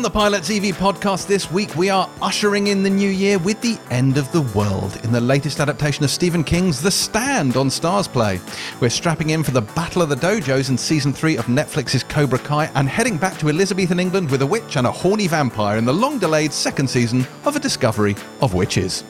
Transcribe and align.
On 0.00 0.02
the 0.02 0.08
Pilot 0.08 0.44
TV 0.44 0.72
podcast 0.72 1.26
this 1.26 1.50
week, 1.50 1.76
we 1.76 1.90
are 1.90 2.08
ushering 2.22 2.68
in 2.68 2.82
the 2.82 2.88
new 2.88 3.10
year 3.10 3.38
with 3.38 3.60
The 3.60 3.78
End 3.90 4.16
of 4.16 4.32
the 4.32 4.40
World 4.40 4.98
in 5.04 5.12
the 5.12 5.20
latest 5.20 5.60
adaptation 5.60 6.04
of 6.04 6.10
Stephen 6.10 6.42
King's 6.42 6.80
The 6.80 6.90
Stand 6.90 7.58
on 7.58 7.68
StarzPlay. 7.68 8.40
We're 8.80 8.88
strapping 8.88 9.28
in 9.28 9.42
for 9.42 9.50
the 9.50 9.60
Battle 9.60 10.00
of 10.00 10.08
the 10.08 10.14
Dojos 10.14 10.70
in 10.70 10.78
season 10.78 11.12
3 11.12 11.36
of 11.36 11.44
Netflix's 11.48 12.02
Cobra 12.02 12.38
Kai 12.38 12.70
and 12.74 12.88
heading 12.88 13.18
back 13.18 13.36
to 13.40 13.50
Elizabethan 13.50 14.00
England 14.00 14.30
with 14.30 14.40
a 14.40 14.46
witch 14.46 14.78
and 14.78 14.86
a 14.86 14.90
horny 14.90 15.26
vampire 15.26 15.76
in 15.76 15.84
the 15.84 15.92
long 15.92 16.18
delayed 16.18 16.54
second 16.54 16.88
season 16.88 17.26
of 17.44 17.56
A 17.56 17.60
Discovery 17.60 18.16
of 18.40 18.54
Witches. 18.54 19.04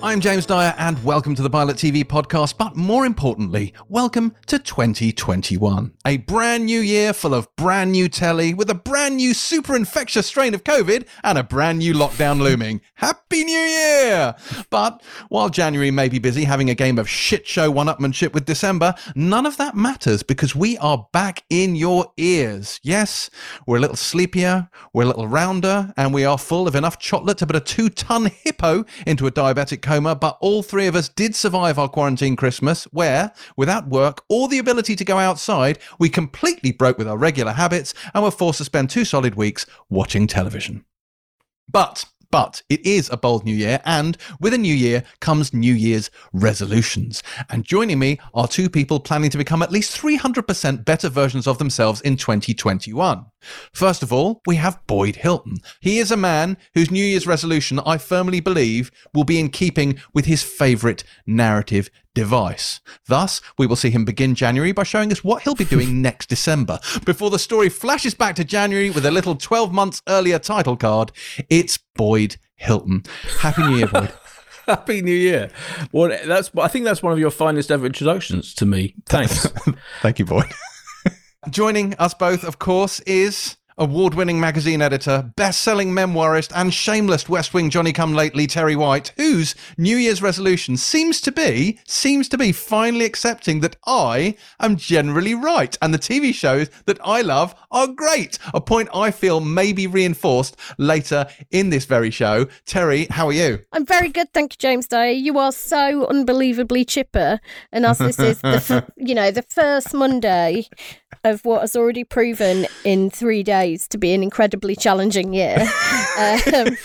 I'm 0.00 0.20
James 0.20 0.46
Dyer, 0.46 0.76
and 0.78 1.02
welcome 1.02 1.34
to 1.34 1.42
the 1.42 1.50
Pilot 1.50 1.76
TV 1.76 2.04
podcast. 2.04 2.56
But 2.56 2.76
more 2.76 3.04
importantly, 3.04 3.74
welcome 3.88 4.32
to 4.46 4.60
2021. 4.60 5.92
A 6.06 6.18
brand 6.18 6.66
new 6.66 6.78
year 6.78 7.12
full 7.12 7.34
of 7.34 7.54
brand 7.56 7.90
new 7.90 8.08
telly 8.08 8.54
with 8.54 8.70
a 8.70 8.76
brand 8.76 9.16
new 9.16 9.34
super 9.34 9.74
infectious 9.74 10.28
strain 10.28 10.54
of 10.54 10.62
COVID 10.62 11.04
and 11.24 11.36
a 11.36 11.42
brand 11.42 11.80
new 11.80 11.94
lockdown 11.94 12.40
looming. 12.40 12.80
Happy 12.94 13.42
New 13.42 13.52
Year! 13.52 14.36
But 14.70 15.02
while 15.30 15.48
January 15.48 15.90
may 15.90 16.08
be 16.08 16.20
busy 16.20 16.44
having 16.44 16.70
a 16.70 16.76
game 16.76 16.98
of 16.98 17.08
shit 17.08 17.44
show 17.46 17.68
one 17.68 17.88
upmanship 17.88 18.32
with 18.32 18.44
December, 18.44 18.94
none 19.16 19.46
of 19.46 19.56
that 19.56 19.74
matters 19.74 20.22
because 20.22 20.54
we 20.54 20.78
are 20.78 21.08
back 21.12 21.42
in 21.50 21.74
your 21.74 22.12
ears. 22.16 22.78
Yes, 22.84 23.30
we're 23.66 23.78
a 23.78 23.80
little 23.80 23.96
sleepier, 23.96 24.70
we're 24.92 25.02
a 25.02 25.06
little 25.06 25.26
rounder, 25.26 25.92
and 25.96 26.14
we 26.14 26.24
are 26.24 26.38
full 26.38 26.68
of 26.68 26.76
enough 26.76 27.00
chocolate 27.00 27.38
to 27.38 27.46
put 27.48 27.56
a 27.56 27.60
two 27.60 27.88
ton 27.88 28.26
hippo 28.26 28.84
into 29.04 29.26
a 29.26 29.32
diabetic 29.32 29.87
coma, 29.88 30.14
but 30.14 30.36
all 30.42 30.62
three 30.62 30.86
of 30.86 30.94
us 30.94 31.08
did 31.08 31.34
survive 31.34 31.78
our 31.78 31.88
quarantine 31.88 32.36
Christmas, 32.36 32.84
where, 32.84 33.32
without 33.56 33.88
work 33.88 34.22
or 34.28 34.46
the 34.46 34.58
ability 34.58 34.94
to 34.96 35.04
go 35.04 35.16
outside, 35.16 35.78
we 35.98 36.10
completely 36.10 36.72
broke 36.72 36.98
with 36.98 37.08
our 37.08 37.16
regular 37.16 37.52
habits 37.52 37.94
and 38.12 38.22
were 38.22 38.30
forced 38.30 38.58
to 38.58 38.64
spend 38.64 38.90
two 38.90 39.06
solid 39.06 39.34
weeks 39.34 39.64
watching 39.88 40.26
television. 40.26 40.84
But 41.70 42.04
but 42.30 42.62
it 42.68 42.84
is 42.84 43.08
a 43.10 43.16
bold 43.16 43.44
new 43.44 43.54
year, 43.54 43.80
and 43.84 44.16
with 44.40 44.54
a 44.54 44.58
new 44.58 44.74
year 44.74 45.04
comes 45.20 45.54
New 45.54 45.72
Year's 45.72 46.10
resolutions. 46.32 47.22
And 47.48 47.64
joining 47.64 47.98
me 47.98 48.18
are 48.34 48.48
two 48.48 48.68
people 48.68 49.00
planning 49.00 49.30
to 49.30 49.38
become 49.38 49.62
at 49.62 49.72
least 49.72 49.96
300% 50.00 50.84
better 50.84 51.08
versions 51.08 51.46
of 51.46 51.58
themselves 51.58 52.00
in 52.00 52.16
2021. 52.16 53.26
First 53.72 54.02
of 54.02 54.12
all, 54.12 54.42
we 54.46 54.56
have 54.56 54.84
Boyd 54.86 55.16
Hilton. 55.16 55.58
He 55.80 55.98
is 55.98 56.10
a 56.10 56.16
man 56.16 56.56
whose 56.74 56.90
New 56.90 57.04
Year's 57.04 57.26
resolution, 57.26 57.80
I 57.86 57.98
firmly 57.98 58.40
believe, 58.40 58.90
will 59.14 59.24
be 59.24 59.38
in 59.38 59.48
keeping 59.48 59.98
with 60.12 60.26
his 60.26 60.42
favourite 60.42 61.04
narrative 61.26 61.90
device. 62.18 62.80
Thus, 63.06 63.40
we 63.58 63.66
will 63.68 63.76
see 63.76 63.90
him 63.90 64.04
begin 64.04 64.34
January 64.34 64.72
by 64.72 64.82
showing 64.82 65.12
us 65.12 65.22
what 65.22 65.42
he'll 65.42 65.54
be 65.54 65.64
doing 65.64 66.02
next 66.08 66.28
December. 66.28 66.80
Before 67.04 67.30
the 67.30 67.38
story 67.38 67.68
flashes 67.68 68.12
back 68.12 68.34
to 68.36 68.44
January 68.44 68.90
with 68.90 69.06
a 69.06 69.10
little 69.12 69.36
12 69.36 69.72
months 69.72 70.02
earlier 70.08 70.40
title 70.40 70.76
card, 70.76 71.12
it's 71.48 71.78
Boyd 71.94 72.36
Hilton. 72.56 73.04
Happy 73.38 73.62
New 73.62 73.76
Year, 73.76 73.86
Boyd. 73.86 74.12
Happy 74.66 75.00
New 75.00 75.14
Year. 75.14 75.50
Well, 75.92 76.08
that's 76.26 76.50
I 76.58 76.66
think 76.66 76.84
that's 76.84 77.04
one 77.04 77.12
of 77.12 77.20
your 77.20 77.30
finest 77.30 77.70
ever 77.70 77.86
introductions 77.86 78.52
to 78.54 78.66
me. 78.66 78.96
Thanks. 79.06 79.46
Thank 80.02 80.18
you, 80.18 80.24
Boyd. 80.24 80.52
Joining 81.48 81.94
us 81.94 82.14
both, 82.14 82.42
of 82.42 82.58
course, 82.58 82.98
is 83.00 83.57
award 83.78 84.14
winning 84.14 84.40
magazine 84.40 84.82
editor, 84.82 85.30
best 85.36 85.60
selling 85.60 85.92
memoirist, 85.92 86.52
and 86.54 86.74
shameless 86.74 87.28
West 87.28 87.54
Wing 87.54 87.70
Johnny 87.70 87.92
come 87.92 88.12
lately 88.12 88.46
Terry 88.46 88.76
White, 88.76 89.12
whose 89.16 89.54
New 89.76 89.96
Year's 89.96 90.20
resolution 90.20 90.76
seems 90.76 91.20
to 91.22 91.32
be, 91.32 91.78
seems 91.86 92.28
to 92.30 92.38
be 92.38 92.52
finally 92.52 93.04
accepting 93.04 93.60
that 93.60 93.76
I 93.86 94.36
am 94.60 94.76
generally 94.76 95.34
right 95.34 95.76
and 95.80 95.94
the 95.94 95.98
TV 95.98 96.34
shows 96.34 96.68
that 96.86 96.98
I 97.04 97.22
love 97.22 97.54
are 97.70 97.86
great. 97.86 98.38
A 98.52 98.60
point 98.60 98.88
I 98.92 99.10
feel 99.10 99.40
may 99.40 99.72
be 99.72 99.86
reinforced 99.86 100.56
later 100.78 101.26
in 101.50 101.70
this 101.70 101.84
very 101.84 102.10
show. 102.10 102.46
Terry, 102.66 103.06
how 103.10 103.28
are 103.28 103.32
you? 103.32 103.60
I'm 103.72 103.86
very 103.86 104.08
good, 104.08 104.32
thank 104.34 104.54
you, 104.54 104.56
James 104.58 104.88
Dyer. 104.88 105.10
You 105.10 105.38
are 105.38 105.52
so 105.52 106.06
unbelievably 106.06 106.84
chipper, 106.84 107.40
and 107.72 107.86
as 107.86 107.98
this 107.98 108.18
is 108.18 108.40
the 108.40 108.48
f- 108.48 108.90
you 108.96 109.14
know 109.14 109.30
the 109.30 109.42
first 109.42 109.94
Monday 109.94 110.68
of 111.24 111.44
what 111.44 111.62
has 111.62 111.74
already 111.76 112.04
proven 112.04 112.66
in 112.84 113.10
three 113.10 113.42
days 113.42 113.88
to 113.88 113.98
be 113.98 114.12
an 114.14 114.22
incredibly 114.22 114.76
challenging 114.76 115.32
year, 115.34 115.56
um, 116.18 116.76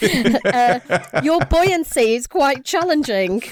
uh, 0.45 0.79
your 1.23 1.39
buoyancy 1.45 2.15
is 2.15 2.27
quite 2.27 2.65
challenging. 2.65 3.43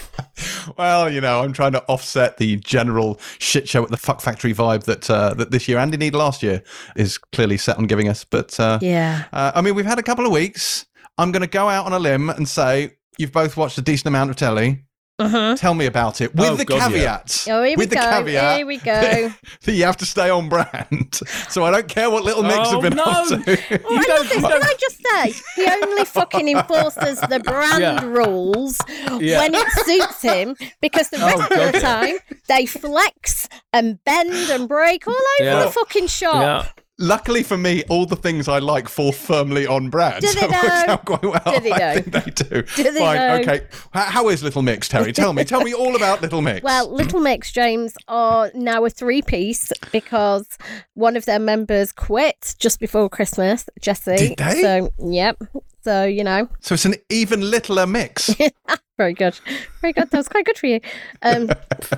Well, 0.77 1.11
you 1.11 1.21
know, 1.21 1.41
I'm 1.41 1.53
trying 1.53 1.73
to 1.73 1.83
offset 1.87 2.37
the 2.37 2.55
general 2.57 3.19
shit 3.39 3.67
show 3.69 3.83
at 3.83 3.89
the 3.89 3.97
fuck 3.97 4.21
factory 4.21 4.53
vibe 4.53 4.83
that 4.85 5.09
uh, 5.09 5.33
that 5.35 5.51
this 5.51 5.67
year 5.67 5.77
and 5.77 5.93
indeed 5.93 6.15
last 6.15 6.41
year 6.41 6.63
is 6.95 7.17
clearly 7.17 7.57
set 7.57 7.77
on 7.77 7.85
giving 7.85 8.07
us. 8.07 8.23
But 8.23 8.59
uh, 8.59 8.79
Yeah. 8.81 9.25
uh, 9.33 9.51
I 9.53 9.61
mean, 9.61 9.75
we've 9.75 9.85
had 9.85 9.99
a 9.99 10.03
couple 10.03 10.25
of 10.25 10.31
weeks. 10.31 10.85
I'm 11.17 11.31
going 11.31 11.41
to 11.41 11.47
go 11.47 11.67
out 11.69 11.85
on 11.85 11.93
a 11.93 11.99
limb 11.99 12.29
and 12.29 12.47
say 12.47 12.93
you've 13.17 13.31
both 13.31 13.57
watched 13.57 13.77
a 13.77 13.81
decent 13.81 14.07
amount 14.07 14.29
of 14.29 14.35
telly. 14.35 14.83
Uh-huh. 15.21 15.55
Tell 15.55 15.73
me 15.73 15.85
about 15.85 16.21
it 16.21 16.33
with 16.35 16.49
Oh, 16.49 16.55
the 16.55 16.65
God, 16.65 16.91
yeah. 16.93 17.21
Oh, 17.47 17.63
here 17.63 17.63
we 17.63 17.75
with 17.75 17.89
the 17.89 17.95
go. 17.95 18.01
caveat 18.01 18.57
Here 18.57 18.65
we 18.65 18.77
go. 18.77 19.31
that 19.63 19.71
you 19.73 19.83
have 19.85 19.97
to 19.97 20.05
stay 20.05 20.29
on 20.29 20.49
brand. 20.49 21.15
So 21.49 21.63
I 21.63 21.71
don't 21.71 21.87
care 21.87 22.09
what 22.09 22.23
little 22.23 22.43
mix 22.43 22.57
Oh, 22.59 22.71
have 22.71 22.81
been 22.81 22.95
no. 22.95 23.03
up 23.03 23.27
to. 23.27 23.35
Oh, 23.35 23.97
I 23.97 24.15
love 24.17 24.29
this. 24.29 24.41
Can 24.41 24.63
I 24.63 24.73
just 24.79 25.01
say, 25.07 25.33
he 25.55 25.69
only 25.69 26.05
fucking 26.05 26.47
enforces 26.49 27.19
the 27.21 27.39
brand 27.39 27.81
Yeah. 27.81 28.03
rules 28.05 28.79
Yeah. 29.19 29.39
when 29.39 29.53
it 29.55 29.67
suits 29.85 30.21
him 30.21 30.55
because 30.81 31.09
the 31.09 31.17
rest 31.19 31.37
Oh, 31.39 31.43
of 31.43 31.49
the 31.49 31.77
yeah. 31.77 31.79
time 31.79 32.15
they 32.47 32.65
flex 32.65 33.47
and 33.73 34.03
bend 34.03 34.31
and 34.49 34.67
break 34.67 35.07
all 35.07 35.13
over 35.13 35.49
Yeah. 35.49 35.63
the 35.65 35.71
fucking 35.71 36.07
shop. 36.07 36.79
Yeah. 37.01 37.07
Luckily 37.07 37.44
for 37.44 37.57
me, 37.57 37.84
all 37.89 38.06
the 38.06 38.16
things 38.16 38.47
I 38.47 38.59
like 38.59 38.88
fall 38.88 39.12
firmly 39.12 39.67
on 39.67 39.89
brand. 39.89 40.22
Do 40.22 40.28
so 40.28 40.39
they 40.39 40.45
it 40.45 40.51
works 40.51 40.88
out 40.88 41.06
quite 41.06 41.23
well. 41.23 41.41
Do 41.45 41.59
they 41.59 41.72
I 41.72 41.95
though? 41.95 42.01
think 42.01 42.12
they 42.25 42.31
do. 42.31 42.62
Do 42.75 42.84
they 42.91 43.00
Fine. 43.00 43.17
though? 43.17 43.51
Okay. 43.53 43.67
How, 43.94 44.01
how 44.03 44.29
is 44.29 44.44
Little 44.44 44.62
Mix, 44.62 44.88
Terry? 44.88 45.11
Tell 45.13 45.34
me. 45.34 45.44
Tell 45.44 45.61
me 45.61 45.73
all 45.73 45.95
about 45.95 46.22
Little 46.22 46.41
Mix. 46.41 46.63
Well, 46.63 46.90
Little 46.94 47.19
Mix 47.19 47.51
James 47.51 47.95
are 48.07 48.51
now 48.53 48.85
a 48.85 48.90
three 48.90 49.22
piece 49.22 49.72
because 49.91 50.47
one 50.94 51.16
of 51.16 51.25
their 51.25 51.40
members 51.40 51.91
quit 51.91 52.56
just 52.59 52.79
before 52.79 53.09
Christmas, 53.09 53.66
Jesse. 53.79 54.16
Did 54.17 54.38
they? 54.38 54.61
So, 54.61 54.94
yep. 55.00 55.38
So, 55.84 56.06
you 56.06 56.23
know, 56.23 56.47
so 56.59 56.75
it's 56.75 56.85
an 56.85 56.94
even 57.09 57.50
littler 57.50 57.88
mix. 57.88 58.29
very 58.97 59.13
good. 59.13 59.40
Very 59.81 59.94
good. 59.94 60.11
That 60.11 60.17
was 60.17 60.29
quite 60.29 60.45
good 60.45 60.57
for 60.59 60.67
you. 60.67 60.79
Um, 61.23 61.50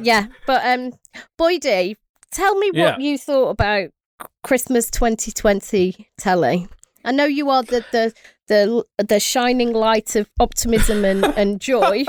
yeah. 0.01 0.27
But, 0.47 0.65
um, 0.65 0.91
Boydie, 1.37 1.97
tell 2.31 2.57
me 2.57 2.71
Yeah. 2.73 2.91
what 2.91 3.01
you 3.01 3.17
thought 3.17 3.49
about 3.49 3.89
Christmas 4.43 4.89
2020 4.91 6.09
telly. 6.17 6.67
I 7.05 7.11
know 7.11 7.25
you 7.25 7.49
are 7.49 7.63
the, 7.63 7.83
the, 7.91 8.13
the, 8.47 8.85
the 9.03 9.19
shining 9.19 9.73
light 9.73 10.15
of 10.15 10.29
optimism 10.39 11.03
and, 11.03 11.25
and 11.37 11.59
joy, 11.59 12.05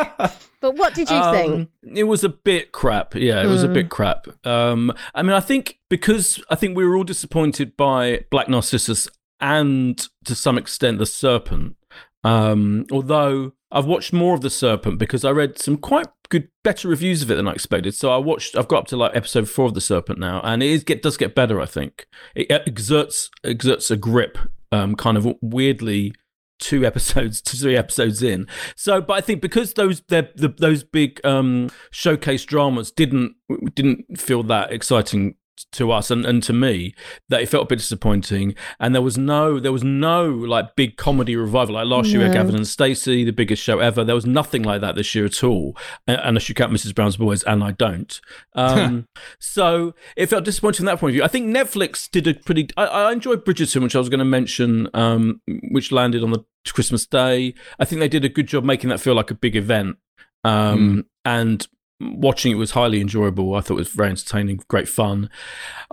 but 0.60 0.76
what 0.76 0.94
did 0.94 1.10
you 1.10 1.20
think? 1.32 1.52
Um, 1.52 1.68
It 1.96 2.04
was 2.04 2.22
a 2.24 2.28
bit 2.28 2.72
crap. 2.72 3.14
Yeah, 3.14 3.42
it 3.42 3.46
was 3.46 3.64
a 3.64 3.66
Hmm. 3.66 3.72
bit 3.72 3.90
crap. 3.90 4.26
Um, 4.46 4.92
I 5.14 5.22
mean, 5.22 5.32
I 5.32 5.40
think 5.40 5.78
because 5.90 6.40
I 6.50 6.54
think 6.54 6.76
we 6.76 6.84
were 6.86 6.96
all 6.96 7.04
disappointed 7.04 7.76
by 7.76 8.24
Black 8.30 8.48
Narcissus 8.48 9.08
and 9.40 9.98
to 10.24 10.34
some 10.34 10.56
extent 10.58 10.98
the 10.98 11.06
Serpent. 11.06 11.76
Um, 12.22 12.86
although 12.90 13.52
I've 13.70 13.84
watched 13.86 14.12
more 14.12 14.34
of 14.34 14.40
the 14.40 14.48
Serpent 14.50 14.98
because 14.98 15.24
I 15.24 15.30
read 15.30 15.58
some 15.58 15.76
quite 15.76 16.06
good, 16.28 16.48
better 16.62 16.88
reviews 16.88 17.22
of 17.22 17.30
it 17.30 17.36
than 17.36 17.48
I 17.48 17.52
expected. 17.52 17.94
So 17.94 18.10
I 18.10 18.18
watched. 18.18 18.56
I've 18.56 18.68
got 18.68 18.80
up 18.80 18.86
to 18.88 18.96
like 18.96 19.14
episode 19.14 19.48
four 19.48 19.66
of 19.66 19.74
the 19.74 19.80
Serpent 19.80 20.18
now, 20.18 20.40
and 20.42 20.62
it 20.62 20.70
is 20.70 20.84
get 20.84 21.02
does 21.02 21.16
get 21.16 21.34
better. 21.34 21.60
I 21.60 21.66
think 21.66 22.06
it 22.34 22.50
exerts 22.50 23.30
exerts 23.44 23.90
a 23.90 23.96
grip, 23.96 24.38
um, 24.72 24.94
kind 24.94 25.16
of 25.16 25.26
weirdly 25.40 26.14
two 26.58 26.84
episodes 26.86 27.40
to 27.42 27.56
three 27.56 27.76
episodes 27.76 28.22
in. 28.22 28.46
So, 28.76 29.00
but 29.00 29.14
I 29.14 29.20
think 29.20 29.40
because 29.40 29.74
those 29.74 30.02
the 30.08 30.54
those 30.58 30.82
big 30.82 31.24
um, 31.24 31.70
showcase 31.90 32.44
dramas 32.44 32.90
didn't 32.90 33.36
didn't 33.74 34.18
feel 34.18 34.42
that 34.44 34.72
exciting 34.72 35.36
to 35.72 35.92
us 35.92 36.10
and, 36.10 36.24
and 36.26 36.42
to 36.42 36.52
me 36.52 36.94
that 37.28 37.40
it 37.40 37.48
felt 37.48 37.64
a 37.64 37.66
bit 37.66 37.78
disappointing. 37.78 38.54
And 38.80 38.94
there 38.94 39.02
was 39.02 39.16
no 39.18 39.60
there 39.60 39.72
was 39.72 39.84
no 39.84 40.28
like 40.28 40.76
big 40.76 40.96
comedy 40.96 41.36
revival. 41.36 41.74
Like 41.74 41.86
last 41.86 42.08
year 42.08 42.18
we 42.18 42.24
had 42.24 42.34
Gavin 42.34 42.56
and 42.56 42.66
Stacey 42.66 43.24
the 43.24 43.32
biggest 43.32 43.62
show 43.62 43.78
ever. 43.78 44.04
There 44.04 44.14
was 44.14 44.26
nothing 44.26 44.62
like 44.62 44.80
that 44.80 44.94
this 44.94 45.14
year 45.14 45.24
at 45.24 45.42
all. 45.44 45.76
Unless 46.06 46.48
you 46.48 46.54
count 46.54 46.72
Mrs 46.72 46.94
Brown's 46.94 47.16
Boys 47.16 47.42
and 47.44 47.62
I 47.62 47.72
don't. 47.72 48.20
Um, 48.54 49.06
so 49.38 49.94
it 50.16 50.26
felt 50.26 50.44
disappointing 50.44 50.78
from 50.78 50.86
that 50.86 50.98
point 50.98 51.10
of 51.10 51.14
view. 51.14 51.24
I 51.24 51.28
think 51.28 51.54
Netflix 51.54 52.10
did 52.10 52.26
a 52.26 52.34
pretty 52.34 52.68
I, 52.76 52.84
I 52.86 53.12
enjoyed 53.12 53.44
Bridgerton 53.44 53.82
which 53.82 53.96
I 53.96 53.98
was 53.98 54.08
going 54.08 54.18
to 54.18 54.24
mention 54.24 54.88
um, 54.94 55.40
which 55.70 55.92
landed 55.92 56.22
on 56.22 56.30
the 56.30 56.44
Christmas 56.66 57.06
day. 57.06 57.54
I 57.78 57.84
think 57.84 58.00
they 58.00 58.08
did 58.08 58.24
a 58.24 58.28
good 58.28 58.46
job 58.46 58.64
making 58.64 58.90
that 58.90 59.00
feel 59.00 59.14
like 59.14 59.30
a 59.30 59.34
big 59.34 59.56
event. 59.56 59.96
Um, 60.44 61.06
and 61.24 61.66
watching 62.00 62.52
it 62.52 62.56
was 62.56 62.72
highly 62.72 63.00
enjoyable. 63.00 63.54
I 63.54 63.60
thought 63.60 63.74
it 63.74 63.78
was 63.78 63.88
very 63.88 64.10
entertaining, 64.10 64.60
great 64.68 64.88
fun. 64.88 65.30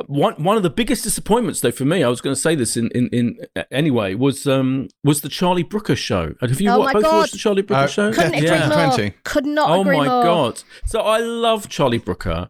One 0.07 0.33
one 0.43 0.57
of 0.57 0.63
the 0.63 0.69
biggest 0.69 1.03
disappointments, 1.03 1.61
though, 1.61 1.71
for 1.71 1.85
me, 1.85 2.03
I 2.03 2.09
was 2.09 2.21
going 2.21 2.33
to 2.35 2.39
say 2.41 2.55
this 2.55 2.75
in 2.75 2.89
in, 2.91 3.07
in 3.09 3.37
anyway, 3.71 4.15
was 4.15 4.47
um 4.47 4.87
was 5.03 5.21
the 5.21 5.29
Charlie 5.29 5.63
Brooker 5.63 5.95
show. 5.95 6.33
Have 6.41 6.59
you 6.59 6.69
Oh 6.71 6.79
wa- 6.79 6.85
my 6.85 6.93
both 6.93 7.03
God. 7.03 7.17
watched 7.17 7.33
the 7.33 7.37
Charlie 7.39 7.61
Brooker 7.61 7.83
Uh, 7.83 7.87
show? 7.87 8.11
Couldn't 8.13 8.33
Yeah. 8.33 8.39
agree 8.39 8.49
Yeah. 8.49 8.67
more. 8.67 8.77
2020. 8.77 9.13
Could 9.23 9.45
not 9.45 9.69
Oh 9.69 9.81
agree 9.81 9.97
my 9.97 10.07
more. 10.07 10.23
god! 10.23 10.63
So 10.85 11.01
I 11.01 11.19
love 11.19 11.69
Charlie 11.69 11.97
Brooker. 11.99 12.49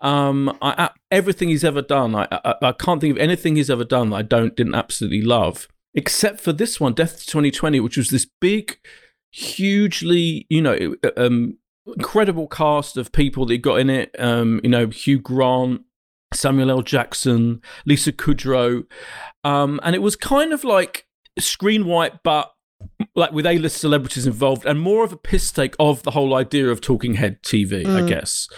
Um, 0.00 0.50
I, 0.60 0.74
I, 0.84 0.90
everything 1.10 1.48
he's 1.48 1.64
ever 1.64 1.80
done, 1.80 2.14
I, 2.14 2.28
I, 2.30 2.54
I 2.60 2.72
can't 2.72 3.00
think 3.00 3.12
of 3.16 3.18
anything 3.18 3.56
he's 3.56 3.70
ever 3.70 3.84
done 3.84 4.10
that 4.10 4.16
I 4.16 4.22
don't 4.22 4.54
didn't 4.54 4.74
absolutely 4.74 5.22
love, 5.22 5.68
except 5.94 6.40
for 6.42 6.52
this 6.52 6.78
one, 6.78 6.92
Death 6.92 7.20
to 7.20 7.26
2020, 7.26 7.80
which 7.80 7.96
was 7.96 8.10
this 8.10 8.26
big, 8.40 8.78
hugely, 9.30 10.46
you 10.50 10.60
know, 10.62 10.94
um, 11.16 11.56
incredible 11.86 12.48
cast 12.48 12.96
of 12.96 13.12
people 13.12 13.46
that 13.46 13.58
got 13.58 13.80
in 13.80 13.90
it. 13.90 14.14
Um, 14.18 14.60
you 14.62 14.70
know, 14.70 14.88
Hugh 14.88 15.18
Grant, 15.18 15.82
Samuel 16.34 16.70
L. 16.70 16.82
Jackson, 16.82 17.60
Lisa 17.84 18.12
Kudrow, 18.12 18.84
um, 19.44 19.80
and 19.82 19.94
it 19.94 20.02
was 20.02 20.16
kind 20.16 20.52
of 20.52 20.64
like 20.64 21.06
Screenwipe, 21.38 22.20
but 22.22 22.52
like 23.14 23.32
with 23.32 23.46
A-list 23.46 23.78
celebrities 23.78 24.26
involved, 24.26 24.66
and 24.66 24.80
more 24.80 25.04
of 25.04 25.12
a 25.12 25.16
piss 25.16 25.50
take 25.50 25.74
of 25.78 26.02
the 26.02 26.10
whole 26.10 26.34
idea 26.34 26.68
of 26.68 26.80
talking 26.80 27.14
head 27.14 27.42
TV, 27.42 27.84
mm. 27.84 28.04
I 28.04 28.08
guess. 28.08 28.48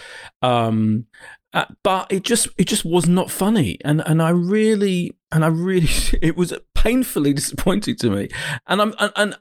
Um, 0.41 1.05
uh, 1.53 1.65
but 1.83 2.11
it 2.11 2.23
just 2.23 2.47
it 2.57 2.67
just 2.67 2.85
was 2.85 3.07
not 3.07 3.31
funny, 3.31 3.79
and 3.83 4.03
and 4.05 4.21
I 4.21 4.29
really 4.29 5.17
and 5.31 5.43
I 5.43 5.47
really 5.47 5.89
it 6.21 6.35
was 6.37 6.53
painfully 6.79 7.33
disappointing 7.41 7.95
to 7.97 8.09
me, 8.09 8.29
and 8.67 8.81
I'm 8.81 8.93
and, 8.99 9.11
and 9.15 9.35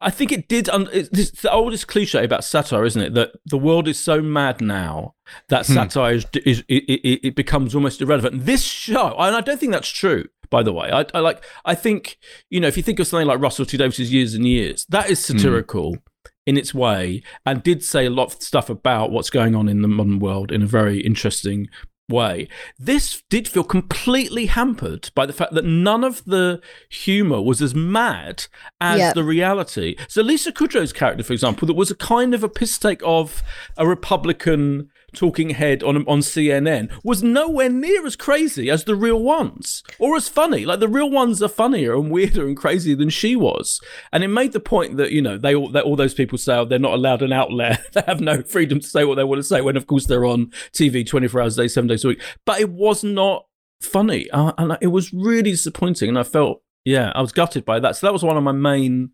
I 0.00 0.10
think 0.10 0.30
it 0.32 0.48
did. 0.48 0.68
Um, 0.68 0.88
it's 0.92 1.42
the 1.42 1.50
oldest 1.50 1.88
cliche 1.88 2.24
about 2.24 2.44
satire, 2.44 2.84
isn't 2.84 3.00
it? 3.00 3.14
That 3.14 3.32
the 3.46 3.58
world 3.58 3.88
is 3.88 3.98
so 3.98 4.20
mad 4.20 4.60
now 4.60 5.14
that 5.48 5.66
hmm. 5.66 5.74
satire 5.74 6.14
is, 6.14 6.26
is 6.44 6.64
it, 6.68 6.84
it, 6.84 7.26
it, 7.28 7.34
becomes 7.34 7.74
almost 7.74 8.00
irrelevant. 8.00 8.44
This 8.44 8.62
show, 8.62 9.14
and 9.18 9.34
I 9.34 9.40
don't 9.40 9.58
think 9.58 9.72
that's 9.72 9.88
true. 9.88 10.26
By 10.50 10.62
the 10.62 10.72
way, 10.72 10.90
I, 10.92 11.06
I 11.14 11.20
like 11.20 11.42
I 11.64 11.74
think 11.74 12.18
you 12.50 12.60
know 12.60 12.68
if 12.68 12.76
you 12.76 12.82
think 12.82 13.00
of 13.00 13.06
something 13.06 13.26
like 13.26 13.40
Russell 13.40 13.64
T 13.64 13.76
Davies's 13.76 14.12
Years 14.12 14.34
and 14.34 14.46
Years, 14.46 14.86
that 14.90 15.10
is 15.10 15.26
hmm. 15.26 15.38
satirical. 15.38 15.96
in 16.44 16.56
its 16.56 16.74
way 16.74 17.22
and 17.46 17.62
did 17.62 17.84
say 17.84 18.04
a 18.04 18.10
lot 18.10 18.34
of 18.34 18.42
stuff 18.42 18.68
about 18.68 19.12
what's 19.12 19.30
going 19.30 19.54
on 19.54 19.68
in 19.68 19.80
the 19.80 19.86
modern 19.86 20.18
world 20.18 20.50
in 20.50 20.60
a 20.60 20.66
very 20.66 20.98
interesting 20.98 21.68
way. 22.08 22.48
This 22.78 23.22
did 23.30 23.48
feel 23.48 23.64
completely 23.64 24.46
hampered 24.46 25.10
by 25.14 25.26
the 25.26 25.32
fact 25.32 25.54
that 25.54 25.64
none 25.64 26.04
of 26.04 26.24
the 26.24 26.60
humor 26.90 27.40
was 27.40 27.62
as 27.62 27.74
mad 27.74 28.46
as 28.80 28.98
yep. 28.98 29.14
the 29.14 29.24
reality. 29.24 29.96
So 30.08 30.22
Lisa 30.22 30.52
Kudrow's 30.52 30.92
character, 30.92 31.24
for 31.24 31.32
example, 31.32 31.66
that 31.66 31.74
was 31.74 31.90
a 31.90 31.96
kind 31.96 32.34
of 32.34 32.42
a 32.42 32.48
piss 32.48 32.78
take 32.78 33.02
of 33.04 33.42
a 33.76 33.86
Republican 33.86 34.90
talking 35.14 35.50
head 35.50 35.82
on 35.82 35.96
on 36.08 36.20
CNN 36.20 36.90
was 37.04 37.22
nowhere 37.22 37.68
near 37.68 38.06
as 38.06 38.16
crazy 38.16 38.70
as 38.70 38.84
the 38.84 38.94
real 38.94 39.22
ones, 39.22 39.82
or 39.98 40.16
as 40.16 40.28
funny. 40.28 40.64
Like 40.64 40.80
the 40.80 40.88
real 40.88 41.10
ones 41.10 41.42
are 41.42 41.48
funnier 41.48 41.94
and 41.94 42.10
weirder 42.10 42.46
and 42.46 42.56
crazier 42.56 42.96
than 42.96 43.10
she 43.10 43.36
was. 43.36 43.80
And 44.12 44.24
it 44.24 44.28
made 44.28 44.52
the 44.52 44.60
point 44.60 44.96
that 44.96 45.12
you 45.12 45.22
know 45.22 45.38
they 45.38 45.54
all 45.54 45.70
that 45.70 45.84
all 45.84 45.96
those 45.96 46.14
people 46.14 46.38
say 46.38 46.56
oh, 46.56 46.64
they're 46.64 46.78
not 46.78 46.94
allowed 46.94 47.22
an 47.22 47.32
outlet, 47.32 47.80
they 47.92 48.02
have 48.06 48.20
no 48.20 48.42
freedom 48.42 48.80
to 48.80 48.86
say 48.86 49.04
what 49.04 49.16
they 49.16 49.24
want 49.24 49.38
to 49.38 49.44
say. 49.44 49.60
When 49.60 49.76
of 49.76 49.86
course 49.86 50.06
they're 50.06 50.24
on 50.24 50.46
TV 50.72 51.06
twenty 51.06 51.28
four 51.28 51.40
hours 51.40 51.58
a 51.58 51.62
day, 51.62 51.68
seven 51.68 51.88
days 51.88 52.04
a 52.04 52.08
week. 52.08 52.22
But 52.44 52.60
it 52.60 52.70
was 52.70 53.04
not 53.04 53.46
funny, 53.80 54.30
uh, 54.30 54.52
and 54.58 54.76
it 54.80 54.88
was 54.88 55.12
really 55.12 55.52
disappointing. 55.52 56.08
And 56.08 56.18
I 56.18 56.22
felt 56.22 56.62
yeah, 56.84 57.12
I 57.14 57.20
was 57.20 57.32
gutted 57.32 57.64
by 57.64 57.78
that. 57.80 57.96
So 57.96 58.06
that 58.06 58.12
was 58.12 58.24
one 58.24 58.36
of 58.36 58.42
my 58.42 58.52
main 58.52 59.10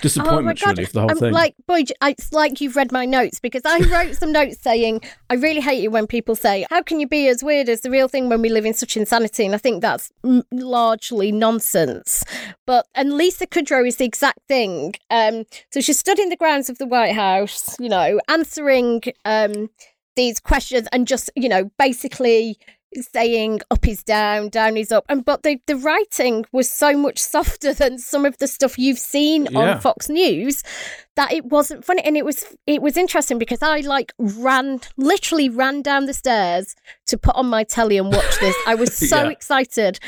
disappointment 0.00 0.60
oh 0.64 0.70
really 0.70 0.84
for 0.84 0.92
the 0.92 1.00
whole 1.00 1.10
I'm 1.10 1.18
thing. 1.18 1.32
Like, 1.32 1.54
boy, 1.66 1.84
it's 2.02 2.32
like 2.32 2.60
you've 2.60 2.76
read 2.76 2.92
my 2.92 3.04
notes 3.04 3.40
because 3.40 3.62
I 3.64 3.78
wrote 3.90 4.16
some 4.16 4.32
notes 4.32 4.60
saying 4.60 5.00
I 5.30 5.34
really 5.34 5.60
hate 5.60 5.84
it 5.84 5.88
when 5.88 6.06
people 6.06 6.34
say, 6.34 6.66
"How 6.70 6.82
can 6.82 7.00
you 7.00 7.08
be 7.08 7.28
as 7.28 7.42
weird 7.42 7.68
as 7.68 7.80
the 7.82 7.90
real 7.90 8.08
thing 8.08 8.28
when 8.28 8.42
we 8.42 8.48
live 8.48 8.64
in 8.64 8.74
such 8.74 8.96
insanity?" 8.96 9.44
And 9.44 9.54
I 9.54 9.58
think 9.58 9.82
that's 9.82 10.12
m- 10.24 10.44
largely 10.52 11.32
nonsense. 11.32 12.24
But 12.66 12.86
and 12.94 13.14
Lisa 13.14 13.46
Kudrow 13.46 13.86
is 13.86 13.96
the 13.96 14.04
exact 14.04 14.40
thing. 14.48 14.94
Um, 15.10 15.44
so 15.72 15.80
she 15.80 15.92
stood 15.92 16.18
in 16.18 16.28
the 16.28 16.36
grounds 16.36 16.68
of 16.70 16.78
the 16.78 16.86
White 16.86 17.14
House, 17.14 17.76
you 17.78 17.88
know, 17.88 18.20
answering 18.28 19.02
um 19.24 19.70
these 20.16 20.40
questions 20.40 20.88
and 20.92 21.06
just 21.06 21.30
you 21.36 21.48
know 21.48 21.70
basically 21.78 22.58
saying 22.96 23.60
up 23.70 23.86
is 23.86 24.02
down, 24.02 24.48
down 24.48 24.76
is 24.76 24.92
up. 24.92 25.04
And 25.08 25.24
but 25.24 25.42
the, 25.42 25.60
the 25.66 25.76
writing 25.76 26.44
was 26.52 26.70
so 26.70 26.96
much 26.96 27.18
softer 27.18 27.72
than 27.72 27.98
some 27.98 28.24
of 28.24 28.38
the 28.38 28.46
stuff 28.46 28.78
you've 28.78 28.98
seen 28.98 29.46
yeah. 29.50 29.58
on 29.58 29.80
Fox 29.80 30.08
News 30.08 30.62
that 31.16 31.32
it 31.32 31.46
wasn't 31.46 31.84
funny. 31.84 32.02
And 32.02 32.16
it 32.16 32.24
was 32.24 32.44
it 32.66 32.82
was 32.82 32.96
interesting 32.96 33.38
because 33.38 33.62
I 33.62 33.80
like 33.80 34.12
ran 34.18 34.80
literally 34.96 35.48
ran 35.48 35.82
down 35.82 36.06
the 36.06 36.14
stairs 36.14 36.74
to 37.06 37.18
put 37.18 37.34
on 37.34 37.46
my 37.46 37.64
telly 37.64 37.98
and 37.98 38.12
watch 38.12 38.38
this. 38.40 38.56
I 38.66 38.74
was 38.74 38.94
so 39.08 39.24
yeah. 39.24 39.30
excited. 39.30 39.98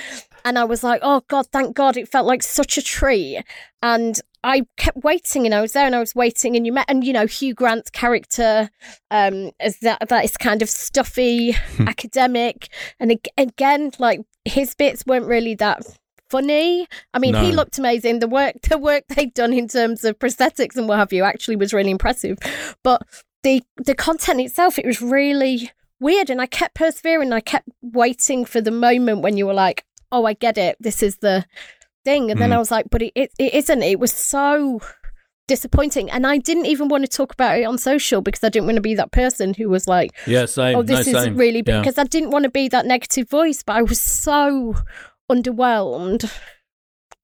And 0.45 0.59
I 0.59 0.65
was 0.65 0.83
like, 0.83 1.01
oh 1.03 1.23
God, 1.29 1.47
thank 1.53 1.77
God. 1.77 1.97
It 1.97 2.09
felt 2.09 2.27
like 2.27 2.43
such 2.43 2.79
a 2.79 2.83
treat. 2.83 3.45
And 3.83 4.19
I 4.43 4.63
kept 4.77 4.99
waiting 5.05 5.45
and 5.45 5.55
I 5.55 5.61
was 5.61 5.73
there 5.73 5.87
and 5.87 5.95
I 5.95 6.01
was 6.01 6.15
waiting 6.15 6.57
and 6.57 6.65
you 6.65 6.73
met 6.73 6.87
and 6.89 7.05
you 7.05 7.13
know 7.13 7.27
Hugh 7.27 7.55
Grant's 7.55 7.91
character 7.91 8.71
um 9.11 9.51
as 9.61 9.79
that 9.79 10.09
that 10.09 10.25
is 10.25 10.37
kind 10.37 10.63
of 10.63 10.71
stuffy 10.71 11.53
hmm. 11.53 11.89
academic 11.89 12.69
and 12.99 13.19
again 13.37 13.93
like 13.99 14.21
his 14.45 14.75
bits 14.75 15.05
weren't 15.07 15.27
really 15.27 15.55
that 15.57 15.83
funny. 16.31 16.87
I 17.13 17.19
mean, 17.19 17.33
no. 17.33 17.43
he 17.43 17.53
looked 17.53 17.77
amazing. 17.79 18.21
The 18.21 18.29
work 18.29 18.55
the 18.63 18.79
work 18.79 19.05
they'd 19.09 19.35
done 19.35 19.53
in 19.53 19.69
terms 19.69 20.05
of 20.05 20.19
prosthetics 20.19 20.77
and 20.77 20.89
what 20.89 20.99
have 20.99 21.13
you 21.13 21.25
actually 21.25 21.57
was 21.57 21.75
really 21.75 21.91
impressive. 21.91 22.39
But 22.83 23.03
the 23.43 23.63
the 23.77 23.95
content 23.95 24.41
itself 24.41 24.79
it 24.79 24.87
was 24.87 25.03
really 25.03 25.71
weird 25.99 26.31
and 26.31 26.41
I 26.41 26.47
kept 26.47 26.75
persevering. 26.77 27.33
I 27.33 27.41
kept 27.41 27.69
waiting 27.83 28.45
for 28.45 28.61
the 28.61 28.71
moment 28.71 29.21
when 29.21 29.37
you 29.37 29.47
were 29.47 29.55
like, 29.55 29.85
"Oh, 30.11 30.25
I 30.25 30.33
get 30.33 30.57
it. 30.57 30.77
This 30.81 31.03
is 31.03 31.17
the 31.17 31.45
thing. 32.05 32.31
And 32.31 32.39
mm. 32.39 32.43
then 32.43 32.53
I 32.53 32.59
was 32.59 32.71
like, 32.71 32.87
but 32.91 33.03
it, 33.03 33.13
it, 33.15 33.33
it 33.39 33.55
isn't. 33.55 33.83
It 33.83 33.99
was 33.99 34.13
so 34.13 34.81
disappointing. 35.51 36.11
And 36.11 36.27
I 36.27 36.39
didn't 36.39 36.67
even 36.67 36.89
want 36.89 37.05
to 37.05 37.09
talk 37.09 37.33
about 37.33 37.59
it 37.59 37.65
on 37.65 37.77
social 37.77 38.23
because 38.23 38.45
I 38.45 38.49
didn't 38.49 38.67
want 38.67 38.77
to 38.77 38.83
be 38.83 38.95
that 38.95 39.13
person 39.13 39.53
who 39.53 39.69
was 39.69 39.89
like, 39.89 40.13
yeah, 40.27 40.47
same. 40.47 40.77
Oh, 40.77 40.83
this 40.83 41.07
no, 41.07 41.19
is 41.19 41.25
same. 41.25 41.37
really 41.37 41.63
because 41.63 41.97
yeah. 41.97 42.03
I 42.03 42.05
didn't 42.05 42.31
want 42.31 42.45
to 42.45 42.51
be 42.51 42.69
that 42.69 42.87
negative 42.87 43.29
voice. 43.29 43.63
But 43.63 43.77
I 43.77 43.83
was 43.83 44.01
so 44.01 44.77
underwhelmed, 45.31 46.31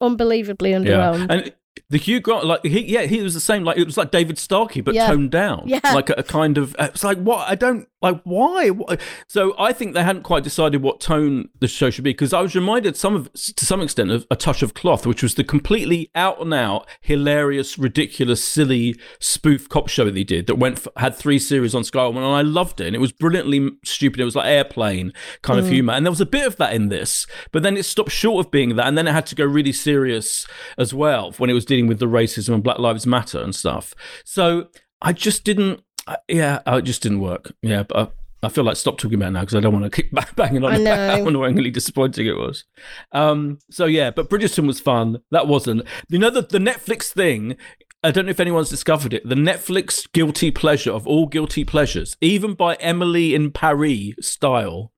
unbelievably 0.01 0.73
underwhelmed. 0.73 1.29
Yeah. 1.29 1.37
And 1.37 1.53
the 1.89 1.99
Hugh 1.99 2.21
Grant, 2.21 2.45
like 2.47 2.65
he, 2.65 2.85
yeah, 2.85 3.03
he 3.03 3.23
was 3.23 3.35
the 3.35 3.41
same. 3.41 3.63
Like 3.63 3.79
it 3.79 3.85
was 3.85 3.97
like 3.97 4.11
David 4.11 4.39
Starkey, 4.39 4.81
but 4.81 4.95
yeah. 4.95 5.07
toned 5.07 5.31
down. 5.31 5.63
Yeah, 5.67 5.81
like 5.95 6.11
a, 6.11 6.15
a, 6.15 6.23
kind 6.23 6.59
of. 6.59 6.75
It's 6.79 7.05
like 7.05 7.19
what 7.19 7.49
I 7.49 7.55
don't 7.55 7.89
like. 8.03 8.21
Why? 8.25 8.71
So 9.29 9.55
I 9.59 9.73
think 9.73 9.95
they 9.95 10.03
hadn't 10.03 10.23
quite 10.23 10.45
decided 10.45 10.83
what 10.83 11.01
tone 11.01 11.49
the 11.61 11.69
show 11.69 11.91
should 11.91 12.05
be 12.05 12.11
because 12.11 12.33
I 12.33 12.41
was 12.41 12.55
reminded 12.55 12.97
some 12.97 13.15
of, 13.15 13.33
to 13.33 13.67
some 13.67 13.81
extent, 13.81 14.11
of 14.11 14.27
a 14.31 14.37
touch 14.37 14.63
of 14.63 14.75
cloth, 14.75 15.07
which 15.07 15.23
was 15.23 15.35
the 15.35 15.45
completely 15.45 16.11
out 16.15 16.41
and 16.41 16.53
out, 16.53 16.87
hilarious, 17.01 17.79
ridiculous, 17.79 18.45
silly 18.45 18.99
spoof 19.21 19.69
cop 19.69 19.89
show 19.89 20.05
that 20.05 20.17
he 20.17 20.25
did 20.25 20.47
that 20.47 20.57
went 20.57 20.79
for, 20.79 20.93
had 20.97 21.15
three 21.15 21.39
series 21.39 21.75
on 21.75 21.85
Sky 21.85 22.07
One, 22.07 22.17
and 22.17 22.27
I 22.27 22.43
loved 22.43 22.81
it. 22.81 22.89
And 22.89 22.97
it 22.97 23.01
was 23.01 23.13
brilliantly 23.13 23.71
stupid. 23.85 24.21
It 24.21 24.25
was 24.25 24.37
like 24.37 24.47
airplane 24.47 25.13
kind 25.43 25.61
mm. 25.61 25.65
of 25.65 25.69
humor, 25.69 25.93
and 25.93 26.05
there 26.05 26.13
was 26.13 26.21
a 26.21 26.27
bit 26.27 26.47
of 26.47 26.57
that 26.57 26.75
in 26.75 26.89
this, 26.89 27.27
but 27.53 27.63
then 27.63 27.77
it 27.77 27.85
stopped 27.85 28.11
short 28.11 28.47
of 28.47 28.51
being 28.51 28.77
that, 28.77 28.87
and 28.87 28.97
then 28.97 29.09
it 29.09 29.13
had 29.13 29.27
to 29.27 29.35
go 29.35 29.45
really 29.45 29.73
serious 29.73 30.47
as 30.79 30.93
well 30.93 31.33
when 31.39 31.51
it 31.51 31.55
was 31.55 31.65
dealing 31.65 31.87
with 31.87 31.99
the 31.99 32.07
racism 32.07 32.55
and 32.55 32.63
Black 32.63 32.79
Lives 32.79 33.07
Matter 33.07 33.41
and 33.41 33.55
stuff. 33.55 33.95
So 34.25 34.69
I 35.01 35.13
just 35.13 35.45
didn't. 35.45 35.81
Yeah, 36.29 36.61
it 36.67 36.83
just 36.83 37.03
didn't 37.03 37.21
work. 37.21 37.53
Yeah, 37.63 37.85
but. 37.85 37.97
I, 37.97 38.09
I 38.43 38.49
feel 38.49 38.65
like 38.65 38.77
stop 38.77 38.99
talking 38.99 39.17
about 39.17 39.33
now 39.33 39.41
because 39.41 39.57
I 39.57 39.61
don't 39.61 39.73
want 39.73 39.91
to 39.93 40.03
keep 40.03 40.13
banging 40.37 40.63
on 40.63 40.81
about 40.81 41.11
how 41.19 41.27
annoyingly 41.27 41.71
disappointing 41.71 42.27
it 42.27 42.37
was. 42.37 42.65
Um, 43.11 43.59
so 43.71 43.87
yeah, 43.87 44.11
but 44.11 44.29
Bridgerton 44.29 44.67
was 44.67 44.79
fun. 44.79 45.23
That 45.31 45.49
wasn't. 45.49 45.83
You 46.09 46.19
know 46.19 46.31
the 46.31 46.43
the 46.43 46.59
Netflix 46.59 47.11
thing. 47.13 47.57
I 48.05 48.13
don't 48.13 48.27
know 48.27 48.31
if 48.31 48.39
anyone's 48.39 48.69
discovered 48.69 49.13
it. 49.13 49.29
The 49.29 49.35
Netflix 49.35 50.07
guilty 50.13 50.53
pleasure 50.53 50.93
of 50.93 51.09
all 51.09 51.27
guilty 51.27 51.65
pleasures, 51.65 52.17
even 52.21 52.55
by 52.55 52.75
Emily 52.77 53.35
in 53.35 53.51
Paris 53.51 54.15
style, 54.21 54.93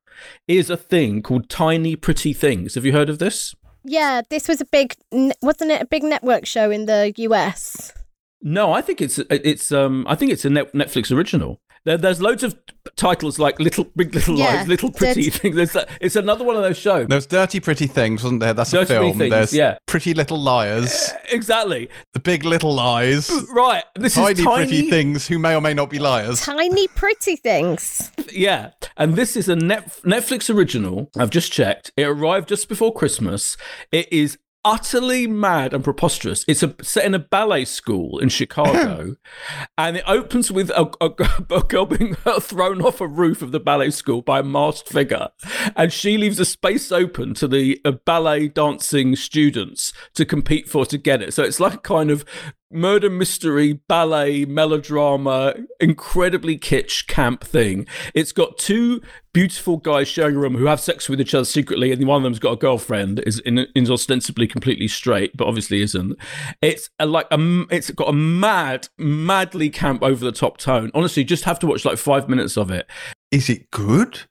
is 0.47 0.69
a 0.69 0.77
thing 0.77 1.23
called 1.23 1.49
Tiny 1.49 1.97
Pretty 1.97 2.35
Things. 2.35 2.75
Have 2.75 2.85
you 2.85 2.93
heard 2.93 3.09
of 3.09 3.19
this? 3.19 3.55
Yeah, 3.85 4.21
this 4.29 4.49
was 4.49 4.61
a 4.61 4.67
big, 4.67 4.95
wasn't 5.41 5.71
it? 5.71 5.81
A 5.81 5.87
big 5.87 6.03
network 6.03 6.45
show 6.45 6.71
in 6.71 6.85
the 6.85 7.15
US. 7.17 7.93
No, 8.41 8.73
I 8.73 8.83
think 8.83 9.01
it's 9.01 9.19
it's 9.19 9.73
um 9.73 10.07
I 10.09 10.15
think 10.15 10.33
it's 10.33 10.45
a 10.45 10.49
Netflix 10.49 11.15
original. 11.15 11.61
There, 11.85 11.97
there's 11.97 12.21
loads 12.21 12.43
of 12.43 12.59
titles 12.97 13.39
like 13.39 13.59
Little 13.59 13.85
Big 13.97 14.15
Little 14.15 14.37
yeah, 14.37 14.57
Lies, 14.57 14.69
Little 14.69 14.91
Pretty 14.91 15.31
Things. 15.31 15.57
There's, 15.57 15.77
it's 16.01 16.17
another 16.17 16.45
one 16.45 16.57
of 16.57 16.63
those 16.63 16.77
shows. 16.77 17.07
There's 17.09 17.27
Dirty 17.27 17.61
Pretty 17.61 17.87
Things, 17.87 18.23
wasn't 18.23 18.41
there? 18.41 18.53
That's 18.53 18.73
Dirty 18.73 18.95
a 18.95 18.99
film. 18.99 19.19
Things, 19.19 19.31
there's 19.31 19.55
yeah. 19.55 19.79
Pretty 19.87 20.13
Little 20.13 20.39
Liars. 20.39 21.11
Uh, 21.11 21.19
exactly. 21.31 21.89
The 22.13 22.21
Big 22.21 22.45
Little 22.45 22.75
Lies. 22.75 23.31
Right. 23.51 23.85
This 23.95 24.15
tiny, 24.15 24.33
is 24.33 24.45
tiny 24.45 24.67
pretty 24.67 24.91
things 24.91 25.29
who 25.29 25.39
may 25.39 25.55
or 25.55 25.61
may 25.61 25.73
not 25.73 25.89
be 25.89 25.99
liars. 25.99 26.41
Tiny 26.43 26.89
pretty 26.89 27.37
things. 27.37 28.11
Yeah, 28.33 28.73
and 28.97 29.15
this 29.17 29.37
is 29.37 29.49
a 29.49 29.57
Net- 29.57 30.01
Netflix 30.05 30.55
original. 30.55 31.11
I've 31.17 31.31
just 31.31 31.53
checked. 31.53 31.93
It 31.97 32.05
arrived 32.05 32.49
just 32.49 32.69
before 32.69 32.93
Christmas. 32.93 33.57
It 33.93 34.13
is 34.13 34.37
utterly 34.65 35.27
mad 35.27 35.73
and 35.73 35.85
preposterous. 35.85 36.45
It's 36.49 36.63
a, 36.63 36.75
set 36.83 37.05
in 37.05 37.15
a 37.15 37.19
ballet 37.19 37.65
school 37.65 38.19
in 38.19 38.29
Chicago, 38.29 39.17
and 39.79 39.97
it 39.97 40.05
opens 40.07 40.51
with 40.51 40.71
a, 40.71 40.91
a, 41.01 41.11
a, 41.55 41.63
girl 41.63 41.87
being 41.87 42.15
thrown 42.41 42.83
off 42.83 43.01
a 43.01 43.07
roof 43.07 43.43
of 43.43 43.53
the 43.53 43.61
ballet 43.61 43.91
school 43.91 44.23
by 44.23 44.41
a 44.41 44.43
masked 44.43 44.89
figure, 44.89 45.29
and 45.77 45.93
she 45.93 46.19
leaves 46.19 46.39
a 46.41 46.45
space 46.45 46.93
open 46.93 47.35
to 47.35 47.49
the 47.49 47.81
uh, 47.85 47.93
ballet 47.93 48.49
dancing 48.49 49.17
students 49.17 49.93
to 50.15 50.25
compete 50.25 50.69
for 50.69 50.85
to 50.87 50.99
get 50.99 51.23
it. 51.23 51.33
So 51.35 51.43
it's 51.43 51.61
like 51.61 51.75
a 51.75 51.79
kind 51.79 52.11
of 52.11 52.25
murder 52.71 53.11
mystery, 53.11 53.75
ballet, 53.89 54.45
melodrama, 54.45 55.55
incredibly 55.81 56.59
kitsch 56.59 57.07
camp 57.07 57.45
thing. 57.45 57.87
It's 58.15 58.33
got 58.33 58.59
two 58.59 59.01
beautiful 59.33 59.77
guys 59.77 60.09
sharing 60.09 60.37
a 60.37 60.39
room 60.39 60.57
who 60.57 60.67
have 60.67 60.81
sex 60.81 61.09
with 61.09 61.21
each 61.21 61.35
other 61.35 61.45
secretly, 61.45 61.93
and 61.93 62.07
one 62.07 62.19
of 62.19 62.23
them's 62.25 62.39
got 62.39 62.53
a 62.53 62.57
girlfriend, 62.57 63.21
is, 63.21 63.39
in, 63.41 63.67
is 63.75 63.91
ostensibly 63.91 64.47
completely 64.47 64.89
straight, 64.89 65.37
but 65.37 65.47
obviously 65.47 65.81
isn't. 65.83 66.17
It's 66.61 66.91
a, 66.99 67.07
like 67.07 67.27
a, 67.31 67.65
it's 67.71 67.91
got 67.91 68.09
a 68.09 68.13
mad, 68.13 68.89
madly 68.99 69.71
camp 69.71 70.03
over 70.03 70.25
the 70.25 70.33
top 70.33 70.59
tone. 70.59 70.91
Honestly, 70.95 71.25
just 71.25 71.45
have 71.45 71.59
to 71.61 71.67
watch 71.67 71.85
like 71.85 71.99
five 71.99 72.29
minutes 72.29 72.57
of 72.57 72.71
it. 72.71 72.87
Is 73.31 73.49
it 73.49 73.71
good? 73.71 74.23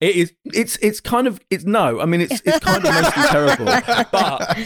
It 0.00 0.16
is. 0.16 0.32
It's. 0.46 0.76
It's 0.78 1.00
kind 1.00 1.26
of. 1.26 1.40
It's 1.50 1.64
no. 1.64 2.00
I 2.00 2.06
mean, 2.06 2.22
it's. 2.22 2.40
It's 2.44 2.58
kind 2.60 2.84
of 2.84 2.94
mostly 2.94 3.22
terrible, 3.24 3.64
but 4.10 4.58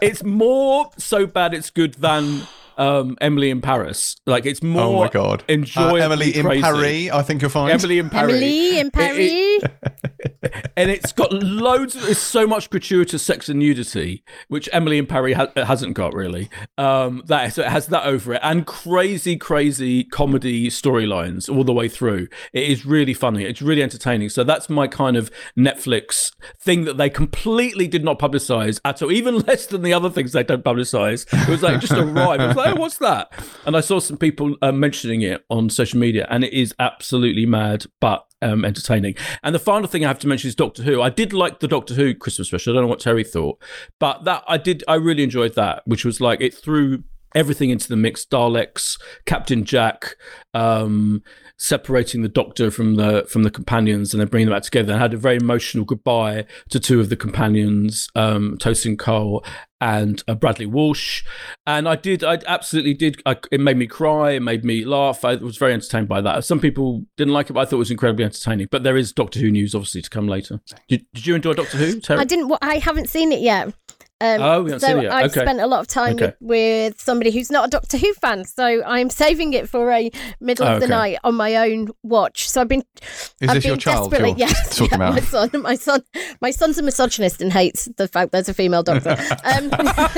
it's 0.00 0.22
more 0.22 0.90
so 0.96 1.26
bad 1.26 1.54
it's 1.54 1.70
good 1.70 1.94
than 1.94 2.42
um, 2.76 3.16
Emily 3.20 3.50
in 3.50 3.60
Paris. 3.60 4.16
Like 4.26 4.46
it's 4.46 4.62
more. 4.62 4.82
Oh 4.82 5.00
my 5.00 5.08
god! 5.08 5.44
Enjoy 5.48 6.00
uh, 6.00 6.04
Emily 6.04 6.34
in 6.36 6.44
crazy. 6.44 6.62
Paris. 6.62 7.10
I 7.10 7.22
think 7.22 7.42
you'll 7.42 7.50
find 7.50 7.72
Emily 7.72 7.98
in 7.98 8.10
Paris. 8.10 8.34
Emily 8.34 8.78
in 8.78 8.90
Paris. 8.90 9.18
It- 9.18 9.62
it- 9.64 9.72
and 10.76 10.90
it's 10.90 11.12
got 11.12 11.32
loads. 11.32 11.94
Of, 11.96 12.08
it's 12.08 12.20
so 12.20 12.46
much 12.46 12.70
gratuitous 12.70 13.22
sex 13.22 13.48
and 13.48 13.58
nudity, 13.58 14.24
which 14.48 14.68
Emily 14.72 14.98
in 14.98 15.06
Paris 15.06 15.36
ha- 15.36 15.50
hasn't 15.56 15.94
got 15.94 16.14
really. 16.14 16.48
Um, 16.78 17.22
that 17.26 17.52
so 17.54 17.62
it 17.62 17.68
has 17.68 17.86
that 17.88 18.04
over 18.06 18.34
it, 18.34 18.40
and 18.42 18.66
crazy, 18.66 19.36
crazy 19.36 20.04
comedy 20.04 20.68
storylines 20.68 21.54
all 21.54 21.64
the 21.64 21.72
way 21.72 21.88
through. 21.88 22.28
It 22.52 22.64
is 22.64 22.84
really 22.86 23.14
funny. 23.14 23.44
It's 23.44 23.62
really 23.62 23.82
entertaining. 23.82 24.28
So 24.30 24.44
that's 24.44 24.68
my 24.68 24.86
kind 24.86 25.16
of 25.16 25.30
Netflix 25.58 26.30
thing 26.60 26.84
that 26.84 26.96
they 26.96 27.10
completely 27.10 27.88
did 27.88 28.04
not 28.04 28.18
publicize 28.18 28.80
at 28.84 29.02
all, 29.02 29.12
even 29.12 29.38
less 29.46 29.66
than 29.66 29.82
the 29.82 29.92
other 29.92 30.10
things 30.10 30.32
they 30.32 30.42
don't 30.44 30.64
publicize. 30.64 31.26
It 31.32 31.48
was 31.48 31.62
like 31.62 31.80
just 31.80 31.92
arrived. 31.92 32.42
It 32.42 32.46
was 32.48 32.56
like, 32.56 32.65
oh, 32.74 32.74
what's 32.80 32.98
that? 32.98 33.32
And 33.64 33.76
I 33.76 33.80
saw 33.80 34.00
some 34.00 34.16
people 34.16 34.56
uh, 34.62 34.72
mentioning 34.72 35.22
it 35.22 35.44
on 35.50 35.70
social 35.70 35.98
media, 35.98 36.26
and 36.30 36.44
it 36.44 36.52
is 36.52 36.74
absolutely 36.78 37.46
mad, 37.46 37.86
but 38.00 38.26
um, 38.42 38.64
entertaining. 38.64 39.14
And 39.42 39.54
the 39.54 39.58
final 39.58 39.88
thing 39.88 40.04
I 40.04 40.08
have 40.08 40.18
to 40.20 40.28
mention 40.28 40.48
is 40.48 40.54
Doctor 40.54 40.82
Who. 40.82 41.02
I 41.02 41.10
did 41.10 41.32
like 41.32 41.60
the 41.60 41.68
Doctor 41.68 41.94
Who 41.94 42.14
Christmas 42.14 42.48
special. 42.48 42.72
I 42.72 42.74
don't 42.74 42.84
know 42.84 42.88
what 42.88 43.00
Terry 43.00 43.24
thought, 43.24 43.62
but 43.98 44.24
that 44.24 44.44
I 44.46 44.58
did. 44.58 44.84
I 44.88 44.94
really 44.94 45.22
enjoyed 45.22 45.54
that, 45.54 45.82
which 45.86 46.04
was 46.04 46.20
like 46.20 46.40
it 46.40 46.54
threw 46.54 47.04
everything 47.34 47.70
into 47.70 47.88
the 47.88 47.96
mix: 47.96 48.24
Daleks, 48.24 49.00
Captain 49.24 49.64
Jack, 49.64 50.16
um, 50.54 51.22
separating 51.58 52.22
the 52.22 52.28
Doctor 52.28 52.70
from 52.70 52.96
the 52.96 53.24
from 53.28 53.42
the 53.42 53.50
companions, 53.50 54.12
and 54.12 54.20
then 54.20 54.28
bringing 54.28 54.48
them 54.48 54.56
back 54.56 54.62
together. 54.62 54.92
And 54.92 55.00
had 55.00 55.14
a 55.14 55.18
very 55.18 55.36
emotional 55.36 55.84
goodbye 55.84 56.46
to 56.70 56.80
two 56.80 57.00
of 57.00 57.08
the 57.08 57.16
companions, 57.16 58.08
um, 58.14 58.56
Tosin 58.58 58.98
Cole 58.98 59.44
and 59.80 60.22
uh, 60.26 60.34
Bradley 60.34 60.66
Walsh. 60.66 61.22
And 61.66 61.86
I 61.88 61.96
did, 61.96 62.24
I 62.24 62.38
absolutely 62.46 62.94
did. 62.94 63.22
I, 63.26 63.36
it 63.50 63.60
made 63.60 63.76
me 63.76 63.86
cry. 63.86 64.32
It 64.32 64.40
made 64.40 64.64
me 64.64 64.84
laugh. 64.84 65.24
I 65.24 65.34
was 65.34 65.58
very 65.58 65.74
entertained 65.74 66.08
by 66.08 66.22
that. 66.22 66.44
Some 66.44 66.60
people 66.60 67.04
didn't 67.16 67.34
like 67.34 67.50
it, 67.50 67.52
but 67.52 67.60
I 67.60 67.64
thought 67.66 67.76
it 67.76 67.80
was 67.80 67.90
incredibly 67.90 68.24
entertaining. 68.24 68.68
But 68.70 68.84
there 68.84 68.96
is 68.96 69.12
Doctor 69.12 69.38
Who 69.38 69.50
news, 69.50 69.74
obviously, 69.74 70.00
to 70.02 70.10
come 70.10 70.28
later. 70.28 70.60
Did, 70.88 71.04
did 71.12 71.26
you 71.26 71.34
enjoy 71.34 71.52
Doctor 71.52 71.76
Who, 71.76 72.00
Terry? 72.00 72.20
I 72.20 72.24
didn't. 72.24 72.48
wa- 72.48 72.58
I 72.62 72.78
haven't 72.78 73.10
seen 73.10 73.32
it 73.32 73.40
yet. 73.40 73.74
Um, 74.20 74.40
Oh, 74.40 74.62
we 74.62 74.70
haven't 74.70 74.80
so 74.80 74.86
seen 74.86 74.96
it 74.98 75.02
yet. 75.02 75.12
I've 75.12 75.30
Okay. 75.30 75.42
spent 75.42 75.60
a 75.60 75.66
lot 75.66 75.80
of 75.80 75.88
time 75.88 76.14
Okay. 76.14 76.32
with 76.40 76.98
somebody 76.98 77.30
who's 77.30 77.50
not 77.50 77.66
a 77.66 77.68
Doctor 77.70 77.98
Who 77.98 78.14
fan, 78.14 78.46
so 78.46 78.82
I'm 78.86 79.10
saving 79.10 79.52
it 79.52 79.68
for 79.68 79.90
a 79.92 80.10
middle 80.40 80.66
of 80.66 80.80
the 80.80 80.86
Okay. 80.86 80.94
night 80.94 81.18
on 81.22 81.34
my 81.34 81.54
own 81.56 81.88
watch. 82.02 82.48
So 82.48 82.62
I've 82.62 82.68
been. 82.68 82.82
Is 83.40 83.48
I've 83.50 83.56
this 83.56 83.64
your 83.66 83.74
been 83.74 83.80
child 83.80 84.10
desperately- 84.10 84.30
you're 84.38 84.48
yes, 84.48 84.76
talking 84.76 84.98
yeah, 84.98 85.08
about? 85.08 85.14
My 85.14 85.20
son, 85.20 85.50
my 85.62 85.74
son, 85.74 86.02
my 86.40 86.50
son's 86.50 86.78
a 86.78 86.82
misogynist 86.82 87.42
and 87.42 87.52
hates 87.52 87.90
the 87.98 88.08
fact 88.08 88.32
there's 88.32 88.48
a 88.48 88.54
female 88.54 88.82
doctor. 88.82 89.10
um, 89.44 89.64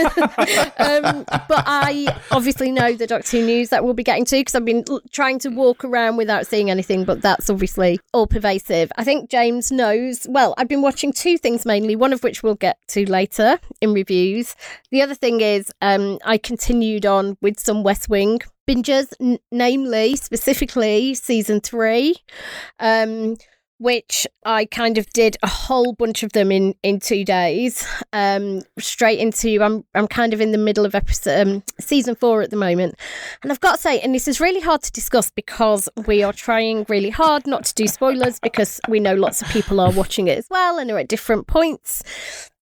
um, 0.78 1.24
but 1.48 1.64
I 1.66 2.16
obviously 2.30 2.70
know 2.70 2.92
the 2.94 3.06
Doctor 3.06 3.38
Who 3.38 3.46
news 3.46 3.70
that 3.70 3.84
we'll 3.84 3.94
be 3.94 4.04
getting 4.04 4.24
to 4.26 4.36
because 4.36 4.54
I've 4.54 4.64
been 4.64 4.84
l- 4.88 5.00
trying 5.10 5.38
to 5.40 5.48
walk 5.48 5.84
around 5.84 6.16
without 6.16 6.46
seeing 6.46 6.70
anything, 6.70 7.04
but 7.04 7.20
that's 7.22 7.50
obviously 7.50 7.98
all 8.12 8.26
pervasive. 8.26 8.92
I 8.96 9.04
think 9.04 9.30
James 9.30 9.72
knows. 9.72 10.26
Well, 10.28 10.54
I've 10.56 10.68
been 10.68 10.82
watching 10.82 11.12
two 11.12 11.36
things 11.38 11.66
mainly, 11.66 11.96
one 11.96 12.12
of 12.12 12.22
which 12.22 12.42
we'll 12.44 12.54
get 12.54 12.78
to 12.88 13.08
later 13.10 13.58
reviews. 13.92 14.54
The 14.90 15.02
other 15.02 15.14
thing 15.14 15.40
is, 15.40 15.72
um, 15.80 16.18
I 16.24 16.38
continued 16.38 17.06
on 17.06 17.36
with 17.40 17.58
some 17.60 17.82
West 17.82 18.08
Wing 18.08 18.40
binges, 18.68 19.12
n- 19.20 19.38
namely, 19.50 20.16
specifically 20.16 21.14
season 21.14 21.60
three. 21.60 22.16
Um, 22.78 23.36
which 23.78 24.26
I 24.44 24.64
kind 24.64 24.98
of 24.98 25.08
did 25.12 25.36
a 25.42 25.46
whole 25.46 25.92
bunch 25.92 26.22
of 26.22 26.32
them 26.32 26.50
in 26.50 26.74
in 26.82 27.00
two 27.00 27.24
days. 27.24 27.86
Um, 28.12 28.62
straight 28.78 29.20
into 29.20 29.62
I'm 29.62 29.84
I'm 29.94 30.08
kind 30.08 30.34
of 30.34 30.40
in 30.40 30.52
the 30.52 30.58
middle 30.58 30.84
of 30.84 30.94
episode 30.94 31.46
um, 31.46 31.62
season 31.80 32.14
four 32.14 32.42
at 32.42 32.50
the 32.50 32.56
moment, 32.56 32.96
and 33.42 33.52
I've 33.52 33.60
got 33.60 33.76
to 33.76 33.80
say, 33.80 34.00
and 34.00 34.14
this 34.14 34.28
is 34.28 34.40
really 34.40 34.60
hard 34.60 34.82
to 34.82 34.92
discuss 34.92 35.30
because 35.30 35.88
we 36.06 36.22
are 36.22 36.32
trying 36.32 36.84
really 36.88 37.10
hard 37.10 37.46
not 37.46 37.64
to 37.66 37.74
do 37.74 37.86
spoilers 37.86 38.40
because 38.40 38.80
we 38.88 39.00
know 39.00 39.14
lots 39.14 39.42
of 39.42 39.48
people 39.48 39.80
are 39.80 39.92
watching 39.92 40.28
it 40.28 40.38
as 40.38 40.46
well 40.50 40.78
and 40.78 40.90
are 40.90 40.98
at 40.98 41.08
different 41.08 41.46
points 41.46 42.02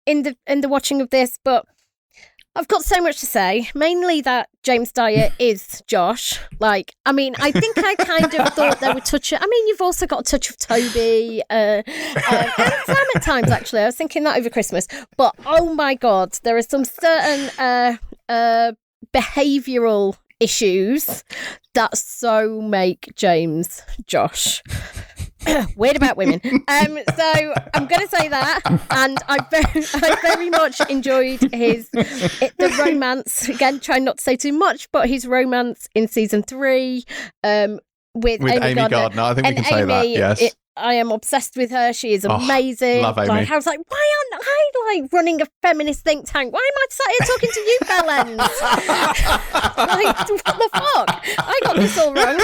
in 0.06 0.22
the 0.22 0.36
in 0.46 0.60
the 0.60 0.68
watching 0.68 1.00
of 1.00 1.10
this, 1.10 1.38
but. 1.42 1.66
I've 2.58 2.68
got 2.68 2.84
so 2.84 3.02
much 3.02 3.20
to 3.20 3.26
say, 3.26 3.68
mainly 3.74 4.22
that 4.22 4.48
James 4.62 4.90
Dyer 4.90 5.30
is 5.38 5.82
Josh. 5.86 6.40
Like, 6.58 6.94
I 7.04 7.12
mean, 7.12 7.34
I 7.38 7.52
think 7.52 7.76
I 7.76 7.94
kind 7.96 8.24
of 8.24 8.54
thought 8.54 8.80
there 8.80 8.94
were 8.94 9.00
touch. 9.00 9.34
I 9.34 9.46
mean, 9.46 9.68
you've 9.68 9.82
also 9.82 10.06
got 10.06 10.20
a 10.20 10.22
touch 10.22 10.48
of 10.48 10.56
Toby 10.56 11.42
uh, 11.50 11.52
uh, 11.52 11.82
and 12.58 12.74
Sam 12.86 12.96
at 13.14 13.22
times. 13.22 13.50
Actually, 13.50 13.82
I 13.82 13.84
was 13.84 13.96
thinking 13.96 14.24
that 14.24 14.38
over 14.38 14.48
Christmas. 14.48 14.88
But 15.18 15.34
oh 15.44 15.74
my 15.74 15.96
god, 15.96 16.32
there 16.44 16.56
are 16.56 16.62
some 16.62 16.86
certain 16.86 17.50
uh, 17.58 17.96
uh, 18.30 18.72
behavioural 19.12 20.16
issues 20.40 21.24
that 21.74 21.96
so 21.96 22.62
make 22.62 23.12
James 23.16 23.82
Josh. 24.06 24.62
Weird 25.76 25.96
about 25.96 26.16
women. 26.16 26.40
Um, 26.44 26.98
so 27.16 27.54
I'm 27.74 27.86
going 27.86 28.00
to 28.02 28.08
say 28.08 28.28
that, 28.28 28.60
and 28.90 29.18
I 29.28 29.38
very, 29.50 29.86
I 29.94 30.18
very 30.22 30.50
much 30.50 30.80
enjoyed 30.90 31.40
his 31.52 31.88
it, 31.92 32.52
the 32.58 32.68
romance. 32.78 33.48
Again, 33.48 33.80
trying 33.80 34.04
not 34.04 34.18
to 34.18 34.22
say 34.22 34.36
too 34.36 34.52
much, 34.52 34.90
but 34.92 35.08
his 35.08 35.26
romance 35.26 35.88
in 35.94 36.08
season 36.08 36.42
three 36.42 37.04
um, 37.44 37.80
with, 38.14 38.40
With 38.40 38.54
Amy, 38.62 38.74
Gardner. 38.74 38.88
Gardner. 38.88 39.22
I 39.22 39.34
think 39.34 39.44
we 39.46 39.48
And 39.48 39.56
can 39.56 39.64
say 39.64 39.84
that. 39.84 40.08
Yes. 40.08 40.42
it- 40.42 40.54
I 40.76 40.94
am 40.94 41.10
obsessed 41.10 41.56
with 41.56 41.70
her. 41.70 41.92
She 41.92 42.12
is 42.12 42.24
Oh, 42.26 42.30
amazing. 42.34 43.02
love 43.02 43.18
Amy. 43.18 43.28
Like, 43.28 43.50
I 43.50 43.56
was 43.56 43.66
like, 43.66 43.80
why 43.88 44.14
aren't 44.32 44.44
I 44.46 44.70
like 45.00 45.12
running 45.12 45.40
a 45.40 45.46
feminist 45.62 46.04
think 46.04 46.30
tank? 46.30 46.52
Why 46.52 46.60
am 46.60 46.78
I 46.78 46.86
sat 46.90 47.06
here 47.10 47.26
talking 47.26 47.50
to 47.52 47.60
you, 47.60 47.78
Bellends? 47.84 48.36
like, 49.76 50.16
what 50.18 50.58
the 50.58 50.68
fuck? 50.72 51.24
I 51.38 51.60
got 51.64 51.76
this 51.76 51.98
all 51.98 52.12
wrong. 52.14 52.40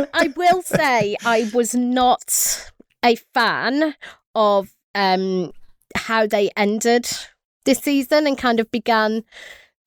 Um, 0.00 0.06
I 0.14 0.32
will 0.36 0.62
say 0.62 1.16
I 1.24 1.50
was 1.52 1.74
not 1.74 2.70
a 3.04 3.16
fan 3.34 3.94
of 4.34 4.70
um, 4.94 5.52
how 5.96 6.26
they 6.26 6.50
ended 6.56 7.08
this 7.64 7.78
season 7.78 8.26
and 8.26 8.38
kind 8.38 8.60
of 8.60 8.70
began 8.70 9.24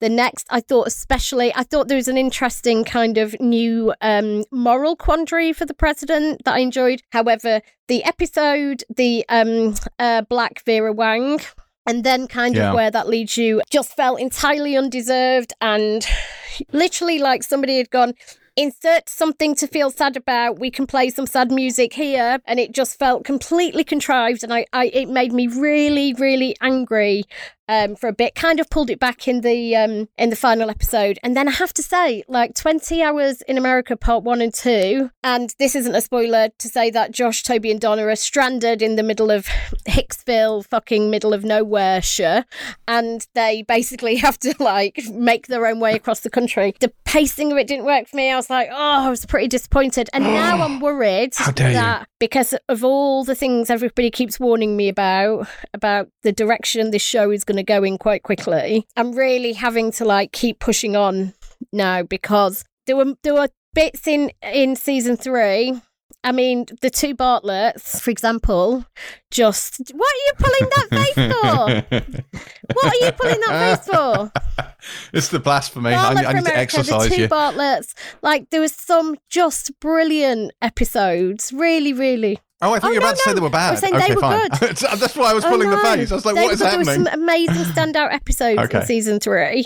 the 0.04 0.10
next. 0.10 0.46
I 0.50 0.60
thought, 0.60 0.86
especially, 0.86 1.50
I 1.54 1.62
thought 1.62 1.88
there 1.88 1.96
was 1.96 2.08
an 2.08 2.18
interesting 2.18 2.84
kind 2.84 3.16
of 3.16 3.34
new 3.40 3.94
um, 4.02 4.44
moral 4.52 4.96
quandary 4.96 5.54
for 5.54 5.64
the 5.64 5.72
president 5.72 6.44
that 6.44 6.54
I 6.54 6.58
enjoyed. 6.58 7.00
However, 7.10 7.62
the 7.88 8.04
episode, 8.04 8.84
the 8.94 9.24
um, 9.30 9.74
uh, 9.98 10.20
Black 10.28 10.62
Vera 10.66 10.92
Wang, 10.92 11.40
and 11.86 12.04
then 12.04 12.26
kind 12.26 12.54
Yeah. 12.54 12.68
of 12.68 12.74
where 12.74 12.90
that 12.90 13.08
leads 13.08 13.38
you 13.38 13.62
just 13.70 13.96
felt 13.96 14.20
entirely 14.20 14.76
undeserved 14.76 15.54
and 15.62 16.06
literally 16.72 17.18
like 17.18 17.42
somebody 17.42 17.78
had 17.78 17.90
gone 17.90 18.12
insert 18.56 19.08
something 19.08 19.54
to 19.56 19.66
feel 19.66 19.90
sad 19.90 20.16
about 20.16 20.60
we 20.60 20.70
can 20.70 20.86
play 20.86 21.10
some 21.10 21.26
sad 21.26 21.50
music 21.50 21.92
here 21.92 22.38
and 22.46 22.60
it 22.60 22.70
just 22.72 22.96
felt 22.96 23.24
completely 23.24 23.82
contrived 23.82 24.44
and 24.44 24.54
i, 24.54 24.64
I 24.72 24.84
it 24.94 25.08
made 25.08 25.32
me 25.32 25.48
really 25.48 26.14
really 26.14 26.54
angry 26.60 27.24
um, 27.68 27.96
for 27.96 28.08
a 28.08 28.12
bit 28.12 28.34
kind 28.34 28.60
of 28.60 28.70
pulled 28.70 28.90
it 28.90 28.98
back 28.98 29.26
in 29.28 29.40
the 29.40 29.76
um, 29.76 30.08
in 30.18 30.30
the 30.30 30.36
final 30.36 30.70
episode 30.70 31.18
and 31.22 31.36
then 31.36 31.48
i 31.48 31.52
have 31.52 31.72
to 31.74 31.82
say 31.82 32.22
like 32.28 32.54
20 32.54 33.02
hours 33.02 33.42
in 33.42 33.58
america 33.58 33.96
part 33.96 34.24
one 34.24 34.40
and 34.40 34.54
two 34.54 35.10
and 35.22 35.54
this 35.58 35.74
isn't 35.74 35.94
a 35.94 36.00
spoiler 36.00 36.48
to 36.58 36.68
say 36.68 36.90
that 36.90 37.10
josh 37.10 37.42
toby 37.42 37.70
and 37.70 37.80
donna 37.80 38.06
are 38.06 38.16
stranded 38.16 38.82
in 38.82 38.96
the 38.96 39.02
middle 39.02 39.30
of 39.30 39.46
hicksville 39.88 40.64
fucking 40.66 41.10
middle 41.10 41.32
of 41.32 41.44
nowhere 41.44 42.00
sure 42.02 42.44
and 42.88 43.26
they 43.34 43.62
basically 43.62 44.16
have 44.24 44.38
to 44.38 44.54
like 44.58 45.00
make 45.12 45.46
their 45.46 45.66
own 45.66 45.80
way 45.80 45.94
across 45.94 46.20
the 46.20 46.30
country. 46.30 46.74
The 46.80 46.92
pacing 47.04 47.52
of 47.52 47.58
it 47.58 47.66
didn't 47.66 47.84
work 47.84 48.08
for 48.08 48.16
me. 48.16 48.30
I 48.30 48.36
was 48.36 48.50
like, 48.50 48.68
oh, 48.70 49.06
I 49.06 49.10
was 49.10 49.24
pretty 49.26 49.48
disappointed. 49.48 50.08
And 50.12 50.24
now 50.42 50.62
I'm 50.62 50.80
worried 50.80 51.34
dare 51.54 52.00
you. 52.00 52.06
because 52.18 52.54
of 52.68 52.84
all 52.84 53.24
the 53.24 53.34
things 53.34 53.70
everybody 53.70 54.10
keeps 54.10 54.40
warning 54.40 54.76
me 54.76 54.88
about, 54.88 55.46
about 55.72 56.08
the 56.22 56.32
direction 56.32 56.90
this 56.90 57.02
show 57.02 57.30
is 57.30 57.44
going 57.44 57.53
to 57.56 57.62
go 57.62 57.82
in 57.82 57.98
quite 57.98 58.22
quickly, 58.22 58.86
I'm 58.96 59.12
really 59.12 59.52
having 59.52 59.92
to 59.92 60.04
like 60.04 60.32
keep 60.32 60.58
pushing 60.58 60.96
on 60.96 61.34
now 61.72 62.02
because 62.02 62.64
there 62.86 62.96
were 62.96 63.14
there 63.22 63.34
were 63.34 63.48
bits 63.74 64.06
in 64.06 64.30
in 64.42 64.76
season 64.76 65.16
three 65.16 65.80
I 66.24 66.32
mean, 66.32 66.64
the 66.80 66.88
two 66.88 67.14
Bartletts, 67.14 68.00
for 68.00 68.10
example, 68.10 68.86
just 69.30 69.92
what 69.94 70.10
are 70.10 70.24
you 70.26 70.32
pulling 70.38 70.70
that 70.70 70.88
face 70.90 71.14
for? 71.14 72.74
what 72.74 72.86
are 72.86 73.06
you 73.06 73.12
pulling 73.12 73.40
that 73.40 73.84
face 73.84 73.94
for? 73.94 74.32
It's 75.14 75.28
the 75.28 75.40
blasphemy. 75.40 75.94
I, 75.94 75.96
Bartlett 75.96 76.26
I 76.26 76.32
need 76.34 76.44
to 76.44 76.52
America, 76.52 76.60
exercise 76.60 77.08
the 77.08 77.16
two 77.16 77.22
you. 77.22 77.28
Bartletts. 77.28 77.94
Like 78.20 78.50
there 78.50 78.60
was 78.60 78.72
some 78.72 79.16
just 79.30 79.72
brilliant 79.80 80.52
episodes. 80.60 81.54
Really, 81.54 81.94
really. 81.94 82.38
Oh, 82.62 82.72
I 82.72 82.78
thought 82.78 82.90
Oh, 82.90 82.92
you 82.92 83.00
were 83.00 83.00
no, 83.00 83.06
about 83.08 83.16
to 83.16 83.22
say 83.22 83.34
they 83.34 83.40
were 83.40 83.50
bad. 83.50 83.68
I 83.68 83.70
was 83.72 83.80
saying 83.80 83.96
okay, 83.96 84.08
they 84.08 84.14
were 84.14 84.20
fine. 84.20 84.48
good. 84.60 84.76
That's 84.98 85.16
why 85.16 85.30
I 85.30 85.34
was 85.34 85.44
Oh, 85.44 85.50
pulling 85.50 85.70
the 85.70 85.76
face. 85.78 86.10
I 86.10 86.14
was 86.14 86.24
like, 86.24 86.34
They 86.36 86.42
what 86.44 86.52
is 86.54 86.60
were- 86.60 86.64
There 86.70 86.78
happening? 86.78 87.02
was 87.02 87.10
some 87.12 87.20
amazing 87.20 87.64
standout 87.64 88.12
episodes 88.14 88.58
Okay. 88.64 88.80
in 88.80 88.86
season 88.86 89.20
three. 89.20 89.64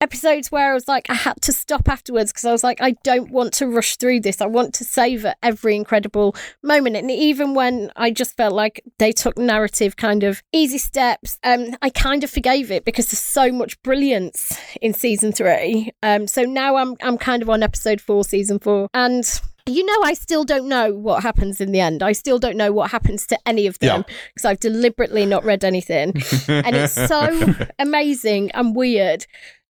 Episodes 0.00 0.52
where 0.52 0.70
I 0.70 0.74
was 0.74 0.86
like, 0.86 1.08
I 1.08 1.14
had 1.14 1.40
to 1.42 1.52
stop 1.52 1.88
afterwards 1.88 2.30
because 2.32 2.44
I 2.44 2.52
was 2.52 2.62
like, 2.62 2.82
I 2.82 2.90
don't 3.04 3.30
want 3.30 3.54
to 3.54 3.66
rush 3.68 3.96
through 3.96 4.20
this. 4.20 4.42
I 4.42 4.46
want 4.46 4.74
to 4.74 4.84
savor 4.84 5.32
every 5.42 5.76
incredible 5.76 6.34
moment. 6.62 6.96
And 6.96 7.10
even 7.10 7.54
when 7.54 7.90
I 7.96 8.10
just 8.10 8.36
felt 8.36 8.52
like 8.52 8.82
they 8.98 9.12
took 9.12 9.38
narrative 9.38 9.96
kind 9.96 10.22
of 10.24 10.42
easy 10.52 10.76
steps, 10.78 11.38
um, 11.44 11.68
I 11.80 11.88
kind 11.88 12.22
of 12.24 12.30
forgave 12.30 12.70
it 12.70 12.84
because 12.84 13.06
there's 13.06 13.20
so 13.20 13.50
much 13.50 13.80
brilliance 13.82 14.58
in 14.82 14.92
season 14.92 15.32
three. 15.32 15.92
Um, 16.02 16.26
so 16.26 16.42
now 16.42 16.76
I'm 16.76 16.96
I'm 17.00 17.16
kind 17.16 17.40
of 17.42 17.48
on 17.48 17.62
episode 17.62 18.00
four, 18.02 18.24
season 18.24 18.58
four, 18.58 18.88
and 18.92 19.24
you 19.66 19.84
know, 19.84 20.02
I 20.02 20.14
still 20.14 20.44
don't 20.44 20.68
know 20.68 20.94
what 20.94 21.22
happens 21.22 21.60
in 21.60 21.72
the 21.72 21.80
end. 21.80 22.02
I 22.02 22.12
still 22.12 22.38
don't 22.38 22.56
know 22.56 22.72
what 22.72 22.90
happens 22.90 23.26
to 23.28 23.38
any 23.46 23.66
of 23.66 23.78
them 23.78 24.04
because 24.34 24.44
I've 24.44 24.60
deliberately 24.60 25.24
not 25.24 25.44
read 25.44 25.64
anything. 25.64 26.14
and 26.48 26.76
it's 26.76 26.92
so 26.92 27.54
amazing 27.78 28.50
and 28.52 28.76
weird 28.76 29.26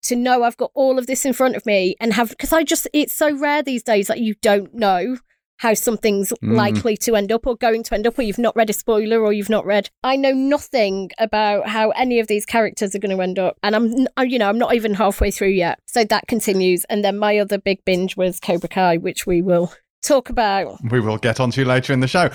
to 0.05 0.17
know 0.17 0.43
I've 0.43 0.57
got 0.57 0.71
all 0.75 0.99
of 0.99 1.07
this 1.07 1.25
in 1.25 1.33
front 1.33 1.57
of 1.57 1.67
me 1.67 1.95
and 2.01 2.13
have, 2.15 2.31
because 2.31 2.53
I 2.53 2.65
just, 2.65 2.89
it's 2.93 3.13
so 3.15 3.37
rare 3.37 3.63
these 3.63 3.83
days 3.83 4.09
that 4.09 4.21
you 4.21 4.35
don't 4.43 4.75
know 4.75 5.19
how 5.59 5.75
something's 5.75 6.33
Mm. 6.43 6.57
likely 6.57 6.97
to 6.97 7.15
end 7.15 7.31
up 7.31 7.47
or 7.47 7.55
going 7.55 7.85
to 7.85 7.95
end 7.95 8.05
up, 8.05 8.19
or 8.19 8.23
you've 8.23 8.37
not 8.39 8.57
read 8.57 8.69
a 8.69 8.73
spoiler 8.73 9.21
or 9.21 9.33
you've 9.33 9.49
not 9.51 9.65
read. 9.65 9.91
I 10.03 10.17
know 10.17 10.33
nothing 10.33 11.11
about 11.19 11.69
how 11.69 11.91
any 11.91 12.19
of 12.19 12.27
these 12.27 12.45
characters 12.45 12.97
are 12.97 12.99
going 12.99 13.17
to 13.17 13.23
end 13.23 13.39
up. 13.39 13.59
And 13.63 13.77
I'm, 13.77 14.29
you 14.29 14.41
know, 14.41 14.49
I'm 14.49 14.59
not 14.59 14.75
even 14.75 14.95
halfway 14.95 15.31
through 15.31 15.51
yet. 15.51 15.79
So 15.87 16.03
that 16.03 16.27
continues. 16.27 16.83
And 16.87 17.05
then 17.05 17.17
my 17.17 17.39
other 17.39 17.59
big 17.59 17.85
binge 17.85 18.17
was 18.17 18.41
Cobra 18.41 18.69
Kai, 18.69 18.97
which 18.97 19.25
we 19.25 19.41
will 19.41 19.73
talk 20.03 20.29
about. 20.31 20.79
we 20.91 21.01
will 21.01 21.19
get 21.19 21.41
onto 21.41 21.65
later 21.65 21.93
in 21.93 22.01
the 22.01 22.09
show. 22.09 22.31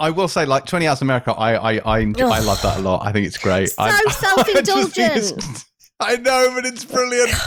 I 0.00 0.10
will 0.10 0.28
say, 0.28 0.46
like 0.46 0.66
Twenty 0.66 0.86
Hours 0.86 1.02
America, 1.02 1.32
I 1.32 1.54
I 1.54 1.72
I, 1.84 1.98
I 2.00 2.40
love 2.40 2.60
that 2.62 2.78
a 2.78 2.80
lot. 2.80 3.06
I 3.06 3.12
think 3.12 3.26
it's 3.26 3.38
great. 3.38 3.70
So 3.70 3.88
self-indulgent. 4.10 5.64
I 6.02 6.16
know, 6.16 6.52
but 6.54 6.66
it's 6.66 6.84
brilliant. 6.84 7.32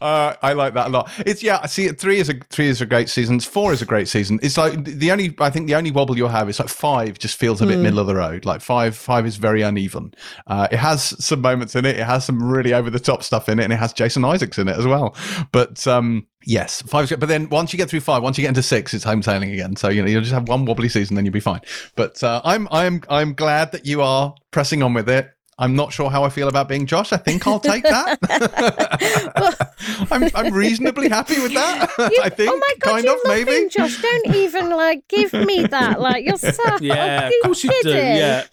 Uh, 0.00 0.34
I 0.42 0.52
like 0.52 0.74
that 0.74 0.88
a 0.88 0.90
lot. 0.90 1.10
It's 1.24 1.42
yeah. 1.42 1.60
I 1.62 1.66
see. 1.66 1.88
Three 1.88 2.18
is 2.18 2.28
a 2.28 2.34
three 2.50 2.68
is 2.68 2.82
a 2.82 2.86
great 2.86 3.08
season. 3.08 3.40
Four 3.40 3.72
is 3.72 3.80
a 3.80 3.86
great 3.86 4.06
season. 4.06 4.38
It's 4.42 4.58
like 4.58 4.84
the 4.84 5.10
only. 5.10 5.34
I 5.38 5.48
think 5.48 5.66
the 5.66 5.76
only 5.76 5.92
wobble 5.92 6.14
you'll 6.16 6.28
have 6.28 6.48
is 6.50 6.58
like 6.58 6.68
five. 6.68 7.18
Just 7.18 7.38
feels 7.38 7.62
a 7.62 7.66
bit 7.66 7.78
middle 7.78 8.00
of 8.00 8.06
the 8.06 8.14
road. 8.14 8.44
Like 8.44 8.60
five. 8.60 8.96
Five 8.96 9.24
is 9.24 9.36
very 9.36 9.62
uneven. 9.62 10.12
Uh, 10.46 10.68
it 10.70 10.76
has 10.76 11.14
some 11.24 11.40
moments 11.40 11.74
in 11.74 11.86
it. 11.86 11.96
It 11.96 12.04
has 12.04 12.24
some 12.26 12.42
really 12.42 12.74
over 12.74 12.90
the 12.90 13.00
top 13.00 13.22
stuff 13.22 13.48
in 13.48 13.58
it, 13.58 13.64
and 13.64 13.72
it 13.72 13.76
has 13.76 13.94
Jason 13.94 14.24
Isaacs 14.26 14.58
in 14.58 14.68
it 14.68 14.76
as 14.76 14.86
well. 14.86 15.16
But 15.52 15.86
um, 15.86 16.26
yes, 16.44 16.82
five's 16.82 17.08
good. 17.08 17.20
But 17.20 17.28
then 17.28 17.48
once 17.48 17.72
you 17.72 17.78
get 17.78 17.88
through 17.88 18.00
five, 18.00 18.22
once 18.22 18.36
you 18.36 18.42
get 18.42 18.48
into 18.48 18.62
six, 18.62 18.92
it's 18.92 19.04
hometailing 19.04 19.52
again. 19.52 19.76
So 19.76 19.88
you 19.88 20.02
know 20.02 20.08
you'll 20.08 20.20
just 20.20 20.34
have 20.34 20.48
one 20.48 20.66
wobbly 20.66 20.88
season, 20.88 21.16
then 21.16 21.24
you'll 21.24 21.32
be 21.32 21.40
fine. 21.40 21.60
But 21.96 22.22
uh, 22.22 22.42
I'm 22.44 22.68
I'm 22.70 23.02
I'm 23.08 23.34
glad 23.34 23.72
that 23.72 23.86
you 23.86 24.02
are 24.02 24.34
pressing 24.50 24.82
on 24.82 24.92
with 24.92 25.08
it. 25.08 25.33
I'm 25.58 25.76
not 25.76 25.92
sure 25.92 26.10
how 26.10 26.24
I 26.24 26.30
feel 26.30 26.48
about 26.48 26.68
being 26.68 26.84
Josh. 26.86 27.12
I 27.12 27.16
think 27.16 27.46
I'll 27.46 27.60
take 27.60 27.84
that. 27.84 28.18
I'm, 30.10 30.28
I'm 30.34 30.52
reasonably 30.52 31.08
happy 31.08 31.40
with 31.40 31.54
that. 31.54 31.90
You- 32.12 32.20
I 32.22 32.28
think, 32.28 32.50
oh 32.52 32.56
my 32.58 32.72
god, 32.80 32.90
kind 32.90 33.04
you 33.04 33.12
of, 33.14 33.18
love 33.24 33.36
maybe. 33.36 33.62
him, 33.64 33.68
Josh. 33.68 34.00
Don't 34.02 34.34
even 34.34 34.70
like 34.70 35.06
give 35.08 35.32
me 35.32 35.64
that. 35.66 36.00
Like 36.00 36.24
you're 36.24 36.36
so 36.38 36.76
Yeah, 36.80 37.28
of 37.28 37.32
course 37.44 37.64
you 37.64 37.70
do. 37.82 37.90
Yeah, 37.90 38.44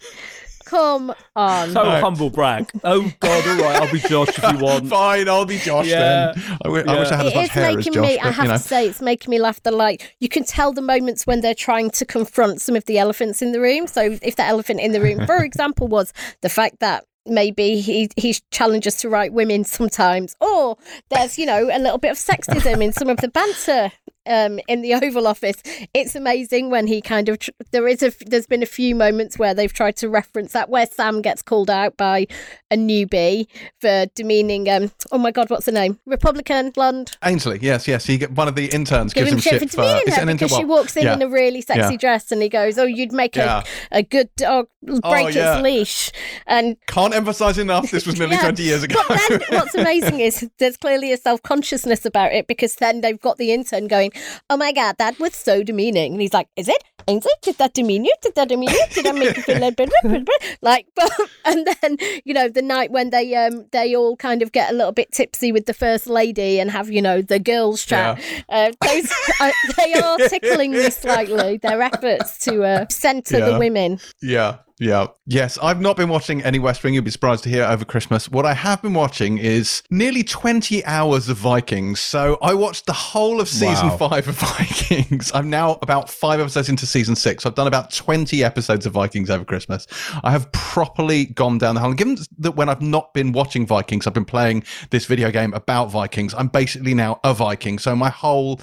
Come 0.72 1.14
on. 1.36 1.70
so 1.70 1.82
Right. 1.82 2.00
humble 2.02 2.30
brag. 2.30 2.70
Oh 2.82 3.12
God, 3.20 3.46
all 3.48 3.56
right, 3.62 3.82
I'll 3.82 3.92
be 3.92 3.98
Josh 4.00 4.28
if 4.30 4.42
you 4.52 4.58
want. 4.64 4.88
Fine, 4.88 5.28
I'll 5.28 5.44
be 5.44 5.58
Josh 5.58 5.86
Yeah. 5.86 6.32
then. 6.34 6.44
I 6.64 6.68
wi- 6.68 6.84
I 6.92 6.98
wish 6.98 7.08
I 7.08 7.10
Yeah. 7.10 7.16
had 7.18 7.26
as 7.26 7.32
It 7.32 7.36
much 7.36 7.44
is 7.44 7.50
hair 7.50 7.64
as 7.68 7.76
making 7.76 7.92
Josh, 7.92 8.02
me. 8.08 8.16
but 8.16 8.26
I 8.26 8.30
have 8.30 8.44
you 8.46 8.50
know. 8.52 8.56
to 8.56 8.62
say, 8.62 8.86
it's 8.86 9.02
making 9.02 9.30
me 9.30 9.38
laugh. 9.38 9.62
The 9.62 9.70
like 9.70 10.16
you 10.18 10.28
can 10.30 10.44
tell 10.44 10.72
the 10.72 10.80
moments 10.82 11.26
when 11.26 11.42
they're 11.42 11.54
trying 11.54 11.90
to 11.90 12.04
confront 12.06 12.60
some 12.62 12.74
of 12.74 12.84
the 12.86 12.98
elephants 12.98 13.42
in 13.42 13.52
the 13.52 13.60
room. 13.60 13.86
So 13.86 14.18
if 14.22 14.36
the 14.36 14.44
elephant 14.44 14.80
in 14.80 14.92
the 14.92 15.00
room, 15.00 15.26
for 15.26 15.44
example, 15.50 15.88
was 15.88 16.12
the 16.40 16.48
fact 16.48 16.80
that 16.80 17.04
maybe 17.26 17.80
he 17.80 18.08
he 18.16 18.34
challenges 18.50 18.96
to 18.96 19.08
write 19.08 19.32
women 19.32 19.62
sometimes, 19.64 20.34
or 20.40 20.76
there's 21.10 21.38
you 21.38 21.46
know 21.46 21.68
a 21.70 21.78
little 21.78 21.98
bit 21.98 22.10
of 22.10 22.16
sexism 22.16 22.82
in 22.82 22.92
some 22.92 23.08
of 23.08 23.18
the 23.18 23.28
banter 23.28 23.92
um, 24.26 24.60
in 24.68 24.82
the 24.82 24.94
Oval 25.02 25.26
Office. 25.26 25.62
It's 25.94 26.14
amazing 26.14 26.70
when 26.70 26.86
he 26.86 27.00
kind 27.00 27.28
of 27.28 27.38
tr- 27.38 27.50
there 27.70 27.88
is 27.88 28.02
a 28.02 28.12
there's 28.26 28.46
been 28.46 28.62
a 28.62 28.66
few 28.66 28.94
moments 28.94 29.38
where 29.38 29.54
they've 29.54 29.72
tried 29.72 29.96
to 29.96 30.08
reference 30.08 30.52
that 30.52 30.68
where 30.68 30.86
Sam 30.86 31.22
gets 31.22 31.42
called 31.42 31.70
out 31.70 31.96
by 31.96 32.26
a 32.70 32.76
newbie 32.76 33.46
for 33.80 34.06
demeaning 34.14 34.68
um 34.68 34.90
oh 35.10 35.18
my 35.18 35.30
god 35.30 35.50
what's 35.50 35.66
the 35.66 35.72
name 35.72 35.98
Republican 36.06 36.70
blonde 36.70 37.16
Ainsley, 37.24 37.58
yes, 37.60 37.86
yes. 37.86 38.06
He 38.06 38.18
get 38.18 38.32
one 38.32 38.48
of 38.48 38.54
the 38.54 38.66
interns 38.66 39.12
give 39.12 39.26
gives 39.26 39.32
him 39.32 39.38
him 39.38 39.60
shit 39.60 39.70
for 39.70 39.76
demeaning 39.76 40.14
her 40.14 40.22
an 40.22 40.36
because 40.36 40.56
she 40.56 40.64
walks 40.64 40.96
in 40.96 41.04
yeah. 41.04 41.14
in 41.14 41.22
a 41.22 41.28
really 41.28 41.60
sexy 41.60 41.92
Yeah. 41.92 41.96
dress 41.96 42.32
and 42.32 42.42
he 42.42 42.48
goes 42.48 42.78
oh 42.78 42.84
you'd 42.84 43.12
make 43.12 43.36
Yeah. 43.36 43.62
a, 43.90 43.98
a 43.98 44.02
good 44.02 44.30
dog 44.36 44.68
break 44.82 45.34
yeah. 45.34 45.54
its 45.54 45.62
leash 45.62 46.10
and 46.46 46.76
Can't 46.86 47.14
emphasize 47.14 47.58
enough. 47.58 47.90
This 47.90 48.06
was 48.06 48.18
nearly 48.18 48.34
Yeah. 48.36 48.42
20 48.42 48.62
years 48.62 48.82
ago. 48.82 49.00
But 49.08 49.20
then 49.28 49.40
what's 49.50 49.74
amazing 49.82 50.20
is 50.20 50.48
there's 50.58 50.76
clearly 50.76 51.12
a 51.12 51.16
self 51.16 51.42
consciousness 51.42 52.04
about 52.04 52.32
it 52.32 52.46
because 52.46 52.76
then 52.76 53.00
they've 53.00 53.20
got 53.20 53.38
the 53.38 53.52
intern 53.52 53.86
going, 53.88 54.11
Oh 54.50 54.56
my 54.56 54.72
God, 54.72 54.96
that 54.98 55.18
was 55.18 55.34
so 55.34 55.62
demeaning. 55.62 56.12
And 56.12 56.20
he's 56.20 56.32
like, 56.34 56.48
Is 56.56 56.68
it? 56.68 56.82
Ain't 57.08 57.26
it? 57.26 57.32
Did 57.42 57.58
that 57.58 57.74
demean 57.74 58.04
you? 58.04 58.14
Did 58.22 58.36
that 58.36 58.48
demean 58.48 58.70
you? 58.70 58.84
Did 58.92 59.06
I 59.08 59.12
make 59.12 59.36
you 59.36 59.42
feel 59.42 59.62
a 59.64 59.72
bit 59.72 59.90
like 60.62 60.86
but 60.94 61.10
and 61.44 61.66
then, 61.66 61.96
you 62.24 62.32
know, 62.32 62.48
the 62.48 62.62
night 62.62 62.92
when 62.92 63.10
they 63.10 63.34
um 63.34 63.66
they 63.72 63.96
all 63.96 64.16
kind 64.16 64.40
of 64.42 64.52
get 64.52 64.70
a 64.70 64.74
little 64.74 64.92
bit 64.92 65.10
tipsy 65.10 65.50
with 65.50 65.66
the 65.66 65.74
first 65.74 66.06
lady 66.06 66.60
and 66.60 66.70
have, 66.70 66.90
you 66.90 67.02
know, 67.02 67.20
the 67.20 67.38
girls 67.40 67.84
chat. 67.84 68.20
Uh, 68.48 68.70
those 68.86 69.10
uh, 69.40 69.50
they 69.76 69.94
are 69.94 70.16
tickling 70.28 70.70
me 70.72 70.90
slightly, 70.90 71.56
their 71.56 71.82
efforts 71.82 72.38
to 72.44 72.62
uh, 72.62 72.86
centre 72.88 73.38
Yeah. 73.38 73.50
the 73.50 73.58
women. 73.58 73.98
Yeah, 74.20 74.58
yeah. 74.82 75.06
Yes, 75.26 75.58
I've 75.62 75.80
not 75.80 75.96
been 75.96 76.08
watching 76.08 76.42
any 76.42 76.58
West 76.58 76.82
Wing. 76.82 76.92
You'll 76.94 77.04
be 77.04 77.10
surprised 77.12 77.44
to 77.44 77.48
hear 77.48 77.64
over 77.64 77.84
Christmas. 77.84 78.28
What 78.28 78.44
I 78.44 78.52
have 78.54 78.82
been 78.82 78.94
watching 78.94 79.38
is 79.38 79.82
nearly 79.90 80.24
20 80.24 80.84
hours 80.84 81.28
of 81.28 81.36
Vikings. 81.36 82.00
So 82.00 82.36
I 82.42 82.54
watched 82.54 82.86
the 82.86 82.92
whole 82.92 83.40
of 83.40 83.48
season 83.48 83.88
Wow. 83.90 83.96
five 84.08 84.26
of 84.26 84.34
Vikings. 84.38 85.30
I'm 85.34 85.48
now 85.48 85.78
about 85.82 86.10
five 86.10 86.40
episodes 86.40 86.68
into 86.68 86.84
season 86.86 87.14
six. 87.14 87.46
I've 87.46 87.54
done 87.54 87.68
about 87.68 87.92
20 87.92 88.42
episodes 88.42 88.84
of 88.84 88.92
Vikings 88.92 89.30
over 89.30 89.44
Christmas. 89.44 89.86
I 90.24 90.32
have 90.32 90.50
properly 90.50 91.26
gone 91.26 91.58
down 91.58 91.76
the 91.76 91.80
hole. 91.80 91.90
And 91.90 91.98
given 91.98 92.18
that 92.38 92.56
when 92.56 92.68
I've 92.68 92.82
not 92.82 93.14
been 93.14 93.30
watching 93.30 93.64
Vikings, 93.66 94.06
I've 94.08 94.14
been 94.14 94.24
playing 94.24 94.64
this 94.90 95.06
video 95.06 95.30
game 95.30 95.54
about 95.54 95.92
Vikings, 95.92 96.34
I'm 96.34 96.48
basically 96.48 96.94
now 96.94 97.20
a 97.22 97.32
Viking. 97.32 97.78
So 97.78 97.94
my 97.94 98.10
whole 98.10 98.60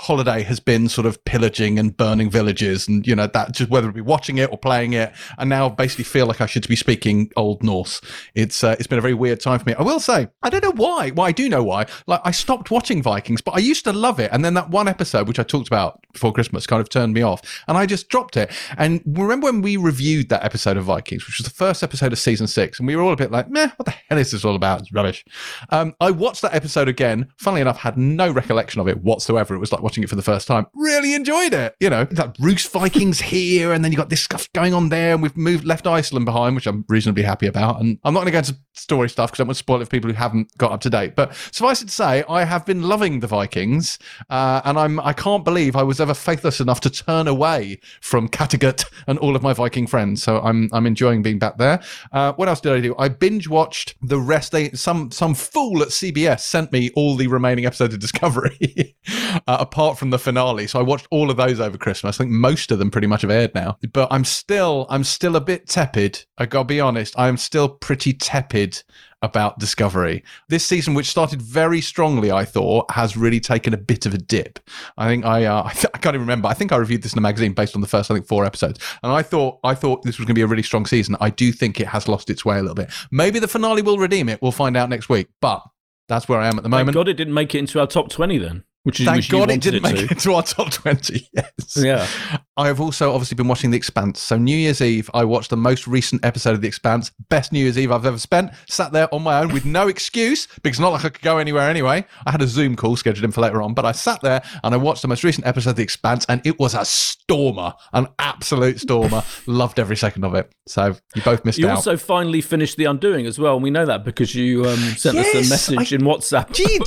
holiday 0.00 0.42
has 0.42 0.58
been 0.58 0.88
sort 0.88 1.06
of 1.06 1.24
pillaging 1.24 1.78
and 1.78 1.96
burning 1.96 2.28
villages 2.28 2.88
and 2.88 3.06
you 3.06 3.14
know 3.14 3.28
that 3.28 3.52
just 3.52 3.70
whether 3.70 3.88
it 3.88 3.94
be 3.94 4.00
watching 4.00 4.38
it 4.38 4.50
or 4.50 4.58
playing 4.58 4.92
it. 4.92 5.12
And 5.38 5.48
now 5.48 5.68
basically 5.68 6.04
feel 6.04 6.26
like 6.26 6.40
I 6.40 6.46
should 6.46 6.66
be 6.66 6.76
speaking 6.76 7.30
old 7.36 7.62
Norse. 7.62 8.00
It's 8.34 8.64
uh, 8.64 8.76
it's 8.78 8.86
been 8.86 8.98
a 8.98 9.02
very 9.02 9.14
weird 9.14 9.40
time 9.40 9.58
for 9.58 9.68
me. 9.68 9.74
I 9.74 9.82
will 9.82 10.00
say 10.00 10.28
I 10.42 10.50
don't 10.50 10.64
know 10.64 10.72
why 10.72 11.12
well 11.14 11.26
I 11.26 11.32
do 11.32 11.48
know 11.48 11.62
why. 11.62 11.86
Like 12.06 12.20
I 12.24 12.32
stopped 12.32 12.70
watching 12.70 13.02
Vikings 13.02 13.40
but 13.40 13.54
I 13.54 13.58
used 13.58 13.84
to 13.84 13.92
love 13.92 14.18
it. 14.18 14.30
And 14.32 14.44
then 14.44 14.54
that 14.54 14.70
one 14.70 14.88
episode 14.88 15.28
which 15.28 15.38
I 15.38 15.44
talked 15.44 15.68
about 15.68 16.00
before 16.12 16.32
Christmas 16.32 16.66
kind 16.66 16.80
of 16.80 16.88
turned 16.88 17.14
me 17.14 17.22
off. 17.22 17.62
And 17.68 17.78
I 17.78 17.86
just 17.86 18.08
dropped 18.08 18.36
it. 18.36 18.50
And 18.76 19.00
remember 19.06 19.46
when 19.46 19.62
we 19.62 19.76
reviewed 19.76 20.28
that 20.30 20.44
episode 20.44 20.76
of 20.76 20.84
Vikings 20.84 21.26
which 21.26 21.38
was 21.38 21.44
the 21.44 21.54
first 21.54 21.82
episode 21.82 22.12
of 22.12 22.18
season 22.18 22.46
six 22.46 22.78
and 22.78 22.88
we 22.88 22.96
were 22.96 23.02
all 23.02 23.12
a 23.12 23.16
bit 23.16 23.30
like 23.30 23.48
meh 23.48 23.68
what 23.76 23.86
the 23.86 23.94
hell 24.08 24.18
is 24.18 24.32
this 24.32 24.44
all 24.44 24.56
about? 24.56 24.80
It's 24.80 24.92
rubbish. 24.92 25.24
Um, 25.70 25.94
I 26.00 26.10
watched 26.10 26.42
that 26.42 26.54
episode 26.54 26.88
again. 26.88 27.28
Funnily 27.36 27.60
enough 27.60 27.78
had 27.78 27.96
no 27.96 28.32
recollection 28.32 28.80
of 28.80 28.88
it 28.88 29.02
whatsoever. 29.02 29.54
It 29.54 29.58
was 29.58 29.70
like 29.70 29.83
watching 29.84 30.02
it 30.02 30.10
for 30.10 30.16
the 30.16 30.22
first 30.22 30.48
time 30.48 30.66
really 30.74 31.14
enjoyed 31.14 31.54
it 31.54 31.76
you 31.84 31.90
know. 31.90 32.06
Like 32.12 32.34
Rus 32.40 32.66
Vikings 32.66 33.20
here 33.20 33.72
and 33.72 33.84
then 33.84 33.92
you 33.92 33.98
got 33.98 34.08
this 34.08 34.22
stuff 34.22 34.50
going 34.52 34.72
on 34.72 34.88
there 34.88 35.12
and 35.12 35.22
we've 35.22 35.36
moved 35.36 35.64
left 35.64 35.86
Iceland 35.86 36.24
behind 36.24 36.54
which 36.54 36.66
I'm 36.66 36.84
reasonably 36.88 37.22
happy 37.22 37.46
about. 37.46 37.80
And 37.80 37.98
I'm 38.04 38.14
not 38.14 38.20
going 38.20 38.28
to 38.28 38.32
go 38.32 38.38
into 38.38 38.56
story 38.72 39.08
stuff 39.08 39.30
because 39.30 39.40
I 39.40 39.44
want 39.44 39.56
to 39.56 39.58
spoil 39.58 39.82
it 39.82 39.84
for 39.84 39.90
people 39.90 40.10
who 40.10 40.16
haven't 40.16 40.56
got 40.56 40.72
up 40.72 40.80
to 40.80 40.90
date. 40.90 41.14
But 41.14 41.34
suffice 41.52 41.82
it 41.82 41.86
to 41.86 41.92
say 41.92 42.24
I 42.28 42.44
have 42.44 42.64
been 42.64 42.82
loving 42.82 43.20
the 43.20 43.26
Vikings 43.26 43.98
uh, 44.30 44.62
and 44.64 44.78
I'm 44.78 44.98
I 45.00 45.12
can't 45.12 45.44
believe 45.44 45.76
I 45.76 45.82
was 45.82 46.00
ever 46.00 46.14
faithless 46.14 46.60
enough 46.60 46.80
to 46.80 46.90
turn 46.90 47.28
away 47.28 47.80
from 48.00 48.28
Kattegat 48.28 48.86
and 49.06 49.18
all 49.18 49.36
of 49.36 49.42
my 49.42 49.52
Viking 49.52 49.86
friends. 49.86 50.22
So 50.22 50.40
I'm 50.40 50.70
I'm 50.72 50.86
enjoying 50.86 51.22
being 51.22 51.38
back 51.38 51.58
there. 51.58 51.80
Uh, 52.12 52.32
what 52.34 52.48
else 52.48 52.60
did 52.60 52.72
I 52.72 52.80
do? 52.80 52.94
I 52.98 53.08
binge 53.08 53.46
watched 53.46 53.94
the 54.00 54.18
rest. 54.18 54.52
They 54.52 54.70
some 54.70 55.10
some 55.10 55.34
fool 55.34 55.82
at 55.82 55.88
CBS 55.88 56.40
sent 56.40 56.72
me 56.72 56.90
all 56.96 57.16
the 57.16 57.26
remaining 57.26 57.66
episodes 57.66 57.92
of 57.92 58.00
Discovery 58.00 58.96
uh, 59.46 59.58
apart 59.74 59.98
from 59.98 60.10
the 60.10 60.18
finale. 60.20 60.68
So 60.68 60.78
I 60.78 60.82
watched 60.84 61.08
all 61.10 61.32
of 61.32 61.36
those 61.36 61.58
over 61.58 61.76
Christmas. 61.76 62.20
I 62.20 62.22
think 62.22 62.30
most 62.30 62.70
of 62.70 62.78
them 62.78 62.92
pretty 62.92 63.08
much 63.08 63.22
have 63.22 63.30
aired 63.30 63.56
now. 63.56 63.76
But 63.92 64.06
I'm 64.12 64.24
still, 64.24 64.86
I'm 64.88 65.02
still 65.02 65.34
a 65.34 65.40
bit 65.40 65.66
tepid. 65.66 66.24
I 66.38 66.46
gotta 66.46 66.66
be 66.66 66.78
honest. 66.78 67.12
I'm 67.18 67.36
still 67.36 67.68
pretty 67.68 68.12
tepid 68.12 68.84
about 69.20 69.58
Discovery. 69.58 70.22
This 70.48 70.64
season, 70.64 70.94
which 70.94 71.08
started 71.10 71.42
very 71.42 71.80
strongly, 71.80 72.30
I 72.30 72.44
thought, 72.44 72.88
has 72.92 73.16
really 73.16 73.40
taken 73.40 73.74
a 73.74 73.76
bit 73.76 74.06
of 74.06 74.14
a 74.14 74.18
dip. 74.18 74.60
I 74.96 75.08
think 75.08 75.24
I, 75.24 75.44
uh, 75.44 75.64
I, 75.64 75.72
th- 75.74 75.86
I, 75.92 75.98
can't 75.98 76.14
even 76.14 76.20
remember. 76.20 76.46
I 76.46 76.54
think 76.54 76.70
I 76.70 76.76
reviewed 76.76 77.02
this 77.02 77.12
in 77.12 77.18
a 77.18 77.22
magazine 77.22 77.52
based 77.52 77.74
on 77.74 77.80
the 77.80 77.88
first, 77.88 78.12
I 78.12 78.14
think, 78.14 78.28
four 78.28 78.44
episodes, 78.44 78.78
and 79.02 79.10
I 79.10 79.22
thought, 79.22 79.58
I 79.64 79.74
thought 79.74 80.04
this 80.04 80.18
was 80.18 80.26
going 80.26 80.36
to 80.36 80.38
be 80.38 80.42
a 80.42 80.46
really 80.46 80.62
strong 80.62 80.86
season. 80.86 81.16
I 81.20 81.30
do 81.30 81.50
think 81.50 81.80
it 81.80 81.88
has 81.88 82.06
lost 82.06 82.30
its 82.30 82.44
way 82.44 82.58
a 82.58 82.60
little 82.60 82.76
bit. 82.76 82.92
Maybe 83.10 83.40
the 83.40 83.48
finale 83.48 83.82
will 83.82 83.98
redeem 83.98 84.28
it. 84.28 84.40
We'll 84.40 84.52
find 84.52 84.76
out 84.76 84.88
next 84.88 85.08
week, 85.08 85.26
but. 85.40 85.62
That's 86.06 86.28
where 86.28 86.38
I 86.38 86.48
am 86.48 86.58
at 86.58 86.62
the 86.62 86.68
Thank 86.68 86.72
moment. 86.72 86.94
God 86.94 87.08
it 87.08 87.14
didn't 87.14 87.32
make 87.32 87.54
it 87.54 87.60
into 87.60 87.80
our 87.80 87.86
top 87.86 88.10
20 88.10 88.36
then. 88.36 88.64
Which 88.84 89.00
is 89.00 89.06
Thank 89.06 89.16
which 89.16 89.30
God 89.30 89.50
it 89.50 89.60
didn't 89.62 89.82
make 89.82 89.96
to. 89.96 90.04
it 90.10 90.18
to 90.20 90.34
our 90.34 90.42
top 90.42 90.70
20. 90.70 91.28
Yes. 91.34 91.76
Yeah. 91.76 92.06
I 92.56 92.66
have 92.68 92.80
also 92.80 93.12
obviously 93.12 93.34
been 93.34 93.48
watching 93.48 93.70
The 93.70 93.76
Expanse. 93.76 94.20
So 94.20 94.36
New 94.36 94.56
Year's 94.56 94.80
Eve, 94.80 95.10
I 95.14 95.24
watched 95.24 95.50
the 95.50 95.56
most 95.56 95.86
recent 95.88 96.24
episode 96.24 96.54
of 96.54 96.60
The 96.60 96.68
Expanse. 96.68 97.10
Best 97.30 97.50
New 97.50 97.60
Year's 97.60 97.78
Eve 97.78 97.90
I've 97.90 98.04
ever 98.06 98.18
spent. 98.18 98.52
Sat 98.68 98.92
there 98.92 99.12
on 99.12 99.22
my 99.22 99.40
own 99.40 99.52
with 99.52 99.64
no 99.64 99.88
excuse 99.94 100.46
because 100.46 100.70
it's 100.76 100.78
not 100.78 100.92
like 100.92 101.04
I 101.04 101.08
could 101.08 101.22
go 101.22 101.38
anywhere 101.38 101.68
anyway. 101.68 102.04
I 102.26 102.30
had 102.30 102.42
a 102.42 102.46
Zoom 102.46 102.76
call 102.76 102.94
scheduled 102.96 103.24
in 103.24 103.32
for 103.32 103.40
later 103.40 103.62
on, 103.62 103.72
but 103.74 103.84
I 103.86 103.92
sat 103.92 104.20
there 104.20 104.42
and 104.62 104.74
I 104.74 104.76
watched 104.76 105.02
the 105.02 105.08
most 105.08 105.24
recent 105.24 105.46
episode 105.46 105.70
of 105.70 105.76
The 105.76 105.82
Expanse, 105.82 106.26
and 106.28 106.46
it 106.46 106.58
was 106.60 106.74
a 106.74 106.84
stormer, 106.84 107.72
an 107.94 108.06
absolute 108.18 108.78
stormer. 108.80 109.24
Loved 109.46 109.80
every 109.80 109.96
second 109.96 110.24
of 110.24 110.34
it. 110.34 110.52
So 110.66 110.94
you 111.14 111.22
both 111.22 111.44
missed 111.44 111.58
out. 111.58 111.62
You 111.62 111.68
also 111.70 111.96
finally 111.96 112.42
finished 112.42 112.76
The 112.76 112.84
Undoing 112.84 113.26
as 113.26 113.38
well. 113.38 113.54
And 113.54 113.62
we 113.62 113.70
know 113.70 113.86
that 113.86 114.04
because 114.04 114.34
you 114.34 114.66
um, 114.66 114.78
sent 114.78 115.16
us 115.18 115.34
a 115.34 115.48
message 115.48 115.92
I 115.92 115.96
in 115.96 116.02
WhatsApp. 116.02 116.52
did. 116.52 116.82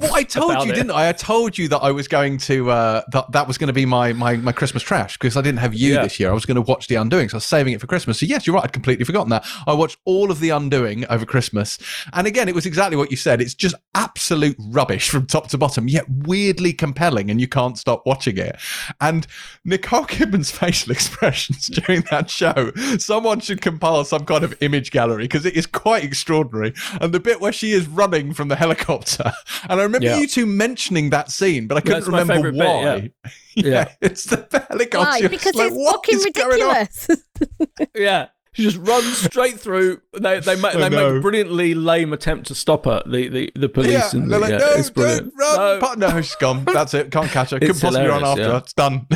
Well, 0.00 0.14
I 0.14 0.22
told 0.22 0.64
you, 0.64 0.72
it. 0.72 0.74
didn't 0.74 0.92
I? 0.92 1.08
I 1.10 1.12
told 1.12 1.58
you 1.58 1.68
that 1.68 1.78
I 1.78 1.90
was 1.92 2.08
going 2.08 2.38
to 2.38 2.70
uh, 2.70 3.02
that 3.12 3.32
that 3.32 3.46
was 3.46 3.58
going 3.58 3.68
to 3.68 3.72
be 3.72 3.84
my 3.86 4.12
my 4.12 4.36
my 4.36 4.52
Christmas 4.52 4.82
trash 4.82 5.18
because 5.18 5.36
I 5.36 5.42
didn't 5.42 5.58
have 5.60 5.74
you 5.74 5.94
Yeah. 5.94 6.02
this 6.02 6.18
year. 6.18 6.30
I 6.30 6.32
was 6.32 6.46
going 6.46 6.54
to 6.56 6.62
watch 6.62 6.86
The 6.88 6.94
Undoing, 6.96 7.28
so 7.28 7.34
I 7.34 7.38
was 7.38 7.44
saving 7.44 7.74
it 7.74 7.80
for 7.80 7.86
Christmas. 7.86 8.18
So 8.20 8.26
yes, 8.26 8.46
you're 8.46 8.54
right. 8.54 8.64
I'd 8.64 8.72
completely 8.72 9.04
forgotten 9.04 9.30
that. 9.30 9.46
I 9.66 9.74
watched 9.74 9.98
all 10.04 10.30
of 10.30 10.40
The 10.40 10.50
Undoing 10.50 11.04
over 11.10 11.26
Christmas, 11.26 11.78
and 12.12 12.26
again, 12.26 12.48
it 12.48 12.54
was 12.54 12.66
exactly 12.66 12.96
what 12.96 13.10
you 13.10 13.16
said. 13.16 13.40
It's 13.40 13.54
just 13.54 13.74
absolute 13.94 14.56
rubbish 14.58 15.10
from 15.10 15.26
top 15.26 15.48
to 15.48 15.58
bottom, 15.58 15.88
yet 15.88 16.04
weirdly 16.08 16.72
compelling, 16.72 17.30
and 17.30 17.40
you 17.40 17.48
can't 17.48 17.76
stop 17.78 18.06
watching 18.06 18.38
it. 18.38 18.56
And 19.00 19.26
Nicole 19.64 20.06
Kidman's 20.06 20.50
facial 20.60 20.92
expressions 20.92 21.66
during 21.68 22.02
that 22.10 22.30
show, 22.30 22.72
someone 22.98 23.40
should 23.40 23.60
compile 23.60 24.04
some 24.04 24.24
kind 24.24 24.44
of 24.44 24.54
image 24.62 24.90
gallery 24.90 25.24
because 25.24 25.44
it 25.44 25.54
is 25.56 25.66
quite 25.66 26.04
extraordinary. 26.04 26.72
And 27.00 27.12
the 27.12 27.20
bit 27.20 27.40
where 27.40 27.52
she 27.52 27.72
is 27.72 27.86
running 27.86 28.32
from 28.32 28.48
the 28.48 28.56
helicopter, 28.56 29.32
and 29.68 29.80
I 29.80 29.84
remember 29.92 30.06
Yeah. 30.06 30.18
you 30.18 30.26
two 30.26 30.46
mentioning 30.46 31.10
that 31.10 31.30
scene, 31.30 31.66
but 31.66 31.76
I 31.76 31.80
couldn't 31.80 31.98
That's 32.00 32.06
remember 32.08 32.34
favourite 32.34 32.58
bit, 32.58 32.66
why. 32.66 32.82
yeah. 32.82 33.30
yeah. 33.56 33.70
Yeah. 33.70 33.88
it's 34.00 34.24
the 34.24 34.66
helicopter. 34.68 34.98
Why? 34.98 35.18
You're 35.18 35.28
Because 35.30 35.54
like, 35.54 35.68
it's 35.68 35.76
what 35.76 35.94
fucking 35.96 36.16
is 36.16 36.26
going 36.34 36.62
on? 36.62 36.76
ridiculous. 36.76 37.88
Yeah. 37.94 38.28
She 38.52 38.64
just 38.64 38.78
runs 38.78 39.16
straight 39.18 39.60
through. 39.60 40.00
They 40.12 40.40
they, 40.40 40.56
make, 40.56 40.64
I 40.74 40.78
they 40.78 40.80
make 40.80 40.90
know. 40.92 41.16
a 41.16 41.20
brilliantly 41.20 41.74
lame 41.74 42.12
attempt 42.12 42.48
to 42.48 42.54
stop 42.56 42.84
her. 42.84 43.00
The 43.06 43.28
the, 43.28 43.52
the 43.54 43.68
police 43.68 43.92
Yeah, 43.92 44.10
and 44.12 44.22
they're 44.30 44.40
the, 44.40 44.44
like, 44.48 44.50
yeah, 44.50 44.58
no, 44.58 44.72
it's 44.72 44.90
brilliant. 44.90 45.32
don't 45.38 45.80
run. 45.80 45.98
No. 46.00 46.08
No, 46.08 46.20
she's 46.20 46.34
gone. 46.34 46.64
That's 46.64 46.92
it. 46.94 47.12
Can't 47.12 47.30
catch 47.30 47.50
her. 47.50 47.60
Couldn't 47.60 47.80
possibly 47.80 48.06
run 48.08 48.24
after 48.24 48.42
yeah. 48.42 48.48
her. 48.48 48.56
It's 48.58 48.72
done. 48.72 49.06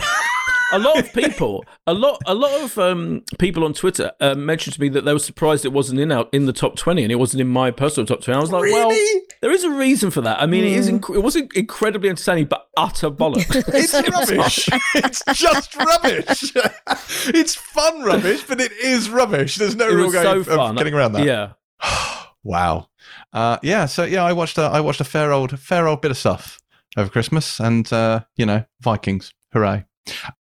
A 0.73 0.79
lot 0.79 0.99
of 0.99 1.13
people, 1.13 1.65
a 1.87 1.95
lot, 1.95 2.21
a 2.27 2.35
lot 2.35 2.61
of 2.63 2.77
um, 2.79 3.23
people 3.39 3.65
on 3.65 3.73
Twitter 3.75 4.13
uh, 4.21 4.35
mentioned 4.35 4.75
to 4.75 4.81
me 4.81 4.89
that 4.91 5.05
they 5.05 5.13
were 5.13 5.19
surprised 5.19 5.65
it 5.65 5.73
wasn't 5.73 6.01
in 6.01 6.11
out 6.11 6.29
in 6.33 6.47
the 6.47 6.53
top 6.53 6.77
twenty, 6.77 7.03
and 7.03 7.13
it 7.13 7.17
wasn't 7.17 7.41
in 7.41 7.49
my 7.49 7.71
personal 7.71 8.07
top 8.07 8.21
twenty. 8.23 8.39
I 8.39 8.41
was 8.41 8.51
like, 8.53 8.63
well, 8.63 8.89
Really? 8.91 9.21
Hmm. 9.21 9.25
there 9.43 9.51
is 9.53 9.65
a 9.65 9.71
reason 9.71 10.11
for 10.11 10.21
that. 10.23 10.41
I 10.43 10.47
mean, 10.47 10.65
it 10.65 10.73
is. 10.73 10.91
Inc- 10.91 11.15
it 11.15 11.21
wasn't 11.21 11.53
incredibly 11.55 12.09
entertaining, 12.09 12.47
but 12.47 12.69
utter 12.77 13.11
bollocks. 13.11 13.45
It's 13.75 13.93
rubbish. 13.95 14.69
it's 14.95 15.23
just 15.35 15.75
rubbish. 15.77 16.53
it's 17.35 17.55
fun 17.55 18.03
rubbish, 18.03 18.45
but 18.45 18.61
it 18.61 18.73
is 18.73 19.11
rubbish. 19.11 19.57
There's 19.57 19.77
no 19.77 19.89
it 19.89 19.95
real 19.95 20.07
was 20.07 20.15
way 20.15 20.23
so 20.23 20.39
of 20.41 20.47
fun. 20.47 20.77
getting 20.77 20.95
around 20.95 21.13
that. 21.13 21.25
Yeah. 21.25 21.53
Wow. 22.47 22.89
Uh, 23.33 23.57
yeah. 23.63 23.87
So 23.87 24.05
yeah, 24.05 24.23
I 24.23 24.35
watched 24.35 24.59
a, 24.59 24.63
I 24.65 24.81
watched 24.81 25.01
a 25.01 25.05
fair 25.05 25.33
old 25.33 25.59
fair 25.59 25.89
old 25.89 26.03
bit 26.03 26.11
of 26.11 26.19
stuff 26.19 26.59
over 26.97 27.09
Christmas, 27.09 27.59
and 27.59 27.91
uh, 27.91 28.21
you 28.37 28.45
know, 28.45 28.65
Vikings. 28.83 29.33
Hooray! 29.55 29.87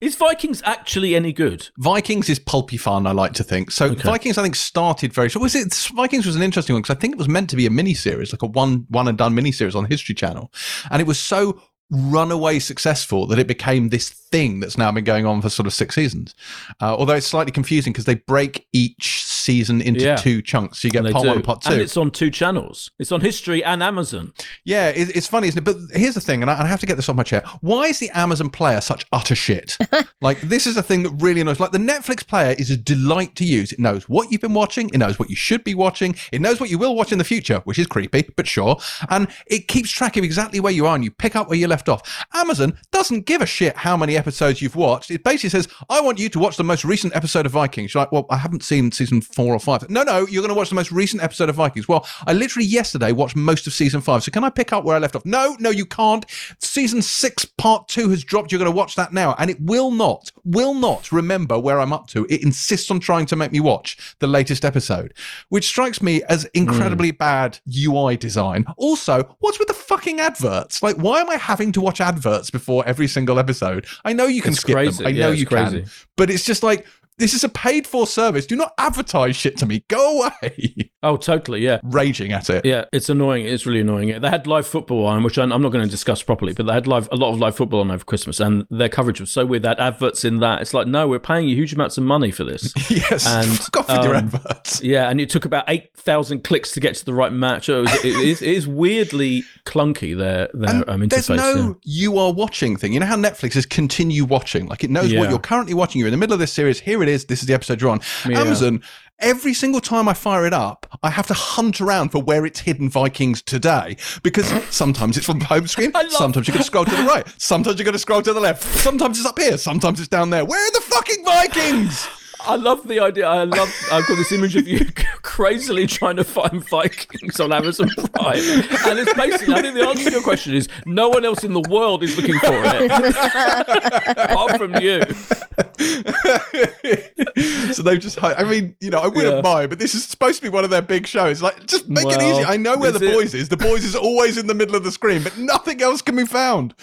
Is 0.01 0.17
Vikings 0.17 0.61
actually 0.65 1.15
any 1.15 1.33
good? 1.33 1.69
Vikings 1.79 2.29
is 2.29 2.39
pulpy 2.39 2.77
fun. 2.77 3.07
I 3.07 3.13
like 3.13 3.33
to 3.35 3.45
think. 3.45 3.71
So 3.71 3.87
Okay. 3.87 4.03
Vikings, 4.03 4.39
I 4.39 4.43
think, 4.43 4.57
started 4.57 5.13
very. 5.13 5.31
So 5.31 5.41
was 5.41 5.55
it 5.55 5.73
Vikings 5.95 6.27
was 6.27 6.37
an 6.37 6.43
interesting 6.43 6.75
one 6.75 6.83
because 6.83 6.97
I 6.97 6.99
think 6.99 7.15
it 7.15 7.19
was 7.19 7.29
meant 7.29 7.51
to 7.51 7.57
be 7.57 7.67
a 7.67 7.71
mini 7.71 7.95
series, 7.95 8.33
like 8.33 8.43
a 8.43 8.47
one 8.47 8.87
one 8.89 9.09
and 9.09 9.17
done 9.17 9.35
mini 9.35 9.53
series 9.53 9.75
on 9.75 9.85
History 9.85 10.15
Channel, 10.15 10.53
and 10.91 11.01
it 11.01 11.07
was 11.07 11.19
so 11.19 11.61
runaway 11.93 12.59
successful 12.59 13.27
that 13.27 13.39
it 13.39 13.47
became 13.47 13.91
this 13.91 14.09
thing 14.09 14.61
that's 14.61 14.79
now 14.79 14.91
been 14.91 15.05
going 15.05 15.27
on 15.27 15.43
for 15.43 15.51
sort 15.51 15.67
of 15.67 15.75
six 15.75 15.95
seasons. 15.95 16.35
Uh, 16.81 16.97
although 16.97 17.15
it's 17.15 17.27
slightly 17.27 17.53
confusing 17.53 17.93
because 17.93 18.07
they 18.07 18.15
break 18.15 18.67
each 18.73 19.23
season 19.43 19.81
into 19.81 20.01
Yeah. 20.01 20.17
two 20.17 20.41
chunks. 20.43 20.81
So 20.81 20.89
you 20.89 20.93
get 20.93 21.05
They 21.05 21.13
part 21.13 21.23
do. 21.25 21.29
one 21.29 21.37
and 21.39 21.45
part 21.45 21.63
two. 21.63 21.73
And 21.73 21.81
it's 21.81 21.97
on 21.97 22.11
two 22.11 22.31
channels. 22.31 22.91
It's 22.99 23.13
on 23.13 23.21
History 23.21 23.63
and 23.65 23.83
Amazon. 23.83 24.33
Yeah, 24.65 24.89
it, 24.89 25.15
it's 25.17 25.27
funny, 25.27 25.49
isn't 25.49 25.59
it? 25.59 25.65
But 25.65 25.77
here's 25.99 26.15
the 26.15 26.21
thing, 26.21 26.43
and 26.43 26.51
I, 26.51 26.63
I 26.63 26.67
have 26.67 26.81
to 26.81 26.87
get 26.87 26.97
this 26.97 27.09
off 27.09 27.17
my 27.17 27.23
chair. 27.23 27.43
Why 27.61 27.85
is 27.85 27.99
the 27.99 28.11
Amazon 28.11 28.51
player 28.51 28.81
such 28.81 29.05
utter 29.13 29.35
shit? 29.35 29.77
like, 30.21 30.41
this 30.43 30.67
is 30.67 30.77
a 30.77 30.83
thing 30.83 31.03
that 31.03 31.11
really 31.19 31.41
annoys. 31.41 31.61
Like, 31.61 31.73
the 31.73 31.79
Netflix 31.79 32.27
player 32.27 32.55
is 32.59 32.71
a 32.71 32.77
delight 32.77 33.35
to 33.37 33.45
use. 33.45 33.73
It 33.73 33.79
knows 33.79 34.09
what 34.09 34.31
you've 34.31 34.41
been 34.41 34.55
watching, 34.55 34.89
it 34.91 34.99
knows 34.99 35.19
what 35.19 35.29
you 35.31 35.37
should 35.37 35.65
be 35.65 35.75
watching, 35.75 36.15
it 36.33 36.41
knows 36.41 36.61
what 36.61 36.71
you 36.71 36.79
will 36.79 36.95
watch 36.95 37.13
in 37.13 37.19
the 37.19 37.25
future, 37.25 37.61
which 37.65 37.79
is 37.79 37.87
creepy, 37.87 38.29
but 38.37 38.47
sure. 38.47 38.77
And 39.11 39.29
it 39.47 39.69
keeps 39.69 39.91
track 39.91 40.17
of 40.17 40.25
exactly 40.25 40.61
where 40.61 40.73
you 40.73 40.87
are 40.87 40.95
and 40.95 41.05
you 41.05 41.11
pick 41.11 41.37
up 41.37 41.49
where 41.49 41.59
you 41.59 41.67
left 41.69 41.89
off. 41.89 42.25
Amazon 42.35 42.79
doesn't 42.93 43.27
give 43.27 43.43
a 43.43 43.47
shit 43.47 43.77
how 43.77 43.97
many 43.97 44.17
episodes 44.17 44.63
you've 44.63 44.77
watched. 44.77 45.11
It 45.11 45.25
basically 45.25 45.51
says, 45.51 45.69
I 45.89 46.01
want 46.01 46.19
you 46.19 46.29
to 46.29 46.39
watch 46.39 46.57
the 46.57 46.65
most 46.65 46.85
recent 46.85 47.15
episode 47.17 47.47
of 47.47 47.53
Vikings. 47.53 47.95
You're 47.95 48.03
like, 48.03 48.13
well, 48.13 48.27
I 48.31 48.37
haven't 48.37 48.63
seen 48.63 48.93
season 48.93 49.21
four 49.35 49.55
or 49.55 49.59
five. 49.59 49.89
No, 49.91 50.03
no, 50.03 50.27
you're 50.27 50.43
going 50.43 50.49
to 50.49 50.55
watch 50.55 50.69
the 50.69 50.75
most 50.75 50.93
recent 50.93 51.23
episode 51.23 51.49
of 51.49 51.57
Vikings. 51.57 51.89
Well, 51.89 52.07
I 52.27 52.33
literally 52.33 52.67
yesterday 52.67 53.13
watched 53.13 53.37
most 53.37 53.67
of 53.67 53.73
season 53.73 54.01
five. 54.01 54.23
So 54.23 54.31
can 54.31 54.45
I 54.45 54.51
pick 54.51 54.73
up 54.73 54.85
where 54.85 54.97
I 54.97 54.99
left 54.99 55.17
off? 55.17 55.25
No, 55.25 55.57
no, 55.59 55.71
you 55.71 55.87
can't. 55.87 56.25
Season 56.61 57.03
six, 57.03 57.45
part 57.45 57.89
two 57.89 58.11
has 58.11 58.25
dropped. 58.25 58.53
You're 58.53 58.59
going 58.59 58.71
to 58.71 58.77
watch 58.77 58.95
that 58.97 59.13
now. 59.13 59.35
And 59.39 59.51
it 59.51 59.61
will 59.61 59.91
not, 59.91 60.31
will 60.45 60.75
not 60.75 61.13
remember 61.13 61.59
where 61.59 61.81
I'm 61.81 61.93
up 61.93 62.07
to. 62.09 62.27
It 62.29 62.43
insists 62.43 62.91
on 62.91 63.01
trying 63.01 63.27
to 63.27 63.37
make 63.37 63.53
me 63.53 63.61
watch 63.61 64.17
the 64.19 64.27
latest 64.27 64.65
episode, 64.65 65.15
which 65.49 65.67
strikes 65.67 66.03
me 66.03 66.23
as 66.25 66.45
incredibly 66.55 67.11
hmm. 67.11 67.17
bad 67.17 67.59
UI 67.75 68.17
design. 68.17 68.65
Also, 68.77 69.37
what's 69.41 69.59
with 69.59 69.69
the 69.69 69.75
fucking 69.75 70.21
adverts? 70.21 70.83
Like, 70.83 70.97
why 70.97 71.21
am 71.21 71.31
I 71.31 71.37
having 71.37 71.73
to 71.73 71.81
watch 71.81 72.01
adverts 72.01 72.51
before 72.51 72.85
every 72.87 73.09
single 73.09 73.39
episode? 73.39 73.87
I 74.05 74.13
know 74.13 74.27
you 74.27 74.43
can 74.43 74.53
It's 74.53 74.61
skip 74.61 74.75
crazy. 74.75 74.99
them. 74.99 75.07
I 75.07 75.13
know 75.13 75.19
Yeah, 75.19 75.31
it's 75.31 75.41
you 75.41 75.47
crazy. 75.47 75.81
can. 75.83 75.91
But 76.17 76.31
it's 76.31 76.45
just 76.45 76.63
like, 76.63 76.87
this 77.23 77.35
is 77.35 77.45
a 77.45 77.49
paid 77.49 77.87
for 77.87 78.05
service. 78.05 78.47
Do 78.47 78.57
not 78.57 78.75
advertise 78.79 79.37
shit 79.37 79.57
to 79.59 79.67
me. 79.67 79.85
Go 79.89 80.23
away. 80.23 80.75
Oh, 81.05 81.17
totally. 81.17 81.61
Yeah. 81.61 81.81
Raging 81.83 82.33
at 82.33 82.49
it. 82.51 82.65
Yeah, 82.65 82.85
it's 82.93 83.09
annoying. 83.09 83.47
It's 83.47 83.67
really 83.67 83.81
annoying. 83.81 84.21
They 84.21 84.29
had 84.31 84.47
live 84.47 84.67
football 84.67 85.07
on, 85.07 85.23
which 85.25 85.37
I'm 85.39 85.53
I'm 85.53 85.61
not 85.63 85.71
going 85.73 85.85
to 85.85 85.91
discuss 85.91 86.23
properly, 86.23 86.53
but 86.53 86.67
they 86.67 86.73
had 86.73 86.87
live 86.87 87.09
a 87.11 87.17
lot 87.17 87.33
of 87.33 87.39
live 87.41 87.57
football 87.57 87.81
on 87.81 87.91
over 87.91 88.05
Christmas, 88.05 88.39
and 88.41 88.67
their 88.71 88.89
coverage 88.89 89.21
was 89.21 89.31
so 89.31 89.45
weird. 89.45 89.63
That 89.65 89.79
adverts 89.81 90.25
in 90.25 90.39
that, 90.39 90.63
it's 90.63 90.73
like, 90.75 90.87
no, 90.87 91.09
we're 91.09 91.19
paying 91.19 91.49
you 91.49 91.57
huge 91.57 91.73
amounts 91.73 91.99
of 91.99 92.05
money 92.05 92.31
for 92.31 92.45
this. 92.45 92.73
Yes. 92.91 93.27
And, 93.27 93.49
Fuck 93.59 93.77
off 93.79 93.89
with 93.89 94.05
your 94.05 94.15
um, 94.15 94.27
adverts. 94.27 94.83
yeah, 94.83 95.09
and 95.11 95.21
it 95.21 95.29
took 95.31 95.45
about 95.45 95.65
eight 95.69 95.95
thousand 95.97 96.45
clicks 96.45 96.73
to 96.73 96.81
get 96.81 96.95
to 96.97 97.05
the 97.05 97.15
right 97.15 97.33
match. 97.33 97.69
It, 97.69 97.81
was, 97.81 97.93
it, 98.05 98.05
is, 98.05 98.43
it 98.43 98.51
is 98.51 98.69
weirdly 98.69 99.45
clunky. 99.65 100.17
Their 100.17 100.49
their 100.55 100.89
um, 100.89 101.03
And 101.03 101.11
there's 101.11 101.29
interface. 101.29 101.37
yeah. 101.39 101.55
no 101.55 101.77
you 101.83 102.19
are 102.19 102.33
watching 102.33 102.77
thing. 102.77 102.93
You 102.93 103.01
know 103.01 103.07
how 103.07 103.17
Netflix 103.17 103.57
is 103.57 103.67
continue 103.67 104.25
watching? 104.25 104.67
Like 104.67 104.85
it 104.85 104.91
knows 104.91 105.11
Yeah. 105.11 105.21
what 105.21 105.31
you're 105.31 105.39
currently 105.39 105.75
watching. 105.75 105.99
You're 106.01 106.09
in 106.09 106.13
the 106.13 106.19
middle 106.19 106.35
of 106.35 106.41
this 106.41 106.53
series. 106.53 106.79
Here 106.81 107.03
it 107.03 107.09
is. 107.09 107.25
This 107.25 107.41
is 107.41 107.47
the 107.49 107.55
episode 107.55 107.81
you're 107.81 107.91
on. 107.91 108.01
Yeah. 108.29 108.41
Amazon, 108.41 108.83
every 109.23 109.55
single 109.55 109.81
time 109.81 110.09
I 110.09 110.15
fire 110.15 110.45
it 110.47 110.53
up, 110.53 110.87
I 111.03 111.11
have 111.11 111.27
to 111.29 111.35
hunt 111.35 111.81
around 111.81 112.11
for 112.11 112.21
where 112.23 112.45
it's 112.45 112.61
hidden 112.61 112.91
Vikings 112.91 113.41
today 113.41 113.97
because 114.23 114.47
sometimes 114.75 115.17
it's 115.17 115.25
from 115.27 115.39
the 115.39 115.47
home 115.47 115.67
screen. 115.67 115.93
Sometimes 116.11 116.47
you've 116.49 116.55
got 116.55 116.61
to 116.61 116.67
scroll 116.67 116.85
to 116.85 116.95
the 116.95 117.05
right. 117.05 117.27
Sometimes 117.39 117.79
you've 117.79 117.87
got 117.87 117.93
to 117.93 117.99
scroll 117.99 118.23
to 118.23 118.33
the 118.33 118.41
left. 118.41 118.63
Sometimes 118.81 119.19
it's 119.19 119.27
up 119.27 119.39
here. 119.39 119.57
Sometimes 119.57 120.01
it's 120.01 120.09
down 120.09 120.31
there. 120.31 120.45
Where 120.45 120.63
are 120.65 120.73
the 120.73 120.81
fucking 120.81 121.25
Vikings? 121.25 122.09
I 122.45 122.57
love 122.57 122.87
the 122.89 123.01
idea. 123.01 123.27
I 123.29 123.45
love. 123.45 123.73
I've 123.91 124.07
got 124.07 124.17
this 124.17 124.33
image 124.33 124.57
of 124.57 124.67
you 124.67 124.85
crazily 125.23 125.87
trying 125.87 126.17
to 126.17 126.25
find 126.25 126.67
Vikings 126.69 127.39
on 127.41 127.53
Amazon 127.53 127.89
Prime, 128.15 128.37
and 128.37 128.99
it's 128.99 129.15
basically. 129.15 129.55
I 129.55 129.63
think 129.63 129.75
the 129.75 129.87
answer 129.87 130.05
to 130.05 130.11
your 130.11 130.23
question 130.23 130.55
is 130.55 130.69
no 130.87 131.09
one 131.09 131.25
else 131.25 131.45
in 131.45 131.53
the 131.53 131.61
world 131.69 132.03
is 132.03 132.17
looking 132.17 132.39
for 132.41 132.53
it 132.53 132.91
apart 134.17 134.59
from 134.59 134.75
you. 134.81 135.03
so 137.73 137.83
they've 137.83 138.01
just. 138.01 138.23
I 138.23 138.45
mean, 138.45 138.77
you 138.81 138.91
know, 138.91 138.99
I 138.99 139.07
wouldn't 139.09 139.37
Yeah. 139.37 139.41
mind, 139.43 139.71
but 139.71 139.79
this 139.79 139.95
is 139.95 140.05
supposed 140.05 140.37
to 140.37 140.43
be 140.43 140.49
one 140.49 140.65
of 140.65 140.71
their 140.71 140.83
big 140.83 141.07
shows. 141.07 141.43
Like, 141.43 141.67
just 141.67 141.89
make 141.89 142.07
it 142.07 142.21
easy. 142.23 142.45
I 142.45 142.57
know 142.57 142.77
where 142.77 142.93
the 142.93 143.05
it- 143.07 143.13
boys 143.15 143.35
is. 143.35 143.49
The 143.49 143.57
boys 143.57 143.85
is 143.85 143.95
always 143.95 144.37
in 144.37 144.47
the 144.47 144.55
middle 144.55 144.77
of 144.77 144.85
the 144.85 144.93
screen, 144.93 145.23
but 145.23 145.37
nothing 145.39 145.83
else 145.83 146.03
can 146.03 146.17
be 146.17 146.27
found. 146.27 146.75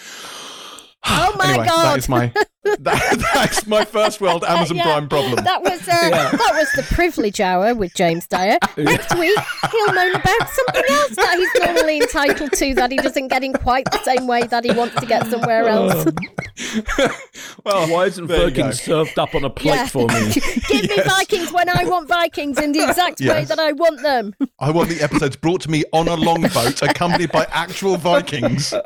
Oh 1.04 1.34
my 1.38 1.44
anyway, 1.50 1.66
god! 1.66 1.84
that 1.84 1.98
is 1.98 2.08
my 2.08 2.32
that, 2.62 3.30
that's 3.34 3.66
my 3.66 3.84
first 3.86 4.20
world 4.20 4.44
Amazon 4.44 4.76
Yeah. 4.76 4.82
Prime 4.84 5.08
problem. 5.08 5.42
That 5.44 5.62
was 5.62 5.80
uh, 5.88 6.10
that 6.10 6.50
was 6.52 6.70
the 6.76 6.82
privilege 6.94 7.40
hour 7.40 7.74
with 7.74 7.94
James 7.94 8.26
Dyer. 8.26 8.58
Next 8.76 9.16
week 9.18 9.38
he'll 9.70 9.94
moan 9.94 10.14
about 10.14 10.48
something 10.50 10.84
else 10.90 11.16
that 11.16 11.36
he's 11.38 11.64
normally 11.64 12.00
entitled 12.02 12.52
to 12.52 12.74
that 12.74 12.90
he 12.90 12.98
doesn't 12.98 13.28
get 13.28 13.42
in 13.42 13.54
quite 13.54 13.86
the 13.90 14.02
same 14.04 14.26
way 14.26 14.42
that 14.42 14.64
he 14.64 14.72
wants 14.72 14.94
to 15.00 15.06
get 15.06 15.26
somewhere 15.28 15.68
else. 15.68 16.04
well, 17.64 17.88
Why 17.90 18.04
isn't 18.06 18.26
there. 18.26 18.50
Vikings 18.50 18.82
served 18.82 19.18
up 19.18 19.34
on 19.34 19.44
a 19.44 19.50
plate 19.50 19.74
Yeah. 19.76 19.86
for 19.86 20.06
me? 20.08 20.32
Give 20.68 20.82
me 20.90 21.02
Vikings 21.02 21.52
when 21.52 21.68
I 21.70 21.84
want 21.84 22.08
Vikings 22.08 22.58
in 22.58 22.72
the 22.72 22.86
exact 22.86 23.20
way 23.20 23.44
that 23.44 23.58
I 23.58 23.72
want 23.72 24.02
them. 24.02 24.34
I 24.58 24.70
want 24.70 24.90
the 24.90 25.00
episodes 25.02 25.36
brought 25.36 25.62
to 25.62 25.70
me 25.70 25.84
on 25.94 26.08
a 26.08 26.14
longboat, 26.14 26.82
accompanied 26.82 27.32
by 27.32 27.46
actual 27.50 27.96
Vikings. 27.96 28.74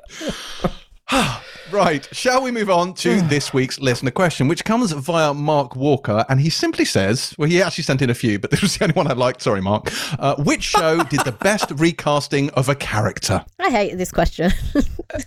right, 1.71 2.07
shall 2.13 2.43
we 2.43 2.51
move 2.51 2.71
on 2.71 2.95
to 2.95 3.21
this 3.29 3.53
week's 3.53 3.79
listener 3.81 4.11
question, 4.11 4.49
which 4.49 4.65
comes 4.65 4.93
via 4.93 5.35
Mark 5.35 5.77
Walker, 5.77 6.25
and 6.29 6.41
he 6.41 6.51
simply 6.51 6.85
says, 6.85 7.35
well, 7.39 7.49
he 7.49 7.63
actually 7.63 7.85
sent 7.85 8.03
in 8.03 8.11
a 8.11 8.15
few, 8.15 8.39
but 8.39 8.51
this 8.51 8.63
was 8.63 8.77
the 8.77 8.85
only 8.85 8.95
one 8.95 9.07
I 9.07 9.15
liked. 9.15 9.43
Sorry, 9.43 9.61
Mark. 9.61 9.91
Uh, 10.19 10.37
which 10.37 10.63
show 10.63 11.03
did 11.05 11.21
the 11.21 11.33
best 11.33 11.71
recasting 11.77 12.51
of 12.51 12.69
a 12.69 12.75
character? 12.75 13.45
I 13.61 13.71
hate 13.71 13.97
this 13.97 14.11
question. 14.13 14.51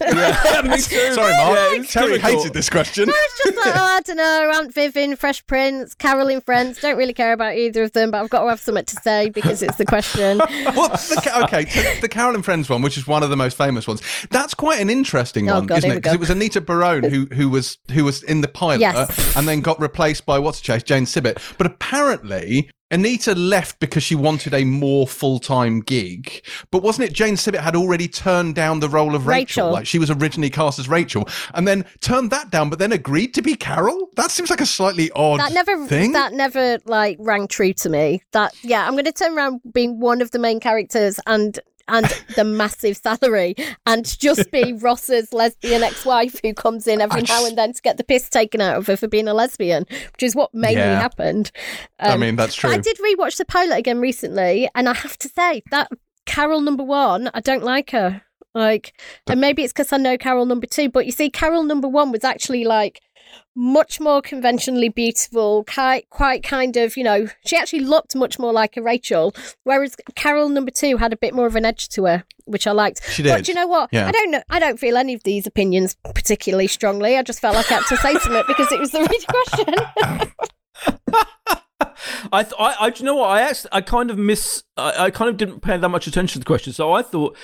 yeah, 0.01 0.61
me 0.63 0.77
too. 0.77 1.13
Sorry, 1.13 1.33
Mark. 1.37 1.55
Yeah, 1.57 1.79
it's 1.79 1.93
Terry 1.93 2.13
difficult. 2.13 2.33
hated 2.39 2.53
this 2.53 2.69
question. 2.69 3.09
It's 3.09 3.43
just 3.43 3.57
like, 3.57 3.75
oh, 3.75 3.79
I 3.79 4.01
don't 4.01 4.17
know, 4.17 4.51
Aunt 4.55 4.73
Vivian, 4.73 5.15
Fresh 5.15 5.45
Prince, 5.47 5.93
Carol 5.93 6.27
in 6.27 6.41
Friends. 6.41 6.79
Don't 6.81 6.97
really 6.97 7.13
care 7.13 7.33
about 7.33 7.55
either 7.55 7.83
of 7.83 7.93
them, 7.93 8.11
but 8.11 8.21
I've 8.21 8.29
got 8.29 8.43
to 8.43 8.49
have 8.49 8.59
something 8.59 8.85
to 8.85 8.95
say 9.01 9.29
because 9.29 9.61
it's 9.61 9.77
the 9.77 9.85
question. 9.85 10.37
well, 10.39 10.89
the, 10.89 11.41
okay, 11.43 11.65
t- 11.65 11.99
the 12.01 12.09
Carol 12.09 12.35
and 12.35 12.43
Friends 12.45 12.69
one, 12.69 12.81
which 12.81 12.97
is 12.97 13.07
one 13.07 13.23
of 13.23 13.29
the 13.29 13.37
most 13.37 13.57
famous 13.57 13.87
ones, 13.87 14.01
that's 14.29 14.53
quite 14.53 14.79
an 14.81 14.89
interesting 14.89 15.49
Oh, 15.49 15.55
one, 15.55 15.65
God, 15.67 15.79
isn't 15.79 15.91
it? 15.91 15.95
Because 15.95 16.13
it 16.13 16.19
was 16.19 16.26
Anita 16.29 16.61
Barone 16.61 17.03
who 17.03 17.25
who 17.27 17.49
was 17.49 17.77
who 17.91 18.03
was 18.03 18.23
in 18.23 18.41
the 18.41 18.47
pilot 18.47 18.79
Yes. 18.81 19.35
and 19.37 19.47
then 19.47 19.61
got 19.61 19.79
replaced 19.79 20.25
by 20.25 20.39
what's 20.39 20.61
chase, 20.61 20.83
Jane 20.83 21.05
Sibbett. 21.05 21.37
But 21.57 21.67
apparently. 21.67 22.69
Anita 22.89 23.35
left 23.35 23.81
because 23.81 24.01
she 24.01 24.15
wanted 24.15 24.53
a 24.53 24.63
more 24.63 25.05
full-time 25.05 25.81
gig, 25.81 26.41
but 26.71 26.81
wasn't 26.81 27.05
it 27.09 27.13
Jane 27.13 27.33
Sibbett 27.35 27.59
had 27.59 27.75
already 27.75 28.07
turned 28.07 28.55
down 28.55 28.79
the 28.79 28.87
role 28.87 29.13
of 29.13 29.27
Rachel? 29.27 29.65
Rachel. 29.65 29.71
Like 29.73 29.85
she 29.85 29.99
was 29.99 30.09
originally 30.09 30.49
cast 30.49 30.79
as 30.79 30.87
Rachel, 30.87 31.27
and 31.53 31.67
then 31.67 31.83
turned 31.99 32.31
that 32.31 32.49
down, 32.49 32.69
but 32.69 32.79
then 32.79 32.93
agreed 32.93 33.33
to 33.33 33.41
be 33.41 33.55
Carol. 33.55 34.07
That 34.15 34.31
seems 34.31 34.49
like 34.49 34.61
a 34.61 34.65
slightly 34.65 35.11
odd 35.11 35.41
That 35.41 35.51
never 35.51 35.85
thing. 35.85 36.13
that 36.13 36.31
never 36.31 36.77
like 36.85 37.17
rang 37.19 37.49
true 37.49 37.73
to 37.73 37.89
me. 37.89 38.21
That 38.31 38.53
yeah, 38.63 38.87
I'm 38.87 38.93
going 38.93 39.03
to 39.03 39.11
turn 39.11 39.37
around 39.37 39.59
being 39.73 39.99
one 39.99 40.21
of 40.21 40.31
the 40.31 40.39
main 40.39 40.61
characters 40.61 41.19
and 41.27 41.59
and 41.87 42.05
the 42.35 42.43
massive 42.43 42.97
salary 42.97 43.55
and 43.85 44.17
just 44.19 44.51
be 44.51 44.73
Ross's 44.81 45.33
lesbian 45.33 45.83
ex-wife 45.83 46.39
who 46.43 46.53
comes 46.53 46.87
in 46.87 47.01
every 47.01 47.21
I 47.21 47.25
now 47.27 47.45
and 47.45 47.57
then 47.57 47.73
to 47.73 47.81
get 47.81 47.97
the 47.97 48.03
piss 48.03 48.29
taken 48.29 48.61
out 48.61 48.77
of 48.77 48.87
her 48.87 48.97
for 48.97 49.07
being 49.07 49.27
a 49.27 49.33
lesbian, 49.33 49.85
which 49.89 50.23
is 50.23 50.35
what 50.35 50.53
mainly 50.53 50.81
Yeah. 50.81 50.99
happened. 50.99 51.51
I 51.99 52.13
Um, 52.13 52.19
mean, 52.19 52.35
that's 52.35 52.55
true. 52.55 52.69
I 52.69 52.77
did 52.77 52.97
rewatch 52.97 53.37
the 53.37 53.45
pilot 53.45 53.77
again 53.77 53.99
recently, 53.99 54.69
and 54.75 54.87
I 54.89 54.93
have 54.93 55.17
to 55.19 55.29
say 55.29 55.63
that 55.71 55.89
Carol 56.25 56.61
number 56.61 56.83
one, 56.83 57.29
I 57.33 57.39
don't 57.39 57.63
like 57.63 57.91
her. 57.91 58.21
Like, 58.53 58.99
and 59.27 59.39
maybe 59.39 59.63
it's 59.63 59.71
because 59.71 59.93
I 59.93 59.97
know 59.97 60.17
Carol 60.17 60.45
number 60.47 60.65
two, 60.65 60.89
but 60.89 61.05
you 61.05 61.11
see, 61.11 61.29
Carol 61.29 61.63
number 61.63 61.87
one 61.87 62.11
was 62.11 62.23
actually 62.23 62.63
like 62.65 63.01
much 63.55 63.99
more 63.99 64.21
conventionally 64.21 64.89
beautiful, 64.89 65.63
quite, 65.65 66.09
quite 66.09 66.43
kind 66.43 66.77
of, 66.77 66.95
you 66.97 67.03
know, 67.03 67.27
she 67.45 67.57
actually 67.57 67.79
looked 67.79 68.15
much 68.15 68.37
more 68.39 68.53
like 68.53 68.77
a 68.77 68.81
Rachel, 68.81 69.33
whereas 69.63 69.95
Carol 70.15 70.49
number 70.49 70.71
two 70.71 70.97
had 70.97 71.13
a 71.13 71.17
bit 71.17 71.33
more 71.33 71.47
of 71.47 71.55
an 71.55 71.65
edge 71.65 71.89
to 71.89 72.05
her, 72.05 72.23
which 72.45 72.67
I 72.67 72.71
liked. 72.71 73.01
She 73.09 73.23
But 73.23 73.37
did. 73.37 73.45
do 73.45 73.51
you 73.51 73.55
know 73.55 73.67
what? 73.67 73.89
Yeah. 73.91 74.07
I 74.07 74.11
don't 74.11 74.31
know. 74.31 74.43
I 74.49 74.59
don't 74.59 74.79
feel 74.79 74.97
any 74.97 75.13
of 75.13 75.23
these 75.23 75.47
opinions 75.47 75.95
particularly 76.13 76.67
strongly. 76.67 77.17
I 77.17 77.23
just 77.23 77.39
felt 77.39 77.55
like 77.55 77.71
I 77.71 77.75
had 77.75 77.85
to 77.87 77.97
say 77.97 78.13
something 78.15 78.43
because 78.47 78.71
it 78.71 78.79
was 78.79 78.91
the 78.91 79.01
right 79.01 79.25
question. 79.27 80.33
I, 82.31 82.43
th- 82.43 82.55
I, 82.59 82.75
I, 82.79 82.89
do 82.89 82.99
you 82.99 83.05
know 83.05 83.15
what? 83.15 83.29
I 83.29 83.41
actually, 83.41 83.69
I 83.73 83.81
kind 83.81 84.11
of 84.11 84.17
miss. 84.17 84.63
I, 84.75 85.05
I 85.05 85.11
kind 85.11 85.29
of 85.29 85.37
didn't 85.37 85.61
pay 85.61 85.77
that 85.77 85.89
much 85.89 86.07
attention 86.07 86.33
to 86.33 86.39
the 86.39 86.45
question, 86.45 86.73
so 86.73 86.93
I 86.93 87.01
thought 87.01 87.35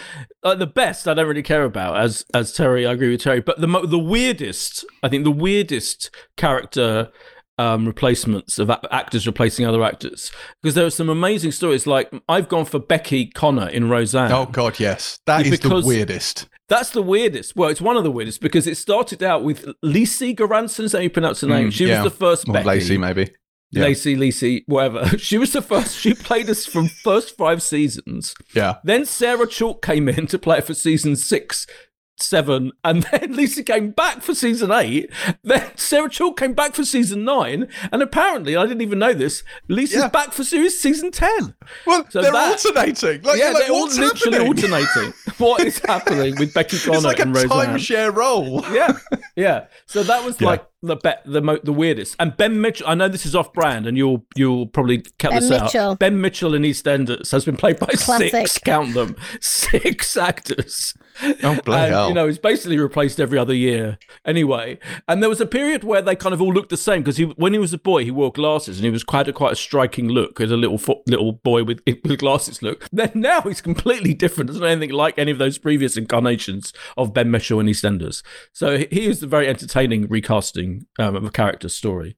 uh, 0.43 0.55
the 0.55 0.67
best 0.67 1.07
I 1.07 1.13
don't 1.13 1.27
really 1.27 1.43
care 1.43 1.63
about. 1.63 1.97
As 1.97 2.25
as 2.33 2.53
Terry, 2.53 2.85
I 2.85 2.93
agree 2.93 3.11
with 3.11 3.21
Terry. 3.21 3.41
But 3.41 3.61
the 3.61 3.67
mo- 3.67 3.85
the 3.85 3.99
weirdest, 3.99 4.85
I 5.01 5.09
think 5.09 5.23
the 5.23 5.31
weirdest 5.31 6.09
character 6.37 7.11
um, 7.57 7.85
replacements 7.85 8.59
of 8.59 8.69
a- 8.69 8.93
actors 8.93 9.27
replacing 9.27 9.65
other 9.65 9.83
actors 9.83 10.31
because 10.61 10.75
there 10.75 10.85
are 10.85 10.91
some 10.91 11.09
amazing 11.09 11.51
stories. 11.51 11.85
Like 11.85 12.11
I've 12.27 12.49
gone 12.49 12.65
for 12.65 12.79
Becky 12.79 13.27
Conner 13.27 13.69
in 13.69 13.89
Roseanne. 13.89 14.31
oh 14.31 14.45
God, 14.45 14.79
yes, 14.79 15.19
that 15.25 15.45
is 15.45 15.59
the 15.59 15.81
weirdest. 15.85 16.47
That's 16.69 16.91
the 16.91 17.03
weirdest. 17.03 17.55
Well, 17.55 17.69
it's 17.69 17.81
one 17.81 17.97
of 17.97 18.03
the 18.03 18.11
weirdest 18.11 18.41
because 18.41 18.67
it 18.67 18.77
started 18.77 19.21
out 19.21 19.43
with 19.43 19.67
Lacey 19.81 20.33
Goranson. 20.33 20.85
Is 20.85 20.93
how 20.93 20.99
you 20.99 21.09
pronounce 21.09 21.41
her 21.41 21.47
name? 21.47 21.69
Mm, 21.69 21.73
she 21.73 21.87
yeah. 21.87 22.01
was 22.03 22.11
the 22.11 22.17
first 22.17 22.49
Or 22.49 22.53
Becky. 22.53 22.67
Lacey, 22.67 22.97
maybe. 22.97 23.29
Yeah. 23.73 23.83
Lacey, 23.85 24.15
Lacey, 24.15 24.63
whatever. 24.67 25.17
She 25.17 25.37
was 25.39 25.51
the 25.51 25.61
first. 25.61 25.97
She 25.97 26.13
played 26.13 26.49
us 26.49 26.65
from 26.65 26.87
first 26.87 27.35
five 27.35 27.63
seasons. 27.63 28.35
Yeah. 28.53 28.75
Then 28.83 29.05
Sarah 29.05 29.47
Chalk 29.47 29.81
came 29.81 30.07
in 30.07 30.27
to 30.27 30.37
play 30.37 30.59
it 30.59 30.65
for 30.65 30.75
season 30.75 31.15
six, 31.15 31.65
seven, 32.23 32.71
and 32.83 33.03
then 33.11 33.35
Lisa 33.35 33.63
came 33.63 33.91
back 33.91 34.21
for 34.21 34.33
season 34.33 34.71
eight. 34.71 35.09
Then 35.43 35.63
Sarah 35.75 36.09
Chalk 36.09 36.37
came 36.39 36.53
back 36.53 36.73
for 36.73 36.83
season 36.83 37.23
nine, 37.25 37.67
and 37.91 38.01
apparently, 38.01 38.55
I 38.55 38.63
didn't 38.65 38.81
even 38.81 38.99
know 38.99 39.13
this. 39.13 39.43
Lisa's 39.67 40.01
Yeah. 40.03 40.07
back 40.09 40.31
for 40.33 40.43
series 40.43 40.79
season 40.79 41.11
ten. 41.11 41.55
Well, 41.85 42.05
So 42.09 42.21
they're 42.21 42.31
that- 42.31 42.51
alternating. 42.65 43.21
Like, 43.23 43.39
yeah, 43.39 43.49
like, 43.51 43.63
they're 43.67 43.71
all 43.75 43.87
literally 43.87 44.37
happening? 44.37 44.47
alternating. 44.47 45.13
what 45.37 45.61
is 45.61 45.79
happening 45.79 46.35
with 46.39 46.53
Becky 46.53 46.77
Conner 46.79 46.95
It's 46.97 47.05
like 47.05 47.19
a 47.19 47.23
and 47.23 47.35
Roseanne? 47.35 47.49
timeshare 47.75 48.15
role. 48.15 48.63
yeah, 48.71 48.97
yeah. 49.35 49.65
So 49.85 50.03
that 50.03 50.23
was 50.23 50.39
Yeah. 50.41 50.47
like 50.47 50.65
the 50.81 50.95
be- 50.97 51.11
the 51.31 51.41
mo- 51.41 51.59
the 51.63 51.71
weirdest. 51.73 52.15
And 52.19 52.35
Ben 52.35 52.59
Mitchell, 52.59 52.87
I 52.87 52.95
know 52.95 53.07
this 53.07 53.25
is 53.25 53.35
off 53.35 53.53
brand, 53.53 53.87
and 53.87 53.97
you'll 53.97 54.25
you'll 54.35 54.67
probably 54.67 54.99
cut 55.19 55.31
Ben 55.31 55.39
this 55.41 55.49
Mitchell. 55.49 55.91
out. 55.91 55.99
Ben 55.99 56.19
Mitchell 56.19 56.53
in 56.53 56.63
EastEnders 56.63 57.31
has 57.31 57.45
been 57.45 57.55
played 57.57 57.79
by 57.79 57.87
Classic. 57.87 58.31
six, 58.31 58.57
count 58.59 58.93
them, 58.93 59.15
six 59.39 60.17
actors. 60.17 60.93
Oh, 61.43 61.59
bloody 61.65 61.83
and, 61.83 61.93
hell. 61.93 62.07
You 62.07 62.13
know, 62.13 62.27
he's 62.27 62.37
basically 62.37 62.77
replaced 62.77 63.19
every 63.19 63.37
other 63.37 63.53
year. 63.53 63.97
Anyway, 64.25 64.79
and 65.07 65.21
there 65.21 65.29
was 65.29 65.41
a 65.41 65.45
period 65.45 65.83
where 65.83 66.01
they 66.01 66.15
kind 66.15 66.33
of 66.33 66.41
all 66.41 66.53
looked 66.53 66.69
the 66.69 66.77
same 66.77 67.01
because 67.01 67.17
he, 67.17 67.25
when 67.25 67.53
he 67.53 67.59
was 67.59 67.73
a 67.73 67.77
boy, 67.77 68.05
he 68.05 68.11
wore 68.11 68.31
glasses 68.31 68.77
and 68.77 68.85
he 68.85 68.91
was 68.91 69.03
quite 69.03 69.27
a 69.27 69.33
quite 69.33 69.53
a 69.53 69.55
striking 69.55 70.07
look 70.07 70.39
as 70.39 70.51
a 70.51 70.57
little 70.57 70.77
fo- 70.77 71.03
little 71.05 71.33
boy 71.33 71.63
with 71.63 71.81
with 72.03 72.19
glasses 72.19 72.61
look. 72.61 72.87
Then 72.91 73.11
now 73.15 73.41
he's 73.41 73.61
completely 73.61 74.13
different. 74.13 74.47
Doesn't 74.47 74.63
anything 74.63 74.91
like 74.91 75.17
any 75.17 75.31
of 75.31 75.37
those 75.37 75.57
previous 75.57 75.97
incarnations 75.97 76.71
of 76.97 77.13
Ben 77.13 77.29
Mitchell 77.29 77.59
and 77.59 77.67
EastEnders. 77.67 78.23
So 78.53 78.77
he, 78.77 78.87
he 78.89 79.05
is 79.05 79.21
a 79.21 79.27
very 79.27 79.47
entertaining 79.47 80.07
recasting 80.07 80.85
um, 80.99 81.15
of 81.15 81.25
a 81.25 81.31
character's 81.31 81.75
story. 81.75 82.15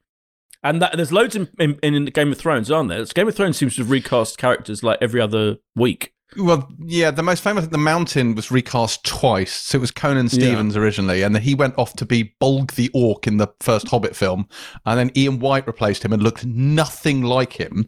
And 0.65 0.81
that, 0.81 0.93
there's 0.95 1.11
loads 1.11 1.35
in, 1.35 1.47
in, 1.59 1.77
in 1.83 2.05
Game 2.05 2.31
of 2.31 2.39
Thrones, 2.39 2.71
aren't 2.71 2.89
there? 2.89 3.05
Game 3.05 3.27
of 3.27 3.35
Thrones 3.35 3.55
seems 3.55 3.75
to 3.75 3.83
have 3.83 3.91
recast 3.91 4.39
characters 4.39 4.81
like 4.81 4.97
every 4.99 5.21
other 5.21 5.57
week. 5.75 6.14
Well, 6.37 6.69
yeah, 6.85 7.11
the 7.11 7.23
most 7.23 7.41
famous, 7.43 7.67
The 7.67 7.77
Mountain, 7.77 8.35
was 8.35 8.51
recast 8.51 9.05
twice. 9.05 9.53
So 9.53 9.77
it 9.77 9.81
was 9.81 9.91
Conan 9.91 10.29
Stevens 10.29 10.75
originally, 10.75 11.21
and 11.21 11.33
then 11.33 11.41
he 11.41 11.55
went 11.55 11.77
off 11.77 11.93
to 11.95 12.05
be 12.05 12.35
Bolg 12.41 12.73
the 12.75 12.89
Orc 12.93 13.25
in 13.27 13.37
the 13.37 13.47
first 13.61 13.87
Hobbit 13.87 14.15
film, 14.15 14.47
and 14.85 14.99
then 14.99 15.11
Ian 15.15 15.39
White 15.39 15.65
replaced 15.67 16.03
him 16.03 16.11
and 16.13 16.21
looked 16.21 16.45
nothing 16.45 17.21
like 17.23 17.53
him. 17.53 17.85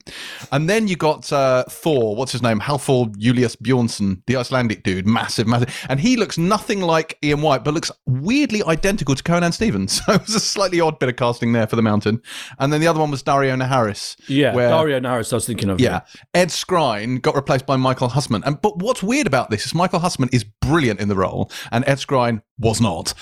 And 0.52 0.70
then 0.70 0.88
you 0.88 0.96
got 0.96 1.32
uh, 1.34 1.64
Thor, 1.70 2.16
what's 2.16 2.32
his 2.32 2.42
name? 2.42 2.60
Hafthor 2.60 3.16
Julius 3.18 3.56
Bjornsson, 3.56 4.22
the 4.28 4.38
Icelandic 4.38 4.84
dude, 4.84 5.06
massive, 5.08 5.48
massive, 5.48 5.76
and 5.90 6.00
he 6.00 6.16
looks 6.18 6.38
nothing 6.38 6.82
like 6.82 7.18
Ian 7.24 7.42
White, 7.42 7.64
but 7.64 7.74
looks 7.74 7.92
weirdly 8.06 8.64
identical 8.64 9.16
to 9.16 9.24
Conan 9.24 9.52
Stevens. 9.52 10.02
So 10.08 10.14
it 10.14 10.22
was 10.22 10.36
a 10.36 10.40
slightly 10.40 10.80
odd 10.80 11.00
bit 11.00 11.10
of 11.10 11.16
casting 11.18 11.52
there 11.54 11.68
for 11.68 11.76
The 11.76 11.82
Mountain. 11.82 12.22
And 12.60 12.72
then 12.72 12.80
the 12.82 12.88
other 12.88 13.00
one 13.00 13.12
was 13.12 13.24
Daario 13.24 13.62
Naharis. 13.62 14.16
Yeah, 14.30 14.54
where- 14.54 14.70
Daario 14.70 15.02
Naharis, 15.02 15.34
I 15.34 15.36
was 15.38 15.46
thinking 15.46 15.70
of. 15.70 15.82
yeah. 15.82 16.02
Ed 16.34 16.50
Skrein 16.50 17.22
got 17.22 17.36
replaced 17.36 17.66
by 17.66 17.76
Michael 17.78 18.10
Huisman. 18.10 18.37
And 18.46 18.62
but 18.62 18.80
what's 18.80 19.04
weird 19.04 19.28
about 19.28 19.50
this 19.50 19.66
is 19.66 19.74
Michael 19.74 20.00
Huisman 20.00 20.34
is 20.34 20.44
brilliant 20.44 21.00
in 21.00 21.08
the 21.08 21.16
role, 21.16 21.52
and 21.72 21.84
Ed 21.88 21.96
Skrein 21.96 22.42
was 22.58 22.82
not. 22.82 23.14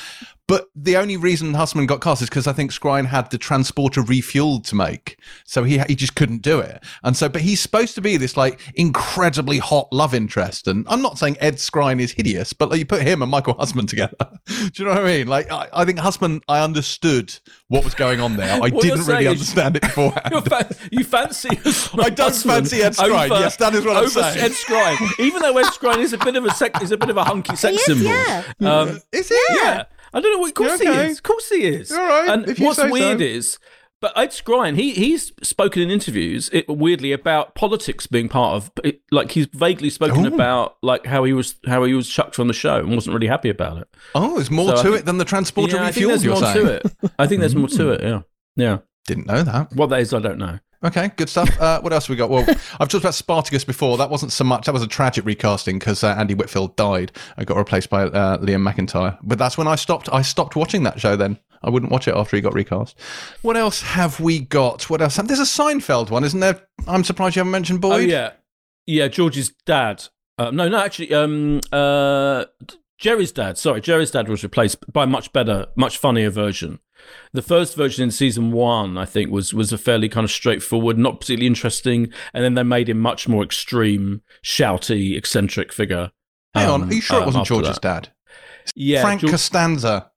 But 0.47 0.67
the 0.75 0.95
only 0.97 1.17
reason 1.17 1.53
Huisman 1.53 1.87
got 1.87 2.01
cast 2.01 2.21
is 2.21 2.29
because 2.29 2.45
I 2.45 2.53
think 2.53 2.71
Skrein 2.71 3.07
had 3.07 3.31
the 3.31 3.37
transporter 3.39 4.01
refueled 4.03 4.63
to 4.67 4.75
make, 4.75 5.17
so 5.43 5.63
he 5.63 5.79
he 5.87 5.95
just 5.95 6.15
couldn't 6.15 6.43
do 6.43 6.59
it. 6.59 6.83
And 7.03 7.17
so, 7.17 7.27
but 7.29 7.41
he's 7.41 7.59
supposed 7.59 7.95
to 7.95 8.01
be 8.01 8.15
this 8.17 8.37
like 8.37 8.59
incredibly 8.75 9.57
hot 9.57 9.91
love 9.91 10.13
interest. 10.13 10.67
And 10.67 10.85
I'm 10.87 11.01
not 11.01 11.17
saying 11.17 11.37
Ed 11.39 11.55
Skrein 11.55 11.99
is 11.99 12.11
hideous, 12.11 12.53
but 12.53 12.69
like, 12.69 12.77
you 12.77 12.85
put 12.85 13.01
him 13.01 13.23
and 13.23 13.31
Michael 13.31 13.55
Huisman 13.55 13.87
together. 13.87 14.15
do 14.45 14.69
you 14.75 14.85
know 14.85 14.91
what 14.91 15.01
I 15.01 15.17
mean? 15.17 15.27
Like 15.27 15.51
I, 15.51 15.67
I 15.73 15.83
think 15.85 15.97
Huisman, 15.97 16.41
I 16.47 16.63
understood 16.63 17.33
what 17.69 17.83
was 17.83 17.95
going 17.95 18.19
on 18.19 18.37
there. 18.37 18.61
I 18.61 18.69
didn't 18.69 19.05
really 19.07 19.27
understand 19.27 19.77
it 19.77 19.81
beforehand. 19.81 20.27
You're 20.31 20.41
fa- 20.43 20.75
you 20.91 21.03
fancy 21.03 21.49
I 21.99 22.09
don't 22.11 22.35
fancy 22.35 22.83
Ed 22.83 22.93
Skrein. 22.93 23.31
over- 23.31 23.39
Yes, 23.41 23.57
that 23.57 23.73
is 23.73 23.83
what 23.83 23.97
I'm 23.97 24.09
saying. 24.09 24.37
Ed 24.39 24.51
Skrein, 24.51 25.19
even 25.19 25.41
though 25.41 25.57
Ed 25.57 25.65
Skrein 25.71 25.97
is 25.97 26.13
a 26.13 26.19
bit 26.19 26.35
of 26.35 26.45
a 26.45 26.51
sec- 26.53 26.81
is 26.83 26.91
a 26.91 26.97
bit 26.97 27.09
of 27.09 27.17
a 27.17 27.23
hunky 27.23 27.55
sex 27.55 27.73
He 27.73 27.79
is, 27.79 27.85
symbol. 27.85 28.11
yeah. 28.11 28.43
Um, 28.61 29.01
Is 29.11 29.31
it? 29.31 29.57
yeah. 29.63 29.85
I 30.15 30.21
don't 30.21 30.31
know 30.33 30.39
what. 30.39 30.47
Of 30.49 30.53
course 30.55 30.81
Okay. 30.81 30.85
he 30.91 31.09
is. 31.11 31.17
Of 31.17 31.23
course 31.23 31.49
he 31.49 31.63
is. 31.63 31.91
All 31.91 31.99
right, 31.99 32.29
And 32.29 32.57
what's 32.59 32.81
weird 32.83 33.19
so. 33.19 33.23
is. 33.25 33.59
But 34.01 34.15
Ed 34.17 34.29
Skrein, 34.31 34.75
he 34.75 34.91
he's 34.91 35.31
spoken 35.41 35.81
in 35.81 35.89
interviews, 35.89 36.49
it, 36.53 36.65
weirdly, 36.67 37.11
about 37.11 37.55
politics 37.55 38.07
being 38.07 38.29
part 38.29 38.55
of. 38.55 38.71
It, 38.83 39.01
like 39.11 39.31
he's 39.31 39.47
vaguely 39.53 39.89
spoken 39.89 40.25
Ooh. 40.25 40.33
about 40.33 40.77
like 40.83 41.05
how 41.05 41.23
he 41.23 41.33
was 41.33 41.55
how 41.65 41.83
he 41.85 41.93
was 41.93 42.07
chucked 42.09 42.35
from 42.35 42.47
the 42.47 42.53
show 42.53 42.77
and 42.79 42.93
wasn't 42.93 43.13
really 43.13 43.27
happy 43.27 43.49
about 43.49 43.77
it. 43.77 43.87
Oh, 44.13 44.35
there's 44.35 44.51
more 44.51 44.67
So 44.69 44.75
to 44.75 44.81
think- 44.83 44.95
it 44.99 45.05
than 45.05 45.17
the 45.17 45.25
transporter 45.25 45.77
yeah, 45.77 45.85
I 45.85 45.91
think 45.91 46.05
refueled. 46.05 46.09
there's 46.09 46.23
You're 46.25 46.33
more 46.33 46.53
saying? 46.53 46.65
to 46.65 46.73
it. 46.73 47.11
I 47.19 47.27
think 47.27 47.39
there's 47.39 47.55
more 47.55 47.67
to 47.69 47.89
it. 47.91 48.01
Yeah, 48.03 48.21
yeah. 48.55 48.77
Didn't 49.07 49.27
know 49.27 49.43
that. 49.43 49.73
What 49.73 49.89
that 49.91 50.01
is, 50.01 50.13
I 50.13 50.19
don't 50.19 50.37
know. 50.39 50.59
Okay, 50.83 51.09
good 51.15 51.29
stuff. 51.29 51.49
Uh, 51.59 51.81
what 51.81 51.93
else 51.93 52.05
have 52.05 52.09
we 52.11 52.15
got? 52.15 52.29
Well, 52.29 52.45
I've 52.47 52.89
talked 52.89 53.03
about 53.03 53.15
Spartacus 53.15 53.63
before. 53.63 53.97
That 53.97 54.09
wasn't 54.09 54.31
so 54.31 54.43
much. 54.43 54.65
That 54.65 54.73
was 54.73 54.83
a 54.83 54.87
tragic 54.87 55.25
recasting 55.25 55.79
because 55.79 56.03
uh, 56.03 56.15
Andy 56.17 56.33
Whitfield 56.35 56.75
died 56.75 57.11
and 57.37 57.47
got 57.47 57.57
replaced 57.57 57.89
by 57.89 58.03
uh, 58.03 58.37
Liam 58.37 58.67
McIntyre. 58.67 59.17
But 59.23 59.39
that's 59.39 59.57
when 59.57 59.67
I 59.67 59.75
stopped. 59.75 60.09
I 60.11 60.21
stopped 60.21 60.55
watching 60.55 60.83
that 60.83 60.99
show. 60.99 61.15
Then 61.15 61.39
I 61.63 61.69
wouldn't 61.69 61.91
watch 61.91 62.07
it 62.07 62.15
after 62.15 62.35
he 62.35 62.41
got 62.41 62.53
recast. 62.53 62.97
What 63.41 63.57
else 63.57 63.81
have 63.81 64.19
we 64.19 64.39
got? 64.39 64.89
What 64.89 65.01
else? 65.01 65.15
There's 65.15 65.39
a 65.39 65.43
Seinfeld 65.43 66.09
one, 66.11 66.23
isn't 66.23 66.39
there? 66.39 66.61
I'm 66.87 67.03
surprised 67.03 67.35
you 67.35 67.39
haven't 67.39 67.51
mentioned 67.51 67.81
Boyd. 67.81 67.93
Oh 67.93 67.97
yeah, 67.97 68.31
yeah. 68.85 69.07
George's 69.07 69.51
dad. 69.65 70.05
Uh, 70.37 70.51
no, 70.51 70.67
no. 70.67 70.77
Actually, 70.77 71.13
um, 71.13 71.61
uh, 71.71 72.45
Jerry's 72.97 73.31
dad. 73.31 73.57
Sorry, 73.57 73.81
Jerry's 73.81 74.11
dad 74.11 74.27
was 74.27 74.43
replaced 74.43 74.91
by 74.91 75.05
a 75.05 75.07
much 75.07 75.33
better, 75.33 75.67
much 75.75 75.97
funnier 75.97 76.29
version. 76.29 76.79
The 77.33 77.41
first 77.41 77.75
version 77.75 78.03
in 78.03 78.11
season 78.11 78.51
one, 78.51 78.97
I 78.97 79.05
think, 79.05 79.31
was 79.31 79.53
was 79.53 79.71
a 79.73 79.77
fairly 79.77 80.09
kind 80.09 80.23
of 80.23 80.31
straightforward, 80.31 80.97
not 80.97 81.19
particularly 81.19 81.47
interesting, 81.47 82.11
and 82.33 82.43
then 82.43 82.53
they 82.55 82.63
made 82.63 82.89
him 82.89 82.99
much 82.99 83.27
more 83.27 83.43
extreme, 83.43 84.21
shouty, 84.43 85.17
eccentric 85.17 85.71
figure. 85.73 86.11
Hang 86.53 86.69
on, 86.69 86.83
um, 86.83 86.89
are 86.89 86.93
you 86.93 87.01
sure 87.01 87.17
it 87.17 87.21
um, 87.21 87.25
wasn't 87.27 87.45
George's 87.47 87.79
that. 87.79 88.03
dad? 88.03 88.09
Yeah, 88.75 89.01
Frank 89.01 89.21
George- 89.21 89.31
Costanza. 89.31 90.11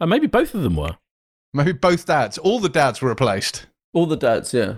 uh, 0.00 0.06
maybe 0.06 0.26
both 0.26 0.54
of 0.54 0.62
them 0.62 0.76
were. 0.76 0.96
Maybe 1.54 1.72
both 1.72 2.06
dads. 2.06 2.38
All 2.38 2.58
the 2.60 2.68
dads 2.68 3.00
were 3.00 3.08
replaced. 3.08 3.66
All 3.94 4.06
the 4.06 4.16
dads, 4.16 4.52
yeah. 4.52 4.74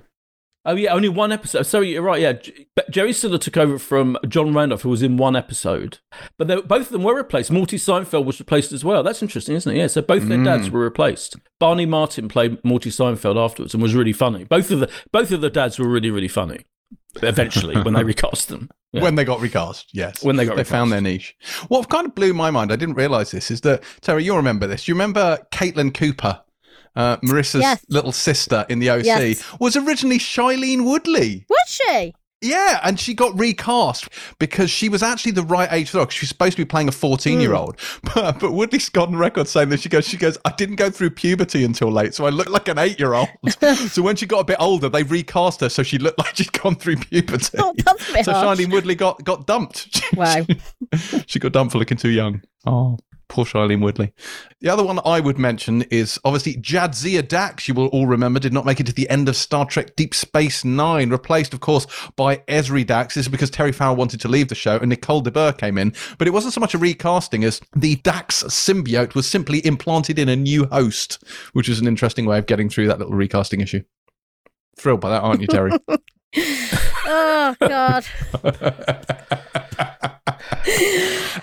Oh 0.69 0.75
yeah, 0.75 0.93
only 0.93 1.09
one 1.09 1.33
episode. 1.33 1.63
Sorry, 1.63 1.93
you're 1.93 2.03
right. 2.03 2.21
Yeah, 2.21 2.35
but 2.75 2.91
Jerry 2.91 3.15
Stiller 3.15 3.39
took 3.39 3.57
over 3.57 3.79
from 3.79 4.19
John 4.29 4.53
Randolph, 4.53 4.83
who 4.83 4.91
was 4.91 5.03
in 5.03 5.17
one 5.17 5.35
episode. 5.35 5.99
But 6.37 6.47
they, 6.47 6.61
both 6.61 6.83
of 6.83 6.89
them 6.91 7.05
were 7.05 7.17
replaced. 7.17 7.51
Morty 7.51 7.79
Seinfeld 7.79 8.27
was 8.27 8.39
replaced 8.39 8.73
as 8.73 8.85
well. 8.85 9.03
That's 9.03 9.23
interesting, 9.23 9.57
isn't 9.57 9.75
it? 9.75 9.79
Yeah. 9.79 9.87
So 9.87 10.03
both 10.03 10.29
their 10.29 10.45
dads 10.45 10.69
mm. 10.69 10.73
were 10.73 10.81
replaced. 10.81 11.37
Barney 11.59 11.87
Martin 11.87 12.29
played 12.29 12.63
Morty 12.63 12.91
Seinfeld 12.91 13.43
afterwards 13.43 13.73
and 13.73 13.83
was 13.83 13.95
really 13.95 14.13
funny. 14.13 14.45
Both 14.45 14.71
of 14.71 14.81
the 14.81 14.91
both 15.11 15.33
of 15.33 15.41
the 15.41 15.49
dads 15.49 15.79
were 15.79 15.89
really 15.89 16.11
really 16.11 16.29
funny. 16.29 16.67
Eventually, 17.23 17.81
when 17.81 17.95
they 17.95 18.05
recast 18.15 18.49
them, 18.49 18.69
Yeah. 18.93 19.03
When 19.03 19.15
they 19.15 19.25
got 19.25 19.41
recast, 19.41 19.89
yes. 19.95 20.23
When 20.23 20.37
they 20.37 20.45
got 20.45 20.57
they 20.57 20.65
found 20.65 20.93
their 20.93 21.01
niche. 21.01 21.35
What 21.69 21.89
kind 21.89 22.07
of 22.07 22.15
blew 22.15 22.35
my 22.35 22.51
mind, 22.51 22.73
I 22.73 22.77
didn't 22.77 22.97
realise 22.97 23.31
this, 23.31 23.51
is 23.51 23.63
that, 23.63 23.83
Terry, 24.03 24.23
you'll 24.23 24.37
remember 24.37 24.67
this. 24.67 24.85
Do 24.85 24.93
you 24.93 24.95
remember 24.95 25.39
Caitlin 25.51 25.95
Cooper, 25.95 26.41
uh, 26.99 27.17
Marissa's 27.19 27.63
Yes. 27.63 27.85
little 27.89 28.13
sister 28.13 28.67
in 28.69 28.79
the 28.81 28.91
OC, 28.91 29.05
Yes. 29.05 29.43
was 29.59 29.77
originally 29.77 30.19
Shailene 30.19 30.85
Woodley. 30.85 31.47
Was 31.49 31.59
she? 31.69 32.13
Yeah, 32.41 32.79
and 32.85 33.01
she 33.01 33.15
got 33.15 33.37
recast 33.37 34.09
because 34.39 34.71
she 34.71 34.89
was 34.89 35.03
actually 35.03 35.33
the 35.33 35.43
right 35.43 35.69
age 35.73 35.89
for 35.91 35.95
the 35.97 35.99
role. 36.03 36.09
She 36.09 36.23
was 36.23 36.29
supposed 36.29 36.53
to 36.53 36.59
be 36.59 36.65
playing 36.65 36.87
a 36.87 36.93
14 36.93 37.41
year 37.41 37.53
old. 37.53 37.77
But, 38.15 38.39
but 38.39 38.53
Woodley's 38.53 38.89
got 38.89 39.09
on 39.09 39.17
record 39.17 39.49
saying 39.49 39.71
that 39.71 39.81
she 39.81 39.89
goes, 39.89 40.07
she 40.07 40.17
goes, 40.17 40.39
I 40.45 40.53
didn't 40.53 40.77
go 40.77 40.89
through 40.89 41.11
puberty 41.11 41.65
until 41.65 41.91
late, 41.91 42.15
so 42.15 42.27
I 42.27 42.31
looked 42.31 42.51
like 42.51 42.69
an 42.69 42.79
eight 42.79 42.99
year 43.01 43.15
old. 43.15 43.29
so 43.91 44.03
when 44.03 44.15
she 44.15 44.25
got 44.27 44.39
a 44.39 44.45
bit 44.45 44.57
older, 44.61 44.89
they 44.89 45.03
recast 45.03 45.61
her 45.63 45.69
so 45.69 45.83
she 45.83 45.99
looked 45.99 46.19
like 46.21 46.37
she'd 46.37 46.53
gone 46.53 46.77
through 46.77 46.97
puberty. 46.97 47.59
Oh, 47.59 47.75
that's 47.85 48.09
a 48.09 48.13
bit 48.13 48.25
so. 48.25 48.33
Shailene 48.35 48.71
Woodley 48.73 48.95
got, 48.95 49.23
got 49.25 49.47
dumped. 49.49 50.01
Wow. 50.15 50.47
she 51.27 51.41
got 51.41 51.51
dumped 51.53 51.73
for 51.73 51.79
looking 51.79 51.99
too 51.99 52.11
young. 52.11 52.41
Oh, 52.67 52.99
poor 53.29 53.45
Shailene 53.45 53.83
Woodley. 53.83 54.13
The 54.61 54.69
other 54.69 54.85
one 54.85 55.01
I 55.05 55.21
would 55.21 55.39
mention 55.39 55.83
is 55.83 56.19
obviously 56.25 56.55
Jadzia 56.55 57.27
Dax. 57.27 57.69
You 57.69 57.75
will 57.75 57.89
all 57.89 58.07
remember 58.07 58.41
did 58.41 58.53
not 58.53 58.67
make 58.67 58.81
it 58.81 58.87
to 58.87 58.93
the 58.93 59.09
end 59.09 59.29
of 59.29 59.37
Star 59.37 59.67
Trek 59.67 59.95
Deep 59.97 60.15
Space 60.15 60.65
Nine, 60.65 61.11
replaced, 61.11 61.55
of 61.55 61.61
course, 61.61 61.87
by 62.17 62.39
Ezri 62.49 62.87
Dax. 62.87 63.15
This 63.15 63.27
is 63.27 63.31
because 63.31 63.51
Terry 63.51 63.73
Farrell 63.73 63.97
wanted 63.97 64.21
to 64.21 64.29
leave 64.29 64.49
the 64.49 64.55
show 64.55 64.79
and 64.79 64.89
Nicole 64.89 65.21
de 65.21 65.31
Boer 65.31 65.53
came 65.53 65.79
in. 65.79 65.93
But 66.19 66.27
it 66.27 66.33
wasn't 66.33 66.55
so 66.55 66.61
much 66.61 66.75
a 66.75 66.79
recasting 66.79 67.45
as 67.45 67.61
the 67.77 67.97
Dax 67.97 68.43
symbiote 68.45 69.15
was 69.15 69.29
simply 69.29 69.65
implanted 69.67 70.19
in 70.19 70.29
a 70.29 70.37
new 70.37 70.67
host, 70.67 71.23
which 71.53 71.69
is 71.69 71.81
an 71.81 71.87
interesting 71.87 72.27
way 72.27 72.39
of 72.39 72.47
getting 72.47 72.69
through 72.69 72.89
that 72.89 72.99
little 72.99 73.15
recasting 73.15 73.61
issue. 73.61 73.83
Thrilled 74.77 75.01
by 75.01 75.11
that, 75.11 75.23
aren't 75.23 75.41
you, 75.41 75.47
Terry? 75.47 75.73
Oh 77.11 77.57
God. 77.61 78.05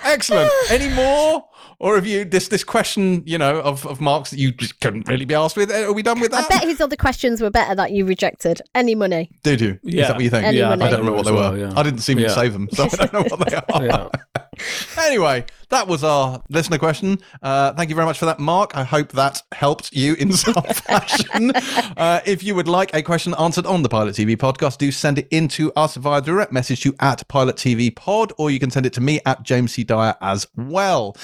Excellent. 0.04 0.52
Any 0.69 0.93
more? 0.93 1.43
Or 1.86 1.93
have 1.93 2.08
you 2.08 2.26
this 2.26 2.48
this 2.48 2.63
question, 2.63 3.21
you 3.28 3.38
know, 3.38 3.60
of, 3.62 3.86
of 3.86 4.02
marks 4.02 4.32
that 4.32 4.39
you 4.39 4.52
just 4.52 4.82
couldn't 4.82 5.08
really 5.08 5.24
be 5.26 5.36
asked 5.36 5.56
with? 5.56 5.71
Are 5.71 5.93
we 5.93 6.02
done 6.02 6.19
with 6.19 6.32
that? 6.32 6.45
I 6.45 6.48
bet 6.48 6.63
his 6.63 6.82
other 6.82 6.95
questions 6.95 7.41
were 7.41 7.52
better 7.52 7.76
that 7.76 7.91
you 7.91 8.08
rejected. 8.08 8.60
Any 8.74 8.95
money? 8.95 9.30
Did 9.43 9.62
you? 9.62 9.80
Is 9.84 9.93
Yeah. 9.93 10.08
that 10.08 10.15
what 10.15 10.24
you 10.24 10.32
think? 10.32 10.45
Any 10.48 10.58
yeah, 10.58 10.69
money. 10.69 10.84
I 10.86 10.89
don't 10.89 11.02
remember 11.02 11.17
what 11.17 11.26
they 11.28 11.32
were. 11.32 11.38
well, 11.38 11.58
yeah. 11.60 11.74
I 11.80 11.84
didn't 11.84 12.00
see 12.00 12.15
me 12.15 12.24
Yeah. 12.24 12.30
save 12.30 12.54
them, 12.54 12.67
so 12.74 12.86
I 12.86 13.06
don't 13.06 13.13
know 13.13 13.24
what 13.36 13.48
they 13.78 13.89
are. 13.89 14.12
Anyway, 14.98 15.46
that 15.70 15.88
was 15.88 16.04
our 16.04 16.41
listener 16.50 16.78
question. 16.78 17.20
Uh, 17.41 17.74
thank 17.74 17.89
you 17.89 17.96
very 17.96 18.06
much 18.06 18.18
for 18.18 18.26
that, 18.26 18.39
Mark. 18.39 18.76
I 18.76 18.84
hope 18.84 19.12
that 19.12 19.41
helped 19.52 19.94
you 19.94 20.13
in 20.15 20.32
some 20.34 20.54
fashion. 20.63 21.52
Uh, 21.98 22.22
if 22.26 22.44
you 22.44 22.56
would 22.56 22.68
like 22.68 22.94
a 22.96 23.02
question 23.02 23.36
answered 23.38 23.65
on 23.65 23.84
the 23.84 23.89
Pilot 23.89 24.15
TV 24.15 24.36
podcast, 24.38 24.78
do 24.78 24.91
send 24.91 25.20
it 25.20 25.28
in 25.32 25.48
to 25.50 25.72
us 25.74 25.96
via 25.96 26.22
direct 26.22 26.52
message 26.52 26.82
to 26.82 26.96
at 27.00 27.28
Pilot 27.28 27.58
TV 27.58 27.94
Pod, 27.96 28.32
or 28.38 28.50
you 28.50 28.60
can 28.60 28.72
send 28.72 28.86
it 28.86 28.94
to 28.94 29.02
me 29.02 29.20
at 29.26 29.44
James 29.44 29.74
C. 29.74 29.84
Dyer 29.84 30.15
as 30.22 30.48
well. 30.56 31.15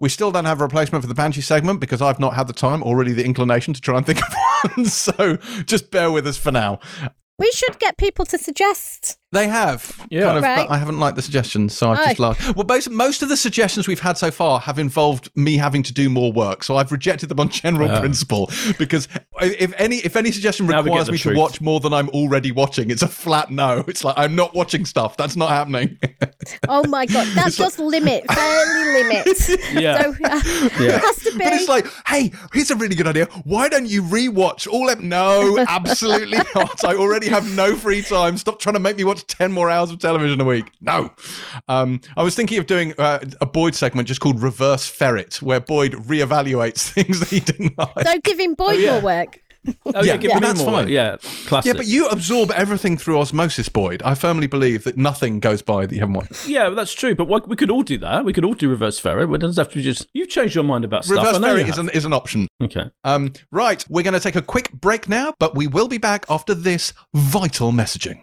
We 0.00 0.08
still 0.08 0.30
don't 0.32 0.44
have 0.44 0.60
a 0.60 0.64
replacement 0.64 1.02
for 1.02 1.08
the 1.08 1.14
Banshee 1.14 1.40
segment 1.40 1.80
because 1.80 2.02
I've 2.02 2.20
not 2.20 2.34
had 2.34 2.46
the 2.46 2.52
time 2.52 2.82
or 2.82 2.96
really 2.96 3.12
the 3.12 3.24
inclination 3.24 3.74
to 3.74 3.80
try 3.80 3.96
and 3.96 4.04
think 4.04 4.20
of 4.20 4.34
one. 4.76 4.84
So 4.86 5.36
just 5.64 5.90
bear 5.90 6.10
with 6.10 6.26
us 6.26 6.36
for 6.36 6.52
now. 6.52 6.80
We 7.40 7.50
should 7.52 7.78
get 7.78 7.96
people 7.96 8.24
to 8.26 8.38
suggest. 8.38 9.16
They 9.32 9.46
have. 9.46 10.06
Yeah. 10.10 10.22
Kind 10.24 10.38
of, 10.38 10.42
Right. 10.44 10.66
but 10.68 10.74
I 10.74 10.76
haven't 10.78 10.98
liked 10.98 11.14
the 11.14 11.22
suggestions, 11.22 11.72
so 11.76 11.90
I've 11.92 12.04
just 12.04 12.18
Oh. 12.20 12.22
laughed. 12.24 12.56
Well, 12.56 12.66
most, 12.68 12.90
most 12.90 13.22
of 13.22 13.28
the 13.28 13.36
suggestions 13.36 13.86
we've 13.86 14.00
had 14.00 14.18
so 14.18 14.30
far 14.32 14.58
have 14.58 14.76
involved 14.78 15.30
me 15.36 15.56
having 15.56 15.84
to 15.84 15.92
do 15.92 16.10
more 16.10 16.32
work, 16.32 16.64
so 16.64 16.76
I've 16.76 16.90
rejected 16.90 17.28
them 17.28 17.38
on 17.38 17.48
general 17.48 18.00
principle 18.00 18.50
because 18.76 19.06
if 19.40 19.72
any 19.78 19.98
if 19.98 20.16
any 20.16 20.32
suggestion 20.32 20.66
Now 20.66 20.82
requires 20.82 21.10
me 21.12 21.16
truth. 21.16 21.36
to 21.36 21.40
watch 21.40 21.60
more 21.60 21.78
than 21.78 21.92
I'm 21.94 22.08
already 22.08 22.50
watching, 22.50 22.90
it's 22.90 23.02
a 23.02 23.08
flat 23.08 23.52
no. 23.52 23.84
It's 23.86 24.02
like 24.02 24.14
I'm 24.18 24.34
not 24.34 24.52
watching 24.54 24.84
stuff. 24.84 25.16
That's 25.16 25.36
not 25.36 25.50
happening. 25.50 25.96
Oh 26.68 26.84
my 26.88 27.06
God, 27.06 27.28
that 27.36 27.54
does 27.54 27.78
limit, 27.78 28.24
fairly 28.32 29.02
limit. 29.04 29.60
Yeah. 29.72 30.02
So 30.02 30.08
uh, 30.10 30.40
it 30.84 31.00
has 31.00 31.16
to 31.22 31.30
be. 31.32 31.44
But 31.44 31.52
it's 31.52 31.68
like, 31.68 31.86
hey, 32.08 32.32
here's 32.52 32.72
a 32.72 32.76
really 32.76 32.96
good 32.96 33.06
idea. 33.06 33.26
Why 33.44 33.68
don't 33.68 33.86
you 33.86 34.02
rewatch 34.02 34.66
all? 34.66 34.90
Ep- 34.90 34.98
no, 35.00 35.56
absolutely 35.68 36.38
not. 36.54 36.84
I 36.84 36.96
already 36.96 37.28
have 37.30 37.54
no 37.54 37.74
free 37.74 38.02
time. 38.02 38.36
Stop 38.36 38.58
trying 38.58 38.74
to 38.74 38.80
make 38.80 38.96
me 38.96 39.04
watch 39.04 39.26
ten 39.26 39.52
more 39.52 39.70
hours 39.70 39.90
of 39.90 39.98
television 39.98 40.40
a 40.40 40.44
week. 40.44 40.70
No. 40.80 41.10
Um, 41.68 42.00
I 42.16 42.22
was 42.22 42.34
thinking 42.34 42.58
of 42.58 42.66
doing 42.66 42.94
uh, 42.98 43.20
a 43.40 43.46
Boyd 43.46 43.74
segment 43.74 44.08
just 44.08 44.20
called 44.20 44.42
Reverse 44.42 44.86
Ferret, 44.86 45.40
where 45.42 45.60
Boyd 45.60 45.92
reevaluates 45.92 46.88
things 46.92 47.20
that 47.20 47.28
he 47.28 47.40
didn't 47.40 47.76
like. 47.78 48.06
so 48.06 48.20
him 48.38 48.54
Boyd 48.54 48.80
yeah. 48.80 48.92
more 48.92 49.00
work. 49.00 49.40
Oh, 49.92 50.02
Yeah, 50.02 50.14
yeah, 50.20 50.38
that's 50.38 50.62
fine. 50.62 50.88
Yeah, 50.88 51.16
classic. 51.46 51.66
yeah, 51.66 51.76
but 51.76 51.86
you 51.86 52.08
absorb 52.08 52.50
everything 52.52 52.96
through 52.96 53.18
osmosis, 53.18 53.68
Boyd. 53.68 54.02
I 54.02 54.14
firmly 54.14 54.46
believe 54.46 54.84
that 54.84 54.96
nothing 54.96 55.40
goes 55.40 55.62
by 55.62 55.84
that 55.86 55.92
you 55.94 56.00
haven't 56.00 56.14
watched. 56.14 56.48
Yeah, 56.48 56.70
that's 56.70 56.92
true. 56.94 57.14
But 57.14 57.26
what, 57.26 57.48
we 57.48 57.56
could 57.56 57.70
all 57.70 57.82
do 57.82 57.98
that. 57.98 58.24
We 58.24 58.32
could 58.32 58.44
all 58.44 58.54
do 58.54 58.68
reverse 58.68 58.98
ferret. 58.98 59.28
It 59.30 59.38
doesn't 59.38 59.60
have 59.62 59.70
to 59.72 59.76
be 59.78 59.82
just. 59.82 60.06
You've 60.14 60.28
changed 60.28 60.54
your 60.54 60.64
mind 60.64 60.84
about 60.84 61.04
stuff. 61.04 61.18
Reverse 61.18 61.40
know 61.40 61.48
Ferret 61.48 61.66
you 61.66 61.72
is 61.72 61.78
an, 61.78 61.88
is 61.90 62.04
an 62.04 62.12
option. 62.12 62.48
Okay. 62.62 62.84
Um, 63.04 63.32
right, 63.50 63.84
we're 63.88 64.02
going 64.04 64.14
to 64.14 64.20
take 64.20 64.36
a 64.36 64.42
quick 64.42 64.72
break 64.72 65.08
now, 65.08 65.34
but 65.38 65.54
we 65.54 65.66
will 65.66 65.88
be 65.88 65.98
back 65.98 66.24
after 66.30 66.54
this 66.54 66.92
vital 67.14 67.72
messaging. 67.72 68.20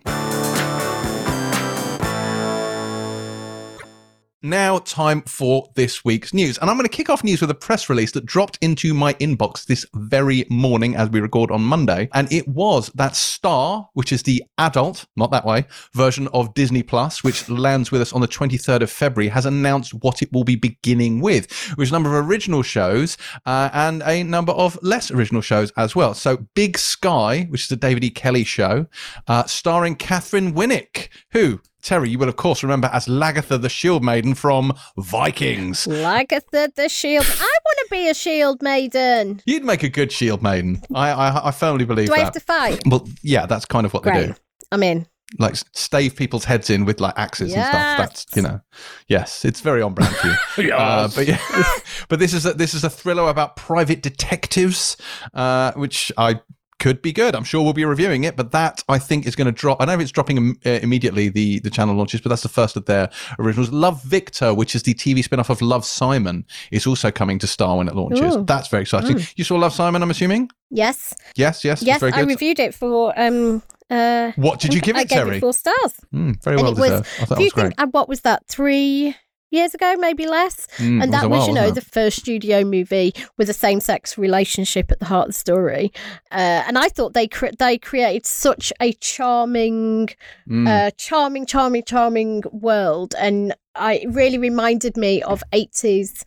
Now, 4.48 4.80
time 4.80 5.24
for 5.24 5.70
this 5.76 6.06
week's 6.06 6.34
news. 6.34 6.58
And 6.60 6.70
I'm 6.70 6.78
going 6.78 6.88
to 6.88 6.96
kick 6.96 7.10
off 7.10 7.22
news 7.22 7.42
with 7.42 7.52
a 7.52 7.54
press 7.54 7.90
release 7.90 8.14
that 8.14 8.26
dropped 8.26 8.58
into 8.62 8.94
my 8.94 9.14
inbox 9.16 9.66
this 9.66 9.86
very 9.94 10.46
morning 10.50 10.96
as 10.96 11.10
we 11.10 11.20
record 11.20 11.52
on 11.52 11.62
Monday. 11.62 12.08
And 12.14 12.32
it 12.32 12.48
was 12.48 12.90
that 12.96 13.18
Star, 13.18 13.90
which 13.92 14.14
is 14.14 14.24
the 14.24 14.42
adult, 14.58 15.06
not 15.18 15.32
that 15.32 15.44
way, 15.44 15.66
version 15.92 16.30
of 16.30 16.54
Disney 16.54 16.82
Plus, 16.82 17.26
which 17.26 17.50
lands 17.50 17.92
with 17.92 18.00
us 18.00 18.14
on 18.14 18.22
the 18.22 18.28
23rd 18.28 18.84
of 18.84 18.90
February, 18.90 19.28
has 19.28 19.46
announced 19.46 19.94
what 19.96 20.22
it 20.22 20.32
will 20.32 20.46
be 20.46 20.56
beginning 20.56 21.20
with, 21.20 21.52
which 21.76 21.88
is 21.88 21.92
a 21.92 21.94
number 21.94 22.18
of 22.18 22.26
original 22.26 22.64
shows 22.64 23.18
uh, 23.46 23.70
and 23.74 24.02
a 24.06 24.24
number 24.24 24.54
of 24.54 24.80
less 24.82 25.12
original 25.12 25.42
shows 25.42 25.72
as 25.76 25.94
well. 25.94 26.14
So, 26.14 26.38
Big 26.56 26.78
Sky, 26.78 27.48
which 27.50 27.66
is 27.66 27.72
a 27.72 27.76
David 27.76 28.06
E. 28.06 28.12
Kelley 28.12 28.46
show, 28.46 28.86
uh, 29.28 29.44
starring 29.44 29.98
Katheryn 29.98 30.54
Winnick, 30.54 31.10
who 31.34 31.60
Terry, 31.82 32.10
you 32.10 32.18
will 32.18 32.30
of 32.30 32.36
course 32.36 32.64
remember 32.64 32.90
as 32.92 33.06
Lagertha 33.08 33.62
the 33.62 33.70
Shield 33.70 34.04
Maiden 34.04 34.34
from 34.34 34.74
Vikings. 34.98 35.86
Lagertha 35.88 36.74
the 36.76 36.90
Shield. 36.90 37.26
I 37.26 37.58
want 37.66 37.78
to 37.80 37.88
be 37.92 38.10
a 38.10 38.14
Shield 38.14 38.62
maiden. 38.62 39.42
You'd 39.46 39.64
make 39.64 39.84
a 39.84 39.90
good 39.90 40.12
Shield 40.12 40.42
Maiden. 40.42 40.82
I 40.94 41.12
I, 41.12 41.48
I 41.48 41.52
firmly 41.52 41.86
believe 41.86 42.08
Do 42.08 42.14
I 42.14 42.18
that. 42.18 42.24
have 42.26 42.34
to 42.34 42.40
fight? 42.40 42.82
Well, 42.86 43.08
yeah, 43.22 43.46
that's 43.46 43.66
kind 43.66 43.86
of 43.86 43.94
what 43.94 44.04
they 44.04 44.28
do. 44.28 44.34
I'm 44.72 44.84
in. 44.84 45.08
Like 45.40 45.56
stave 45.74 46.16
people's 46.16 46.46
heads 46.46 46.70
in 46.70 46.86
with 46.86 47.02
like 47.02 47.14
axes 47.18 47.54
and 47.54 47.62
stuff. 47.66 47.98
That's 47.98 48.26
you 48.34 48.42
know, 48.42 48.62
yes, 49.10 49.44
it's 49.44 49.60
very 49.60 49.82
on 49.82 49.94
brand 49.94 50.16
for 50.16 50.62
you. 50.62 50.74
Uh, 50.74 51.10
but 51.14 51.28
yeah, 51.28 51.40
but 52.08 52.20
this 52.20 52.34
is 52.34 52.46
a, 52.46 52.54
this 52.54 52.74
is 52.74 52.84
a 52.86 52.90
thriller 52.90 53.30
about 53.30 53.56
private 53.58 54.02
detectives, 54.02 54.96
uh, 55.34 55.74
which 55.74 56.14
I 56.18 56.40
could 56.80 57.02
be 57.02 57.12
good. 57.12 57.36
I'm 57.36 57.44
sure 57.44 57.64
we'll 57.64 57.74
be 57.74 57.86
reviewing 57.86 58.24
it, 58.24 58.36
but 58.36 58.52
that 58.52 58.84
I 58.88 59.00
think 59.00 59.26
is 59.26 59.36
going 59.36 59.46
to 59.48 59.52
drop. 59.52 59.82
I 59.82 59.86
don't 59.86 59.94
know 59.96 60.00
if 60.00 60.04
it's 60.04 60.12
dropping 60.12 60.38
um, 60.38 60.60
uh, 60.66 60.70
immediately 60.84 61.30
the 61.30 61.60
the 61.60 61.70
channel 61.70 61.96
launches, 61.96 62.22
but 62.22 62.30
that's 62.30 62.44
the 62.44 62.50
first 62.50 62.76
of 62.76 62.86
their 62.86 63.10
originals. 63.40 63.72
Love 63.72 64.04
Victor, 64.04 64.54
which 64.54 64.76
is 64.76 64.84
the 64.84 64.94
TV 64.94 65.24
spin-off 65.24 65.50
of 65.50 65.62
Love 65.62 65.86
Simon, 65.86 66.46
is 66.72 66.86
also 66.86 67.10
coming 67.12 67.40
to 67.40 67.48
Star 67.48 67.78
when 67.78 67.88
it 67.88 67.96
launches. 67.96 68.36
Ooh. 68.36 68.44
That's 68.46 68.68
very 68.68 68.82
exciting. 68.84 69.20
You 69.36 69.44
saw 69.44 69.56
Love 69.56 69.74
Simon, 69.74 70.02
I'm 70.04 70.12
assuming. 70.12 70.50
Yes, 70.70 71.14
Yes, 71.36 71.64
yes, 71.64 71.82
yes, 71.82 72.04
I 72.04 72.22
reviewed 72.22 72.60
it 72.60 72.74
for. 72.76 73.14
um 73.20 73.64
uh 73.90 74.34
what 74.36 74.60
did 74.60 74.74
you 74.74 74.82
give 74.82 74.98
I 74.98 75.02
it, 75.02 75.08
gave 75.10 75.20
Terry? 75.20 75.38
it 75.38 75.40
four 75.40 75.54
stars. 75.54 75.94
Mm, 76.14 76.44
very 76.44 76.58
And 76.58 76.64
well 76.64 76.72
it 76.74 76.80
was- 76.80 76.90
deserved. 76.90 77.08
I 77.22 77.26
thought 77.26 77.38
Do 77.38 77.44
you 77.46 77.52
think? 77.52 77.74
uh, 77.78 77.88
what 77.92 78.10
was 78.10 78.22
that? 78.22 78.46
Three 78.48 79.16
years 79.52 79.74
ago, 79.74 79.96
maybe 79.98 80.28
less. 80.28 80.68
Mm, 80.78 81.04
and 81.04 81.14
that 81.14 81.30
was, 81.30 81.40
while, 81.40 81.48
you 81.48 81.54
know, 81.54 81.72
the 81.72 81.82
first 81.82 82.20
studio 82.20 82.64
movie 82.64 83.14
with 83.38 83.50
a 83.50 83.54
same-sex 83.54 84.18
relationship 84.18 84.92
at 84.92 85.00
the 85.00 85.06
heart 85.06 85.28
of 85.30 85.34
the 85.34 85.40
story. 85.40 85.92
Uh, 86.32 86.64
and 86.68 86.78
I 86.78 86.90
thought 86.90 87.14
they 87.14 87.28
cre- 87.28 87.56
they 87.58 87.78
created 87.78 88.26
such 88.26 88.74
a 88.82 88.94
charming, 88.94 90.10
Mm. 90.50 90.68
uh, 90.68 90.92
charming, 90.98 91.46
charming, 91.46 91.84
charming 91.84 92.44
world, 92.52 93.16
and 93.18 93.54
I 93.76 93.96
it 93.96 94.10
really 94.12 94.38
reminded 94.38 94.98
me 94.98 95.22
of 95.24 95.44
eighties 95.54 96.26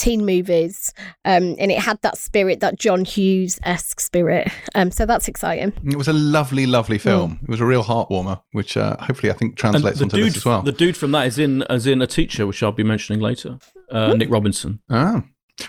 teen 0.00 0.24
movies, 0.24 0.92
um, 1.24 1.54
and 1.58 1.70
it 1.70 1.78
had 1.78 2.00
that 2.02 2.16
spirit, 2.16 2.60
that 2.60 2.78
John 2.78 3.04
Hughes 3.04 3.60
esque 3.62 4.00
spirit. 4.00 4.48
Um, 4.74 4.90
so 4.90 5.04
that's 5.06 5.28
exciting. 5.28 5.72
It 5.84 5.96
was 5.96 6.08
a 6.08 6.12
lovely, 6.12 6.66
lovely 6.66 6.98
film. 6.98 7.38
It 7.42 7.48
was 7.48 7.60
a 7.60 7.66
real 7.66 7.82
heart 7.82 8.10
warmer, 8.10 8.40
which 8.52 8.76
uh, 8.76 8.96
hopefully 8.98 9.30
I 9.30 9.34
think 9.34 9.56
translates 9.56 9.98
the 9.98 10.04
onto 10.04 10.16
dude, 10.16 10.26
this 10.28 10.38
as 10.38 10.44
well. 10.44 10.62
the 10.62 10.72
dude 10.72 10.96
from 10.96 11.12
that 11.12 11.26
is 11.26 11.38
in 11.38 11.62
as 11.64 11.86
in 11.86 12.00
a 12.02 12.06
teacher, 12.06 12.46
which 12.46 12.62
I'll 12.62 12.72
be 12.72 12.84
mentioning 12.84 13.20
later. 13.20 13.58
Uh, 13.90 14.14
Nick 14.14 14.30
Robinson. 14.30 14.80
Ah. 14.88 15.22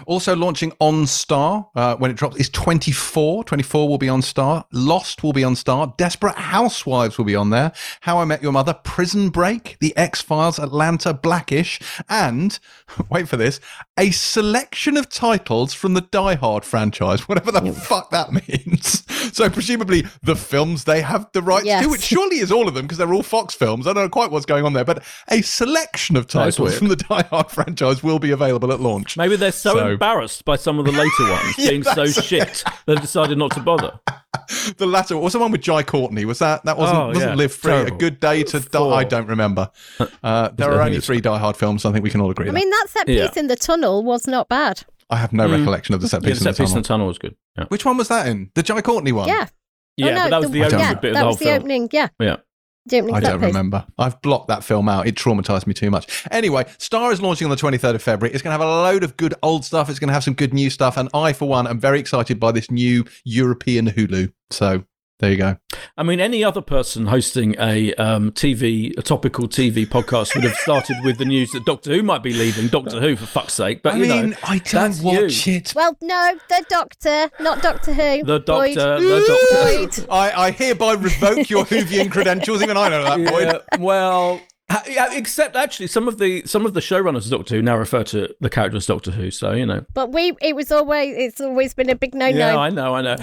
Also 0.05 0.35
launching 0.35 0.71
on 0.79 1.07
Star 1.07 1.69
uh, 1.75 1.95
when 1.97 2.11
it 2.11 2.17
drops 2.17 2.37
is 2.37 2.49
24. 2.49 3.43
24 3.43 3.87
will 3.87 3.97
be 3.97 4.09
on 4.09 4.21
Star. 4.21 4.65
Lost 4.71 5.23
will 5.23 5.33
be 5.33 5.43
on 5.43 5.55
Star. 5.55 5.93
Desperate 5.97 6.35
Housewives 6.35 7.17
will 7.17 7.25
be 7.25 7.35
on 7.35 7.49
there. 7.49 7.71
How 8.01 8.19
I 8.19 8.25
Met 8.25 8.41
Your 8.43 8.51
Mother, 8.51 8.73
Prison 8.73 9.29
Break, 9.29 9.77
The 9.79 9.95
X 9.97 10.21
Files, 10.21 10.59
Atlanta, 10.59 11.13
Blackish, 11.13 11.79
and 12.09 12.57
wait 13.09 13.27
for 13.27 13.37
this, 13.37 13.59
a 13.97 14.11
selection 14.11 14.97
of 14.97 15.09
titles 15.09 15.73
from 15.73 15.93
the 15.93 16.01
Die 16.01 16.35
Hard 16.35 16.63
franchise, 16.65 17.21
whatever 17.27 17.51
the 17.51 17.71
fuck 17.73 18.09
that 18.11 18.31
means. 18.47 19.03
So 19.35 19.49
presumably 19.49 20.05
the 20.23 20.35
films 20.35 20.85
they 20.85 21.01
have 21.01 21.27
the 21.33 21.41
rights 21.41 21.65
Yes. 21.65 21.83
to, 21.83 21.89
which 21.91 22.01
surely 22.01 22.37
is 22.39 22.51
all 22.51 22.67
of 22.67 22.73
them 22.73 22.85
because 22.85 22.97
they're 22.97 23.13
all 23.13 23.23
Fox 23.23 23.53
films. 23.53 23.87
I 23.87 23.93
don't 23.93 24.03
know 24.03 24.09
quite 24.09 24.31
what's 24.31 24.45
going 24.45 24.65
on 24.65 24.73
there, 24.73 24.83
but 24.85 25.03
a 25.29 25.41
selection 25.41 26.15
of 26.15 26.27
titles 26.27 26.77
from 26.77 26.87
the 26.87 26.95
Die 26.95 27.23
Hard 27.29 27.51
franchise 27.51 28.01
will 28.03 28.19
be 28.19 28.31
available 28.31 28.71
at 28.71 28.79
launch. 28.79 29.17
Maybe 29.17 29.35
they're 29.35 29.51
so, 29.51 29.73
So- 29.73 29.80
embarrassed 29.89 30.45
by 30.45 30.55
some 30.55 30.79
of 30.79 30.85
the 30.85 30.91
later 30.91 31.11
ones 31.31 31.55
being 31.57 31.83
so 31.83 32.05
shit 32.05 32.63
they've 32.85 33.01
decided 33.01 33.37
not 33.37 33.51
to 33.51 33.59
bother. 33.59 33.99
The 34.77 34.85
latter 34.85 35.15
what 35.15 35.23
was 35.23 35.33
the 35.33 35.39
one 35.39 35.51
with 35.51 35.61
Jai 35.61 35.83
Courtney. 35.83 36.25
Was 36.25 36.39
that 36.39 36.63
that 36.65 36.77
wasn't 36.77 36.99
Oh, 36.99 37.07
wasn't 37.09 37.31
yeah. 37.31 37.35
Live 37.35 37.53
Free? 37.53 37.71
Terrible. 37.71 37.95
A 37.95 37.99
Good 37.99 38.19
Day 38.19 38.43
to 38.43 38.59
Die. 38.59 38.79
I 38.81 39.03
don't 39.05 39.27
remember. 39.27 39.69
Uh, 40.23 40.49
there 40.49 40.71
are 40.71 40.81
only 40.81 40.99
three 40.99 41.21
Die 41.21 41.37
Hard 41.37 41.55
films. 41.57 41.85
I 41.85 41.91
think 41.91 42.03
we 42.03 42.09
can 42.09 42.19
all 42.21 42.31
agree. 42.31 42.45
I 42.47 42.49
on 42.49 42.55
mean, 42.55 42.69
that 42.69 42.87
set 42.89 43.07
piece 43.07 43.17
Yeah. 43.17 43.29
in 43.39 43.47
the 43.47 43.55
tunnel 43.55 44.03
was 44.03 44.27
not 44.27 44.49
bad. 44.49 44.83
I 45.09 45.17
have 45.17 45.31
no 45.33 45.49
recollection 45.49 45.95
of 45.95 46.01
the 46.01 46.07
set 46.07 46.23
Yeah, 46.23 46.29
piece. 46.29 46.39
the 46.39 46.49
in 46.49 46.53
the 46.53 46.57
piece 46.57 46.59
in 46.59 46.65
tunnel. 46.67 46.81
the 46.81 46.87
tunnel 46.87 47.07
was 47.07 47.17
good. 47.17 47.35
Yeah, 47.57 47.65
Which 47.69 47.85
one 47.85 47.97
was 47.97 48.07
that 48.09 48.27
in? 48.27 48.51
The 48.55 48.63
Jai 48.63 48.81
Courtney 48.81 49.11
one. 49.11 49.27
Yeah. 49.29 49.47
yeah 49.97 50.07
oh, 50.07 50.09
no, 50.15 50.23
but 50.23 50.29
that 50.31 50.41
was 50.41 50.51
the, 50.51 50.63
I 50.63 50.69
don't 50.69 50.73
opening 50.73 50.79
yeah, 50.87 50.93
bit 50.99 51.09
of 51.09 51.13
the 51.13 51.19
whole 51.19 51.27
was 51.29 51.39
the 51.39 51.45
film. 51.45 51.57
opening. 51.57 51.89
Yeah, 51.91 52.07
Yeah. 52.19 52.35
I 53.15 53.19
don't 53.19 53.41
remember. 53.41 53.85
I've 53.97 54.21
blocked 54.21 54.47
that 54.47 54.63
film 54.63 54.89
out. 54.89 55.07
It 55.07 55.15
traumatized 55.15 55.67
me 55.67 55.73
too 55.73 55.91
much. 55.91 56.25
Anyway, 56.31 56.65
Star 56.77 57.11
is 57.11 57.21
launching 57.21 57.45
on 57.45 57.51
the 57.51 57.55
23rd 57.55 57.95
of 57.95 58.01
February. 58.03 58.33
It's 58.33 58.41
going 58.41 58.57
to 58.57 58.59
have 58.59 58.67
a 58.67 58.81
load 58.81 59.03
of 59.03 59.17
good 59.17 59.35
old 59.43 59.63
stuff. 59.63 59.89
It's 59.89 59.99
going 59.99 60.07
to 60.07 60.13
have 60.13 60.23
some 60.23 60.33
good 60.33 60.53
new 60.53 60.69
stuff. 60.69 60.97
And 60.97 61.09
I, 61.13 61.33
for 61.33 61.47
one, 61.47 61.67
am 61.67 61.79
very 61.79 61.99
excited 61.99 62.39
by 62.39 62.51
this 62.51 62.71
new 62.71 63.05
European 63.23 63.87
Hulu. 63.87 64.33
So 64.49 64.83
there 65.21 65.31
you 65.31 65.37
go. 65.37 65.55
I 65.97 66.03
mean, 66.03 66.19
any 66.19 66.43
other 66.43 66.61
person 66.61 67.05
hosting 67.05 67.55
a 67.59 67.93
um, 67.93 68.31
TV, 68.31 68.97
a 68.97 69.03
topical 69.03 69.47
TV 69.47 69.85
podcast 69.85 70.33
would 70.33 70.43
have 70.43 70.55
started 70.55 70.97
with 71.03 71.19
the 71.19 71.25
news 71.25 71.51
that 71.51 71.63
Doctor 71.63 71.93
Who 71.93 72.01
might 72.01 72.23
be 72.23 72.33
leaving 72.33 72.67
Doctor 72.67 72.99
Who 72.99 73.15
for 73.15 73.27
fuck's 73.27 73.53
sake. 73.53 73.83
But 73.83 73.93
I 73.93 73.97
you 73.97 74.07
mean, 74.07 74.29
know, 74.31 74.37
I 74.43 74.57
don't 74.57 74.99
watch 75.03 75.45
you. 75.45 75.57
it. 75.57 75.73
Well, 75.75 75.95
no, 76.01 76.33
the 76.49 76.65
Doctor, 76.67 77.29
not 77.39 77.61
Doctor 77.61 77.93
Who. 77.93 78.23
The 78.23 78.39
Boyd. 78.39 78.75
Doctor, 78.75 78.99
the 78.99 79.89
Doctor. 79.91 80.11
I, 80.11 80.31
I 80.47 80.51
hereby 80.51 80.93
revoke 80.93 81.49
your 81.51 81.65
Whovian 81.65 82.11
credentials. 82.11 82.63
Even 82.63 82.75
I 82.75 82.89
know 82.89 83.03
that, 83.03 83.31
Boyd. 83.31 83.43
Yeah, 83.43 83.77
well, 83.79 84.37
ha- 84.37 84.41
yeah, 84.41 84.50
except 85.11 85.55
actually, 85.55 85.87
some 85.87 86.07
of 86.07 86.17
the 86.17 86.43
some 86.45 86.65
of 86.65 86.73
the 86.73 86.79
showrunners 86.79 87.25
of 87.25 87.31
Doctor 87.31 87.55
Who 87.55 87.61
now 87.61 87.77
refer 87.77 88.03
to 88.05 88.33
the 88.39 88.49
character 88.49 88.77
as 88.77 88.85
Doctor 88.85 89.11
Who. 89.11 89.31
So 89.31 89.51
you 89.53 89.65
know, 89.65 89.85
But 89.93 90.11
we, 90.11 90.33
it 90.41 90.55
was 90.55 90.71
always, 90.71 91.15
it's 91.17 91.41
always 91.41 91.73
been 91.73 91.89
a 91.89 91.95
big 91.95 92.13
no-no. 92.13 92.37
yeah, 92.37 92.57
I 92.57 92.69
know, 92.69 92.95
I 92.95 93.01
know. 93.01 93.17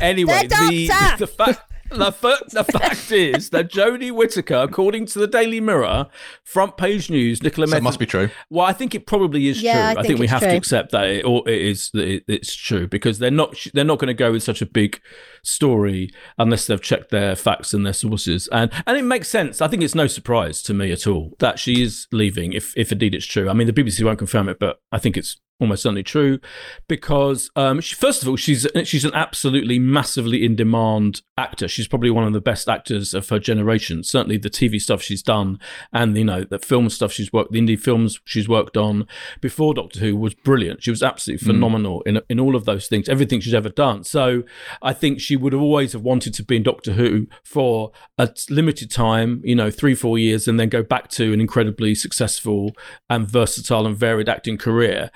Anyway, 0.00 0.46
The 0.48 0.88
the 0.88 1.16
the 1.20 1.26
fact. 1.26 1.60
The, 1.90 2.10
fa- 2.10 2.38
the 2.50 2.64
fact 2.64 3.12
is 3.12 3.50
that 3.50 3.70
Jodie 3.70 4.10
Whittaker, 4.10 4.56
according 4.56 5.04
to 5.06 5.18
the 5.20 5.28
Daily 5.28 5.60
Mirror, 5.60 6.06
front 6.42 6.76
page 6.76 7.08
news, 7.08 7.40
Nicola 7.40 7.68
So 7.68 7.76
it 7.76 7.82
must 7.84 8.00
be 8.00 8.06
true. 8.06 8.30
Well, 8.50 8.66
I 8.66 8.72
think 8.72 8.96
it 8.96 9.06
probably 9.06 9.46
is 9.46 9.62
Yeah, 9.62 9.72
true. 9.74 9.80
I 9.82 9.90
I, 9.90 9.94
think, 9.96 10.06
think 10.06 10.18
we 10.20 10.26
have 10.26 10.40
true. 10.40 10.50
to 10.50 10.56
accept 10.56 10.90
that 10.92 11.04
it, 11.04 11.24
or 11.24 11.46
it 11.48 11.60
is 11.60 11.90
that 11.92 12.08
it, 12.08 12.24
it's 12.26 12.52
true 12.54 12.88
because 12.88 13.20
they're 13.20 13.30
not 13.30 13.54
they're 13.74 13.84
not 13.84 13.98
going 14.00 14.08
to 14.08 14.14
go 14.14 14.32
with 14.32 14.42
such 14.42 14.60
a 14.62 14.66
big 14.66 15.00
story 15.46 16.10
unless 16.38 16.66
they've 16.66 16.80
checked 16.80 17.10
their 17.10 17.36
facts 17.36 17.74
and 17.74 17.84
their 17.84 17.92
sources. 17.92 18.48
And 18.48 18.70
and 18.86 18.96
it 18.96 19.02
makes 19.02 19.28
sense. 19.28 19.60
I 19.60 19.68
think 19.68 19.82
it's 19.82 19.94
no 19.94 20.06
surprise 20.06 20.62
to 20.62 20.74
me 20.74 20.92
at 20.92 21.06
all 21.06 21.32
that 21.38 21.58
she 21.58 21.82
is 21.82 22.06
leaving 22.12 22.52
if 22.52 22.76
if 22.76 22.92
indeed 22.92 23.14
it's 23.14 23.26
true. 23.26 23.48
I 23.48 23.52
mean, 23.52 23.66
the 23.66 23.72
BBC 23.72 24.04
won't 24.04 24.18
confirm 24.18 24.48
it, 24.48 24.58
but 24.58 24.80
I 24.92 24.98
think 24.98 25.16
it's 25.16 25.38
almost 25.60 25.82
certainly 25.82 26.02
true 26.02 26.40
because 26.88 27.50
um, 27.54 27.80
she, 27.80 27.94
first 27.94 28.22
of 28.22 28.28
all 28.28 28.36
she's 28.36 28.66
she's 28.84 29.04
an 29.04 29.14
absolutely 29.14 29.78
massively 29.78 30.44
in 30.44 30.56
demand 30.56 31.22
actor 31.38 31.68
she's 31.68 31.86
probably 31.86 32.10
one 32.10 32.24
of 32.24 32.32
the 32.32 32.40
best 32.40 32.68
actors 32.68 33.14
of 33.14 33.28
her 33.28 33.38
generation 33.38 34.02
certainly 34.02 34.36
the 34.36 34.50
tv 34.50 34.80
stuff 34.80 35.00
she's 35.00 35.22
done 35.22 35.58
and 35.92 36.16
you 36.16 36.24
know 36.24 36.42
the 36.42 36.58
film 36.58 36.90
stuff 36.90 37.12
she's 37.12 37.32
worked 37.32 37.52
the 37.52 37.60
indie 37.60 37.78
films 37.78 38.20
she's 38.24 38.48
worked 38.48 38.76
on 38.76 39.06
before 39.40 39.72
doctor 39.72 40.00
who 40.00 40.16
was 40.16 40.34
brilliant 40.34 40.82
she 40.82 40.90
was 40.90 41.04
absolutely 41.04 41.44
phenomenal 41.46 42.02
in 42.02 42.20
in 42.28 42.40
all 42.40 42.56
of 42.56 42.64
those 42.64 42.88
things 42.88 43.08
everything 43.08 43.38
she's 43.38 43.54
ever 43.54 43.68
done 43.68 44.02
so 44.02 44.42
i 44.82 44.92
think 44.92 45.20
she 45.20 45.33
would 45.36 45.52
have 45.52 45.62
always 45.62 45.92
have 45.92 46.02
wanted 46.02 46.34
to 46.34 46.42
be 46.42 46.56
in 46.56 46.62
doctor 46.62 46.92
who 46.92 47.26
for 47.44 47.92
a 48.18 48.30
limited 48.50 48.90
time 48.90 49.40
you 49.44 49.54
know 49.54 49.70
three 49.70 49.94
four 49.94 50.18
years 50.18 50.48
and 50.48 50.58
then 50.58 50.68
go 50.68 50.82
back 50.82 51.08
to 51.08 51.32
an 51.32 51.40
incredibly 51.40 51.94
successful 51.94 52.72
and 53.08 53.28
versatile 53.28 53.86
and 53.86 53.96
varied 53.96 54.28
acting 54.28 54.58
career 54.58 55.10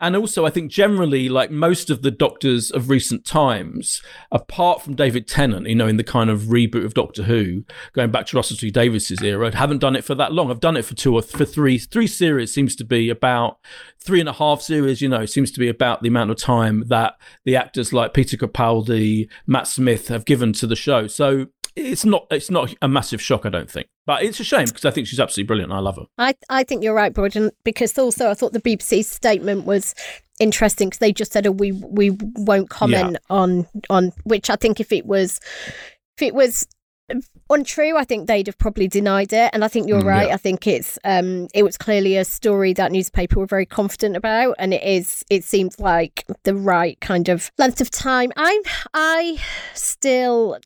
and 0.00 0.16
also, 0.16 0.44
I 0.44 0.50
think 0.50 0.70
generally, 0.70 1.28
like 1.28 1.50
most 1.50 1.90
of 1.90 2.02
the 2.02 2.10
doctors 2.10 2.70
of 2.70 2.88
recent 2.88 3.24
times, 3.24 4.02
apart 4.30 4.82
from 4.82 4.94
David 4.94 5.26
Tennant, 5.26 5.66
you 5.66 5.74
know, 5.74 5.86
in 5.86 5.96
the 5.96 6.04
kind 6.04 6.30
of 6.30 6.42
reboot 6.42 6.84
of 6.84 6.94
Doctor 6.94 7.24
Who, 7.24 7.64
going 7.92 8.10
back 8.10 8.26
to 8.26 8.36
Russell 8.36 8.56
T 8.56 8.70
Davies's 8.70 9.22
era, 9.22 9.54
haven't 9.54 9.78
done 9.78 9.96
it 9.96 10.04
for 10.04 10.14
that 10.14 10.32
long. 10.32 10.50
I've 10.50 10.60
done 10.60 10.76
it 10.76 10.84
for 10.84 10.94
two 10.94 11.14
or 11.14 11.22
for 11.22 11.44
three. 11.44 11.78
Three 11.78 12.06
series 12.06 12.52
seems 12.52 12.76
to 12.76 12.84
be 12.84 13.10
about 13.10 13.58
three 14.00 14.20
and 14.20 14.28
a 14.28 14.32
half 14.32 14.62
series. 14.62 15.00
You 15.02 15.08
know, 15.08 15.26
seems 15.26 15.50
to 15.52 15.60
be 15.60 15.68
about 15.68 16.02
the 16.02 16.08
amount 16.08 16.30
of 16.30 16.36
time 16.36 16.84
that 16.88 17.14
the 17.44 17.56
actors 17.56 17.92
like 17.92 18.14
Peter 18.14 18.36
Capaldi, 18.36 19.28
Smith 19.66 20.08
have 20.08 20.24
given 20.24 20.52
to 20.54 20.66
the 20.66 20.76
show. 20.76 21.06
So 21.06 21.46
it's 21.76 22.04
not 22.04 22.26
it's 22.30 22.50
not 22.50 22.74
a 22.82 22.88
massive 22.88 23.20
shock, 23.20 23.46
I 23.46 23.50
don't 23.50 23.70
think. 23.70 23.88
But 24.06 24.22
it's 24.22 24.40
a 24.40 24.44
shame 24.44 24.66
because 24.66 24.84
I 24.84 24.90
think 24.90 25.06
she's 25.06 25.20
absolutely 25.20 25.46
brilliant. 25.46 25.70
and 25.70 25.78
I 25.78 25.82
love 25.82 25.96
her. 25.96 26.06
I, 26.18 26.34
I 26.48 26.64
think 26.64 26.82
you're 26.82 26.94
right, 26.94 27.12
Boyd, 27.12 27.36
because 27.64 27.96
also 27.98 28.30
I 28.30 28.34
thought 28.34 28.52
the 28.52 28.60
BBC's 28.60 29.08
statement 29.08 29.64
was 29.64 29.94
interesting 30.40 30.88
because 30.88 30.98
they 30.98 31.12
just 31.12 31.32
said, 31.32 31.46
"Oh, 31.46 31.52
we 31.52 31.72
we 31.72 32.10
won't 32.36 32.70
comment 32.70 33.18
on 33.30 33.66
on," 33.90 34.12
which 34.24 34.50
I 34.50 34.56
think 34.56 34.80
if 34.80 34.92
it 34.92 35.06
was 35.06 35.40
if 36.16 36.22
it 36.22 36.34
was 36.34 36.66
untrue, 37.50 37.96
I 37.96 38.04
think 38.04 38.26
they'd 38.26 38.46
have 38.46 38.58
probably 38.58 38.88
denied 38.88 39.32
it. 39.32 39.50
And 39.52 39.64
I 39.64 39.68
think 39.68 39.88
you're 39.88 40.02
Mm, 40.02 40.06
right. 40.06 40.28
yeah. 40.28 40.34
I 40.34 40.36
think 40.36 40.66
it's 40.66 40.98
um 41.04 41.48
it 41.54 41.62
was 41.62 41.78
clearly 41.78 42.16
a 42.16 42.24
story 42.24 42.72
that 42.74 42.92
newspaper 42.92 43.38
were 43.40 43.46
very 43.46 43.66
confident 43.66 44.16
about, 44.16 44.56
and 44.58 44.74
it 44.74 44.82
is. 44.82 45.24
It 45.30 45.44
seems 45.44 45.78
like 45.80 46.24
the 46.44 46.54
right 46.54 47.00
kind 47.00 47.28
of 47.28 47.50
length 47.58 47.80
of 47.80 47.90
time. 47.90 48.32
I'm 48.36 48.60
I 48.94 49.38
still 49.74 50.58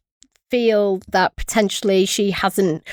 feel 0.51 1.01
that 1.09 1.36
potentially 1.36 2.05
she 2.07 2.30
hasn't 2.30 2.86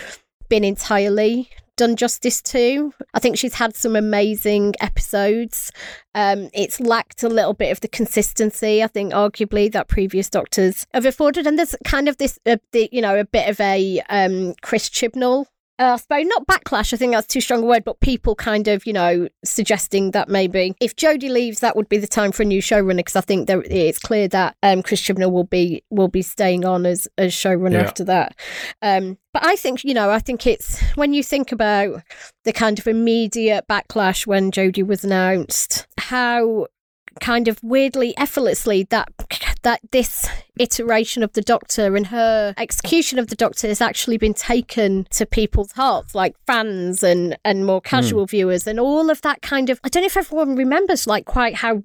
been 0.47 0.63
entirely 0.63 1.49
done 1.79 1.95
justice 1.95 2.41
to. 2.41 2.93
I 3.13 3.19
think 3.19 3.37
she's 3.37 3.53
had 3.53 3.73
some 3.73 3.95
amazing 3.95 4.73
episodes. 4.81 5.71
Um, 6.13 6.49
it's 6.53 6.81
lacked 6.81 7.23
a 7.23 7.29
little 7.29 7.53
bit 7.53 7.71
of 7.71 7.79
the 7.79 7.87
consistency. 7.87 8.83
I 8.83 8.87
think 8.87 9.13
arguably 9.13 9.71
that 9.71 9.87
previous 9.87 10.29
doctors 10.29 10.85
have 10.93 11.05
afforded, 11.05 11.47
and 11.47 11.57
there's 11.57 11.75
kind 11.85 12.09
of 12.09 12.17
this, 12.17 12.37
uh, 12.45 12.57
the, 12.73 12.89
you 12.91 13.01
know, 13.01 13.17
a 13.17 13.23
bit 13.23 13.47
of 13.49 13.59
a 13.61 14.01
um, 14.09 14.55
Chris 14.61 14.89
Chibnall. 14.89 15.45
Uh, 15.79 15.93
I 15.93 15.95
suppose 15.95 16.25
not 16.25 16.45
backlash. 16.45 16.93
I 16.93 16.97
think 16.97 17.13
that's 17.13 17.25
too 17.25 17.39
strong 17.39 17.63
a 17.63 17.65
word, 17.65 17.85
but 17.85 18.01
people 18.01 18.35
kind 18.35 18.67
of, 18.67 18.85
you 18.85 18.91
know, 18.91 19.29
suggesting 19.45 20.11
that 20.11 20.27
maybe 20.27 20.75
if 20.81 20.95
Jodie 20.95 21.29
leaves, 21.29 21.61
that 21.61 21.75
would 21.77 21.87
be 21.87 21.97
the 21.97 22.05
time 22.07 22.33
for 22.33 22.43
a 22.43 22.45
new 22.45 22.61
showrunner. 22.61 22.97
Because 22.97 23.15
I 23.15 23.21
think 23.21 23.47
there, 23.47 23.63
it's 23.63 23.97
clear 23.99 24.27
that 24.27 24.57
um, 24.61 24.83
Chris 24.83 25.01
Chibnall 25.01 25.31
will 25.31 25.45
be 25.45 25.83
will 25.89 26.09
be 26.09 26.21
staying 26.21 26.65
on 26.65 26.85
as 26.85 27.07
as 27.17 27.31
showrunner 27.33 27.73
Yeah. 27.73 27.83
after 27.83 28.03
that. 28.03 28.35
Um, 28.81 29.17
but 29.33 29.45
I 29.45 29.55
think, 29.55 29.83
you 29.85 29.93
know, 29.93 30.09
I 30.09 30.19
think 30.19 30.45
it's 30.45 30.81
when 30.95 31.13
you 31.13 31.23
think 31.23 31.51
about 31.51 32.03
the 32.43 32.51
kind 32.51 32.77
of 32.77 32.85
immediate 32.87 33.65
backlash 33.69 34.27
when 34.27 34.51
Jodie 34.51 34.85
was 34.85 35.05
announced, 35.05 35.87
how 35.97 36.67
kind 37.21 37.47
of 37.47 37.61
weirdly, 37.63 38.17
effortlessly 38.17 38.83
that 38.89 39.09
that 39.63 39.79
this 39.91 40.27
iteration 40.59 41.23
of 41.23 41.33
the 41.33 41.41
Doctor 41.41 41.95
and 41.95 42.07
her 42.07 42.53
execution 42.57 43.17
of 43.17 43.27
the 43.27 43.35
Doctor 43.35 43.67
has 43.67 43.81
actually 43.81 44.17
been 44.17 44.33
taken 44.33 45.07
to 45.11 45.25
people's 45.25 45.71
hearts, 45.71 46.13
like 46.13 46.35
fans 46.45 47.01
and 47.01 47.37
and 47.43 47.65
more 47.65 47.81
casual 47.81 48.25
mm. 48.25 48.29
viewers, 48.29 48.67
and 48.67 48.79
all 48.79 49.09
of 49.09 49.21
that 49.21 49.41
kind 49.41 49.69
of. 49.69 49.79
I 49.83 49.89
don't 49.89 50.03
know 50.03 50.07
if 50.07 50.17
everyone 50.17 50.55
remembers 50.55 51.07
like 51.07 51.25
quite 51.25 51.55
how 51.55 51.81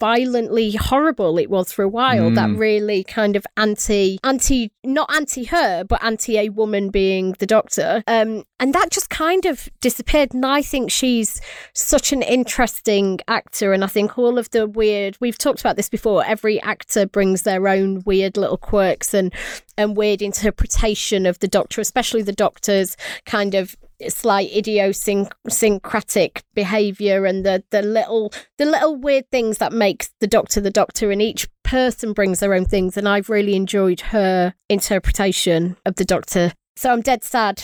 violently 0.00 0.72
horrible 0.72 1.38
it 1.38 1.50
was 1.50 1.70
for 1.70 1.82
a 1.82 1.88
while. 1.88 2.30
Mm. 2.30 2.34
That 2.34 2.50
hmm. 2.50 2.56
really 2.56 3.04
kind 3.04 3.36
of 3.36 3.46
anti 3.56 4.18
anti 4.24 4.72
not 4.82 5.14
anti 5.14 5.44
her, 5.44 5.84
but 5.84 6.02
anti 6.02 6.38
a 6.38 6.48
woman 6.48 6.90
being 6.90 7.36
the 7.38 7.46
Doctor. 7.46 8.02
Um, 8.06 8.44
and 8.58 8.74
that 8.74 8.90
just 8.90 9.10
kind 9.10 9.44
of 9.44 9.68
disappeared. 9.80 10.32
And 10.32 10.46
I 10.46 10.62
think 10.62 10.90
she's 10.90 11.40
such 11.74 12.12
an 12.12 12.22
interesting 12.22 13.20
actor, 13.28 13.72
and 13.72 13.84
I 13.84 13.88
think 13.88 14.18
all 14.18 14.38
of 14.38 14.50
the 14.50 14.66
weird. 14.66 15.18
We've 15.20 15.38
talked 15.38 15.60
about 15.60 15.76
this 15.76 15.90
before. 15.90 16.24
Every 16.24 16.60
actor 16.62 17.06
brings 17.06 17.42
their 17.42 17.68
own 17.68 18.02
weird 18.06 18.13
little 18.14 18.56
quirks 18.56 19.14
and 19.14 19.32
and 19.76 19.96
weird 19.96 20.22
interpretation 20.22 21.26
of 21.26 21.38
the 21.40 21.48
Doctor, 21.48 21.80
especially 21.80 22.22
the 22.22 22.32
Doctor's 22.32 22.96
kind 23.26 23.54
of 23.54 23.76
slight 24.08 24.50
idiosyncratic 24.54 26.42
behavior 26.54 27.26
and 27.26 27.44
the 27.44 27.62
the 27.70 27.82
little 27.82 28.32
the 28.58 28.64
little 28.64 28.96
weird 28.96 29.30
things 29.30 29.58
that 29.58 29.72
makes 29.72 30.10
the 30.20 30.26
doctor 30.26 30.60
the 30.60 30.70
doctor 30.70 31.10
and 31.10 31.22
each 31.22 31.48
person 31.62 32.12
brings 32.12 32.40
their 32.40 32.54
own 32.54 32.64
things. 32.64 32.96
And 32.96 33.08
I've 33.08 33.30
really 33.30 33.54
enjoyed 33.54 34.00
her 34.00 34.54
interpretation 34.68 35.76
of 35.86 35.96
the 35.96 36.04
doctor. 36.04 36.52
So 36.76 36.92
I'm 36.92 37.02
dead 37.02 37.22
sad 37.22 37.62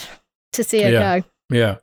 to 0.53 0.65
see 0.65 0.83
her 0.83 0.91
yeah. 0.91 1.19
go. 1.19 1.27
Yeah. 1.51 1.77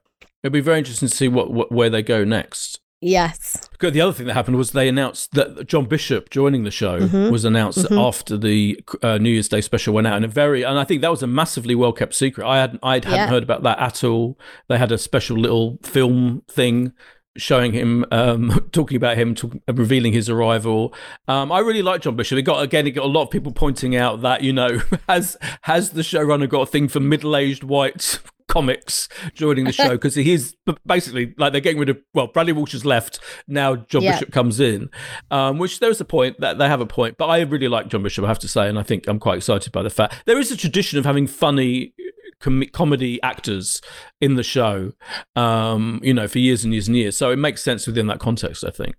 It'll 0.44 0.54
be 0.54 0.62
very 0.62 0.80
interesting 0.80 1.10
to 1.10 1.16
see 1.16 1.28
what, 1.28 1.52
what 1.52 1.72
where 1.72 1.90
they 1.90 2.02
go 2.02 2.24
next 2.24 2.80
Yes. 3.00 3.68
Because 3.72 3.94
the 3.94 4.02
other 4.02 4.14
thing 4.14 4.26
that 4.26 4.34
happened 4.34 4.58
was 4.58 4.72
they 4.72 4.88
announced 4.88 5.34
that 5.34 5.68
John 5.68 5.86
Bishop 5.86 6.30
joining 6.30 6.64
the 6.64 6.72
show 6.72 7.02
mm-hmm. 7.02 7.32
was 7.32 7.46
announced 7.46 7.80
mm-hmm. 7.80 7.98
after 7.98 8.38
the 8.38 8.80
uh, 9.04 9.20
New 9.20 9.30
Year's 9.30 9.50
Day 9.50 9.62
special 9.62 9.94
went 9.94 10.08
out, 10.08 10.16
and 10.16 10.26
a 10.26 10.28
very 10.28 10.64
and 10.64 10.80
I 10.80 10.84
think 10.84 11.02
that 11.02 11.12
was 11.12 11.22
a 11.22 11.28
massively 11.28 11.76
well 11.76 11.94
kept 11.94 12.16
secret. 12.16 12.48
I 12.48 12.58
hadn't 12.58 12.80
I 12.82 12.96
hadn't 12.96 13.12
yeah. 13.12 13.28
heard 13.28 13.44
about 13.44 13.64
that 13.64 13.80
at 13.80 14.04
all. 14.04 14.40
They 14.68 14.78
had 14.78 14.92
a 14.92 14.98
special 14.98 15.38
little 15.38 15.78
film 15.84 16.42
thing 16.48 16.94
showing 17.38 17.72
him 17.72 18.04
um, 18.12 18.68
talking 18.72 18.98
about 18.98 19.16
him 19.16 19.36
talk, 19.36 19.54
revealing 19.68 20.12
his 20.12 20.28
arrival 20.28 20.92
um, 21.28 21.52
i 21.52 21.60
really 21.60 21.84
like 21.84 22.02
john 22.02 22.16
bishop 22.16 22.36
it 22.36 22.42
got 22.42 22.64
again 22.64 22.88
it 22.88 22.92
got 22.92 23.06
a 23.06 23.08
lot 23.08 23.22
of 23.22 23.30
people 23.30 23.52
pointing 23.52 23.96
out 23.96 24.22
that 24.22 24.42
you 24.42 24.52
know 24.52 24.82
has 25.08 25.38
has 25.62 25.92
the 25.92 26.02
showrunner 26.02 26.50
got 26.50 26.62
a 26.62 26.66
thing 26.66 26.88
for 26.88 27.00
middle-aged 27.00 27.64
white 27.64 28.20
comics 28.48 29.10
joining 29.34 29.66
the 29.66 29.74
show 29.74 29.90
because 29.90 30.16
he's 30.16 30.56
basically 30.86 31.34
like 31.38 31.52
they're 31.52 31.62
getting 31.62 31.80
rid 31.80 31.90
of 31.90 31.98
well 32.14 32.28
Bradley 32.28 32.54
Walsh 32.54 32.72
has 32.72 32.86
left 32.86 33.20
now 33.48 33.76
John 33.76 34.02
yeah. 34.02 34.14
Bishop 34.14 34.32
comes 34.32 34.60
in 34.60 34.90
um, 35.32 35.58
which 35.58 35.80
there's 35.80 36.00
a 36.00 36.06
point 36.06 36.40
that 36.40 36.58
they 36.58 36.68
have 36.68 36.82
a 36.82 36.86
point 36.86 37.18
but 37.18 37.28
I 37.28 37.42
really 37.42 37.68
like 37.68 37.90
John 37.90 38.04
Bishop 38.04 38.24
I 38.24 38.28
have 38.28 38.40
to 38.40 38.48
say 38.48 38.68
and 38.68 38.80
I 38.80 38.84
think 38.84 39.08
I'm 39.08 39.20
quite 39.20 39.38
excited 39.38 39.72
by 39.72 39.84
the 39.84 39.90
fact 39.90 40.24
there 40.26 40.40
is 40.40 40.52
a 40.52 40.58
tradition 40.58 40.98
of 40.98 41.06
having 41.06 41.28
funny 41.28 41.94
com- 42.40 42.64
comedy 42.72 43.22
actors 43.22 43.82
in 44.22 44.36
the 44.36 44.44
show 44.44 44.94
um, 45.36 46.00
you 46.04 46.14
know 46.14 46.28
for 46.28 46.40
years 46.40 46.64
and 46.64 46.74
years 46.74 46.88
and 46.88 46.96
years 46.96 47.18
so 47.18 47.32
it 47.32 47.38
makes 47.38 47.62
sense 47.62 47.86
within 47.86 48.08
that 48.08 48.20
context 48.20 48.64
I 48.64 48.72
think 48.72 48.96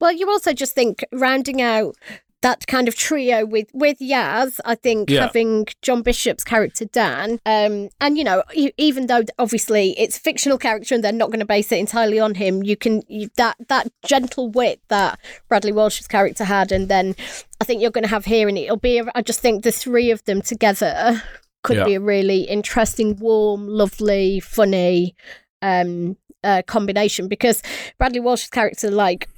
well, 0.00 0.12
you 0.12 0.30
also 0.30 0.54
just 0.54 0.74
think 0.74 1.04
rounding 1.12 1.60
out 1.60 1.94
that 2.42 2.66
kind 2.66 2.88
of 2.88 2.94
trio 2.94 3.44
with 3.44 3.68
with 3.72 3.98
Yaz. 3.98 4.60
I 4.64 4.74
think 4.74 5.10
yeah. 5.10 5.22
having 5.22 5.66
John 5.82 6.02
Bishop's 6.02 6.44
character 6.44 6.84
Dan, 6.84 7.40
um, 7.44 7.90
and 8.00 8.16
you 8.16 8.24
know, 8.24 8.42
even 8.54 9.06
though 9.06 9.22
obviously 9.38 9.94
it's 9.98 10.16
a 10.16 10.20
fictional 10.20 10.58
character 10.58 10.94
and 10.94 11.04
they're 11.04 11.12
not 11.12 11.28
going 11.28 11.40
to 11.40 11.46
base 11.46 11.70
it 11.72 11.78
entirely 11.78 12.18
on 12.18 12.34
him, 12.34 12.62
you 12.62 12.76
can 12.76 13.02
you, 13.08 13.28
that 13.36 13.56
that 13.68 13.90
gentle 14.04 14.48
wit 14.48 14.80
that 14.88 15.18
Bradley 15.48 15.72
Walsh's 15.72 16.08
character 16.08 16.44
had, 16.44 16.72
and 16.72 16.88
then 16.88 17.14
I 17.60 17.64
think 17.64 17.82
you're 17.82 17.90
going 17.90 18.04
to 18.04 18.10
have 18.10 18.24
here, 18.24 18.48
and 18.48 18.56
it'll 18.56 18.76
be. 18.76 19.02
I 19.14 19.22
just 19.22 19.40
think 19.40 19.64
the 19.64 19.72
three 19.72 20.10
of 20.10 20.24
them 20.24 20.42
together 20.42 21.22
could 21.62 21.76
yeah. 21.76 21.84
be 21.84 21.94
a 21.94 22.00
really 22.00 22.42
interesting, 22.42 23.16
warm, 23.16 23.68
lovely, 23.68 24.40
funny 24.40 25.14
um, 25.60 26.16
uh, 26.42 26.62
combination 26.66 27.28
because 27.28 27.62
Bradley 27.98 28.20
Walsh's 28.20 28.50
character, 28.50 28.90
like 28.90 29.28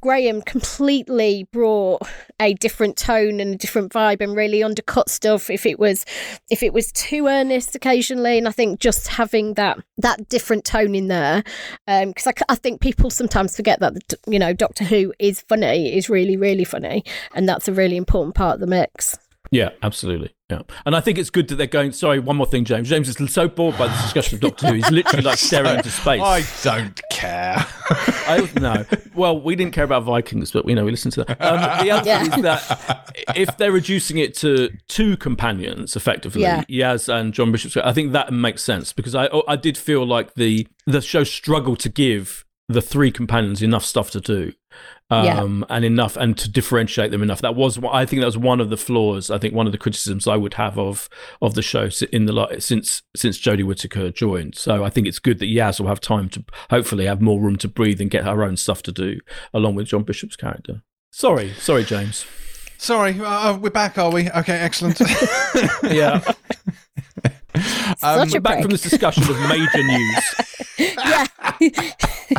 Graham 0.00 0.42
completely 0.42 1.48
brought 1.52 2.02
a 2.40 2.54
different 2.54 2.96
tone 2.96 3.40
and 3.40 3.54
a 3.54 3.56
different 3.56 3.92
vibe 3.92 4.20
and 4.20 4.36
really 4.36 4.62
undercut 4.62 5.08
stuff 5.08 5.48
if 5.48 5.64
it 5.64 5.78
was 5.78 6.04
if 6.50 6.62
it 6.62 6.72
was 6.72 6.92
too 6.92 7.26
earnest 7.26 7.74
occasionally 7.74 8.38
and 8.38 8.46
I 8.46 8.50
think 8.50 8.80
just 8.80 9.08
having 9.08 9.54
that 9.54 9.78
that 9.98 10.28
different 10.28 10.64
tone 10.64 10.94
in 10.94 11.08
there 11.08 11.42
because 11.86 12.26
um, 12.26 12.32
I, 12.48 12.52
I 12.52 12.54
think 12.56 12.80
people 12.80 13.10
sometimes 13.10 13.56
forget 13.56 13.80
that 13.80 14.14
you 14.26 14.38
know 14.38 14.52
Doctor 14.52 14.84
Who 14.84 15.14
is 15.18 15.40
funny 15.42 15.96
is 15.96 16.10
really 16.10 16.36
really 16.36 16.64
funny 16.64 17.04
and 17.34 17.48
that's 17.48 17.68
a 17.68 17.72
really 17.72 17.96
important 17.96 18.34
part 18.34 18.54
of 18.54 18.60
the 18.60 18.66
mix. 18.66 19.18
Yeah, 19.54 19.70
absolutely. 19.84 20.34
Yeah, 20.50 20.62
and 20.84 20.96
I 20.96 21.00
think 21.00 21.16
it's 21.16 21.30
good 21.30 21.46
that 21.46 21.54
they're 21.54 21.68
going. 21.68 21.92
Sorry, 21.92 22.18
one 22.18 22.36
more 22.36 22.46
thing, 22.46 22.64
James. 22.64 22.88
James 22.88 23.08
is 23.08 23.32
so 23.32 23.46
bored 23.46 23.78
by 23.78 23.86
this 23.86 24.02
discussion 24.02 24.34
of 24.34 24.40
Doctor 24.40 24.66
Who. 24.66 24.74
He's 24.74 24.90
literally 24.90 25.22
like 25.22 25.38
staring 25.38 25.76
into 25.76 25.90
space. 25.90 26.20
I 26.20 26.44
don't 26.64 27.00
care. 27.12 27.54
I 27.88 28.50
no. 28.60 28.84
Well, 29.14 29.40
we 29.40 29.54
didn't 29.54 29.72
care 29.72 29.84
about 29.84 30.02
Vikings, 30.02 30.50
but 30.50 30.68
you 30.68 30.74
know 30.74 30.84
we 30.84 30.90
listened 30.90 31.14
to 31.14 31.24
that. 31.24 31.40
Um, 31.40 31.84
the 31.84 31.92
other 31.92 32.06
yeah. 32.06 32.24
thing 32.24 32.32
is 32.32 32.42
that 32.42 33.12
if 33.36 33.56
they're 33.56 33.70
reducing 33.70 34.18
it 34.18 34.34
to 34.38 34.70
two 34.88 35.16
companions, 35.16 35.94
effectively, 35.94 36.42
yeah. 36.42 36.64
Yaz 36.64 37.08
and 37.08 37.32
John 37.32 37.52
Bishop, 37.52 37.76
I 37.84 37.92
think 37.92 38.10
that 38.10 38.32
makes 38.32 38.64
sense 38.64 38.92
because 38.92 39.14
I 39.14 39.28
I 39.46 39.54
did 39.54 39.78
feel 39.78 40.04
like 40.04 40.34
the 40.34 40.66
the 40.84 41.00
show 41.00 41.22
struggled 41.22 41.78
to 41.80 41.88
give 41.88 42.44
the 42.68 42.82
three 42.82 43.12
companions 43.12 43.62
enough 43.62 43.84
stuff 43.84 44.10
to 44.10 44.20
do 44.20 44.52
um, 45.10 45.24
yeah. 45.68 45.76
and 45.76 45.84
enough 45.84 46.16
and 46.16 46.36
to 46.38 46.48
differentiate 46.50 47.10
them 47.10 47.22
enough. 47.22 47.40
That 47.40 47.54
was 47.54 47.78
I 47.84 48.06
think 48.06 48.20
that 48.20 48.26
was 48.26 48.38
one 48.38 48.60
of 48.60 48.70
the 48.70 48.76
flaws. 48.76 49.30
I 49.30 49.38
think 49.38 49.54
one 49.54 49.66
of 49.66 49.72
the 49.72 49.78
criticisms 49.78 50.26
I 50.26 50.36
would 50.36 50.54
have 50.54 50.78
of 50.78 51.08
of 51.42 51.54
the 51.54 51.62
show 51.62 51.88
in 52.12 52.26
the 52.26 52.56
since 52.58 53.02
since 53.14 53.38
Jodie 53.38 53.64
Whittaker 53.64 54.10
joined. 54.10 54.54
So 54.56 54.84
I 54.84 54.90
think 54.90 55.06
it's 55.06 55.18
good 55.18 55.38
that 55.40 55.46
Yaz 55.46 55.80
will 55.80 55.88
have 55.88 56.00
time 56.00 56.28
to 56.30 56.44
hopefully 56.70 57.06
have 57.06 57.20
more 57.20 57.40
room 57.40 57.56
to 57.56 57.68
breathe 57.68 58.00
and 58.00 58.10
get 58.10 58.24
her 58.24 58.42
own 58.42 58.56
stuff 58.56 58.82
to 58.84 58.92
do 58.92 59.20
along 59.52 59.74
with 59.74 59.88
John 59.88 60.04
Bishop's 60.04 60.36
character. 60.36 60.82
Sorry, 61.10 61.52
sorry, 61.54 61.84
James. 61.84 62.26
Sorry, 62.76 63.18
uh, 63.20 63.56
we're 63.56 63.70
back, 63.70 63.96
are 63.98 64.10
we? 64.10 64.30
Okay, 64.30 64.58
excellent. 64.58 65.00
yeah. 65.84 66.20
Um, 68.02 68.28
back 68.42 68.62
from 68.62 68.70
this 68.70 68.82
discussion 68.82 69.22
of 69.22 69.38
major 69.48 69.82
news. 69.82 70.34
yeah. 70.78 71.26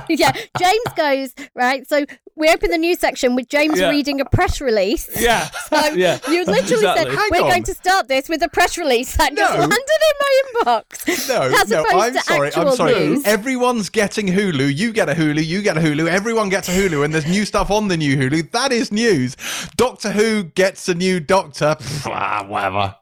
yeah. 0.09 0.31
James 0.59 0.93
goes, 0.95 1.33
right? 1.55 1.87
So 1.87 2.05
we 2.37 2.49
open 2.49 2.69
the 2.69 2.77
news 2.77 2.99
section 2.99 3.35
with 3.35 3.47
James 3.47 3.79
yeah. 3.79 3.89
reading 3.89 4.19
a 4.19 4.25
press 4.25 4.59
release. 4.61 5.09
Yeah. 5.19 5.49
So 5.65 5.93
yeah. 5.93 6.19
you 6.29 6.45
literally 6.45 6.85
exactly. 6.85 7.15
said, 7.15 7.29
We're 7.31 7.41
on. 7.41 7.49
going 7.49 7.63
to 7.63 7.73
start 7.73 8.07
this 8.07 8.29
with 8.29 8.41
a 8.43 8.49
press 8.49 8.77
release 8.77 9.17
that 9.17 9.33
no. 9.33 9.41
just 9.41 9.57
landed 9.57 9.71
in 9.73 10.15
my 10.19 10.41
inbox. 10.45 11.27
No, 11.27 11.49
no, 11.49 11.85
I'm 11.89 12.13
sorry. 12.13 12.51
I'm 12.55 12.75
sorry. 12.75 12.93
News. 12.93 13.25
Everyone's 13.25 13.89
getting 13.89 14.27
Hulu. 14.27 14.73
You 14.75 14.93
get 14.93 15.09
a 15.09 15.13
Hulu, 15.13 15.43
you 15.43 15.61
get 15.61 15.75
a 15.75 15.79
Hulu, 15.79 16.07
everyone 16.07 16.49
gets 16.49 16.69
a 16.69 16.71
Hulu, 16.71 17.03
and 17.03 17.13
there's 17.13 17.25
new 17.25 17.45
stuff 17.45 17.71
on 17.71 17.87
the 17.87 17.97
new 17.97 18.15
Hulu. 18.15 18.51
That 18.51 18.71
is 18.71 18.91
news. 18.91 19.35
Doctor 19.75 20.11
Who 20.11 20.43
gets 20.43 20.87
a 20.87 20.93
new 20.93 21.19
doctor. 21.19 21.75
ah, 22.05 22.45
whatever. 22.47 22.95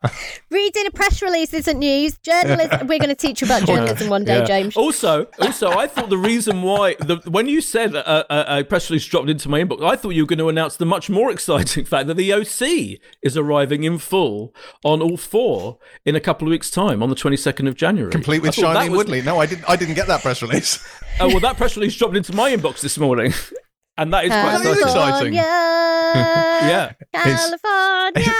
Reading 0.49 0.87
a 0.87 0.91
press 0.91 1.21
release 1.21 1.53
isn't 1.53 1.77
news. 1.77 2.17
Journalism. 2.19 2.87
we're 2.87 2.99
going 2.99 3.09
to 3.09 3.15
teach 3.15 3.41
you 3.41 3.45
about 3.45 3.65
journalism 3.65 4.09
one 4.09 4.23
day, 4.23 4.39
yeah. 4.39 4.45
James. 4.45 4.77
Also, 4.77 5.25
also, 5.39 5.69
I 5.71 5.87
thought 5.87 6.09
the 6.09 6.17
reason 6.17 6.61
why 6.61 6.95
the, 6.99 7.17
when 7.27 7.47
you 7.47 7.59
said 7.59 7.93
a, 7.95 8.55
a, 8.55 8.59
a, 8.59 8.63
press 8.63 8.89
release 8.89 9.05
dropped 9.05 9.22
into 9.29 9.49
my 9.49 9.63
inbox, 9.63 9.83
I 9.83 9.95
thought 9.95 10.11
you 10.11 10.23
were 10.23 10.27
going 10.27 10.39
to 10.39 10.49
announce 10.49 10.77
the 10.77 10.85
much 10.85 11.09
more 11.09 11.31
exciting 11.31 11.85
fact 11.85 12.07
that 12.07 12.15
the 12.15 12.33
OC 12.33 12.99
is 13.21 13.37
arriving 13.37 13.83
in 13.83 13.97
full 13.97 14.53
on 14.83 15.01
all 15.01 15.17
four 15.17 15.79
in 16.05 16.15
a 16.15 16.19
couple 16.19 16.47
of 16.47 16.51
weeks' 16.51 16.69
time 16.69 17.01
on 17.03 17.09
the 17.09 17.15
twenty 17.15 17.37
second 17.37 17.67
of 17.67 17.75
January. 17.75 18.11
Complete 18.11 18.41
with 18.41 18.55
Shailene 18.55 18.89
was... 18.89 18.97
Woodley. 18.97 19.21
No, 19.21 19.39
I 19.39 19.45
didn't. 19.45 19.69
I 19.69 19.75
didn't 19.75 19.95
get 19.95 20.07
that 20.07 20.21
press 20.21 20.41
release. 20.41 20.83
oh 21.19 21.27
well, 21.27 21.39
that 21.39 21.57
press 21.57 21.75
release 21.75 21.95
dropped 21.95 22.15
into 22.15 22.35
my 22.35 22.55
inbox 22.55 22.81
this 22.81 22.97
morning. 22.97 23.33
And 23.95 24.11
that 24.11 24.25
is 24.25 24.31
quite 24.31 24.81
exciting. 24.81 25.33
yeah. 25.35 26.93
California. 27.13 28.33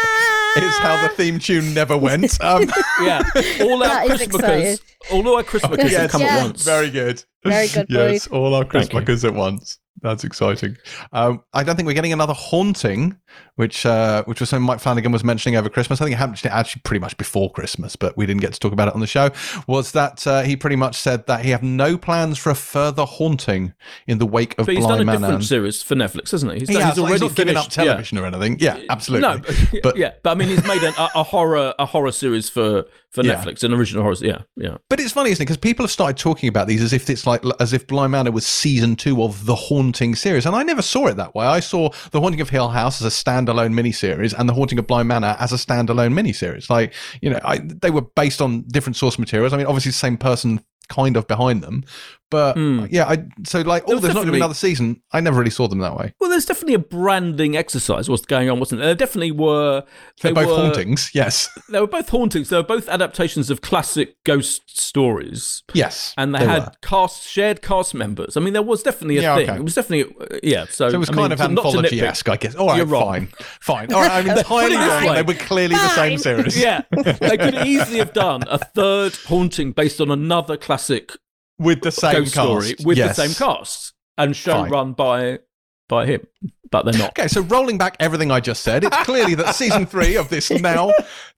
It's, 0.55 0.77
how 0.79 1.07
the 1.07 1.13
theme 1.13 1.37
tune 1.37 1.73
never 1.73 1.97
went. 1.97 2.41
Um, 2.43 2.63
yeah. 3.01 3.23
All 3.61 3.83
our 3.83 4.05
Christmas, 4.05 4.79
all 5.11 5.35
our 5.35 5.43
Christmas 5.43 5.91
yes, 5.91 6.11
come 6.11 6.23
at 6.23 6.43
once. 6.43 6.63
Very 6.63 6.89
good. 6.89 7.23
Very 7.43 7.67
good. 7.67 7.87
yes, 7.89 8.27
all 8.27 8.53
our 8.55 8.65
Christmas 8.65 9.23
at 9.23 9.33
once. 9.33 9.79
That's 10.01 10.23
exciting. 10.23 10.77
Um, 11.11 11.43
I 11.53 11.63
don't 11.63 11.75
think 11.75 11.87
we're 11.87 11.93
getting 11.93 12.13
another 12.13 12.33
haunting, 12.33 13.17
which 13.55 13.85
uh, 13.85 14.23
which 14.23 14.39
was 14.39 14.49
something 14.49 14.65
Mike 14.65 14.79
Flanagan 14.79 15.11
was 15.11 15.23
mentioning 15.23 15.55
over 15.57 15.69
Christmas. 15.69 16.01
I 16.01 16.05
think 16.05 16.15
it 16.15 16.17
happened 16.17 16.41
actually 16.45 16.81
pretty 16.83 16.99
much 16.99 17.15
before 17.17 17.51
Christmas, 17.51 17.95
but 17.95 18.17
we 18.17 18.25
didn't 18.25 18.41
get 18.41 18.53
to 18.53 18.59
talk 18.59 18.73
about 18.73 18.87
it 18.87 18.95
on 18.95 18.99
the 18.99 19.07
show. 19.07 19.29
Was 19.67 19.91
that 19.91 20.25
uh, 20.25 20.41
he 20.41 20.55
pretty 20.55 20.75
much 20.75 20.95
said 20.95 21.27
that 21.27 21.45
he 21.45 21.51
have 21.51 21.61
no 21.61 21.97
plans 21.97 22.37
for 22.37 22.49
a 22.49 22.55
further 22.55 23.05
haunting 23.05 23.73
in 24.07 24.17
the 24.17 24.25
wake 24.25 24.57
of 24.57 24.65
but 24.65 24.75
he's 24.75 24.85
Bly 24.85 24.97
done 24.97 25.01
a 25.01 25.05
Manor. 25.05 25.19
different 25.19 25.43
series 25.43 25.83
for 25.83 25.95
Netflix, 25.95 26.31
hasn't 26.31 26.53
he? 26.53 26.59
He's, 26.59 26.69
he 26.69 26.75
done, 26.75 26.89
he's 26.89 26.99
already 26.99 27.25
he's 27.25 27.33
given 27.33 27.55
up 27.55 27.69
television 27.69 28.17
yeah. 28.17 28.23
or 28.23 28.27
anything. 28.27 28.57
Yeah, 28.59 28.79
absolutely. 28.89 29.23
No, 29.23 29.39
but 29.81 29.95
yeah, 29.95 30.13
but 30.21 30.31
I 30.31 30.35
mean, 30.35 30.49
he's 30.49 30.65
made 30.65 30.83
an, 30.83 30.93
a, 30.97 31.07
a, 31.15 31.23
horror 31.23 31.73
a 31.79 31.85
horror 31.85 32.11
series 32.11 32.49
for 32.49 32.85
for 33.13 33.23
yeah. 33.23 33.35
Netflix, 33.35 33.63
an 33.63 33.73
original 33.73 34.01
horror. 34.01 34.15
Yeah, 34.19 34.41
yeah. 34.57 34.77
But 34.89 34.99
it's 34.99 35.13
funny, 35.13 35.29
isn't 35.29 35.41
it? 35.41 35.45
Because 35.45 35.57
people 35.57 35.83
have 35.83 35.91
started 35.91 36.17
talking 36.17 36.49
about 36.49 36.67
these 36.67 36.81
as 36.81 36.93
if 36.93 37.09
it's 37.09 37.27
like 37.27 37.43
as 37.59 37.71
if 37.71 37.85
Bly 37.85 38.07
Manor 38.07 38.31
was 38.31 38.45
season 38.45 38.95
two 38.95 39.21
of 39.21 39.45
The 39.45 39.55
Haunting 39.55 40.15
series. 40.15 40.47
And 40.47 40.55
I 40.55 40.63
never 40.63 40.81
saw 40.81 41.07
it 41.07 41.17
that 41.17 41.35
way. 41.35 41.45
I 41.45 41.59
saw 41.59 41.89
The 42.11 42.19
Haunting 42.19 42.41
of 42.41 42.49
Hill 42.49 42.69
House 42.69 42.99
as 43.01 43.05
a 43.05 43.11
standalone 43.45 43.73
miniseries 43.73 44.33
and 44.37 44.47
The 44.47 44.53
Haunting 44.53 44.79
of 44.79 44.87
Bly 44.87 45.03
Manor 45.03 45.35
as 45.39 45.51
a 45.51 45.55
standalone 45.55 46.13
miniseries. 46.13 46.69
Like, 46.69 46.93
you 47.21 47.29
know, 47.29 47.39
I, 47.43 47.59
they 47.59 47.91
were 47.91 48.01
based 48.01 48.41
on 48.41 48.61
different 48.63 48.95
source 48.95 49.19
materials. 49.19 49.53
I 49.53 49.57
mean, 49.57 49.65
obviously, 49.65 49.89
the 49.89 49.97
same 49.97 50.17
person 50.17 50.63
kind 50.89 51.15
of 51.17 51.27
behind 51.27 51.63
them. 51.63 51.83
But 52.29 52.53
Hmm. 52.55 52.85
yeah, 52.89 53.05
I 53.07 53.25
so 53.45 53.61
like, 53.61 53.83
oh, 53.85 53.99
there's 53.99 54.13
not 54.15 54.21
going 54.21 54.25
to 54.25 54.31
be 54.31 54.37
another 54.39 54.55
season. 54.55 55.01
I 55.11 55.19
never 55.21 55.37
really 55.37 55.51
saw 55.51 55.67
them 55.67 55.77
that 55.79 55.95
way. 55.95 56.13
Well, 56.19 56.31
there's 56.31 56.45
definitely 56.45 56.73
a 56.73 56.79
branding 56.79 57.55
exercise 57.55 58.09
was 58.09 58.25
going 58.25 58.49
on, 58.49 58.59
wasn't 58.59 58.79
there? 58.79 58.87
There 58.87 58.95
definitely 58.95 59.31
were. 59.31 59.83
They're 60.21 60.33
they 60.33 60.41
both 60.43 60.47
were, 60.49 60.55
hauntings, 60.65 61.11
yes, 61.13 61.47
They 61.69 61.79
were 61.79 61.85
both 61.85 62.09
hauntings. 62.09 62.49
They 62.49 62.57
were 62.57 62.63
both 62.63 62.89
adaptations 62.89 63.51
of 63.51 63.61
classic 63.61 64.15
ghost 64.25 64.79
stories. 64.79 65.61
yes, 65.75 66.13
and 66.17 66.33
they, 66.33 66.39
they 66.39 66.45
had 66.45 66.63
were. 66.63 66.71
cast 66.81 67.23
shared 67.27 67.61
cast 67.61 67.93
members. 67.93 68.35
I 68.35 68.39
mean, 68.39 68.53
there 68.53 68.61
was 68.63 68.81
definitely 68.81 69.19
a 69.19 69.21
Yeah, 69.21 69.35
thing. 69.35 69.49
okay. 69.51 69.59
It 69.59 69.63
was 69.63 69.75
definitely 69.75 70.15
uh, 70.19 70.39
yeah. 70.41 70.65
So, 70.65 70.89
So 70.89 70.95
it 70.95 70.97
was 70.97 71.09
I 71.09 71.13
mean, 71.13 71.21
kind 71.29 71.33
of 71.33 71.39
not 71.39 71.47
to 71.47 71.51
nitpick. 71.53 71.67
anthology-esque, 71.67 72.29
I 72.29 72.37
guess. 72.37 72.55
All 72.55 72.67
right, 72.67 72.77
You're 72.77 72.85
wrong. 72.87 73.03
fine, 73.05 73.27
fine. 73.61 73.93
All 73.93 74.01
right, 74.01 74.11
I'm 74.11 74.29
entirely 74.37 74.75
wrong. 74.75 75.13
They 75.13 75.21
were 75.21 75.33
clearly 75.35 75.75
the 75.75 75.89
same 75.89 76.17
series. 76.17 76.59
Yeah, 76.59 76.81
they 76.91 77.37
could 77.37 77.55
easily 77.67 77.99
have 77.99 78.13
done 78.13 78.43
a 78.47 78.57
third 78.57 79.15
haunting 79.27 79.71
based 79.71 80.01
on 80.01 80.09
another 80.09 80.57
classic 80.57 81.11
with 81.63 81.81
the 81.81 81.91
same 81.91 82.13
ghost 82.13 82.33
cast. 82.33 82.45
story 82.45 82.75
with 82.85 82.97
Yes. 82.97 83.15
the 83.15 83.27
same 83.27 83.35
cast 83.35 83.93
and 84.17 84.35
show 84.35 84.53
Fine. 84.63 84.71
run 84.71 84.93
by 84.93 85.39
by 85.89 86.05
him, 86.05 86.25
but 86.71 86.85
they're 86.85 86.97
not. 86.97 87.09
Okay, 87.09 87.27
so 87.27 87.41
rolling 87.41 87.77
back 87.77 87.97
everything 87.99 88.31
I 88.31 88.39
just 88.39 88.63
said, 88.63 88.83
it's 88.85 88.97
clearly 89.03 89.35
that 89.35 89.53
season 89.53 89.85
three 89.85 90.15
of 90.15 90.29
this 90.29 90.49
now 90.61 90.91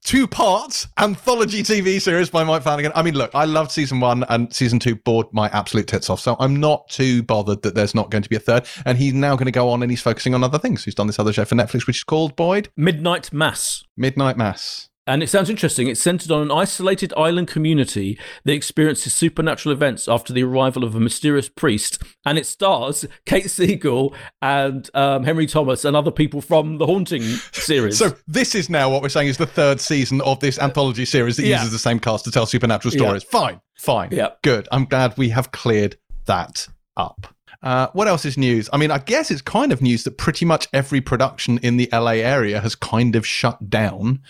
two 0.04 0.26
parts 0.28 0.86
anthology 0.98 1.62
TV 1.64 2.00
series 2.00 2.30
by 2.30 2.44
Mike 2.44 2.62
Flanagan. 2.62 2.92
I 2.94 3.02
mean, 3.02 3.14
look, 3.14 3.32
I 3.34 3.44
loved 3.44 3.72
season 3.72 3.98
one 4.00 4.24
and 4.28 4.50
season 4.54 4.78
two 4.78 4.94
bored 4.94 5.26
my 5.32 5.48
absolute 5.48 5.88
tits 5.88 6.08
off. 6.08 6.20
So 6.20 6.36
I'm 6.38 6.56
not 6.56 6.88
too 6.88 7.22
bothered 7.24 7.62
that 7.62 7.74
there's 7.74 7.94
not 7.94 8.10
going 8.10 8.22
to 8.22 8.28
be 8.30 8.36
a 8.36 8.40
third. 8.40 8.66
And 8.86 8.96
he's 8.96 9.12
now 9.14 9.34
going 9.34 9.46
to 9.46 9.52
go 9.52 9.68
on 9.68 9.82
and 9.82 9.90
he's 9.90 10.00
focusing 10.00 10.32
on 10.32 10.44
other 10.44 10.58
things. 10.60 10.84
He's 10.84 10.94
done 10.94 11.08
this 11.08 11.18
other 11.18 11.32
show 11.32 11.44
for 11.44 11.56
Netflix, 11.56 11.86
which 11.88 11.96
is 11.98 12.04
called 12.04 12.36
Boyd 12.36 12.68
Midnight 12.76 13.32
Mass. 13.32 13.82
Midnight 13.96 14.38
Mass. 14.38 14.88
And 15.06 15.22
it 15.22 15.28
sounds 15.28 15.48
interesting. 15.48 15.86
It's 15.86 16.00
centered 16.02 16.30
on 16.32 16.42
an 16.42 16.50
isolated 16.50 17.14
island 17.16 17.48
community 17.48 18.18
that 18.44 18.52
experiences 18.52 19.14
supernatural 19.14 19.72
events 19.72 20.08
after 20.08 20.32
the 20.32 20.42
arrival 20.42 20.82
of 20.82 20.94
a 20.96 21.00
mysterious 21.00 21.48
priest. 21.48 22.02
And 22.24 22.38
it 22.38 22.46
stars 22.46 23.06
Kate 23.26 23.48
Siegel 23.50 24.14
and 24.42 24.90
um, 24.94 25.24
Henry 25.24 25.46
Thomas 25.46 25.84
and 25.84 25.96
other 25.96 26.10
people 26.10 26.40
from 26.40 26.78
the 26.78 26.86
Haunting 26.86 27.22
series. 27.52 27.98
So 27.98 28.16
this 28.26 28.54
is 28.54 28.68
now 28.68 28.90
what 28.90 29.02
we're 29.02 29.08
saying 29.08 29.28
is 29.28 29.36
the 29.38 29.46
third 29.46 29.80
season 29.80 30.20
of 30.22 30.40
this 30.40 30.58
anthology 30.58 31.04
series 31.04 31.36
that 31.36 31.46
Yeah. 31.46 31.58
uses 31.58 31.72
the 31.72 31.78
same 31.78 32.00
cast 32.00 32.24
to 32.24 32.30
tell 32.30 32.46
supernatural 32.46 32.92
Yeah. 32.94 33.00
stories. 33.00 33.22
Fine, 33.22 33.60
fine. 33.78 34.08
Yeah. 34.12 34.30
Good. 34.42 34.66
I'm 34.72 34.86
glad 34.86 35.16
we 35.16 35.28
have 35.28 35.52
cleared 35.52 35.96
that 36.26 36.66
up. 36.96 37.28
Uh, 37.62 37.88
what 37.92 38.08
else 38.08 38.24
is 38.24 38.36
news? 38.36 38.68
I 38.72 38.76
mean, 38.76 38.90
I 38.90 38.98
guess 38.98 39.30
it's 39.30 39.42
kind 39.42 39.72
of 39.72 39.82
news 39.82 40.04
that 40.04 40.18
pretty 40.18 40.44
much 40.44 40.68
every 40.72 41.00
production 41.00 41.58
in 41.58 41.76
the 41.76 41.88
LA 41.92 42.12
area 42.12 42.60
has 42.60 42.74
kind 42.74 43.16
of 43.16 43.26
shut 43.26 43.70
down. 43.70 44.20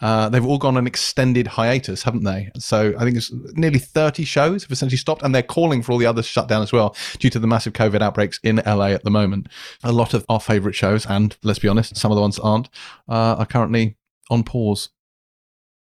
Uh, 0.00 0.28
they've 0.28 0.44
all 0.44 0.58
gone 0.58 0.76
on 0.76 0.86
extended 0.86 1.46
hiatus, 1.46 2.02
haven't 2.02 2.24
they? 2.24 2.50
So 2.58 2.94
I 2.98 3.04
think 3.04 3.16
it's 3.16 3.32
nearly 3.54 3.78
30 3.78 4.24
shows 4.24 4.62
have 4.64 4.70
essentially 4.72 4.98
stopped, 4.98 5.22
and 5.22 5.34
they're 5.34 5.42
calling 5.42 5.82
for 5.82 5.92
all 5.92 5.98
the 5.98 6.06
others 6.06 6.26
to 6.26 6.32
shut 6.32 6.48
down 6.48 6.62
as 6.62 6.72
well 6.72 6.94
due 7.18 7.30
to 7.30 7.38
the 7.38 7.46
massive 7.46 7.72
COVID 7.72 8.02
outbreaks 8.02 8.38
in 8.42 8.62
LA 8.66 8.88
at 8.88 9.04
the 9.04 9.10
moment. 9.10 9.48
A 9.82 9.92
lot 9.92 10.14
of 10.14 10.24
our 10.28 10.40
favourite 10.40 10.74
shows, 10.74 11.06
and 11.06 11.36
let's 11.42 11.58
be 11.58 11.68
honest, 11.68 11.96
some 11.96 12.10
of 12.10 12.16
the 12.16 12.22
ones 12.22 12.36
that 12.36 12.42
aren't, 12.42 12.68
uh, 13.08 13.36
are 13.38 13.46
currently 13.46 13.96
on 14.30 14.42
pause. 14.42 14.90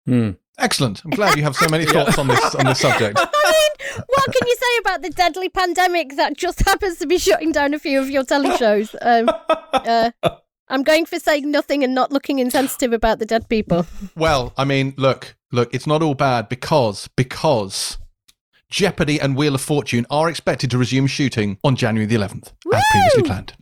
Hmm. 0.05 0.31
Excellent. 0.57 1.03
I'm 1.05 1.11
glad 1.11 1.37
you 1.37 1.43
have 1.43 1.55
so 1.55 1.69
many 1.69 1.85
thoughts 1.93 2.17
on 2.17 2.27
this 2.27 2.55
on 2.55 2.65
this 2.65 2.79
subject. 2.79 3.17
I 3.79 3.85
mean, 3.95 4.03
what 4.07 4.25
can 4.25 4.47
you 4.47 4.55
say 4.55 4.77
about 4.79 5.01
the 5.01 5.09
deadly 5.09 5.49
pandemic 5.49 6.15
that 6.15 6.37
just 6.37 6.59
happens 6.67 6.97
to 6.99 7.07
be 7.07 7.17
shutting 7.17 7.51
down 7.51 7.73
a 7.73 7.79
few 7.79 7.99
of 7.99 8.09
your 8.09 8.23
telly 8.23 8.55
shows? 8.57 8.95
Um, 9.01 9.29
uh, 9.73 10.11
I'm 10.67 10.83
going 10.83 11.05
for 11.05 11.19
saying 11.19 11.49
nothing 11.49 11.83
and 11.83 11.95
not 11.95 12.11
looking 12.11 12.39
insensitive 12.39 12.93
about 12.93 13.19
the 13.19 13.25
dead 13.25 13.49
people. 13.49 13.85
Well, 14.15 14.53
I 14.57 14.65
mean, 14.65 14.93
look, 14.97 15.35
look, 15.51 15.73
it's 15.73 15.87
not 15.87 16.03
all 16.03 16.13
bad 16.13 16.49
because 16.49 17.09
because 17.15 17.97
Jeopardy 18.69 19.19
and 19.19 19.35
Wheel 19.35 19.55
of 19.55 19.61
Fortune 19.61 20.05
are 20.09 20.29
expected 20.29 20.69
to 20.71 20.77
resume 20.77 21.07
shooting 21.07 21.57
on 21.63 21.75
January 21.75 22.05
the 22.05 22.15
11th, 22.15 22.53
as 22.73 22.83
previously 22.91 23.23
planned. 23.23 23.53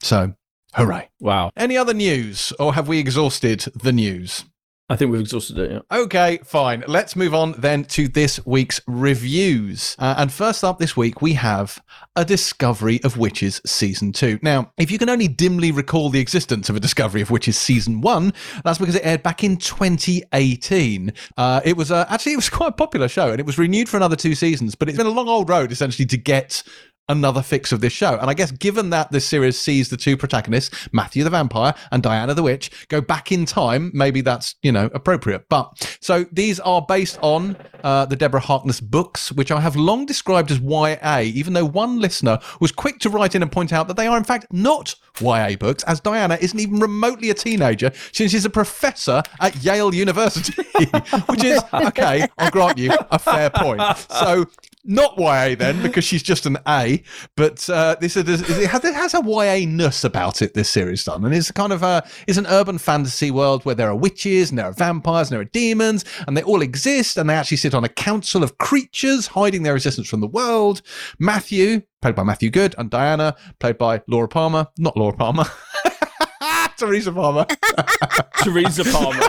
So, 0.00 0.34
hooray! 0.74 1.10
Wow. 1.18 1.50
Any 1.56 1.76
other 1.76 1.94
news, 1.94 2.52
or 2.60 2.74
have 2.74 2.86
we 2.86 2.98
exhausted 2.98 3.60
the 3.74 3.92
news? 3.92 4.44
I 4.92 4.96
think 4.96 5.10
we've 5.10 5.22
exhausted 5.22 5.58
it. 5.58 5.70
Yeah. 5.70 5.98
Okay, 6.00 6.38
fine. 6.44 6.84
Let's 6.86 7.16
move 7.16 7.32
on 7.32 7.52
then 7.52 7.84
to 7.84 8.08
this 8.08 8.44
week's 8.44 8.78
reviews. 8.86 9.96
Uh, 9.98 10.16
and 10.18 10.30
first 10.30 10.62
up 10.62 10.78
this 10.78 10.94
week, 10.94 11.22
we 11.22 11.32
have 11.32 11.82
A 12.14 12.26
Discovery 12.26 13.02
of 13.02 13.16
Witches 13.16 13.62
Season 13.64 14.12
2. 14.12 14.40
Now, 14.42 14.70
if 14.76 14.90
you 14.90 14.98
can 14.98 15.08
only 15.08 15.28
dimly 15.28 15.72
recall 15.72 16.10
the 16.10 16.20
existence 16.20 16.68
of 16.68 16.76
A 16.76 16.80
Discovery 16.80 17.22
of 17.22 17.30
Witches 17.30 17.56
Season 17.56 18.02
1, 18.02 18.34
that's 18.66 18.78
because 18.78 18.94
it 18.94 19.06
aired 19.06 19.22
back 19.22 19.42
in 19.42 19.56
2018. 19.56 21.14
Uh, 21.38 21.62
it 21.64 21.74
was 21.74 21.90
uh, 21.90 22.04
actually, 22.10 22.34
it 22.34 22.36
was 22.36 22.50
quite 22.50 22.68
a 22.68 22.72
popular 22.72 23.08
show 23.08 23.30
and 23.30 23.40
it 23.40 23.46
was 23.46 23.56
renewed 23.56 23.88
for 23.88 23.96
another 23.96 24.14
two 24.14 24.34
seasons, 24.34 24.74
but 24.74 24.90
it's 24.90 24.98
been 24.98 25.06
a 25.06 25.10
long 25.10 25.26
old 25.26 25.48
road 25.48 25.72
essentially 25.72 26.04
to 26.04 26.18
get 26.18 26.62
another 27.08 27.42
fix 27.42 27.72
of 27.72 27.80
this 27.80 27.92
show. 27.92 28.18
And 28.18 28.30
I 28.30 28.34
guess 28.34 28.50
given 28.50 28.90
that 28.90 29.10
this 29.10 29.24
series 29.24 29.58
sees 29.58 29.88
the 29.88 29.96
two 29.96 30.16
protagonists, 30.16 30.88
Matthew 30.92 31.24
the 31.24 31.30
vampire 31.30 31.74
and 31.90 32.02
Diana 32.02 32.34
the 32.34 32.42
witch, 32.42 32.70
go 32.88 33.00
back 33.00 33.32
in 33.32 33.44
time, 33.44 33.90
maybe 33.94 34.20
that's, 34.20 34.54
you 34.62 34.72
know, 34.72 34.88
appropriate. 34.94 35.48
But 35.48 35.96
so 36.00 36.24
these 36.32 36.60
are 36.60 36.82
based 36.82 37.18
on 37.22 37.56
uh, 37.82 38.06
the 38.06 38.16
Deborah 38.16 38.40
Harkness 38.40 38.80
books, 38.80 39.32
which 39.32 39.50
I 39.50 39.60
have 39.60 39.76
long 39.76 40.06
described 40.06 40.50
as 40.50 40.60
YA, 40.60 41.20
even 41.20 41.52
though 41.52 41.66
one 41.66 42.00
listener 42.00 42.38
was 42.60 42.72
quick 42.72 42.98
to 43.00 43.10
write 43.10 43.34
in 43.34 43.42
and 43.42 43.52
point 43.52 43.72
out 43.72 43.88
that 43.88 43.96
they 43.96 44.06
are 44.06 44.16
in 44.16 44.24
fact 44.24 44.46
not 44.52 44.94
YA 45.20 45.56
books, 45.56 45.84
as 45.84 46.00
Diana 46.00 46.38
isn't 46.40 46.58
even 46.58 46.80
remotely 46.80 47.30
a 47.30 47.34
teenager 47.34 47.92
since 48.12 48.32
she's 48.32 48.44
a 48.44 48.50
professor 48.50 49.22
at 49.40 49.62
Yale 49.62 49.94
University, 49.94 50.62
which 51.26 51.44
is, 51.44 51.62
okay, 51.72 52.26
I'll 52.38 52.50
grant 52.50 52.78
you, 52.78 52.92
a 53.10 53.18
fair 53.18 53.50
point. 53.50 53.82
So 53.98 54.46
not 54.84 55.16
YA 55.18 55.54
then, 55.54 55.82
because 55.82 56.04
she's 56.04 56.22
just 56.22 56.46
an 56.46 56.58
A, 56.66 57.02
but 57.36 57.68
uh, 57.70 57.96
this 58.00 58.16
is, 58.16 58.28
it 58.28 58.68
has, 58.68 58.84
it 58.84 58.94
has 58.94 59.14
a 59.14 59.22
YA 59.24 59.66
ness 59.66 60.04
about 60.04 60.42
it. 60.42 60.54
This 60.54 60.68
series 60.68 61.04
done, 61.04 61.24
and 61.24 61.34
it's 61.34 61.50
kind 61.50 61.72
of 61.72 61.82
a 61.82 62.02
it's 62.26 62.38
an 62.38 62.46
urban 62.46 62.78
fantasy 62.78 63.30
world 63.30 63.64
where 63.64 63.74
there 63.74 63.88
are 63.88 63.96
witches 63.96 64.50
and 64.50 64.58
there 64.58 64.66
are 64.66 64.72
vampires 64.72 65.30
and 65.30 65.36
there 65.36 65.42
are 65.42 65.50
demons, 65.50 66.04
and 66.26 66.36
they 66.36 66.42
all 66.42 66.62
exist, 66.62 67.16
and 67.16 67.28
they 67.30 67.34
actually 67.34 67.56
sit 67.58 67.74
on 67.74 67.84
a 67.84 67.88
council 67.88 68.42
of 68.42 68.58
creatures 68.58 69.28
hiding 69.28 69.62
their 69.62 69.76
existence 69.76 70.08
from 70.08 70.20
the 70.20 70.26
world. 70.26 70.82
Matthew, 71.18 71.82
played 72.00 72.14
by 72.14 72.24
Matthew 72.24 72.50
Goode, 72.50 72.74
and 72.78 72.90
Diana, 72.90 73.36
played 73.60 73.78
by 73.78 74.02
Laura 74.08 74.28
Palmer, 74.28 74.66
not 74.78 74.96
Laura 74.96 75.16
Palmer. 75.16 75.44
Teresa 76.76 77.12
Palmer. 77.12 77.46
Teresa 78.42 78.84
Palmer. 78.84 79.22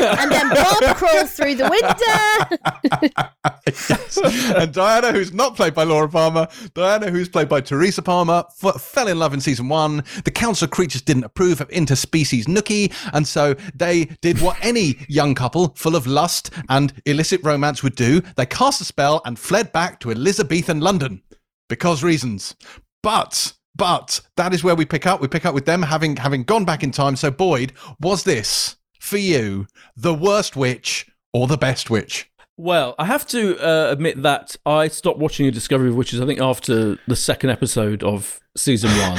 And 0.01 0.31
then 0.31 0.49
Bob 0.51 0.97
crawls 0.97 1.33
through 1.33 1.57
the 1.57 1.69
window. 1.69 3.23
yes. 3.67 4.19
And 4.55 4.73
Diana, 4.73 5.13
who's 5.13 5.33
not 5.33 5.57
played 5.57 5.75
by 5.75 5.85
Laura 5.85 6.09
Palmer, 6.09 6.49
Diana, 6.75 7.11
who's 7.11 7.29
played 7.29 7.49
by 7.49 7.61
Teresa 7.61 8.03
Palmer, 8.03 8.45
f- 8.63 8.81
fell 8.81 9.09
in 9.09 9.19
love 9.19 9.35
in 9.35 9.41
season 9.41 9.69
one. 9.69 10.05
The 10.25 10.31
Council 10.31 10.69
Creatures 10.69 11.03
didn't 11.03 11.25
approve 11.25 11.61
of 11.61 11.69
interspecies 11.69 12.45
nookie, 12.45 12.93
and 13.13 13.27
so 13.27 13.55
they 13.75 14.05
did 14.23 14.41
what 14.41 14.57
any 14.63 14.99
young 15.09 15.35
couple 15.35 15.69
full 15.77 15.97
of 15.97 16.07
lust 16.07 16.51
and 16.69 16.93
illicit 17.07 17.41
romance 17.45 17.83
would 17.83 17.97
do. 17.97 18.21
They 18.37 18.47
cast 18.47 18.81
a 18.81 18.85
spell 18.85 19.21
and 19.25 19.39
fled 19.39 19.73
back 19.73 20.01
to 20.01 20.11
Elizabethan 20.11 20.81
London 20.81 21.23
because 21.69 22.03
reasons. 22.03 22.55
But 23.03 23.55
but 23.77 24.21
that 24.37 24.53
is 24.53 24.65
where 24.65 24.75
we 24.75 24.85
pick 24.85 25.07
up. 25.07 25.21
We 25.21 25.29
pick 25.29 25.47
up 25.47 25.55
with 25.55 25.65
them 25.67 25.83
having 25.83 26.17
having 26.17 26.43
gone 26.45 26.65
back 26.65 26.83
in 26.83 26.91
time. 26.91 27.17
So 27.17 27.31
Boyd, 27.31 27.73
was 28.01 28.25
this 28.25 28.77
for 28.99 29.19
you 29.19 29.67
the 29.97 30.15
worst 30.15 30.57
witch 30.57 31.07
or 31.33 31.47
the 31.47 31.57
best 31.59 31.91
witch? 31.91 32.31
Well, 32.57 32.97
I 32.99 33.05
have 33.05 33.25
to 33.29 33.57
uh, 33.65 33.93
admit 33.93 34.21
that 34.23 34.57
I 34.67 34.89
stopped 34.89 35.21
watching 35.21 35.47
A 35.47 35.53
Discovery 35.53 35.91
of 35.91 35.95
Witches. 35.95 36.21
I 36.21 36.27
think 36.27 36.41
after 36.41 36.99
the 37.07 37.15
second 37.15 37.51
episode 37.51 38.03
of 38.03 38.41
season 38.57 38.91
one. 38.99 39.19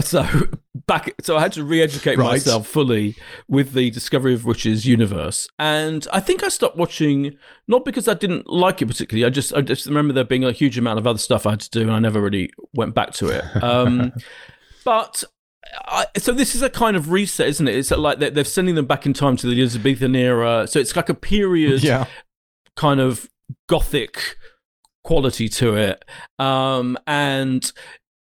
So 0.00 0.26
back, 0.86 1.12
so 1.20 1.36
I 1.36 1.40
had 1.42 1.52
to 1.52 1.64
re-educate 1.64 2.16
Right. 2.16 2.28
myself 2.28 2.66
fully 2.66 3.14
with 3.46 3.72
the 3.74 3.90
Discovery 3.90 4.32
of 4.32 4.46
Witches 4.46 4.86
universe, 4.86 5.48
and 5.58 6.06
I 6.14 6.20
think 6.20 6.42
I 6.42 6.48
stopped 6.48 6.78
watching 6.78 7.36
not 7.68 7.84
because 7.84 8.08
I 8.08 8.14
didn't 8.14 8.48
like 8.48 8.80
it 8.80 8.86
particularly. 8.86 9.26
I 9.26 9.30
just 9.30 9.52
I 9.52 9.60
just 9.60 9.84
remember 9.86 10.14
there 10.14 10.24
being 10.24 10.44
a 10.44 10.52
huge 10.52 10.78
amount 10.78 10.98
of 10.98 11.06
other 11.06 11.18
stuff 11.18 11.44
I 11.46 11.50
had 11.50 11.60
to 11.60 11.70
do, 11.70 11.82
and 11.82 11.90
I 11.90 11.98
never 11.98 12.22
really 12.22 12.50
went 12.74 12.94
back 12.94 13.12
to 13.14 13.28
it. 13.28 13.44
Um, 13.62 14.12
but 14.84 15.24
I, 15.88 16.06
so 16.18 16.32
this 16.32 16.54
is 16.54 16.62
a 16.62 16.70
kind 16.70 16.96
of 16.96 17.10
reset, 17.10 17.48
isn't 17.48 17.68
it? 17.68 17.74
It's 17.76 17.90
like 17.90 18.18
they're, 18.18 18.30
they're 18.30 18.44
sending 18.44 18.74
them 18.74 18.86
back 18.86 19.06
in 19.06 19.12
time 19.12 19.36
to 19.38 19.46
the 19.46 19.58
Elizabethan 19.60 20.14
era. 20.16 20.66
So 20.66 20.78
it's 20.80 20.94
like 20.96 21.08
a 21.08 21.14
period 21.14 21.82
Yeah. 21.82 22.06
kind 22.76 23.00
of 23.00 23.28
gothic 23.68 24.36
quality 25.04 25.48
to 25.48 25.76
it. 25.76 26.04
Um, 26.38 26.98
and 27.06 27.70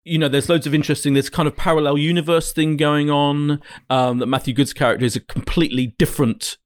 you 0.05 0.19
know, 0.19 0.29
there's 0.29 0.49
loads 0.49 0.67
of 0.67 0.75
interesting. 0.75 1.15
There's 1.15 1.31
kind 1.31 1.47
of 1.47 1.57
parallel 1.57 1.97
universe 1.97 2.53
thing 2.53 2.77
going 2.77 3.09
on. 3.09 3.61
Um, 3.89 4.19
that 4.19 4.27
Matthew 4.27 4.53
Goode's 4.53 4.73
character 4.73 5.05
is 5.07 5.15
a 5.15 5.21
completely 5.21 5.95
different 5.99 6.59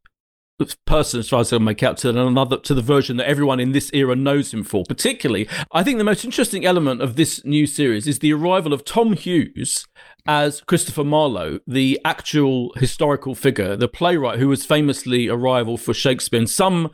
person 0.86 1.20
as 1.20 1.28
far 1.28 1.40
as 1.40 1.52
I 1.52 1.58
make 1.58 1.82
out 1.82 1.98
to 1.98 2.08
another 2.08 2.56
to 2.56 2.72
the 2.72 2.80
version 2.80 3.18
that 3.18 3.28
everyone 3.28 3.60
in 3.60 3.72
this 3.72 3.90
era 3.92 4.16
knows 4.16 4.54
him 4.54 4.64
for. 4.64 4.84
Particularly, 4.88 5.46
I 5.70 5.82
think 5.82 5.98
the 5.98 6.04
most 6.04 6.24
interesting 6.24 6.64
element 6.64 7.02
of 7.02 7.16
this 7.16 7.44
new 7.44 7.66
series 7.66 8.06
is 8.06 8.20
the 8.20 8.32
arrival 8.32 8.72
of 8.72 8.82
Tom 8.86 9.12
Hughes 9.12 9.86
as 10.28 10.60
Christopher 10.62 11.04
Marlowe, 11.04 11.60
the 11.66 12.00
actual 12.04 12.72
historical 12.76 13.34
figure, 13.34 13.76
the 13.76 13.88
playwright 13.88 14.38
who 14.38 14.48
was 14.48 14.64
famously 14.64 15.26
a 15.28 15.36
rival 15.36 15.76
for 15.76 15.94
Shakespeare. 15.94 16.38
And 16.38 16.50
some 16.50 16.90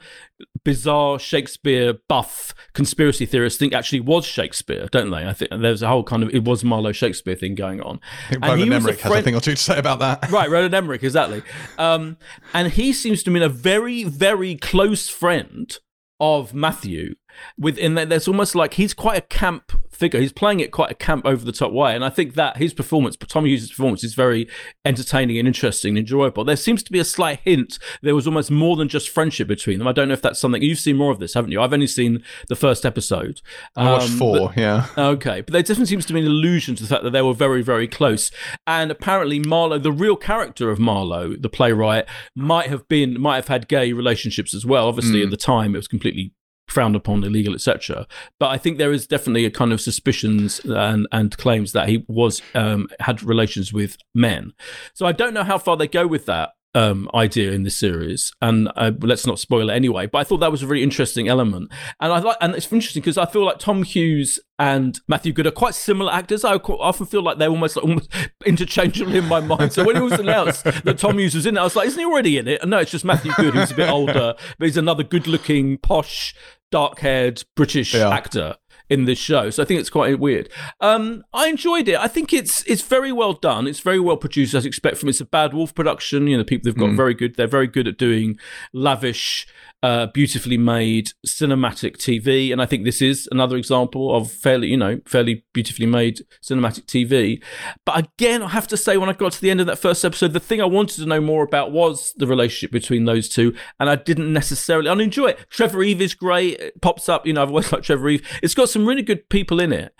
bizarre 0.64 1.18
Shakespeare 1.18 1.95
buff 2.09 2.55
conspiracy 2.72 3.26
theorists 3.26 3.59
think 3.59 3.72
actually 3.72 4.01
was 4.01 4.24
Shakespeare, 4.24 4.89
don't 4.91 5.11
they? 5.11 5.26
I 5.26 5.33
think 5.33 5.51
there's 5.51 5.83
a 5.83 5.89
whole 5.89 6.05
kind 6.05 6.22
of 6.22 6.35
it 6.35 6.45
was 6.45 6.64
Marlowe 6.64 6.93
Shakespeare 6.93 7.35
thing 7.35 7.55
going 7.55 7.80
on. 7.80 8.01
and 8.30 8.43
Roland 8.43 8.72
Emmerich 8.72 9.01
friend- 9.01 9.14
has 9.14 9.22
a 9.22 9.24
thing 9.24 9.35
or 9.35 9.41
two 9.41 9.55
to 9.55 9.57
say 9.57 9.78
about 9.78 9.99
that. 10.01 10.30
Right, 10.33 10.49
Roland 10.49 10.74
Emmerich, 10.74 11.03
exactly. 11.03 11.43
Um, 11.76 12.16
and 12.55 12.72
he 12.72 12.93
seems 12.93 13.22
to 13.24 13.30
be 13.30 13.43
a 13.43 13.49
very, 13.49 14.03
very 14.05 14.57
close 14.57 15.09
friend 15.09 15.76
of 16.18 16.55
Matthew 16.55 17.16
within 17.59 17.95
that 17.95 18.09
there's 18.09 18.28
almost 18.28 18.55
like 18.55 18.74
he's 18.74 18.95
quite 18.95 19.18
a 19.18 19.22
camp 19.22 19.72
figure. 20.03 20.20
He's 20.20 20.33
playing 20.33 20.61
it 20.61 20.72
quite 20.72 20.91
a 20.91 20.95
camp 20.95 21.24
over 21.24 21.45
the 21.45 21.53
top 21.53 21.70
way. 21.70 21.95
And 21.95 22.05
i 22.05 22.11
think 22.11 22.35
that 22.35 22.57
his 22.57 22.74
performance 22.74 23.16
tom 23.16 23.45
hughes' 23.45 23.68
performance 23.68 24.03
is 24.03 24.14
very 24.14 24.49
entertaining 24.85 25.39
and 25.39 25.47
interesting 25.47 25.91
and 25.91 25.99
enjoyable. 25.99 26.45
There 26.45 26.57
seems 26.57 26.83
to 26.83 26.93
be 26.93 26.99
a 26.99 27.05
slight 27.05 27.41
hint 27.45 27.78
there 28.03 28.14
was 28.14 28.26
almost 28.26 28.51
more 28.51 28.76
than 28.76 28.89
just 28.89 29.11
friendship 29.11 29.49
between 29.49 29.78
them. 29.78 29.87
I 29.87 29.93
don't 29.93 30.09
know 30.09 30.14
if 30.14 30.22
that's 30.22 30.41
something 30.41 30.62
you've 30.62 30.78
seen 30.78 30.97
more 30.97 31.12
of 31.12 31.18
this 31.18 31.35
haven't 31.35 31.53
you? 31.53 31.61
I've 31.61 31.72
only 31.72 31.87
seen 31.87 32.22
the 32.49 32.57
first 32.57 32.85
episode. 32.85 33.41
I 33.76 33.91
watched 33.93 34.11
um, 34.11 34.18
four 34.18 34.49
but, 34.49 34.57
yeah. 34.57 34.87
Okay 34.99 35.41
but 35.43 35.53
there 35.53 35.62
definitely 35.62 35.87
seems 35.87 36.07
to 36.07 36.12
be 36.12 36.20
an 36.20 36.26
allusion 36.26 36.74
to 36.76 36.83
the 36.83 36.89
fact 36.89 37.05
that 37.05 37.11
they 37.11 37.22
were 37.22 37.35
very 37.35 37.62
very 37.62 37.87
close. 37.87 38.30
And 38.66 38.91
apparently 38.91 39.39
marlowe 39.39 39.78
the 39.78 39.93
real 39.93 40.16
character 40.16 40.70
of 40.70 40.78
marlowe 40.78 41.37
the 41.37 41.49
playwright 41.49 42.07
might 42.35 42.68
have 42.68 42.89
been 42.89 43.20
might 43.20 43.37
have 43.37 43.49
had 43.49 43.68
gay 43.68 43.93
relationships 43.93 44.55
as 44.55 44.66
well. 44.66 44.89
Obviously 44.89 45.20
mm. 45.20 45.24
at 45.24 45.30
the 45.30 45.37
time 45.37 45.74
it 45.74 45.78
was 45.78 45.89
completely 45.89 46.33
frowned 46.73 46.97
upon, 46.97 47.23
illegal, 47.23 47.55
etc. 47.55 48.07
But 48.39 48.49
I 48.49 48.59
think 48.59 48.79
there 48.79 48.93
is 48.93 49.07
definitely 49.07 49.45
a 49.45 49.51
kind 49.51 49.73
of 49.73 49.81
suspicions 49.81 50.61
and, 50.64 51.07
and 51.12 51.37
claims 51.37 51.73
that 51.73 51.89
he 51.89 52.05
was 52.09 52.43
um, 52.55 52.89
had 53.01 53.23
relations 53.23 53.73
with 53.73 53.97
men. 54.14 54.53
So 54.95 55.07
I 55.07 55.12
don't 55.12 55.35
know 55.35 55.45
how 55.45 55.59
far 55.59 55.77
they 55.77 55.89
go 55.89 56.07
with 56.07 56.27
that 56.27 56.51
um, 56.75 57.11
idea 57.14 57.53
in 57.53 57.64
this 57.64 57.77
series, 57.77 58.33
and 58.41 58.70
uh, 58.77 58.93
let's 59.01 59.27
not 59.27 59.39
spoil 59.39 59.68
it 59.70 59.75
anyway. 59.75 60.07
But 60.07 60.18
I 60.18 60.25
thought 60.25 60.39
that 60.39 60.51
was 60.51 60.62
a 60.62 60.66
really 60.66 60.83
interesting 60.83 61.29
element, 61.29 61.70
and 62.01 62.12
I 62.12 62.18
like, 62.20 62.39
and 62.41 62.55
it's 62.55 62.70
interesting 62.73 63.03
because 63.03 63.18
I 63.18 63.27
feel 63.27 63.45
like 63.45 63.59
Tom 63.59 63.83
Hughes 63.83 64.41
and 64.59 64.99
Matthew 65.09 65.33
Goode 65.33 65.49
are 65.49 65.51
quite 65.51 65.75
similar 65.75 66.12
actors. 66.12 66.45
I 66.45 66.55
often 66.55 67.07
feel 67.07 67.23
like 67.23 67.39
they're 67.39 67.51
almost 67.51 67.77
like, 67.77 67.85
almost 67.85 68.11
in 68.47 69.29
my 69.29 69.41
mind. 69.41 69.73
So 69.73 69.85
when 69.85 69.97
it 69.97 70.03
was 70.03 70.12
announced 70.12 70.64
that 70.64 70.99
Tom 70.99 71.18
Hughes 71.18 71.35
was 71.35 71.47
in 71.47 71.57
it, 71.57 71.61
I 71.61 71.64
was 71.64 71.77
like, 71.77 71.89
isn't 71.89 71.99
he 71.99 72.07
already 72.07 72.39
in 72.39 72.49
it? 72.49 72.62
And 72.62 72.70
no, 72.70 72.79
it's 72.79 72.91
just 72.91 73.05
Matthew 73.05 73.33
Goode 73.37 73.55
who's 73.55 73.70
a 73.73 73.75
bit 73.75 73.91
older, 73.91 74.35
but 74.59 74.64
he's 74.64 74.77
another 74.77 75.03
good-looking, 75.03 75.79
posh 75.79 76.35
dark 76.73 76.99
haired 76.99 77.45
British 77.55 77.95
yeah. 77.95 78.09
actor 78.09 78.57
in 78.91 79.05
this 79.05 79.18
show. 79.18 79.49
So 79.51 79.62
I 79.62 79.66
think 79.66 79.81
it's 79.81 79.91
quite 79.91 80.18
weird. 80.18 80.49
Um, 80.81 81.23
I 81.33 81.47
enjoyed 81.47 81.89
it. 81.89 81.97
I 81.97 82.09
think 82.09 82.33
it's 82.33 82.64
it's 82.64 82.83
very 82.83 83.12
well 83.12 83.33
done. 83.33 83.66
It's 83.66 83.81
very 83.81 84.01
well 84.01 84.16
produced 84.16 84.55
as 84.55 84.66
expect 84.66 84.97
from. 84.97 85.09
It's 85.09 85.20
a 85.20 85.25
Bad 85.25 85.55
Wolf 85.55 85.75
production. 85.75 86.27
You 86.27 86.37
know, 86.37 86.45
people 86.45 86.64
they've 86.64 86.79
got 86.79 86.91
mm. 86.91 86.97
very 86.97 87.14
good. 87.14 87.37
They're 87.37 87.47
very 87.47 87.68
good 87.68 87.87
at 87.87 87.97
doing 87.97 88.39
lavish 88.73 89.47
uh, 89.83 90.07
beautifully 90.07 90.57
made 90.57 91.11
cinematic 91.26 91.97
TV, 91.97 92.53
and 92.53 92.62
I 92.62 92.66
think 92.66 92.85
this 92.85 93.03
is 93.03 93.28
another 93.33 93.57
example 93.57 94.14
of 94.14 94.30
fairly, 94.30 94.68
you 94.68 94.76
know, 94.76 95.01
fairly 95.07 95.45
beautifully 95.53 95.87
made 95.87 96.24
cinematic 96.43 96.85
TV. 96.85 97.43
But 97.85 97.99
again, 97.99 98.43
I 98.43 98.49
have 98.49 98.68
to 98.68 98.76
say, 98.76 98.97
when 98.97 99.09
I 99.09 99.12
got 99.12 99.33
to 99.33 99.41
the 99.41 99.51
end 99.51 99.61
of 99.61 99.66
that 99.66 99.78
first 99.78 100.05
episode, 100.05 100.35
the 100.35 100.41
thing 100.41 100.61
I 100.61 100.66
wanted 100.66 101.01
to 101.03 101.07
know 101.07 101.20
more 101.20 101.43
about 101.43 101.72
was 101.72 102.12
the 102.16 102.26
relationship 102.26 102.70
between 102.70 103.07
those 103.07 103.28
two, 103.28 103.55
and 103.80 103.91
I 103.91 103.97
didn't 103.97 104.33
necessarily. 104.33 104.89
I 104.89 104.93
enjoy 104.93 105.28
it. 105.28 105.47
Trevor 105.51 105.83
Eve 105.83 106.01
is 106.01 106.14
great. 106.14 106.61
It 106.61 106.80
pops 106.80 107.09
up, 107.09 107.26
you 107.26 107.33
know, 107.33 107.43
I've 107.43 107.49
always 107.49 107.72
liked 107.72 107.87
Trevor 107.87 108.09
Eve. 108.09 108.41
It's 108.43 108.55
got 108.55 108.68
some 108.68 108.87
really 108.87 109.03
good 109.03 109.28
people 109.30 109.59
in 109.59 109.72
it, 109.72 109.95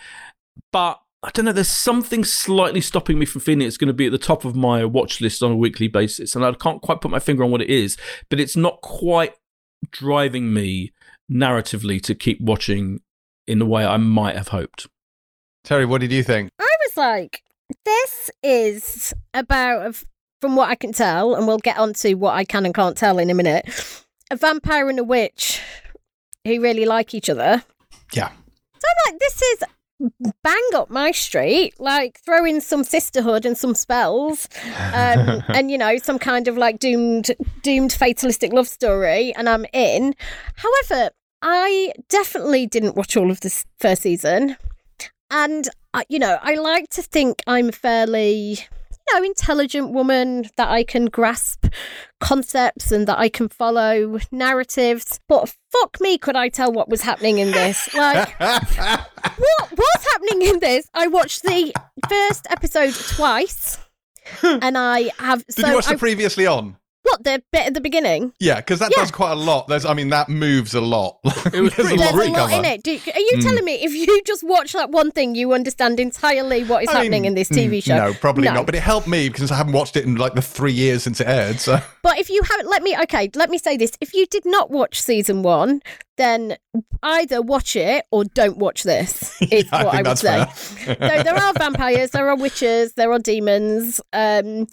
but 0.73 1.01
I 1.25 1.31
don't 1.31 1.45
know. 1.45 1.53
There's 1.53 1.69
something 1.69 2.25
slightly 2.25 2.81
stopping 2.81 3.17
me 3.17 3.27
from 3.27 3.43
feeling 3.43 3.63
it's 3.63 3.77
going 3.77 3.87
to 3.89 3.95
be 3.95 4.07
at 4.07 4.13
the 4.13 4.19
top 4.19 4.45
of 4.45 4.57
my 4.57 4.85
watch 4.85 5.21
list 5.21 5.43
on 5.43 5.53
a 5.53 5.57
weekly 5.57 5.87
basis, 5.87 6.35
and 6.35 6.45
I 6.45 6.53
can't 6.53 6.83
quite 6.83 7.01
put 7.01 7.13
my 7.13 7.21
finger 7.21 7.45
on 7.45 7.53
what 7.53 7.63
it 7.63 7.71
is. 7.71 7.97
But 8.29 8.41
it's 8.41 8.57
not 8.57 8.81
quite 8.81 9.35
driving 9.91 10.53
me 10.53 10.93
narratively 11.31 12.01
to 12.03 12.15
keep 12.15 12.41
watching 12.41 13.01
in 13.47 13.59
the 13.59 13.67
way 13.67 13.85
I 13.85 13.97
might 13.97 14.37
have 14.37 14.49
hoped. 14.49 14.87
Terry, 15.65 15.87
what 15.87 16.01
did 16.01 16.13
you 16.13 16.23
think? 16.23 16.51
I 16.59 16.77
was 16.87 16.97
like, 16.97 17.43
this 17.85 18.31
is 18.43 19.15
about, 19.35 20.03
from 20.41 20.57
what 20.57 20.69
I 20.69 20.75
can 20.75 20.93
tell, 20.93 21.35
and 21.35 21.47
we'll 21.47 21.59
get 21.59 21.79
on 21.79 21.95
to 21.95 22.15
what 22.15 22.35
I 22.35 22.45
can 22.45 22.65
and 22.67 22.75
can't 22.75 22.97
tell 22.97 23.19
in 23.19 23.31
a 23.31 23.35
minute, 23.35 23.69
a 24.31 24.37
vampire 24.37 24.89
and 24.89 24.99
a 24.99 25.05
witch 25.05 25.61
who 26.45 26.61
really 26.61 26.85
like 26.85 27.15
each 27.15 27.31
other. 27.31 27.63
Yeah. 28.13 28.29
So 28.29 28.89
I'm 28.89 29.13
like, 29.13 29.21
this 29.21 29.41
is 29.43 29.65
bang 30.43 30.69
up 30.75 30.91
my 30.91 31.11
street, 31.11 31.79
like 31.79 32.21
throw 32.25 32.45
in 32.45 32.61
some 32.61 32.85
sisterhood 32.85 33.45
and 33.45 33.57
some 33.57 33.75
spells, 33.75 34.49
um, 34.93 35.43
and 35.49 35.71
you 35.71 35.79
know 35.79 35.99
some 35.99 36.19
kind 36.19 36.49
of 36.49 36.57
like 36.57 36.79
doomed 36.79 37.31
doomed 37.63 37.93
fatalistic 37.93 38.53
love 38.53 38.69
story, 38.69 39.35
and 39.35 39.49
I'm 39.49 39.67
in. 39.73 40.15
However, 40.57 41.11
I 41.41 41.93
definitely 42.09 42.67
didn't 42.67 42.97
watch 42.97 43.17
all 43.17 43.31
of 43.31 43.41
this 43.41 43.65
first 43.79 44.03
season, 44.03 44.57
and 45.31 45.69
I, 45.95 46.05
you 46.09 46.19
know 46.19 46.39
I 46.43 46.55
like 46.55 46.89
to 46.91 47.03
think 47.03 47.43
I'm 47.47 47.71
fairly 47.73 48.59
you 49.09 49.19
know, 49.19 49.25
intelligent 49.25 49.93
woman 49.93 50.45
that 50.57 50.69
I 50.69 50.85
can 50.85 51.07
grasp 51.07 51.67
concepts 52.21 52.93
and 52.93 53.07
that 53.07 53.19
I 53.19 53.29
can 53.29 53.49
follow 53.49 54.19
narratives. 54.31 55.21
But 55.29 55.55
fuck 55.71 56.01
me, 56.01 56.19
could 56.19 56.37
I 56.37 56.49
tell 56.49 56.73
what 56.73 56.89
was 56.89 57.03
happening 57.03 57.39
in 57.39 57.53
this? 57.53 57.89
Like, 58.03 58.39
what 58.41 59.73
was 59.73 60.07
happening 60.13 60.43
in 60.43 60.59
this? 60.61 60.89
I 60.95 61.07
watched 61.07 61.43
the 61.43 61.73
first 62.09 62.47
episode 62.51 62.95
twice. 62.95 63.79
Hmm. 64.39 64.59
and 64.63 64.79
I 64.79 65.11
have. 65.19 65.45
Did 65.47 65.67
you 65.67 65.75
watch 65.75 65.87
the 65.87 65.99
previously 65.99 66.47
on? 66.47 66.77
What 67.03 67.25
the 67.25 67.43
bit 67.51 67.67
at 67.67 67.75
the 67.75 67.81
beginning? 67.81 68.33
Yeah, 68.39 68.57
because 68.57 68.79
that 68.79 68.93
yeah. 68.95 69.03
does 69.03 69.11
quite 69.11 69.33
a 69.33 69.37
lot. 69.37 69.67
There's, 69.67 69.85
I 69.85 69.93
mean, 69.93 70.11
that 70.11 70.29
moves 70.29 70.75
a 70.75 70.81
lot. 70.81 71.19
It 71.53 71.61
was 71.61 71.75
There's 71.75 71.91
a 71.91 71.97
lot 71.97 72.53
in 72.53 72.65
it. 72.65 72.83
Do, 72.83 72.93
are 72.93 73.21
you 73.21 73.33
mm. 73.37 73.43
telling 73.43 73.65
me 73.65 73.75
if 73.75 73.93
you 73.93 74.23
just 74.25 74.43
watch 74.45 74.73
that 74.73 74.91
one 74.91 75.11
thing, 75.11 75.35
you 75.35 75.53
understand 75.53 75.99
entirely 76.01 76.65
what 76.65 76.85
is 76.85 76.89
I 76.89 76.99
happening 76.99 77.23
mean, 77.23 77.33
in 77.33 77.35
this 77.35 77.49
TV 77.49 77.79
mm, 77.79 77.85
show? 77.85 77.97
No, 77.97 78.15
probably 78.15 78.45
no. 78.45 78.55
not. 78.55 78.67
But 78.67 78.77
it 78.77 78.83
helped 78.83 79.09
me 79.09 79.29
because 79.29 79.51
I 79.51 79.57
haven't 79.57 79.73
watched 79.73 79.97
it 79.97 80.05
in 80.05 80.15
like 80.15 80.35
the 80.35 80.43
three 80.43 80.73
years 80.73 81.03
since 81.03 81.21
it 81.21 81.27
aired. 81.27 81.61
So, 81.61 81.81
but 82.03 82.19
if 82.19 82.31
you 82.31 82.43
haven't, 82.43 82.69
let 82.71 82.83
me 82.83 82.97
okay, 83.03 83.31
let 83.35 83.51
me 83.51 83.59
say 83.59 83.77
this: 83.77 83.93
if 84.01 84.15
you 84.15 84.27
did 84.27 84.47
not 84.47 84.71
watch 84.71 85.03
season 85.03 85.43
one, 85.43 85.83
then 86.17 86.57
either 87.03 87.43
watch 87.43 87.77
it 87.77 88.05
or 88.11 88.25
don't 88.25 88.59
watch 88.59 88.83
this. 88.83 89.41
Is 89.43 89.65
yeah, 89.65 89.85
what 89.85 89.95
I, 89.95 89.99
I 89.99 90.03
would 90.03 90.19
say. 90.19 90.47
so 90.55 90.95
there 90.95 91.37
are 91.37 91.53
vampires, 91.59 92.11
there 92.11 92.29
are 92.29 92.37
witches, 92.37 92.95
there 92.95 93.13
are 93.13 93.19
demons, 93.19 94.01
um, 94.13 94.67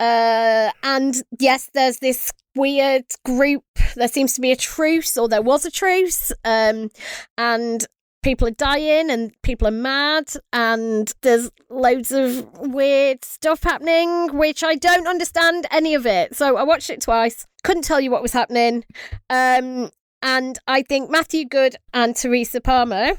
uh, 0.00 0.70
and 0.82 1.22
yes, 1.38 1.70
there's 1.74 1.98
this 1.98 2.32
weird 2.54 3.04
group. 3.24 3.64
There 3.94 4.08
seems 4.08 4.34
to 4.34 4.40
be 4.40 4.52
a 4.52 4.56
truce, 4.56 5.16
or 5.16 5.28
there 5.28 5.42
was 5.42 5.64
a 5.64 5.70
truce, 5.70 6.32
um, 6.44 6.90
and 7.36 7.86
people 8.26 8.48
are 8.48 8.52
dying 8.52 9.08
and 9.08 9.30
people 9.42 9.68
are 9.68 9.70
mad 9.70 10.24
and 10.52 11.14
there's 11.22 11.48
loads 11.70 12.10
of 12.10 12.44
weird 12.58 13.24
stuff 13.24 13.62
happening 13.62 14.36
which 14.36 14.64
I 14.64 14.74
don't 14.74 15.06
understand 15.06 15.64
any 15.70 15.94
of 15.94 16.06
it. 16.06 16.34
So 16.34 16.56
I 16.56 16.64
watched 16.64 16.90
it 16.90 17.00
twice. 17.00 17.46
Couldn't 17.62 17.84
tell 17.84 18.00
you 18.00 18.10
what 18.10 18.22
was 18.22 18.32
happening. 18.32 18.84
Um 19.30 19.90
and 20.22 20.58
I 20.66 20.82
think 20.82 21.10
Matthew 21.10 21.44
Goode 21.44 21.76
and 21.92 22.16
Teresa 22.16 22.60
Palmer, 22.60 23.12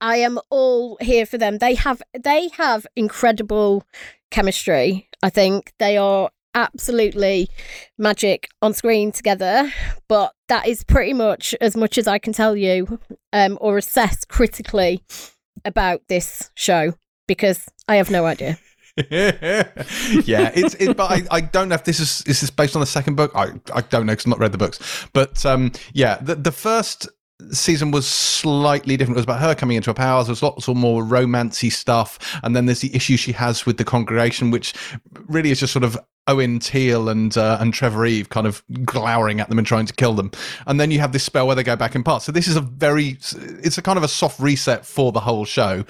I 0.00 0.16
am 0.18 0.38
all 0.50 0.98
here 1.00 1.26
for 1.26 1.38
them. 1.38 1.58
They 1.58 1.74
have 1.74 2.02
they 2.18 2.48
have 2.56 2.86
incredible 2.96 3.84
chemistry. 4.30 5.08
I 5.22 5.30
think 5.30 5.72
they 5.78 5.96
are 5.96 6.30
absolutely 6.54 7.48
magic 7.98 8.48
on 8.62 8.72
screen 8.72 9.12
together. 9.12 9.72
But 10.08 10.32
that 10.48 10.66
is 10.66 10.82
pretty 10.82 11.12
much 11.12 11.54
as 11.60 11.76
much 11.76 11.98
as 11.98 12.08
I 12.08 12.18
can 12.18 12.32
tell 12.32 12.56
you 12.56 12.98
um, 13.32 13.58
or 13.60 13.78
assess 13.78 14.24
critically 14.24 15.02
about 15.64 16.02
this 16.08 16.50
show 16.54 16.94
because 17.26 17.68
I 17.88 17.96
have 17.96 18.10
no 18.10 18.26
idea. 18.26 18.58
yeah, 19.10 20.50
it's 20.54 20.74
it, 20.76 20.96
but 20.96 21.10
I, 21.10 21.22
I 21.30 21.40
don't 21.42 21.68
know 21.68 21.74
if 21.74 21.84
this 21.84 22.00
is 22.00 22.20
this 22.20 22.42
is 22.42 22.50
based 22.50 22.74
on 22.74 22.80
the 22.80 22.86
second 22.86 23.14
book. 23.14 23.30
I, 23.34 23.52
I 23.74 23.82
don't 23.82 24.06
know 24.06 24.12
because 24.12 24.24
I've 24.24 24.30
not 24.30 24.38
read 24.38 24.52
the 24.52 24.58
books. 24.58 25.06
But 25.12 25.44
um, 25.44 25.72
yeah, 25.92 26.16
the 26.22 26.34
the 26.34 26.52
first 26.52 27.06
season 27.50 27.90
was 27.90 28.06
slightly 28.06 28.96
different. 28.96 29.16
It 29.16 29.20
was 29.20 29.24
about 29.24 29.40
her 29.40 29.54
coming 29.54 29.76
into 29.76 29.90
her 29.90 29.94
powers. 29.94 30.28
There's 30.28 30.42
lots 30.42 30.66
of 30.66 30.76
more 30.76 31.02
romancy 31.02 31.70
stuff, 31.70 32.18
and 32.42 32.56
then 32.56 32.64
there's 32.64 32.80
the 32.80 32.94
issue 32.96 33.18
she 33.18 33.32
has 33.32 33.66
with 33.66 33.76
the 33.76 33.84
congregation, 33.84 34.50
which 34.50 34.72
really 35.26 35.50
is 35.50 35.60
just 35.60 35.74
sort 35.74 35.84
of 35.84 35.98
Owen 36.26 36.58
Teale 36.58 37.10
and 37.10 37.36
uh, 37.36 37.58
and 37.60 37.74
Trevor 37.74 38.06
Eve 38.06 38.30
kind 38.30 38.46
of 38.46 38.62
glowering 38.84 39.40
at 39.40 39.50
them 39.50 39.58
and 39.58 39.66
trying 39.66 39.86
to 39.86 39.92
kill 39.92 40.14
them. 40.14 40.30
And 40.66 40.80
then 40.80 40.90
you 40.90 41.00
have 41.00 41.12
this 41.12 41.24
spell 41.24 41.46
where 41.46 41.56
they 41.56 41.62
go 41.62 41.76
back 41.76 41.94
in 41.94 42.02
parts. 42.02 42.24
So 42.24 42.32
this 42.32 42.48
is 42.48 42.56
a 42.56 42.62
very 42.62 43.18
it's 43.30 43.76
a 43.76 43.82
kind 43.82 43.98
of 43.98 44.02
a 44.02 44.08
soft 44.08 44.40
reset 44.40 44.86
for 44.86 45.12
the 45.12 45.20
whole 45.20 45.44
show 45.44 45.84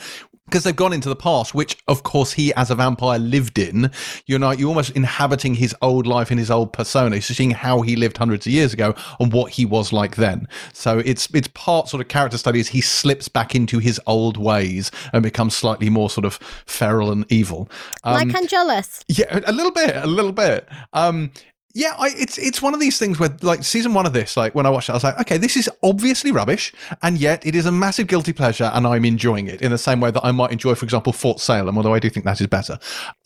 because 0.46 0.64
they've 0.64 0.74
gone 0.74 0.92
into 0.92 1.08
the 1.08 1.16
past, 1.16 1.54
which 1.54 1.76
of 1.88 2.02
course 2.02 2.32
he 2.32 2.54
as 2.54 2.70
a 2.70 2.74
vampire 2.74 3.18
lived 3.18 3.58
in. 3.58 3.90
You're 4.26 4.38
not, 4.38 4.58
you're 4.58 4.68
almost 4.68 4.90
inhabiting 4.92 5.54
his 5.54 5.74
old 5.82 6.06
life 6.06 6.30
in 6.30 6.38
his 6.38 6.50
old 6.50 6.72
persona, 6.72 7.20
so 7.20 7.34
seeing 7.34 7.50
how 7.50 7.82
he 7.82 7.96
lived 7.96 8.16
hundreds 8.16 8.46
of 8.46 8.52
years 8.52 8.72
ago 8.72 8.94
and 9.20 9.32
what 9.32 9.52
he 9.52 9.64
was 9.64 9.92
like 9.92 10.16
then. 10.16 10.48
So 10.72 11.00
it's 11.00 11.28
it's 11.34 11.48
part 11.48 11.88
sort 11.88 12.00
of 12.00 12.08
character 12.08 12.38
studies. 12.38 12.68
He 12.68 12.80
slips 12.80 13.28
back 13.28 13.54
into 13.54 13.78
his 13.78 14.00
old 14.06 14.36
ways 14.36 14.90
and 15.12 15.22
becomes 15.22 15.54
slightly 15.56 15.90
more 15.90 16.08
sort 16.08 16.24
of 16.24 16.34
feral 16.66 17.10
and 17.10 17.30
evil. 17.30 17.68
Um, 18.04 18.14
like 18.14 18.34
Angelus. 18.34 19.04
yeah, 19.08 19.40
a 19.46 19.52
little 19.52 19.72
bit, 19.72 19.96
a 19.96 20.06
little 20.06 20.32
bit. 20.32 20.68
Um, 20.92 21.32
yeah, 21.76 21.92
I, 21.98 22.08
it's 22.16 22.38
it's 22.38 22.62
one 22.62 22.72
of 22.72 22.80
these 22.80 22.98
things 22.98 23.20
where, 23.20 23.36
like, 23.42 23.62
season 23.62 23.92
one 23.92 24.06
of 24.06 24.14
this, 24.14 24.34
like 24.34 24.54
when 24.54 24.64
I 24.64 24.70
watched 24.70 24.88
it, 24.88 24.92
I 24.92 24.94
was 24.94 25.04
like, 25.04 25.20
okay, 25.20 25.36
this 25.36 25.58
is 25.58 25.68
obviously 25.82 26.32
rubbish, 26.32 26.72
and 27.02 27.18
yet 27.18 27.44
it 27.44 27.54
is 27.54 27.66
a 27.66 27.70
massive 27.70 28.06
guilty 28.06 28.32
pleasure, 28.32 28.70
and 28.72 28.86
I'm 28.86 29.04
enjoying 29.04 29.46
it 29.46 29.60
in 29.60 29.72
the 29.72 29.76
same 29.76 30.00
way 30.00 30.10
that 30.10 30.24
I 30.24 30.32
might 30.32 30.52
enjoy, 30.52 30.74
for 30.74 30.86
example, 30.86 31.12
Fort 31.12 31.38
Salem, 31.38 31.76
although 31.76 31.92
I 31.92 31.98
do 31.98 32.08
think 32.08 32.24
that 32.24 32.40
is 32.40 32.46
better. 32.46 32.78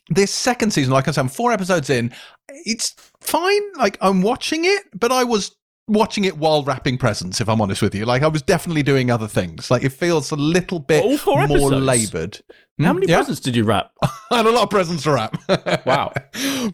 This 0.08 0.32
second 0.32 0.72
season, 0.72 0.92
like 0.92 1.06
I 1.06 1.12
said, 1.12 1.20
I'm 1.20 1.28
four 1.28 1.52
episodes 1.52 1.90
in, 1.90 2.12
it's 2.48 2.96
fine. 3.20 3.62
Like 3.76 3.96
I'm 4.00 4.20
watching 4.20 4.64
it, 4.64 4.82
but 4.98 5.12
I 5.12 5.22
was 5.22 5.54
watching 5.86 6.24
it 6.24 6.36
while 6.36 6.64
wrapping 6.64 6.98
presents. 6.98 7.40
If 7.40 7.48
I'm 7.48 7.60
honest 7.60 7.82
with 7.82 7.94
you, 7.94 8.04
like 8.04 8.24
I 8.24 8.28
was 8.28 8.42
definitely 8.42 8.82
doing 8.82 9.12
other 9.12 9.28
things. 9.28 9.70
Like 9.70 9.84
it 9.84 9.90
feels 9.90 10.32
a 10.32 10.36
little 10.36 10.80
bit 10.80 11.04
more 11.24 11.42
episodes? 11.42 11.86
laboured. 11.86 12.40
How 12.84 12.92
many 12.92 13.06
Yeah. 13.06 13.16
presents 13.18 13.40
did 13.40 13.54
you 13.56 13.64
wrap? 13.64 13.90
I 14.30 14.36
had 14.38 14.46
a 14.46 14.50
lot 14.50 14.62
of 14.64 14.70
presents 14.70 15.02
to 15.04 15.12
wrap. 15.12 15.36
Wow. 15.86 16.12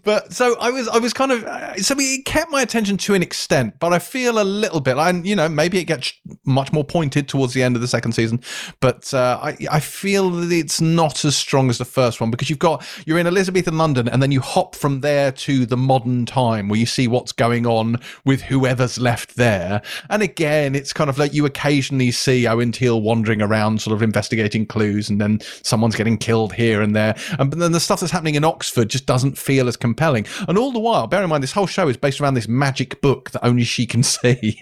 but 0.04 0.32
so 0.32 0.56
I 0.60 0.70
was, 0.70 0.88
I 0.88 0.98
was 0.98 1.12
kind 1.12 1.32
of, 1.32 1.44
uh, 1.44 1.76
so 1.76 1.94
it 1.98 2.24
kept 2.24 2.50
my 2.50 2.60
attention 2.62 2.96
to 2.98 3.14
an 3.14 3.22
extent, 3.22 3.74
but 3.78 3.92
I 3.92 3.98
feel 3.98 4.40
a 4.40 4.44
little 4.44 4.80
bit, 4.80 4.96
and 4.98 5.26
you 5.26 5.34
know, 5.36 5.48
maybe 5.48 5.78
it 5.78 5.84
gets 5.84 6.12
much 6.44 6.72
more 6.72 6.84
pointed 6.84 7.28
towards 7.28 7.54
the 7.54 7.62
end 7.62 7.76
of 7.76 7.82
the 7.82 7.88
second 7.88 8.12
season, 8.12 8.40
but 8.80 9.12
uh, 9.14 9.38
I, 9.42 9.56
I 9.70 9.80
feel 9.80 10.30
that 10.30 10.52
it's 10.52 10.80
not 10.80 11.24
as 11.24 11.36
strong 11.36 11.70
as 11.70 11.78
the 11.78 11.84
first 11.84 12.20
one 12.20 12.30
because 12.30 12.50
you've 12.50 12.58
got, 12.58 12.86
you're 13.06 13.18
in 13.18 13.26
Elizabethan 13.26 13.78
London 13.78 14.08
and 14.08 14.22
then 14.22 14.30
you 14.32 14.40
hop 14.40 14.74
from 14.74 15.00
there 15.00 15.32
to 15.32 15.64
the 15.66 15.76
modern 15.76 16.26
time 16.26 16.68
where 16.68 16.78
you 16.78 16.86
see 16.86 17.08
what's 17.08 17.32
going 17.32 17.66
on 17.66 17.96
with 18.24 18.42
whoever's 18.42 18.98
left 18.98 19.36
there. 19.36 19.80
And 20.10 20.22
again, 20.22 20.74
it's 20.74 20.92
kind 20.92 21.08
of 21.08 21.18
like 21.18 21.32
you 21.32 21.46
occasionally 21.46 22.10
see 22.10 22.46
Owen 22.46 22.72
Teale 22.72 23.00
wandering 23.00 23.40
around, 23.40 23.80
sort 23.80 23.94
of 23.94 24.02
investigating 24.02 24.66
clues, 24.66 25.08
and 25.08 25.20
then 25.20 25.40
someone's 25.62 25.95
getting 25.96 26.18
killed 26.18 26.52
here 26.54 26.82
and 26.82 26.94
there. 26.94 27.16
And 27.38 27.52
then 27.52 27.72
the 27.72 27.80
stuff 27.80 28.00
that's 28.00 28.12
happening 28.12 28.36
in 28.36 28.44
Oxford 28.44 28.88
just 28.88 29.06
doesn't 29.06 29.36
feel 29.38 29.68
as 29.68 29.76
compelling. 29.76 30.26
And 30.48 30.56
all 30.56 30.72
the 30.72 30.78
while, 30.78 31.06
bear 31.06 31.22
in 31.22 31.30
mind, 31.30 31.42
this 31.42 31.52
whole 31.52 31.66
show 31.66 31.88
is 31.88 31.96
based 31.96 32.20
around 32.20 32.34
this 32.34 32.48
magic 32.48 33.00
book 33.00 33.30
that 33.30 33.44
only 33.44 33.64
she 33.64 33.86
can 33.86 34.02
see. 34.04 34.60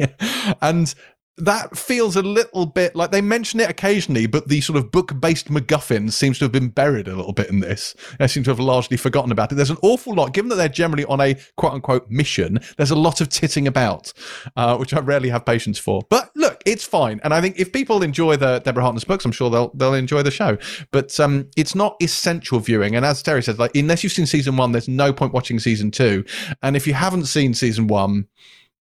and 0.63 0.95
that 1.37 1.77
feels 1.77 2.15
a 2.15 2.23
little 2.23 2.65
bit 2.65 2.95
like 2.95 3.11
they 3.11 3.21
mention 3.21 3.59
it 3.59 3.69
occasionally, 3.69 4.27
but 4.27 4.49
the 4.49 4.61
sort 4.61 4.79
of 4.79 4.93
book 4.93 5.19
based 5.21 5.49
MacGuffin 5.49 6.13
seems 6.13 6.39
to 6.39 6.45
have 6.45 6.53
been 6.53 6.69
buried 6.69 7.09
a 7.09 7.17
little 7.17 7.33
bit 7.33 7.51
in 7.51 7.61
this. 7.61 7.97
I 8.21 8.27
seem 8.27 8.45
to 8.45 8.51
have 8.51 8.61
largely 8.61 8.97
forgotten 8.97 9.33
about 9.33 9.51
it. 9.51 9.57
There's 9.57 9.71
an 9.71 9.79
awful 9.83 10.15
lot, 10.15 10.33
given 10.33 10.49
that 10.51 10.57
they're 10.57 10.69
generally 10.69 11.05
on 11.07 11.21
a 11.21 11.37
quote 11.57 11.73
unquote 11.73 12.09
mission, 12.09 12.61
there's 12.77 12.93
a 12.93 12.97
lot 12.97 13.21
of 13.21 13.29
titting 13.31 13.67
about, 13.67 14.13
uh, 14.57 14.77
which 14.77 14.95
I 14.95 15.01
rarely 15.01 15.29
have 15.31 15.45
patience 15.45 15.79
for. 15.79 16.03
But 16.09 16.31
look, 16.37 16.63
it's 16.65 16.85
fine. 16.85 17.21
And 17.25 17.35
I 17.35 17.41
think 17.41 17.59
if 17.59 17.73
people 17.73 18.03
enjoy 18.03 18.37
the 18.37 18.61
Deborah 18.61 18.85
Harkness 18.85 19.05
books, 19.05 19.25
I'm 19.25 19.33
sure 19.33 19.51
they'll 19.51 19.73
they'll 19.75 19.95
enjoy 19.95 20.23
the 20.23 20.31
show. 20.31 20.57
But 20.93 21.19
um, 21.19 21.51
it's 21.57 21.75
not 21.75 21.97
essential 22.01 22.61
viewing. 22.61 22.95
And 22.95 23.05
as 23.05 23.23
Terry 23.23 23.43
says, 23.43 23.59
like 23.59 23.75
unless 23.75 24.05
you've 24.05 24.13
seen 24.13 24.27
season 24.27 24.57
one, 24.57 24.71
there's 24.71 24.89
no 24.89 25.13
point 25.13 25.33
watching 25.33 25.59
season 25.59 25.91
two. 25.91 26.25
And 26.63 26.77
if 26.77 26.87
you 26.87 26.95
haven't 26.95 27.27
seen 27.27 27.55
season 27.55 27.89
one, 27.89 28.29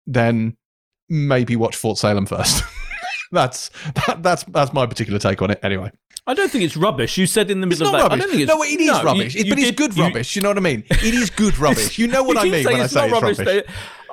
then 0.05 0.55
maybe 1.09 1.55
watch 1.55 1.75
Fort 1.75 1.97
Salem 1.97 2.25
first. 2.25 2.63
that's 3.31 3.69
that, 4.07 4.21
that's 4.23 4.43
that's 4.45 4.73
my 4.73 4.85
particular 4.85 5.19
take 5.19 5.41
on 5.41 5.51
it. 5.51 5.59
Anyway, 5.63 5.91
I 6.27 6.33
don't 6.33 6.51
think 6.51 6.63
it's 6.63 6.77
rubbish. 6.77 7.17
You 7.17 7.25
said 7.25 7.49
in 7.51 7.61
the 7.61 7.67
middle 7.67 7.87
of 7.87 7.93
that. 7.93 8.01
rubbish. 8.03 8.13
I 8.13 8.19
don't 8.19 8.29
think 8.29 8.41
it's 8.43 8.51
no, 8.53 8.63
it 8.63 8.67
is 8.79 8.87
no, 8.87 8.97
you- 8.99 9.03
rubbish, 9.05 9.35
you 9.35 9.49
but 9.49 9.59
it's 9.59 9.71
good 9.71 9.95
you- 9.97 10.03
rubbish. 10.03 10.35
You 10.35 10.41
know 10.41 10.49
what 10.49 10.57
I 10.57 10.61
mean? 10.61 10.83
It 10.89 11.13
is 11.13 11.29
good 11.29 11.57
rubbish. 11.59 11.97
You 11.97 12.07
know 12.07 12.23
what 12.23 12.37
I 12.37 12.43
mean 12.43 12.65
when 12.65 12.81
I 12.81 12.87
say 12.87 13.07
not 13.09 13.23
it's 13.23 13.39
rubbish. 13.39 13.39
rubbish. 13.39 13.63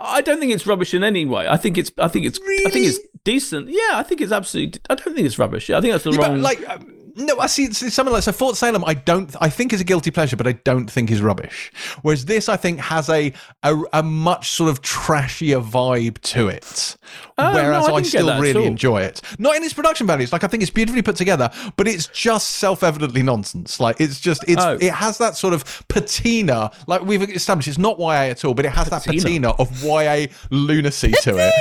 I 0.02 0.22
don't 0.22 0.40
think 0.40 0.52
it's 0.52 0.66
rubbish 0.66 0.94
in 0.94 1.04
any 1.04 1.26
way. 1.26 1.46
I 1.46 1.56
think 1.58 1.76
it's. 1.76 1.92
I 1.98 2.08
think 2.08 2.24
it's. 2.26 2.38
I 2.66 2.70
think 2.70 2.86
it's 2.86 2.98
decent. 3.24 3.68
Yeah, 3.68 3.90
I 3.94 4.02
think 4.02 4.22
it's 4.22 4.32
absolutely. 4.32 4.80
I 4.88 4.94
don't 4.94 5.14
think 5.14 5.26
it's 5.26 5.38
rubbish. 5.38 5.68
I 5.68 5.80
think 5.82 5.92
that's 5.92 6.04
the 6.04 6.12
Yeah, 6.12 6.26
wrong. 6.28 6.40
like 6.40 6.66
um, 6.68 6.90
no, 7.16 7.38
I 7.38 7.46
see 7.46 7.64
it's 7.64 7.92
something 7.94 8.12
like 8.12 8.22
so. 8.22 8.32
Fort 8.32 8.56
Salem, 8.56 8.84
I 8.86 8.94
don't. 8.94 9.34
I 9.40 9.48
think 9.48 9.72
is 9.72 9.80
a 9.80 9.84
guilty 9.84 10.10
pleasure, 10.10 10.36
but 10.36 10.46
I 10.46 10.52
don't 10.52 10.90
think 10.90 11.10
is 11.10 11.20
rubbish. 11.22 11.72
Whereas 12.02 12.24
this, 12.24 12.48
I 12.48 12.56
think, 12.56 12.80
has 12.80 13.08
a 13.08 13.32
a, 13.62 13.76
a 13.92 14.02
much 14.02 14.50
sort 14.50 14.70
of 14.70 14.82
trashier 14.82 15.62
vibe 15.62 16.18
to 16.22 16.48
it. 16.48 16.96
Oh, 17.38 17.54
Whereas 17.54 17.86
no, 17.88 17.94
I 17.94 17.98
I, 17.98 18.02
still 18.02 18.40
really 18.40 18.66
enjoy 18.66 19.02
it. 19.02 19.20
Not 19.38 19.56
in 19.56 19.62
its 19.64 19.72
production 19.72 20.06
values. 20.06 20.32
Like 20.32 20.44
I 20.44 20.46
think 20.46 20.62
it's 20.62 20.70
beautifully 20.70 21.02
put 21.02 21.16
together, 21.16 21.50
but 21.76 21.88
it's 21.88 22.06
just 22.08 22.48
self-evidently 22.52 23.22
nonsense. 23.22 23.80
Like 23.80 24.00
it's 24.00 24.20
just 24.20 24.44
it's 24.48 24.62
Oh. 24.62 24.76
it 24.80 24.92
has 24.92 25.18
that 25.18 25.36
sort 25.36 25.54
of 25.54 25.84
patina. 25.88 26.70
Like 26.86 27.02
we've 27.02 27.22
established, 27.22 27.68
it's 27.68 27.78
not 27.78 27.98
YA 27.98 28.30
at 28.30 28.44
all, 28.44 28.54
but 28.54 28.64
it 28.66 28.72
has 28.72 28.88
that 28.90 29.04
Patina. 29.04 29.22
patina 29.22 29.50
of 29.52 29.82
YA 29.82 30.26
lunacy 30.50 31.12
to 31.22 31.36
it. 31.38 31.54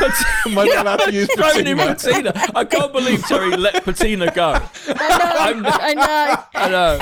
Am 0.00 0.58
I 0.58 0.64
not 0.66 0.86
allowed 0.86 0.96
to 1.04 1.12
use 1.12 1.28
in 1.28 1.36
patina? 1.36 1.76
patina. 1.76 2.32
I 2.54 2.64
can't 2.64 2.92
believe 2.92 3.24
Terry 3.26 3.56
let 3.56 3.84
patina 3.84 4.30
go. 4.32 4.60
I 4.88 5.52
know. 5.54 5.70
I 5.70 5.94
know. 5.94 6.44
I 6.54 6.68
know. 6.68 7.00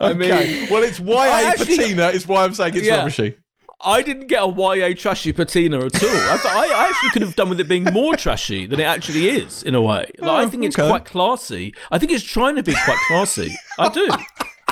I 0.00 0.12
mean, 0.14 0.32
Okay. 0.32 0.68
Well, 0.70 0.82
it's 0.82 1.00
YA 1.00 1.16
I 1.18 1.42
actually- 1.44 1.76
patina 1.78 2.08
is 2.08 2.26
why 2.26 2.44
I'm 2.44 2.54
saying 2.54 2.76
it's 2.76 2.86
Yeah. 2.86 2.98
rubbishy. 2.98 3.34
I 3.80 4.02
didn't 4.02 4.26
get 4.26 4.42
a 4.42 4.48
YA 4.48 4.92
trashy 4.94 5.32
patina 5.32 5.76
at 5.78 6.02
all. 6.02 6.10
I, 6.10 6.36
thought, 6.38 6.52
I 6.52 6.66
I 6.66 6.88
actually 6.88 7.10
could 7.10 7.22
have 7.22 7.36
done 7.36 7.48
with 7.48 7.60
it 7.60 7.68
being 7.68 7.84
more 7.84 8.16
trashy 8.16 8.66
than 8.66 8.80
it 8.80 8.84
actually 8.84 9.28
is, 9.28 9.62
in 9.62 9.76
a 9.76 9.80
way. 9.80 10.10
Like, 10.18 10.30
I 10.30 10.42
Oh, 10.44 10.48
think 10.48 10.64
it's 10.64 10.76
okay. 10.76 10.88
quite 10.88 11.04
classy. 11.04 11.74
I 11.92 11.98
think 11.98 12.10
it's 12.10 12.24
trying 12.24 12.56
to 12.56 12.62
be 12.64 12.74
quite 12.84 12.98
classy. 13.06 13.54
I 13.78 13.88
do. 13.88 14.08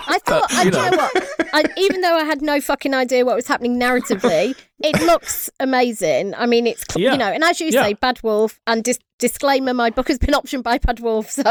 I 0.09 0.19
thought, 0.19 0.53
I 0.53 0.63
you 0.65 0.71
do 0.73 0.77
you 0.79 0.83
know 0.85 0.91
know. 0.91 0.97
what? 1.15 1.29
I, 1.53 1.65
even 1.79 2.01
though 2.01 2.17
I 2.17 2.25
had 2.25 2.43
no 2.43 2.61
fucking 2.61 2.95
idea 2.95 3.25
what 3.25 3.35
was 3.37 3.47
happening 3.47 3.79
narratively, 3.81 4.55
it 4.83 5.01
looks 5.03 5.51
amazing. 5.61 6.35
I 6.35 6.47
mean, 6.47 6.67
it's 6.67 6.85
Yeah. 6.97 7.13
you 7.13 7.19
know, 7.19 7.27
and 7.33 7.43
as 7.45 7.61
you 7.61 7.69
Yeah. 7.71 7.85
say, 7.85 7.93
Bad 7.95 8.21
Wolf. 8.23 8.61
And 8.67 8.83
dis- 8.85 8.99
disclaimer: 9.19 9.73
my 9.73 9.89
book 9.91 10.09
has 10.09 10.19
been 10.19 10.35
optioned 10.35 10.63
by 10.63 10.77
Bad 10.79 11.01
Wolf, 11.01 11.31
so 11.31 11.43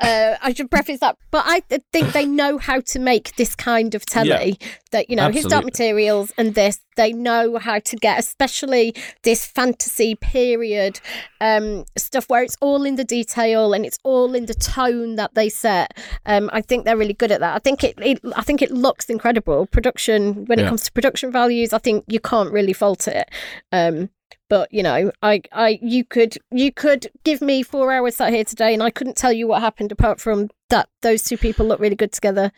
uh, 0.00 0.36
I 0.42 0.52
should 0.54 0.70
preface 0.70 1.00
that. 1.00 1.16
But 1.30 1.44
I 1.46 1.60
th- 1.60 1.82
think 1.92 2.12
they 2.12 2.26
know 2.26 2.58
how 2.58 2.80
to 2.80 2.98
make 2.98 3.34
this 3.36 3.54
kind 3.54 3.94
of 3.94 4.04
telly. 4.04 4.58
That 4.90 5.08
you 5.10 5.16
know, 5.16 5.30
his 5.30 5.44
Dark 5.46 5.64
Materials 5.64 6.32
and 6.38 6.54
this, 6.54 6.80
they 6.96 7.12
know 7.12 7.58
how 7.58 7.78
to 7.78 7.96
get, 7.96 8.18
especially 8.18 8.94
this 9.22 9.44
fantasy 9.46 10.14
period 10.14 11.00
um, 11.40 11.84
stuff 11.96 12.28
where 12.28 12.42
it's 12.42 12.56
all 12.60 12.84
in 12.84 12.96
the 12.96 13.04
detail 13.04 13.72
and 13.74 13.84
it's 13.86 13.98
all 14.02 14.34
in 14.34 14.46
the 14.46 14.54
tone 14.54 15.16
that 15.16 15.34
they 15.34 15.48
set. 15.48 15.96
Um, 16.26 16.48
I 16.52 16.60
think 16.62 16.84
they're 16.84 16.96
really 16.96 17.12
good 17.14 17.30
at 17.32 17.40
that. 17.40 17.54
I 17.54 17.58
think 17.58 17.84
it, 17.84 17.94
it 17.98 18.20
I 18.36 18.42
think 18.42 18.62
it 18.62 18.70
looks 18.70 19.08
incredible. 19.10 19.66
Production 19.66 20.44
when 20.46 20.58
it 20.58 20.66
comes 20.68 20.82
to 20.84 20.92
production 20.92 21.30
values, 21.32 21.72
I 21.72 21.78
think 21.78 22.04
you 22.08 22.20
can't 22.20 22.50
really 22.58 22.72
fault 22.72 23.08
it. 23.08 23.30
Um, 23.72 24.10
but 24.48 24.72
you 24.72 24.82
know, 24.82 25.12
I, 25.22 25.42
I, 25.52 25.78
you 25.82 26.04
could, 26.04 26.36
you 26.50 26.72
could 26.72 27.06
give 27.24 27.40
me 27.40 27.62
four 27.62 27.92
hours 27.92 28.16
sat 28.16 28.32
here 28.32 28.44
today, 28.44 28.74
and 28.74 28.82
I 28.82 28.90
couldn't 28.90 29.16
tell 29.16 29.32
you 29.32 29.46
what 29.46 29.62
happened 29.62 29.92
apart 29.92 30.20
from 30.20 30.48
that 30.70 30.88
those 31.02 31.22
two 31.22 31.36
people 31.36 31.66
look 31.66 31.80
really 31.80 31.96
good 31.96 32.12
together, 32.12 32.52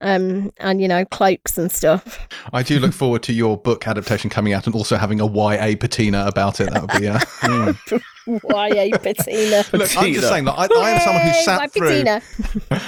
um, 0.00 0.52
and 0.58 0.80
you 0.80 0.88
know, 0.88 1.04
cloaks 1.04 1.58
and 1.58 1.70
stuff. 1.70 2.28
I 2.52 2.62
do 2.62 2.78
look 2.78 2.92
forward 2.92 3.22
to 3.24 3.32
your 3.32 3.56
book 3.56 3.86
adaptation 3.86 4.30
coming 4.30 4.52
out 4.52 4.66
and 4.66 4.74
also 4.74 4.96
having 4.96 5.20
a 5.20 5.26
YA 5.26 5.74
patina 5.78 6.26
about 6.26 6.60
it. 6.60 6.70
That 6.72 6.82
would 6.82 7.00
be. 7.00 7.08
Uh, 7.08 7.98
YA 8.26 8.98
patina. 8.98 9.64
look, 9.72 9.96
I'm 9.96 10.12
just 10.12 10.28
saying 10.28 10.46
that 10.46 10.54
I, 10.58 10.66
I 10.66 10.90
am 10.90 11.00
someone 11.00 11.22
who 11.26 11.32
sat 11.42 11.58
my 11.60 11.66
through. 11.68 11.88
patina. 12.04 12.22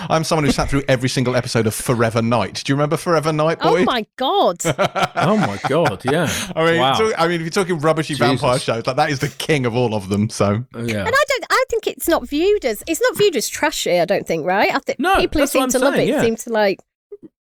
I'm 0.10 0.24
someone 0.24 0.44
who 0.44 0.50
sat 0.50 0.68
through 0.68 0.82
every 0.88 1.08
single 1.08 1.36
episode 1.36 1.66
of 1.68 1.74
Forever 1.74 2.22
Knight. 2.22 2.62
Do 2.64 2.72
you 2.72 2.74
remember 2.76 2.96
Forever 2.96 3.32
Knight, 3.32 3.60
boy? 3.60 3.82
Oh 3.82 3.84
my 3.84 4.06
god! 4.16 4.56
Oh 5.20 5.36
my 5.36 5.58
god! 5.68 6.04
Yeah. 6.04 6.28
I 6.56 6.64
mean, 6.64 6.80
wow. 6.80 6.94
talk- 6.94 7.14
I 7.18 7.26
mean, 7.28 7.36
if 7.36 7.42
you're 7.42 7.50
talking 7.50 7.78
rubbishy 7.78 8.14
vampire 8.14 8.58
shows, 8.58 8.86
like 8.86 8.96
that 8.96 9.10
is 9.10 9.18
the 9.18 9.28
king 9.28 9.66
of 9.66 9.74
all 9.76 9.94
of 9.94 10.08
them. 10.08 10.30
So 10.30 10.64
yeah. 10.74 11.04
And 11.04 11.14
I 11.14 11.24
don't. 11.28 11.46
I 11.68 11.70
think 11.70 11.86
it's 11.86 12.08
not 12.08 12.26
viewed 12.26 12.64
as 12.64 12.82
it's 12.86 13.00
not 13.00 13.14
viewed 13.18 13.36
as 13.36 13.46
trashy. 13.46 14.00
I 14.00 14.06
don't 14.06 14.26
think. 14.26 14.46
Right? 14.46 14.74
I 14.74 14.78
think 14.78 14.98
No, 14.98 15.16
people 15.16 15.40
who 15.40 15.42
that's 15.42 15.54
what 15.54 15.60
seem 15.60 15.62
I'm 15.64 15.70
to 15.70 15.78
love 15.78 15.94
it 15.96 16.08
yeah. 16.08 16.22
seem 16.22 16.36
to 16.36 16.50
like. 16.50 16.80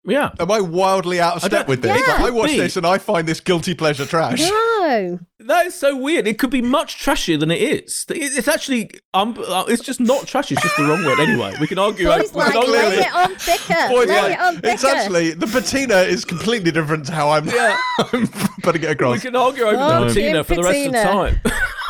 Yeah. 0.04 0.30
am 0.38 0.50
I 0.50 0.60
wildly 0.60 1.20
out 1.20 1.36
of 1.36 1.42
step 1.42 1.66
with 1.68 1.82
this? 1.82 1.90
Yeah. 1.90 2.14
Like, 2.14 2.20
I 2.24 2.30
watch 2.30 2.50
this 2.50 2.76
and 2.76 2.86
I 2.86 2.98
find 2.98 3.26
this 3.28 3.40
guilty 3.40 3.74
pleasure 3.74 4.04
trash. 4.06 4.40
No. 4.40 5.18
That 5.40 5.66
is 5.66 5.74
so 5.74 5.96
weird. 5.96 6.26
It 6.26 6.38
could 6.38 6.50
be 6.50 6.62
much 6.62 6.96
trashier 6.96 7.38
than 7.38 7.50
it 7.50 7.60
is. 7.60 8.04
It's 8.08 8.48
actually, 8.48 8.90
um, 9.14 9.38
uh, 9.46 9.64
it's 9.68 9.82
just 9.82 10.00
not 10.00 10.26
trashy. 10.26 10.54
It's 10.54 10.62
just 10.62 10.76
the 10.76 10.84
wrong 10.84 11.04
word. 11.04 11.20
Anyway, 11.20 11.54
we 11.60 11.66
can 11.66 11.78
argue. 11.78 12.06
Boys 12.06 12.32
we 12.32 12.40
like 12.40 12.52
can 12.52 12.56
argue 12.58 12.72
lay 12.72 12.96
it 12.98 13.14
on 13.14 13.34
thicker. 13.36 13.88
Boy, 13.88 14.04
lay 14.04 14.20
like, 14.20 14.32
it 14.32 14.40
on 14.40 14.54
thicker. 14.56 14.68
it's 14.68 14.84
actually 14.84 15.32
the 15.32 15.46
patina 15.46 15.96
is 15.98 16.24
completely 16.24 16.70
different 16.70 17.06
to 17.06 17.12
how 17.12 17.30
I'm, 17.30 17.46
Yeah. 17.46 17.76
I'm 17.98 18.26
putting 18.62 18.82
it 18.82 19.00
We 19.00 19.18
can 19.20 19.36
argue 19.36 19.64
over 19.64 19.76
Oh, 19.76 20.00
the 20.00 20.06
patina 20.06 20.32
Jim 20.32 20.44
for 20.44 20.54
the 20.54 20.62
rest 20.62 20.86
of 20.86 20.92
the 20.92 21.02
time. 21.02 21.40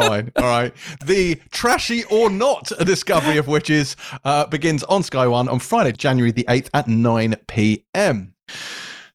Fine. 0.00 0.32
All 0.36 0.44
right. 0.44 0.72
The 1.04 1.40
trashy 1.50 2.04
or 2.04 2.30
not 2.30 2.70
discovery 2.84 3.36
of 3.38 3.48
witches 3.48 3.96
uh, 4.24 4.46
begins 4.46 4.84
on 4.84 5.02
Sky 5.02 5.26
One 5.26 5.48
on 5.48 5.58
Friday, 5.58 5.92
January 5.92 6.32
the 6.32 6.44
8th 6.44 6.70
at 6.74 6.88
9 6.88 7.36
p.m. 7.46 8.34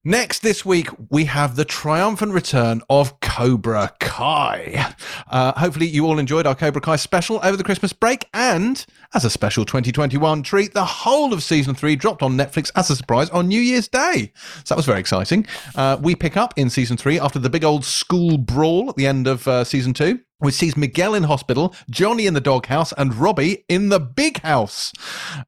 Next 0.06 0.40
this 0.40 0.66
week, 0.66 0.90
we 1.10 1.24
have 1.26 1.56
the 1.56 1.64
triumphant 1.64 2.34
return 2.34 2.82
of 2.90 3.22
Cobra 3.22 3.94
Kai. 4.02 4.94
Uh, 5.30 5.54
hopefully, 5.58 5.88
you 5.88 6.06
all 6.06 6.20
enjoyed 6.20 6.46
our 6.46 6.56
Cobra 6.56 6.82
Kai 6.82 6.98
special 6.98 7.40
over 7.42 7.56
the 7.56 7.64
Christmas 7.64 7.94
break. 7.94 8.28
And 8.34 8.86
as 9.14 9.24
a 9.24 9.30
special 9.30 9.64
2021 9.64 10.44
treat, 10.44 10.74
the 10.74 10.84
whole 10.84 11.32
of 11.32 11.42
season 11.42 11.74
three 11.74 11.96
dropped 11.96 12.22
on 12.22 12.38
Netflix 12.38 12.70
as 12.76 12.90
a 12.90 12.98
surprise 12.98 13.30
on 13.30 13.48
New 13.48 13.62
Year's 13.62 13.88
Day. 13.88 14.34
So 14.66 14.76
that 14.76 14.76
was 14.76 14.86
very 14.86 15.00
exciting. 15.00 15.48
Uh, 15.74 15.98
we 16.02 16.16
pick 16.16 16.36
up 16.36 16.54
in 16.58 16.70
season 16.70 16.98
three 16.98 17.18
after 17.18 17.40
the 17.40 17.50
big 17.50 17.64
old 17.64 17.86
school 17.86 18.38
brawl 18.38 18.90
at 18.90 18.98
the 18.98 19.08
end 19.08 19.26
of 19.26 19.48
uh, 19.48 19.64
season 19.64 19.94
two 19.94 20.20
which 20.40 20.56
sees 20.56 20.76
Miguel 20.76 21.16
in 21.16 21.24
hospital, 21.24 21.74
Johnny 21.90 22.28
in 22.28 22.34
the 22.34 22.42
doghouse, 22.42 22.94
and 22.98 23.16
Robbie 23.16 23.66
in 23.70 23.90
the 23.90 24.00
big 24.00 24.42
house. 24.42 24.92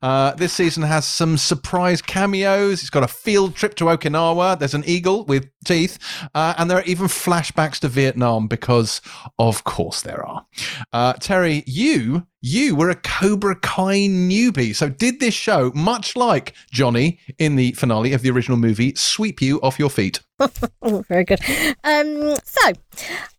Uh, 0.02 0.34
this 0.36 0.54
season 0.54 0.84
has 0.84 1.06
some 1.06 1.38
surprise 1.38 2.02
cameos. 2.02 2.82
It's 2.82 2.90
got 2.90 3.04
a 3.04 3.08
field 3.08 3.56
trip 3.56 3.76
to 3.76 3.86
Okinawa. 3.86 4.58
There's 4.58 4.74
an 4.74 4.84
eagle 4.86 5.26
with 5.26 5.50
teeth, 5.66 5.98
uh, 6.34 6.54
and 6.58 6.70
there 6.70 6.78
are 6.78 6.84
even 6.84 7.08
flashbacks 7.08 7.80
to 7.80 7.88
Vietnam 7.88 8.48
because, 8.48 9.02
of 9.38 9.64
course, 9.64 10.02
there 10.02 10.26
are. 10.26 10.46
Uh, 10.94 11.14
Terry, 11.14 11.64
you 11.66 12.26
you 12.48 12.76
were 12.76 12.92
a 12.92 12.96
Cobra 12.96 13.56
Kai 13.56 14.02
newbie. 14.08 14.76
So 14.76 14.88
did 14.88 15.20
this 15.20 15.34
show, 15.34 15.72
much 15.74 16.16
like 16.16 16.54
Johnny 16.72 17.20
in 17.40 17.56
the 17.56 17.72
finale 17.72 18.14
of 18.14 18.22
the 18.22 18.30
original 18.30 18.58
movie, 18.58 18.94
sweep 18.94 19.42
you 19.42 19.60
off 19.62 19.80
your 19.80 19.90
feet? 19.90 20.20
very 20.84 21.24
good. 21.24 21.40
Um, 21.84 22.36
so 22.44 22.72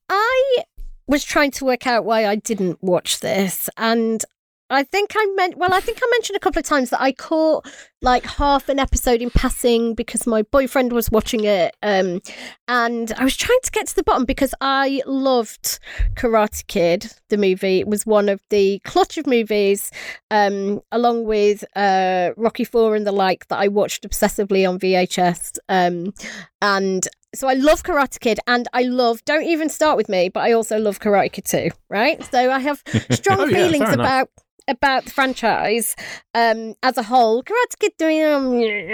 I 0.08 0.64
was 1.06 1.24
trying 1.24 1.50
to 1.52 1.64
work 1.64 1.86
out 1.86 2.04
why 2.04 2.26
I 2.26 2.36
didn't 2.36 2.82
watch 2.82 3.20
this, 3.20 3.68
and 3.76 4.24
I 4.68 4.82
think 4.82 5.12
I 5.14 5.26
meant 5.36 5.56
well, 5.56 5.72
I 5.72 5.80
think 5.80 5.98
I 6.02 6.08
mentioned 6.12 6.36
a 6.36 6.40
couple 6.40 6.58
of 6.58 6.64
times 6.64 6.90
that 6.90 7.00
I 7.00 7.12
caught 7.12 7.68
like 8.02 8.24
half 8.24 8.68
an 8.68 8.80
episode 8.80 9.22
in 9.22 9.30
passing 9.30 9.94
because 9.94 10.26
my 10.26 10.42
boyfriend 10.42 10.92
was 10.92 11.10
watching 11.10 11.44
it. 11.44 11.76
Um, 11.82 12.20
and 12.66 13.12
I 13.16 13.22
was 13.22 13.36
trying 13.36 13.60
to 13.62 13.70
get 13.70 13.86
to 13.86 13.94
the 13.94 14.02
bottom 14.02 14.24
because 14.24 14.54
I 14.60 15.02
loved 15.06 15.78
Karate 16.16 16.66
Kid, 16.66 17.12
the 17.28 17.36
movie. 17.36 17.78
It 17.78 17.86
was 17.86 18.06
one 18.06 18.28
of 18.28 18.40
the 18.50 18.80
clutch 18.80 19.18
of 19.18 19.26
movies, 19.28 19.92
um, 20.32 20.80
along 20.90 21.26
with 21.26 21.64
uh, 21.76 22.30
Rocky 22.36 22.64
Four 22.64 22.96
and 22.96 23.06
the 23.06 23.12
like 23.12 23.46
that 23.48 23.60
I 23.60 23.68
watched 23.68 24.08
obsessively 24.08 24.68
on 24.68 24.80
VHS. 24.80 25.58
Um, 25.68 26.12
and 26.60 27.06
so 27.36 27.48
I 27.48 27.54
love 27.54 27.82
Karate 27.82 28.18
Kid 28.18 28.40
and 28.46 28.68
I 28.72 28.82
love 28.82 29.24
Don't 29.24 29.44
Even 29.44 29.68
Start 29.68 29.96
With 29.96 30.08
Me, 30.08 30.28
but 30.28 30.40
I 30.40 30.52
also 30.52 30.78
love 30.78 31.00
Karate 31.00 31.32
Kid 31.32 31.44
too, 31.44 31.70
right? 31.88 32.22
So 32.24 32.50
I 32.50 32.58
have 32.58 32.82
strong 33.10 33.40
oh, 33.40 33.44
yeah, 33.44 33.56
feelings 33.56 33.92
about 33.92 34.30
about 34.68 35.04
the 35.04 35.10
franchise 35.10 35.94
um 36.34 36.74
as 36.82 36.96
a 36.96 37.02
whole. 37.02 37.42
Karate 37.42 37.78
Kid 37.78 37.92
doing 37.98 38.24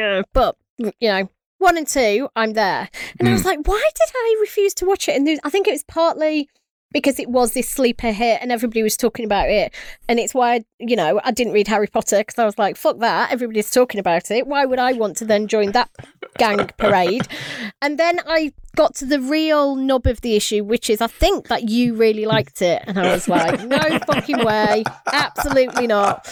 um, 0.01 0.24
but 0.32 0.57
you 0.78 1.09
know, 1.09 1.28
one 1.59 1.78
and 1.78 1.86
two, 1.86 2.28
I'm 2.36 2.53
there. 2.53 2.88
And 3.18 3.28
mm. 3.28 3.30
I 3.30 3.32
was 3.32 3.43
hmm. 3.43 3.49
like, 3.49 3.66
why 3.66 3.82
did 3.95 4.11
I 4.14 4.36
refuse 4.40 4.74
to 4.74 4.84
watch 4.84 5.09
it? 5.09 5.16
And 5.16 5.40
I 5.45 5.51
think 5.51 5.68
it 5.68 5.72
was 5.72 5.84
partly 5.84 6.49
because 6.93 7.18
it 7.18 7.28
was 7.28 7.55
this 7.55 7.68
sleeper 7.68 8.12
hit 8.12 8.38
and 8.40 8.53
everybody 8.53 8.82
was 8.82 8.97
talking 8.97 9.24
about 9.24 9.49
it. 9.49 9.74
And 10.09 10.18
it's 10.18 10.34
why, 10.34 10.64
you 10.78 10.97
know, 10.97 11.20
I 11.24 11.30
didn't 11.30 11.53
read 11.53 11.68
Harry 11.68 11.86
Potter 11.86 12.18
because 12.18 12.38
I 12.38 12.45
was 12.45 12.59
like, 12.59 12.76
fuck 12.76 12.99
that. 12.99 13.32
Everybody's 13.32 13.70
talking 13.70 13.99
about 13.99 14.30
it. 14.30 14.47
Why 14.47 14.64
would 14.64 14.78
I 14.78 14.93
want 14.93 15.16
to 15.18 15.24
then 15.24 15.49
join 15.49 15.72
that 15.72 15.90
gang 16.38 16.68
parade? 16.76 17.26
And 17.80 17.99
then 17.99 18.20
I 18.26 18.53
got 18.76 18.95
to 18.97 19.07
the 19.07 19.20
real 19.20 19.74
nub 19.74 20.07
of 20.07 20.20
the 20.20 20.36
issue, 20.36 20.62
which 20.62 20.88
is 20.88 21.01
I 21.01 21.09
think 21.09 21.49
that 21.49 21.68
you 21.68 21.95
really 21.95 22.26
liked 22.26 22.62
it. 22.62 22.82
And 22.86 22.99
I 22.99 23.12
was 23.12 23.28
like, 23.28 23.64
no 23.66 23.99
fucking 24.07 24.45
way. 24.45 24.84
Absolutely 25.12 25.88
not. 25.88 26.28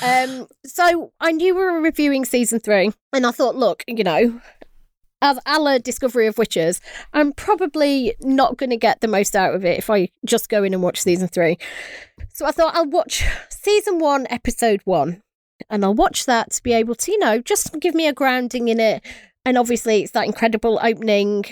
Um, 0.00 0.46
so 0.64 1.12
I 1.20 1.32
knew 1.32 1.56
we 1.56 1.60
were 1.60 1.80
reviewing 1.80 2.24
season 2.24 2.60
three. 2.60 2.92
And 3.12 3.26
I 3.26 3.32
thought, 3.32 3.56
look, 3.56 3.82
you 3.88 4.04
know, 4.04 4.40
as 5.22 5.38
a 5.46 5.58
la 5.58 5.78
Discovery 5.78 6.26
of 6.26 6.36
Witches, 6.36 6.80
I'm 7.14 7.32
probably 7.32 8.14
not 8.20 8.58
going 8.58 8.70
to 8.70 8.76
get 8.76 9.00
the 9.00 9.08
most 9.08 9.34
out 9.34 9.54
of 9.54 9.64
it 9.64 9.78
if 9.78 9.88
I 9.88 10.10
just 10.26 10.48
go 10.48 10.64
in 10.64 10.74
and 10.74 10.82
watch 10.82 11.00
season 11.00 11.28
three. 11.28 11.56
So 12.34 12.44
I 12.44 12.50
thought 12.50 12.74
I'll 12.74 12.90
watch 12.90 13.24
season 13.48 14.00
one, 14.00 14.26
episode 14.28 14.82
one, 14.84 15.22
and 15.70 15.84
I'll 15.84 15.94
watch 15.94 16.26
that 16.26 16.50
to 16.52 16.62
be 16.62 16.72
able 16.72 16.96
to, 16.96 17.12
you 17.12 17.18
know, 17.18 17.40
just 17.40 17.78
give 17.80 17.94
me 17.94 18.06
a 18.06 18.12
grounding 18.12 18.68
in 18.68 18.80
it. 18.80 19.02
And 19.44 19.56
obviously, 19.56 20.02
it's 20.02 20.12
that 20.12 20.26
incredible 20.26 20.78
opening, 20.82 21.44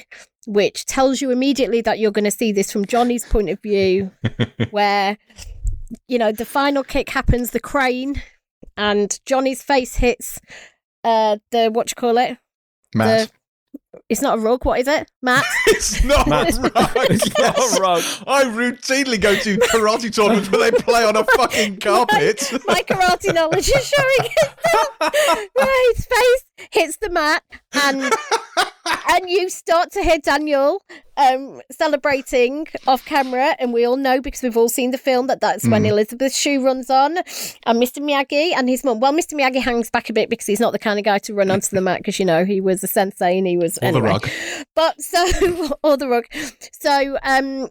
which 0.47 0.85
tells 0.85 1.21
you 1.21 1.31
immediately 1.31 1.81
that 1.83 1.99
you're 1.99 2.11
going 2.11 2.25
to 2.25 2.31
see 2.31 2.53
this 2.53 2.71
from 2.71 2.85
Johnny's 2.85 3.25
point 3.25 3.51
of 3.51 3.63
view, 3.63 4.11
where, 4.71 5.17
you 6.09 6.19
know, 6.19 6.33
the 6.33 6.45
final 6.45 6.83
kick 6.83 7.09
happens, 7.11 7.51
the 7.51 7.61
crane, 7.61 8.23
and 8.77 9.19
Johnny's 9.25 9.63
face 9.63 9.97
hits 9.97 10.41
uh 11.03 11.39
the 11.51 11.71
what 11.71 11.91
you 11.91 11.95
call 11.95 12.19
it? 12.19 12.37
mat. 12.95 13.29
The, 13.29 13.40
it's 14.11 14.21
not 14.21 14.39
a 14.39 14.41
rug. 14.41 14.65
What 14.65 14.81
is 14.81 14.89
it, 14.89 15.11
Matt? 15.23 15.45
it's 15.69 16.03
not 16.03 16.27
Matt. 16.27 16.59
a 16.59 16.61
rug. 16.63 16.73
it's 17.11 17.39
not 17.39 17.57
a 17.57 17.81
rug. 17.81 18.03
I 18.27 18.45
routinely 18.45 19.21
go 19.21 19.37
to 19.37 19.57
karate 19.57 20.13
tournaments 20.13 20.51
where 20.51 20.69
they 20.69 20.77
play 20.77 21.05
on 21.05 21.17
a 21.17 21.25
fucking 21.25 21.77
carpet. 21.81 22.51
My, 22.67 22.75
my 22.75 22.83
karate 22.83 23.33
knowledge 23.33 23.71
is 23.71 23.87
showing 23.87 24.31
it. 24.43 25.51
right, 25.57 25.93
face 25.97 26.69
hits 26.73 26.97
the 26.97 27.09
mat, 27.09 27.45
and 27.73 28.13
you 29.29 29.49
start 29.51 29.91
to 29.93 30.03
hear 30.03 30.19
Daniel 30.19 30.83
um, 31.17 31.61
celebrating 31.71 32.67
off 32.87 33.05
camera, 33.05 33.57
and 33.59 33.73
we 33.73 33.85
all 33.85 33.97
know 33.97 34.21
because 34.21 34.43
we've 34.43 34.57
all 34.57 34.69
seen 34.69 34.91
the 34.91 34.99
film 34.99 35.27
that 35.27 35.41
that's 35.41 35.67
mm. 35.67 35.73
when 35.73 35.87
Elizabeth 35.87 36.35
Shue 36.35 36.65
runs 36.65 36.91
on, 36.91 37.19
and 37.19 37.83
Mr. 37.83 37.99
Miyagi 37.99 38.53
and 38.57 38.69
his 38.69 38.85
mum. 38.85 39.01
Well, 39.01 39.13
Mr. 39.13 39.35
Miyagi 39.35 39.61
hangs 39.61 39.91
back 39.91 40.11
a 40.11 40.13
bit 40.13 40.31
because 40.31 40.47
he's 40.47 40.61
not 40.61 40.73
the 40.73 40.79
kind 40.79 40.99
of 40.99 41.05
guy 41.05 41.19
to 41.19 41.35
run 41.35 41.51
onto 41.51 41.69
the 41.75 41.81
mat 41.81 41.99
because 41.99 42.19
you 42.19 42.25
know 42.25 42.45
he 42.45 42.61
was 42.61 42.83
a 42.83 42.87
sensei 42.87 43.39
and 43.39 43.47
he 43.47 43.57
was 43.57 43.79
or 43.79 43.87
anyway. 43.87 44.01
the 44.01 44.13
rug. 44.13 44.31
But 44.75 45.01
so 45.01 45.73
or 45.83 45.97
the 45.97 46.09
rug. 46.09 46.25
So 46.73 47.19
um, 47.23 47.69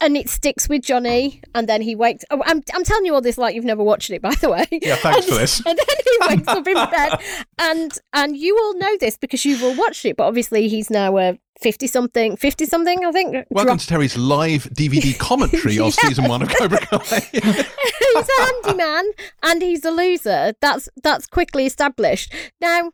and 0.00 0.16
it 0.16 0.28
sticks 0.28 0.68
with 0.68 0.82
Johnny, 0.82 1.42
and 1.54 1.68
then 1.68 1.82
he 1.82 1.94
wakes. 1.94 2.24
Oh, 2.30 2.42
I'm 2.44 2.62
I'm 2.74 2.84
telling 2.84 3.04
you 3.04 3.14
all 3.14 3.20
this 3.20 3.38
like 3.38 3.54
you've 3.54 3.64
never 3.64 3.82
watched 3.82 4.10
it, 4.10 4.22
by 4.22 4.34
the 4.36 4.50
way. 4.50 4.66
Yeah, 4.70 4.96
thanks 4.96 5.26
and, 5.26 5.34
for 5.34 5.34
this. 5.34 5.62
And 5.66 5.78
then 5.78 5.96
he 6.04 6.28
wakes 6.28 6.48
up 6.48 6.66
in 6.66 6.74
bed, 6.74 7.20
and 7.58 7.98
and 8.12 8.36
you 8.36 8.56
all 8.56 8.76
know 8.78 8.96
this 8.98 9.16
because 9.16 9.44
you've 9.44 9.62
all 9.62 9.76
watched 9.76 10.04
it. 10.04 10.16
But 10.16 10.24
obviously, 10.24 10.68
he's 10.68 10.90
now 10.90 11.18
a 11.18 11.38
fifty 11.60 11.86
something, 11.86 12.36
fifty 12.36 12.64
something, 12.66 13.04
I 13.04 13.12
think. 13.12 13.46
Welcome 13.50 13.78
to 13.78 13.86
Terry's 13.86 14.16
live 14.16 14.64
DVD 14.74 15.18
commentary 15.18 15.74
yeah. 15.74 15.86
of 15.86 15.94
season 15.94 16.28
one 16.28 16.42
of 16.42 16.48
Cobra 16.48 16.78
Kai. 16.78 17.20
he's 17.32 18.28
a 18.28 18.42
handyman 18.42 19.10
and 19.42 19.62
he's 19.62 19.84
a 19.84 19.90
loser. 19.90 20.54
That's 20.60 20.88
that's 21.02 21.26
quickly 21.26 21.66
established. 21.66 22.32
Now, 22.60 22.92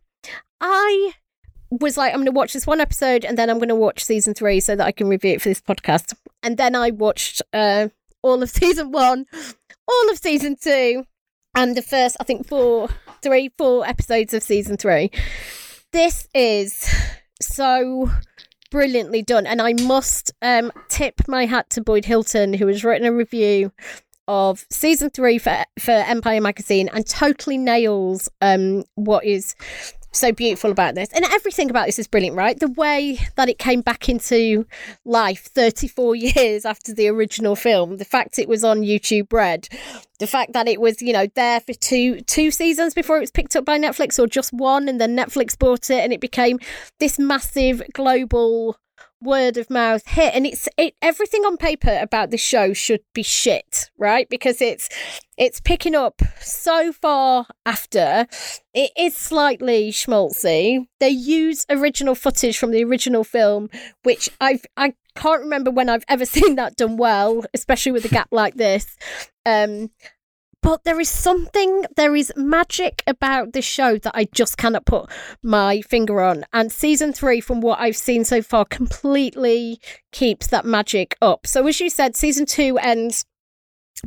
I 0.61 1.15
was 1.81 1.97
like, 1.97 2.13
I'm 2.13 2.19
going 2.19 2.27
to 2.27 2.33
watch 2.33 2.53
this 2.53 2.67
one 2.67 2.81
episode 2.81 3.25
and 3.25 3.39
then 3.39 3.51
I'm 3.51 3.59
going 3.59 3.69
to 3.69 3.75
watch 3.75 4.05
season 4.05 4.35
three 4.35 4.61
so 4.61 4.77
that 4.77 4.87
I 4.87 4.93
can 4.93 5.09
review 5.09 5.33
it 5.33 5.43
for 5.43 5.49
this 5.49 5.61
podcast. 5.61 6.15
And 6.43 6.57
then 6.57 6.75
I 6.75 6.91
watched 6.91 7.43
uh, 7.53 7.89
all 8.23 8.43
of 8.43 8.51
season 8.51 8.93
one, 8.93 9.27
all 9.89 10.11
of 10.11 10.19
season 10.19 10.57
two, 10.61 11.07
and 11.55 11.77
the 11.77 11.83
first, 11.83 12.17
I 12.21 12.25
think, 12.25 12.47
four, 12.47 12.89
three, 13.23 13.51
four 13.57 13.87
episodes 13.87 14.35
of 14.35 14.43
season 14.43 14.77
three. 14.77 15.11
This 15.93 16.27
is 16.35 16.93
so 17.41 18.11
brilliantly 18.71 19.23
done. 19.23 19.47
And 19.47 19.63
I 19.63 19.75
must 19.75 20.33
um, 20.43 20.73
tip 20.89 21.29
my 21.29 21.47
hat 21.47 21.71
to 21.71 21.81
Boyd 21.81 22.05
Hilton, 22.05 22.55
who 22.55 22.67
has 22.67 22.83
written 22.83 23.07
a 23.07 23.13
review 23.13 23.73
of 24.27 24.65
season 24.71 25.11
three 25.11 25.39
for 25.39 25.65
for 25.79 25.93
Empire 25.93 26.41
magazine 26.41 26.89
and 26.95 27.07
totally 27.07 27.59
nails 27.59 28.27
um 28.41 28.83
what 28.95 29.23
is 29.23 29.55
so 30.17 30.33
beautiful 30.33 30.71
about 30.71 30.95
this. 30.95 31.09
And 31.13 31.25
everything 31.25 31.71
about 31.71 31.87
this 31.87 31.99
is 31.99 32.07
brilliant, 32.07 32.37
right? 32.37 32.59
The 32.59 32.69
way 32.69 33.19
that 33.37 33.49
it 33.49 33.59
came 33.59 33.81
back 33.81 34.09
into 34.09 34.67
life 35.05 35.45
34 35.47 36.15
years 36.17 36.65
after 36.65 36.95
the 36.95 37.09
original 37.09 37.57
film, 37.57 37.97
the 37.97 38.05
fact 38.05 38.39
it 38.39 38.49
was 38.49 38.65
on 38.65 38.83
YouTube 38.83 39.33
Red, 39.33 39.69
the 40.19 40.27
fact 40.27 40.53
that 40.53 40.69
it 40.69 40.81
was, 40.81 41.03
you 41.03 41.13
know, 41.13 41.27
there 41.35 41.61
for 41.61 41.75
two 41.75 42.21
two 42.23 42.51
seasons 42.51 42.95
before 42.95 43.17
it 43.17 43.21
was 43.21 43.31
picked 43.31 43.57
up 43.57 43.65
by 43.65 43.79
Netflix 43.79 44.19
or 44.19 44.27
just 44.27 44.53
one 44.53 44.89
and 44.89 45.01
then 45.01 45.17
Netflix 45.17 45.59
bought 45.59 45.91
it 45.91 46.03
and 46.03 46.13
it 46.13 46.21
became 46.21 46.59
this 47.01 47.19
massive 47.19 47.83
global 47.93 48.77
word 49.25 49.57
of 49.57 49.71
mouth 49.71 50.07
hit 50.07 50.35
and 50.35 50.47
it's 50.47 50.69
it 50.77 50.95
everything 51.03 51.43
on 51.43 51.57
paper 51.57 51.99
about 52.01 52.31
the 52.31 52.39
show 52.39 52.73
should 52.73 53.01
be 53.13 53.23
shit 53.23 53.91
right? 53.99 54.29
Because 54.29 54.61
it's 54.61 54.89
it's 55.37 55.61
picking 55.61 55.95
up 55.95 56.23
so 56.41 56.93
far 56.93 57.47
after. 57.67 58.27
It 58.73 58.91
is 58.97 59.17
slightly 59.17 59.91
schmaltzy. 59.91 60.87
They 61.01 61.09
use 61.09 61.67
original 61.71 62.15
footage 62.15 62.59
from 62.59 62.71
the 62.71 62.85
original 62.85 63.25
film 63.25 63.69
which 64.03 64.29
i've 64.41 64.65
i 64.77 64.95
can't 65.17 65.43
remember 65.43 65.71
when 65.71 65.89
i've 65.89 66.05
ever 66.09 66.25
seen 66.37 66.57
that 66.57 66.77
done 66.77 66.97
well 66.97 67.45
especially 67.55 67.93
with 67.93 68.05
a 68.05 68.09
gap 68.09 68.29
like 68.31 68.55
this. 68.55 68.97
Um 69.47 69.91
but 70.65 70.83
there 70.85 70.99
is 70.99 71.11
something, 71.11 71.85
there 71.95 72.17
is 72.17 72.33
magic 72.37 73.03
about 73.07 73.53
this 73.53 73.67
show 73.67 73.99
that 73.99 74.13
I 74.17 74.25
just 74.33 74.57
cannot 74.57 74.87
put 74.87 75.11
my 75.43 75.83
finger 75.83 76.23
on. 76.23 76.47
And 76.55 76.73
season 76.73 77.13
three, 77.13 77.43
from 77.43 77.61
what 77.61 77.81
I've 77.81 77.99
seen 77.99 78.25
so 78.25 78.41
far, 78.41 78.65
completely 78.65 79.79
keeps 80.11 80.47
that 80.47 80.65
magic 80.65 81.19
up. 81.21 81.47
So, 81.47 81.67
as 81.67 81.81
you 81.81 81.91
said, 81.91 82.17
season 82.17 82.47
two 82.47 82.79
ends 82.79 83.27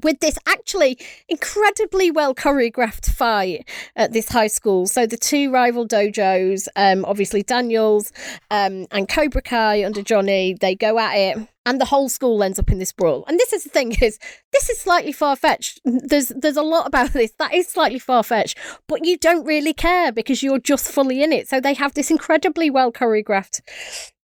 with 0.04 0.20
this 0.20 0.38
actually 0.46 0.98
incredibly 1.28 2.12
well 2.12 2.34
choreographed 2.34 3.10
fight 3.12 3.68
at 3.96 4.14
this 4.14 4.30
high 4.30 4.48
school. 4.48 4.88
So 4.88 5.06
the 5.06 5.18
two 5.18 5.52
rival 5.52 5.88
dojos, 5.88 6.68
um, 6.76 7.06
obviously 7.06 7.44
Daniels 7.44 8.12
um, 8.52 8.88
and 8.92 9.08
Cobra 9.08 9.42
Kai 9.42 9.86
under 9.86 10.02
Johnny, 10.02 10.56
they 10.60 10.76
go 10.76 11.00
at 11.00 11.16
it. 11.16 11.48
And 11.66 11.82
the 11.82 11.86
whole 11.86 12.08
school 12.08 12.44
ends 12.44 12.60
up 12.60 12.72
in 12.72 12.80
this 12.80 12.94
brawl. 12.94 13.26
And 13.28 13.38
this 13.38 13.52
is 13.52 13.66
the 13.66 13.70
thing 13.70 13.92
is 14.02 14.20
this 14.54 14.70
is 14.70 14.80
slightly 14.80 15.12
far 15.12 15.36
fetched. 15.36 15.82
There's 15.84 16.30
there's 16.30 16.56
a 16.56 16.62
lot 16.62 16.88
about 16.88 17.12
this 17.12 17.34
that 17.40 17.54
is 17.54 17.68
slightly 17.68 18.00
far 18.00 18.24
fetched, 18.24 18.58
but 18.88 19.06
you 19.06 19.18
don't 19.18 19.46
really 19.46 19.74
care 19.74 20.14
because 20.14 20.42
you're 20.42 20.60
just 20.60 20.90
fully 20.90 21.22
in 21.22 21.34
it. 21.34 21.50
So 21.50 21.60
they 21.60 21.74
have 21.74 21.94
this 21.94 22.10
incredibly 22.10 22.70
well 22.70 22.94
choreographed 22.94 23.60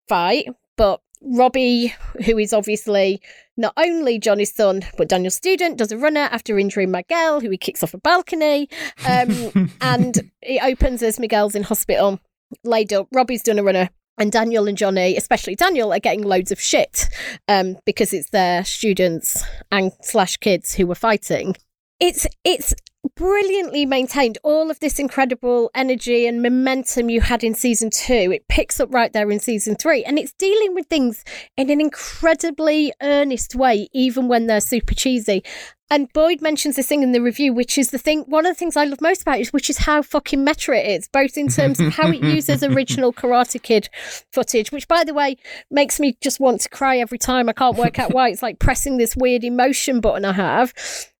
fight, 0.07 0.47
but 0.77 1.01
Robbie, 1.21 1.93
who 2.25 2.37
is 2.37 2.53
obviously 2.53 3.21
not 3.57 3.73
only 3.77 4.19
Johnny's 4.19 4.53
son, 4.53 4.83
but 4.97 5.09
Daniel's 5.09 5.35
student, 5.35 5.77
does 5.77 5.91
a 5.91 5.97
runner 5.97 6.27
after 6.31 6.57
injuring 6.57 6.91
Miguel, 6.91 7.39
who 7.39 7.49
he 7.49 7.57
kicks 7.57 7.83
off 7.83 7.93
a 7.93 7.97
balcony. 7.97 8.69
Um, 9.07 9.71
and 9.81 10.31
it 10.41 10.63
opens 10.63 11.03
as 11.03 11.19
Miguel's 11.19 11.55
in 11.55 11.63
hospital, 11.63 12.19
laid 12.63 12.93
up. 12.93 13.07
Robbie's 13.11 13.43
done 13.43 13.59
a 13.59 13.63
runner. 13.63 13.89
And 14.19 14.31
Daniel 14.31 14.67
and 14.67 14.77
Johnny, 14.77 15.17
especially 15.17 15.55
Daniel, 15.55 15.91
are 15.91 15.99
getting 15.99 16.21
loads 16.21 16.51
of 16.51 16.61
shit 16.61 17.09
um, 17.47 17.77
because 17.83 18.13
it's 18.13 18.29
their 18.29 18.63
students 18.63 19.43
and 19.71 19.91
slash 20.01 20.37
kids 20.37 20.75
who 20.75 20.85
were 20.85 20.93
fighting. 20.93 21.55
It's 21.99 22.27
it's 22.43 22.75
brilliantly 23.15 23.85
maintained 23.85 24.37
all 24.43 24.71
of 24.71 24.79
this 24.79 24.99
incredible 24.99 25.69
energy 25.75 26.25
and 26.25 26.41
momentum 26.41 27.09
you 27.09 27.21
had 27.21 27.43
in 27.43 27.53
season 27.53 27.89
two. 27.89 28.31
It 28.31 28.47
picks 28.47 28.79
up 28.79 28.93
right 28.93 29.11
there 29.11 29.29
in 29.29 29.39
season 29.39 29.75
three, 29.75 30.03
and 30.03 30.17
it's 30.17 30.33
dealing 30.33 30.73
with 30.73 30.87
things 30.87 31.23
in 31.57 31.69
an 31.69 31.81
incredibly 31.81 32.93
earnest 33.01 33.55
way, 33.55 33.87
even 33.93 34.27
when 34.27 34.47
they're 34.47 34.61
super 34.61 34.93
cheesy. 34.93 35.43
And 35.89 36.11
Boyd 36.11 36.41
mentions 36.41 36.75
this 36.75 36.87
thing 36.87 37.03
in 37.03 37.11
the 37.11 37.21
review, 37.21 37.53
which 37.53 37.77
is 37.77 37.91
the 37.91 37.99
thing. 37.99 38.21
One 38.21 38.47
of 38.47 38.51
the 38.51 38.57
things 38.57 38.75
I 38.75 38.85
love 38.85 38.99
most 38.99 39.21
about 39.21 39.37
it 39.37 39.41
is, 39.41 39.53
which 39.53 39.69
is 39.69 39.77
how 39.79 40.01
fucking 40.01 40.43
meta 40.43 40.73
it 40.73 40.89
is, 40.89 41.07
both 41.07 41.37
in 41.37 41.49
terms 41.49 41.79
of 41.79 41.93
how 41.93 42.09
it 42.09 42.23
uses 42.23 42.63
original 42.63 43.13
Karate 43.13 43.61
Kid 43.61 43.89
footage, 44.31 44.71
which, 44.71 44.87
by 44.87 45.03
the 45.03 45.13
way, 45.13 45.37
makes 45.69 45.99
me 45.99 46.17
just 46.19 46.39
want 46.39 46.61
to 46.61 46.69
cry 46.69 46.97
every 46.97 47.19
time. 47.19 47.47
I 47.47 47.53
can't 47.53 47.77
work 47.77 47.99
out 47.99 48.11
why. 48.11 48.29
It's 48.29 48.41
like 48.41 48.57
pressing 48.57 48.97
this 48.97 49.15
weird 49.15 49.43
emotion 49.43 49.99
button 49.99 50.25
I 50.25 50.33
have 50.33 50.73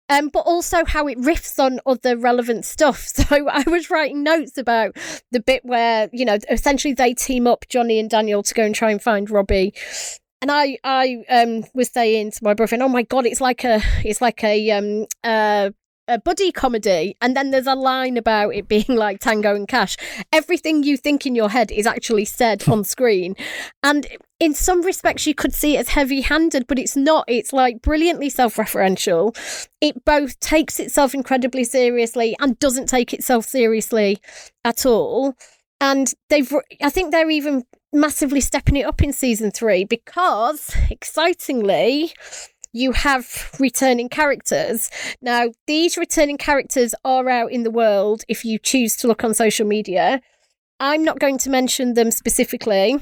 um, 0.09 0.29
but 0.29 0.41
also 0.41 0.85
how 0.85 1.07
it 1.07 1.17
riffs 1.17 1.59
on 1.59 1.79
other 1.85 2.17
relevant 2.17 2.65
stuff. 2.65 3.11
So 3.23 3.47
I 3.47 3.63
was 3.67 3.89
writing 3.89 4.21
notes 4.23 4.57
about 4.57 4.97
the 5.31 5.39
bit 5.39 5.63
where, 5.63 6.09
you 6.11 6.25
know, 6.25 6.37
essentially 6.49 6.93
they 6.93 7.13
team 7.13 7.47
up 7.47 7.65
Johnny 7.69 7.99
and 7.99 8.09
Daniel 8.09 8.43
to 8.43 8.53
go 8.53 8.63
and 8.63 8.75
try 8.75 8.91
and 8.91 9.01
find 9.01 9.29
Robbie. 9.29 9.73
And 10.41 10.51
I, 10.51 10.77
I 10.83 11.23
um, 11.29 11.63
was 11.73 11.89
saying 11.89 12.31
to 12.31 12.43
my 12.43 12.53
boyfriend, 12.53 12.83
"Oh 12.83 12.89
my 12.89 13.03
god, 13.03 13.25
it's 13.25 13.39
like 13.39 13.63
a, 13.63 13.81
it's 14.03 14.19
like 14.19 14.43
a, 14.43 14.71
um, 14.71 15.05
uh, 15.23 15.69
a 16.07 16.19
buddy 16.19 16.51
comedy 16.51 17.15
and 17.21 17.35
then 17.35 17.51
there's 17.51 17.67
a 17.67 17.75
line 17.75 18.17
about 18.17 18.49
it 18.49 18.67
being 18.67 18.85
like 18.89 19.19
tango 19.19 19.55
and 19.55 19.67
cash 19.67 19.95
everything 20.31 20.83
you 20.83 20.97
think 20.97 21.25
in 21.25 21.35
your 21.35 21.49
head 21.49 21.71
is 21.71 21.87
actually 21.87 22.25
said 22.25 22.67
on 22.67 22.83
screen 22.83 23.35
and 23.83 24.07
in 24.43 24.53
some 24.53 24.81
respects 24.81 25.25
you 25.25 25.33
could 25.33 25.53
see 25.53 25.77
it 25.77 25.79
as 25.79 25.89
heavy-handed 25.89 26.67
but 26.67 26.77
it's 26.77 26.97
not 26.97 27.23
it's 27.29 27.53
like 27.53 27.81
brilliantly 27.81 28.29
self-referential 28.29 29.33
it 29.79 30.03
both 30.03 30.37
takes 30.41 30.81
itself 30.81 31.13
incredibly 31.13 31.63
seriously 31.63 32.35
and 32.41 32.59
doesn't 32.59 32.87
take 32.87 33.13
itself 33.13 33.45
seriously 33.45 34.17
at 34.65 34.85
all 34.85 35.33
and 35.79 36.13
they've 36.29 36.53
i 36.81 36.89
think 36.89 37.11
they're 37.11 37.29
even 37.29 37.63
massively 37.93 38.41
stepping 38.41 38.75
it 38.75 38.85
up 38.85 39.01
in 39.01 39.13
season 39.13 39.49
3 39.49 39.85
because 39.85 40.75
excitingly 40.89 42.11
you 42.75 42.91
have 42.91 43.51
returning 43.59 44.09
characters. 44.09 44.89
Now, 45.21 45.49
these 45.67 45.95
returning 45.95 46.39
characters 46.39 46.95
are 47.05 47.29
out 47.29 47.51
in 47.51 47.61
the 47.61 47.69
world 47.69 48.23
if 48.27 48.43
you 48.43 48.57
choose 48.57 48.95
to 48.97 49.07
look 49.07 49.23
on 49.23 49.35
social 49.35 49.67
media. 49.67 50.21
I'm 50.79 51.03
not 51.03 51.19
going 51.19 51.37
to 51.37 51.51
mention 51.51 51.93
them 51.93 52.09
specifically 52.09 52.97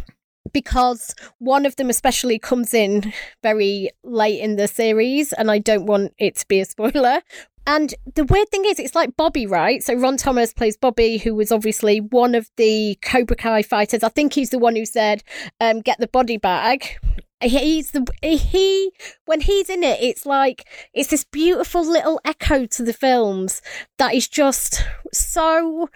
because 0.54 1.16
one 1.40 1.66
of 1.66 1.76
them 1.76 1.90
especially 1.90 2.40
comes 2.40 2.74
in 2.74 3.14
very 3.44 3.90
late 4.04 4.40
in 4.40 4.56
the 4.56 4.68
series 4.68 5.34
and 5.34 5.52
I 5.52 5.60
don't 5.60 5.86
want 5.86 6.14
it 6.18 6.36
to 6.38 6.48
be 6.48 6.60
a 6.60 6.66
spoiler. 6.66 7.22
And 7.68 7.94
the 8.16 8.24
weird 8.24 8.50
thing 8.50 8.66
is, 8.66 8.80
it's 8.80 8.96
like 8.96 9.16
Bobby, 9.16 9.46
right? 9.46 9.84
So 9.84 9.94
Ron 9.94 10.18
Thomas 10.18 10.52
plays 10.52 10.76
Bobby, 10.76 11.20
who 11.20 11.36
was 11.36 11.52
obviously 11.52 12.00
one 12.00 12.34
of 12.34 12.50
the 12.58 12.98
Cobra 13.04 13.36
Kai 13.36 13.62
fighters. 13.62 14.04
I 14.04 14.10
think 14.10 14.34
he's 14.34 14.50
the 14.50 14.58
one 14.58 14.76
who 14.76 14.86
said, 14.86 15.24
um, 15.60 15.82
"Get 15.82 16.00
the 16.00 16.08
body 16.08 16.38
bag." 16.38 16.98
he's 17.44 17.92
the 17.92 18.06
he 18.22 18.92
when 19.26 19.42
he's 19.42 19.68
in 19.68 19.84
it 19.84 20.00
it's 20.00 20.26
like 20.26 20.68
it's 20.94 21.10
this 21.10 21.24
beautiful 21.24 21.84
little 21.84 22.22
echo 22.24 22.66
to 22.68 22.84
the 22.84 22.94
films 22.94 23.64
that 23.98 24.14
is 24.14 24.28
just 24.28 24.84
so 25.12 25.90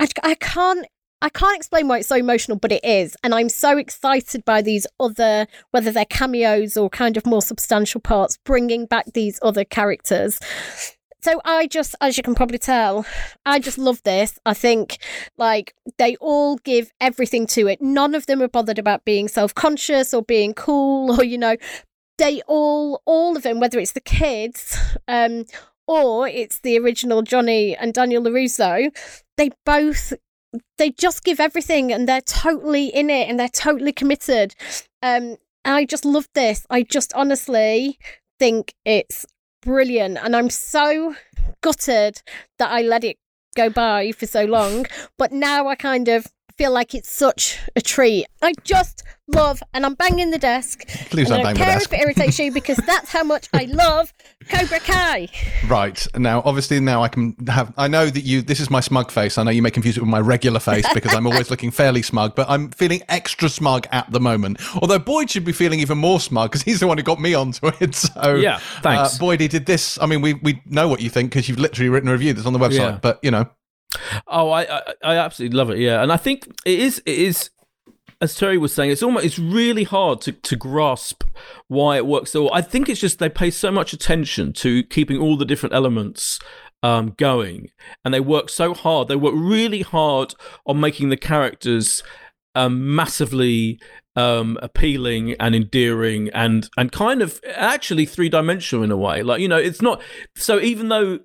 I, 0.00 0.08
I 0.22 0.34
can't 0.34 0.86
I 1.22 1.28
can't 1.28 1.56
explain 1.56 1.88
why 1.88 1.98
it's 1.98 2.08
so 2.08 2.16
emotional, 2.16 2.58
but 2.58 2.72
it 2.72 2.84
is. 2.84 3.16
And 3.22 3.34
I'm 3.34 3.48
so 3.48 3.76
excited 3.76 4.44
by 4.44 4.62
these 4.62 4.86
other, 4.98 5.46
whether 5.70 5.92
they're 5.92 6.04
cameos 6.04 6.76
or 6.76 6.88
kind 6.88 7.16
of 7.16 7.26
more 7.26 7.42
substantial 7.42 8.00
parts, 8.00 8.38
bringing 8.44 8.86
back 8.86 9.06
these 9.12 9.38
other 9.42 9.64
characters 9.64 10.40
so 11.22 11.40
I 11.44 11.66
just, 11.66 11.94
as 12.00 12.16
you 12.16 12.22
can 12.22 12.34
probably 12.34 12.58
tell, 12.58 13.04
I 13.44 13.58
just 13.58 13.78
love 13.78 14.02
this. 14.02 14.38
I 14.46 14.54
think 14.54 14.98
like 15.36 15.74
they 15.98 16.16
all 16.16 16.56
give 16.56 16.90
everything 17.00 17.46
to 17.48 17.66
it. 17.68 17.80
None 17.82 18.14
of 18.14 18.26
them 18.26 18.42
are 18.42 18.48
bothered 18.48 18.78
about 18.78 19.04
being 19.04 19.28
self 19.28 19.54
conscious 19.54 20.14
or 20.14 20.22
being 20.22 20.54
cool 20.54 21.20
or, 21.20 21.24
you 21.24 21.38
know, 21.38 21.56
they 22.18 22.42
all, 22.46 23.02
all 23.06 23.36
of 23.36 23.42
them, 23.42 23.60
whether 23.60 23.78
it's 23.78 23.92
the 23.92 24.00
kids, 24.00 24.78
um, 25.08 25.44
or 25.86 26.28
it's 26.28 26.60
the 26.60 26.78
original 26.78 27.22
Johnny 27.22 27.76
and 27.76 27.92
Daniel 27.92 28.22
LaRusso, 28.22 28.90
they 29.36 29.50
both 29.64 30.12
they 30.78 30.90
just 30.90 31.24
give 31.24 31.40
everything 31.40 31.92
and 31.92 32.08
they're 32.08 32.20
totally 32.20 32.86
in 32.86 33.10
it 33.10 33.28
and 33.28 33.38
they're 33.38 33.48
totally 33.48 33.92
committed. 33.92 34.54
Um, 35.02 35.36
I 35.64 35.84
just 35.84 36.04
love 36.04 36.28
this. 36.34 36.66
I 36.70 36.82
just 36.82 37.12
honestly 37.14 37.98
think 38.38 38.74
it's 38.84 39.26
brilliant. 39.62 40.18
And 40.22 40.34
I'm 40.34 40.50
so 40.50 41.14
gutted 41.60 42.22
that 42.58 42.70
I 42.70 42.82
let 42.82 43.04
it 43.04 43.18
go 43.56 43.68
by 43.68 44.12
for 44.12 44.26
so 44.26 44.44
long. 44.44 44.86
But 45.18 45.32
now 45.32 45.68
I 45.68 45.74
kind 45.74 46.08
of 46.08 46.26
feel 46.60 46.72
like 46.72 46.94
it's 46.94 47.10
such 47.10 47.58
a 47.74 47.80
treat. 47.80 48.26
I 48.42 48.52
just 48.64 49.02
love, 49.28 49.62
and 49.72 49.86
I'm 49.86 49.94
banging 49.94 50.30
the 50.30 50.38
desk. 50.38 50.86
Please 51.08 51.30
don't 51.30 51.42
bang 51.42 51.54
the 51.54 51.60
desk. 51.60 51.90
if 51.90 51.98
it 51.98 52.02
irritates 52.02 52.38
you 52.38 52.52
because 52.52 52.76
that's 52.86 53.10
how 53.10 53.24
much 53.24 53.48
I 53.54 53.64
love 53.70 54.12
Cobra 54.50 54.78
Kai. 54.80 55.28
Right 55.68 56.06
now, 56.18 56.42
obviously, 56.44 56.78
now 56.78 57.02
I 57.02 57.08
can 57.08 57.34
have. 57.46 57.72
I 57.78 57.88
know 57.88 58.10
that 58.10 58.24
you. 58.24 58.42
This 58.42 58.60
is 58.60 58.68
my 58.68 58.80
smug 58.80 59.10
face. 59.10 59.38
I 59.38 59.42
know 59.42 59.50
you 59.50 59.62
may 59.62 59.70
confuse 59.70 59.96
it 59.96 60.00
with 60.00 60.10
my 60.10 60.20
regular 60.20 60.60
face 60.60 60.86
because 60.92 61.14
I'm 61.14 61.26
always 61.26 61.50
looking 61.54 61.70
fairly 61.70 62.02
smug, 62.02 62.34
but 62.34 62.46
I'm 62.50 62.68
feeling 62.72 63.02
extra 63.08 63.48
smug 63.48 63.86
at 63.90 64.12
the 64.12 64.20
moment. 64.20 64.60
Although 64.82 64.98
Boyd 64.98 65.30
should 65.30 65.46
be 65.46 65.52
feeling 65.52 65.80
even 65.80 65.96
more 65.96 66.20
smug 66.20 66.50
because 66.50 66.62
he's 66.62 66.80
the 66.80 66.86
one 66.86 66.98
who 66.98 67.04
got 67.04 67.22
me 67.22 67.32
onto 67.32 67.68
it. 67.68 67.94
So 68.10 68.34
yeah, 68.34 68.58
thanks, 68.82 69.16
uh, 69.16 69.18
Boyd. 69.18 69.40
He 69.40 69.48
did 69.48 69.64
this. 69.64 69.98
I 69.98 70.04
mean, 70.04 70.20
we 70.20 70.34
we 70.34 70.60
know 70.66 70.88
what 70.88 71.00
you 71.00 71.08
think 71.08 71.30
because 71.30 71.48
you've 71.48 71.58
literally 71.58 71.88
written 71.88 72.10
a 72.10 72.12
review 72.12 72.34
that's 72.34 72.46
on 72.46 72.52
the 72.52 72.58
website. 72.58 72.92
Yeah. 72.92 72.98
But 73.00 73.18
you 73.22 73.30
know. 73.30 73.48
Oh, 74.26 74.50
I, 74.50 74.62
I 74.62 74.82
I 75.02 75.16
absolutely 75.16 75.56
love 75.56 75.70
it. 75.70 75.78
Yeah, 75.78 76.02
and 76.02 76.12
I 76.12 76.16
think 76.16 76.46
it 76.64 76.78
is 76.78 77.02
it 77.06 77.18
is 77.18 77.50
as 78.20 78.34
Terry 78.34 78.58
was 78.58 78.74
saying, 78.74 78.90
it's 78.90 79.02
almost 79.02 79.24
it's 79.24 79.38
really 79.38 79.84
hard 79.84 80.20
to, 80.22 80.32
to 80.32 80.56
grasp 80.56 81.24
why 81.68 81.96
it 81.96 82.06
works 82.06 82.32
so. 82.32 82.52
I 82.52 82.60
think 82.60 82.88
it's 82.88 83.00
just 83.00 83.18
they 83.18 83.30
pay 83.30 83.50
so 83.50 83.70
much 83.70 83.92
attention 83.92 84.52
to 84.54 84.82
keeping 84.84 85.18
all 85.18 85.36
the 85.36 85.46
different 85.46 85.74
elements 85.74 86.38
um, 86.82 87.14
going, 87.16 87.70
and 88.04 88.12
they 88.12 88.20
work 88.20 88.50
so 88.50 88.74
hard. 88.74 89.08
They 89.08 89.16
work 89.16 89.34
really 89.36 89.82
hard 89.82 90.34
on 90.66 90.80
making 90.80 91.08
the 91.08 91.16
characters 91.16 92.02
um, 92.54 92.94
massively 92.94 93.80
um, 94.16 94.58
appealing 94.60 95.32
and 95.34 95.54
endearing 95.54 96.28
and 96.34 96.68
and 96.76 96.92
kind 96.92 97.22
of 97.22 97.40
actually 97.54 98.04
three 98.04 98.28
dimensional 98.28 98.84
in 98.84 98.90
a 98.90 98.96
way. 98.98 99.22
Like 99.22 99.40
you 99.40 99.48
know, 99.48 99.58
it's 99.58 99.80
not 99.80 100.02
so 100.36 100.60
even 100.60 100.88
though 100.88 101.20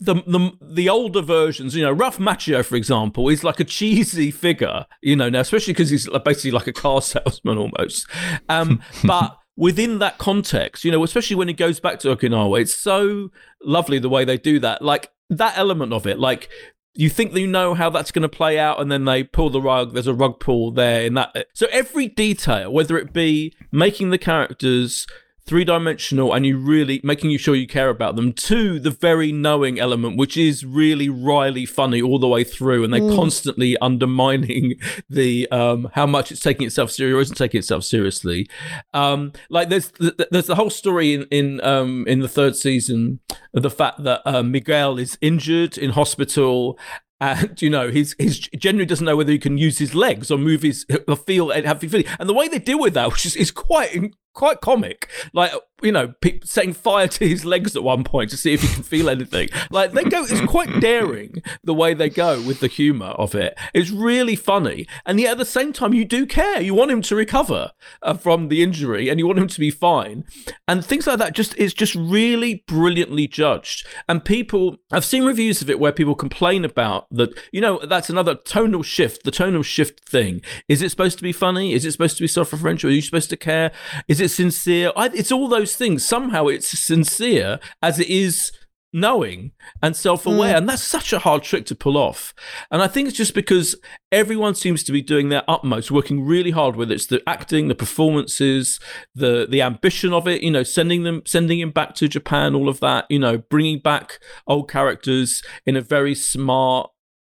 the, 0.00 0.14
the 0.26 0.52
the 0.62 0.88
older 0.88 1.20
versions, 1.20 1.76
you 1.76 1.84
know, 1.84 1.92
Ralph 1.92 2.18
Macchio, 2.18 2.64
for 2.64 2.76
example, 2.76 3.28
is 3.28 3.44
like 3.44 3.60
a 3.60 3.64
cheesy 3.64 4.30
figure, 4.30 4.86
you 5.02 5.14
know, 5.14 5.28
now 5.28 5.40
especially 5.40 5.74
because 5.74 5.90
he's 5.90 6.08
basically 6.24 6.52
like 6.52 6.66
a 6.66 6.72
car 6.72 7.02
salesman 7.02 7.58
almost. 7.58 8.06
Um, 8.48 8.82
but 9.04 9.38
within 9.56 9.98
that 9.98 10.16
context, 10.16 10.84
you 10.84 10.90
know, 10.90 11.04
especially 11.04 11.36
when 11.36 11.48
he 11.48 11.54
goes 11.54 11.80
back 11.80 11.98
to 12.00 12.16
Okinawa, 12.16 12.62
it's 12.62 12.74
so 12.74 13.30
lovely 13.62 13.98
the 13.98 14.08
way 14.08 14.24
they 14.24 14.38
do 14.38 14.58
that. 14.60 14.80
Like 14.80 15.12
that 15.28 15.58
element 15.58 15.92
of 15.92 16.06
it, 16.06 16.18
like 16.18 16.48
you 16.94 17.10
think 17.10 17.34
you 17.34 17.46
know 17.46 17.74
how 17.74 17.90
that's 17.90 18.10
going 18.10 18.22
to 18.22 18.28
play 18.28 18.58
out, 18.58 18.80
and 18.80 18.90
then 18.90 19.04
they 19.04 19.22
pull 19.22 19.50
the 19.50 19.60
rug. 19.60 19.92
There's 19.92 20.06
a 20.06 20.14
rug 20.14 20.40
pull 20.40 20.70
there 20.72 21.02
in 21.02 21.14
that. 21.14 21.46
So 21.54 21.66
every 21.70 22.08
detail, 22.08 22.72
whether 22.72 22.96
it 22.96 23.12
be 23.12 23.54
making 23.70 24.10
the 24.10 24.18
characters 24.18 25.06
three 25.50 25.64
dimensional, 25.64 26.32
and 26.32 26.46
you 26.46 26.56
really 26.56 27.00
making 27.02 27.28
you 27.30 27.36
sure 27.36 27.56
you 27.56 27.66
care 27.66 27.88
about 27.90 28.14
them. 28.14 28.32
Two, 28.32 28.78
the 28.78 28.90
very 28.92 29.32
knowing 29.32 29.80
element, 29.80 30.16
which 30.16 30.36
is 30.36 30.64
really 30.64 31.08
wryly 31.08 31.66
funny 31.66 32.00
all 32.00 32.20
the 32.20 32.28
way 32.28 32.44
through, 32.44 32.84
and 32.84 32.94
they're 32.94 33.00
Mm. 33.00 33.16
constantly 33.16 33.76
undermining 33.82 34.76
the 35.08 35.48
um, 35.50 35.90
how 35.94 36.06
much 36.06 36.30
it's 36.30 36.40
taking 36.40 36.66
itself 36.68 36.92
seriously 36.92 37.18
or 37.18 37.20
isn't 37.22 37.36
taking 37.36 37.58
itself 37.58 37.82
seriously. 37.82 38.48
Um, 38.94 39.32
like 39.48 39.70
there's 39.70 39.90
th- 39.90 40.14
there's 40.30 40.46
the 40.46 40.54
whole 40.54 40.70
story 40.70 41.14
in 41.14 41.24
in 41.32 41.60
um, 41.62 42.04
in 42.06 42.20
the 42.20 42.28
third 42.28 42.54
season 42.54 43.18
of 43.52 43.64
the 43.64 43.70
fact 43.70 44.04
that 44.04 44.22
uh, 44.24 44.44
Miguel 44.44 44.98
is 44.98 45.18
injured 45.20 45.76
in 45.76 45.90
hospital. 45.90 46.78
And 47.22 47.60
you 47.60 47.68
know 47.68 47.90
he's 47.90 48.14
he's 48.18 48.38
generally 48.38 48.86
doesn't 48.86 49.04
know 49.04 49.14
whether 49.14 49.30
he 49.32 49.38
can 49.38 49.58
use 49.58 49.76
his 49.78 49.94
legs 49.94 50.30
or 50.30 50.38
move 50.38 50.62
his 50.62 50.86
or 51.06 51.16
feel 51.16 51.50
and 51.50 51.66
have 51.66 51.78
feeling. 51.80 52.06
And 52.18 52.26
the 52.26 52.32
way 52.32 52.48
they 52.48 52.58
deal 52.58 52.80
with 52.80 52.94
that, 52.94 53.10
which 53.12 53.26
is, 53.26 53.36
is 53.36 53.50
quite 53.50 54.14
quite 54.32 54.60
comic, 54.60 55.08
like 55.32 55.52
you 55.82 55.92
know, 55.92 56.08
pe- 56.20 56.40
setting 56.44 56.74
fire 56.74 57.08
to 57.08 57.26
his 57.26 57.44
legs 57.44 57.74
at 57.74 57.82
one 57.82 58.04
point 58.04 58.30
to 58.30 58.36
see 58.36 58.52
if 58.52 58.60
he 58.60 58.68
can 58.68 58.82
feel 58.82 59.08
anything. 59.08 59.48
Like 59.70 59.92
they 59.92 60.04
go, 60.04 60.24
it's 60.24 60.40
quite 60.42 60.80
daring 60.80 61.42
the 61.64 61.74
way 61.74 61.94
they 61.94 62.10
go 62.10 62.42
with 62.42 62.60
the 62.60 62.66
humor 62.66 63.06
of 63.06 63.34
it. 63.34 63.58
It's 63.72 63.90
really 63.90 64.36
funny, 64.36 64.86
and 65.06 65.20
yet 65.20 65.32
at 65.32 65.38
the 65.38 65.44
same 65.44 65.72
time, 65.72 65.94
you 65.94 66.04
do 66.04 66.26
care. 66.26 66.60
You 66.60 66.74
want 66.74 66.90
him 66.90 67.02
to 67.02 67.16
recover 67.16 67.72
uh, 68.02 68.14
from 68.14 68.48
the 68.48 68.62
injury, 68.62 69.08
and 69.08 69.18
you 69.18 69.26
want 69.26 69.38
him 69.38 69.48
to 69.48 69.60
be 69.60 69.70
fine, 69.70 70.24
and 70.68 70.84
things 70.84 71.06
like 71.06 71.18
that. 71.18 71.34
Just 71.34 71.56
is 71.56 71.74
just 71.74 71.94
really 71.94 72.64
brilliantly 72.66 73.26
judged. 73.26 73.86
And 74.08 74.24
people, 74.24 74.76
I've 74.92 75.04
seen 75.04 75.24
reviews 75.24 75.62
of 75.62 75.70
it 75.70 75.80
where 75.80 75.92
people 75.92 76.14
complain 76.14 76.64
about 76.64 77.06
that. 77.10 77.30
You 77.52 77.60
know, 77.60 77.80
that's 77.86 78.10
another 78.10 78.34
tonal 78.34 78.82
shift. 78.82 79.24
The 79.24 79.30
tonal 79.30 79.62
shift 79.62 80.08
thing. 80.08 80.42
Is 80.68 80.82
it 80.82 80.90
supposed 80.90 81.16
to 81.18 81.22
be 81.22 81.32
funny? 81.32 81.72
Is 81.72 81.84
it 81.84 81.92
supposed 81.92 82.16
to 82.16 82.22
be 82.22 82.28
self-referential? 82.28 82.84
Are 82.84 82.92
you 82.92 83.02
supposed 83.02 83.30
to 83.30 83.36
care? 83.36 83.72
Is 84.08 84.19
it 84.20 84.30
sincere? 84.30 84.92
I, 84.96 85.06
it's 85.14 85.32
all 85.32 85.48
those 85.48 85.76
things. 85.76 86.04
Somehow 86.04 86.46
it's 86.46 86.78
sincere 86.78 87.58
as 87.82 87.98
it 87.98 88.08
is 88.08 88.52
knowing 88.92 89.52
and 89.82 89.94
self-aware 89.94 90.54
mm. 90.54 90.58
and 90.58 90.68
that's 90.68 90.82
such 90.82 91.12
a 91.12 91.20
hard 91.20 91.44
trick 91.44 91.64
to 91.64 91.76
pull 91.76 91.96
off 91.96 92.34
and 92.72 92.82
i 92.82 92.88
think 92.88 93.06
it's 93.06 93.16
just 93.16 93.34
because 93.34 93.76
everyone 94.10 94.52
seems 94.52 94.82
to 94.82 94.90
be 94.90 95.00
doing 95.00 95.28
their 95.28 95.44
utmost 95.46 95.92
working 95.92 96.24
really 96.24 96.50
hard 96.50 96.74
with 96.74 96.90
it 96.90 96.94
it's 96.94 97.06
the 97.06 97.22
acting 97.24 97.68
the 97.68 97.74
performances 97.74 98.80
the 99.14 99.46
the 99.48 99.62
ambition 99.62 100.12
of 100.12 100.26
it 100.26 100.42
you 100.42 100.50
know 100.50 100.64
sending 100.64 101.04
them 101.04 101.22
sending 101.24 101.60
him 101.60 101.70
back 101.70 101.94
to 101.94 102.08
japan 102.08 102.52
all 102.52 102.68
of 102.68 102.80
that 102.80 103.06
you 103.08 103.18
know 103.18 103.38
bringing 103.38 103.78
back 103.78 104.18
old 104.48 104.68
characters 104.68 105.40
in 105.64 105.76
a 105.76 105.80
very 105.80 106.14
smart 106.14 106.90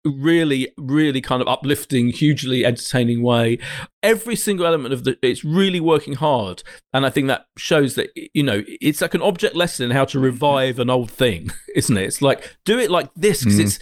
really 0.09 0.73
really 0.77 1.21
kind 1.21 1.43
of 1.43 1.49
uplifting 1.49 2.09
hugely 2.09 2.65
entertaining 2.65 3.23
way. 3.23 3.59
Every 4.03 4.37
single 4.37 4.67
element 4.67 4.95
of 4.95 5.05
the 5.05 5.19
it's 5.23 5.45
really 5.45 5.81
working 5.81 6.15
hard. 6.15 6.63
And 6.93 7.05
i 7.07 7.11
think 7.11 7.27
that 7.29 7.47
shows 7.57 7.95
that 7.95 8.11
you 8.35 8.43
know 8.43 8.63
it's 8.67 9.01
like 9.01 9.15
an 9.15 9.23
object 9.23 9.55
lesson 9.55 9.87
in 9.87 9.91
how 9.91 10.05
to 10.07 10.19
revive 10.19 10.79
an 10.79 10.91
old 10.91 11.11
thing 11.11 11.51
isn't 11.75 11.97
it? 11.97 12.05
It's 12.05 12.23
like 12.23 12.57
do 12.65 12.79
it 12.79 12.91
like 12.91 13.11
this 13.15 13.45
because 13.45 13.59
mm. 13.59 13.65
it's 13.65 13.79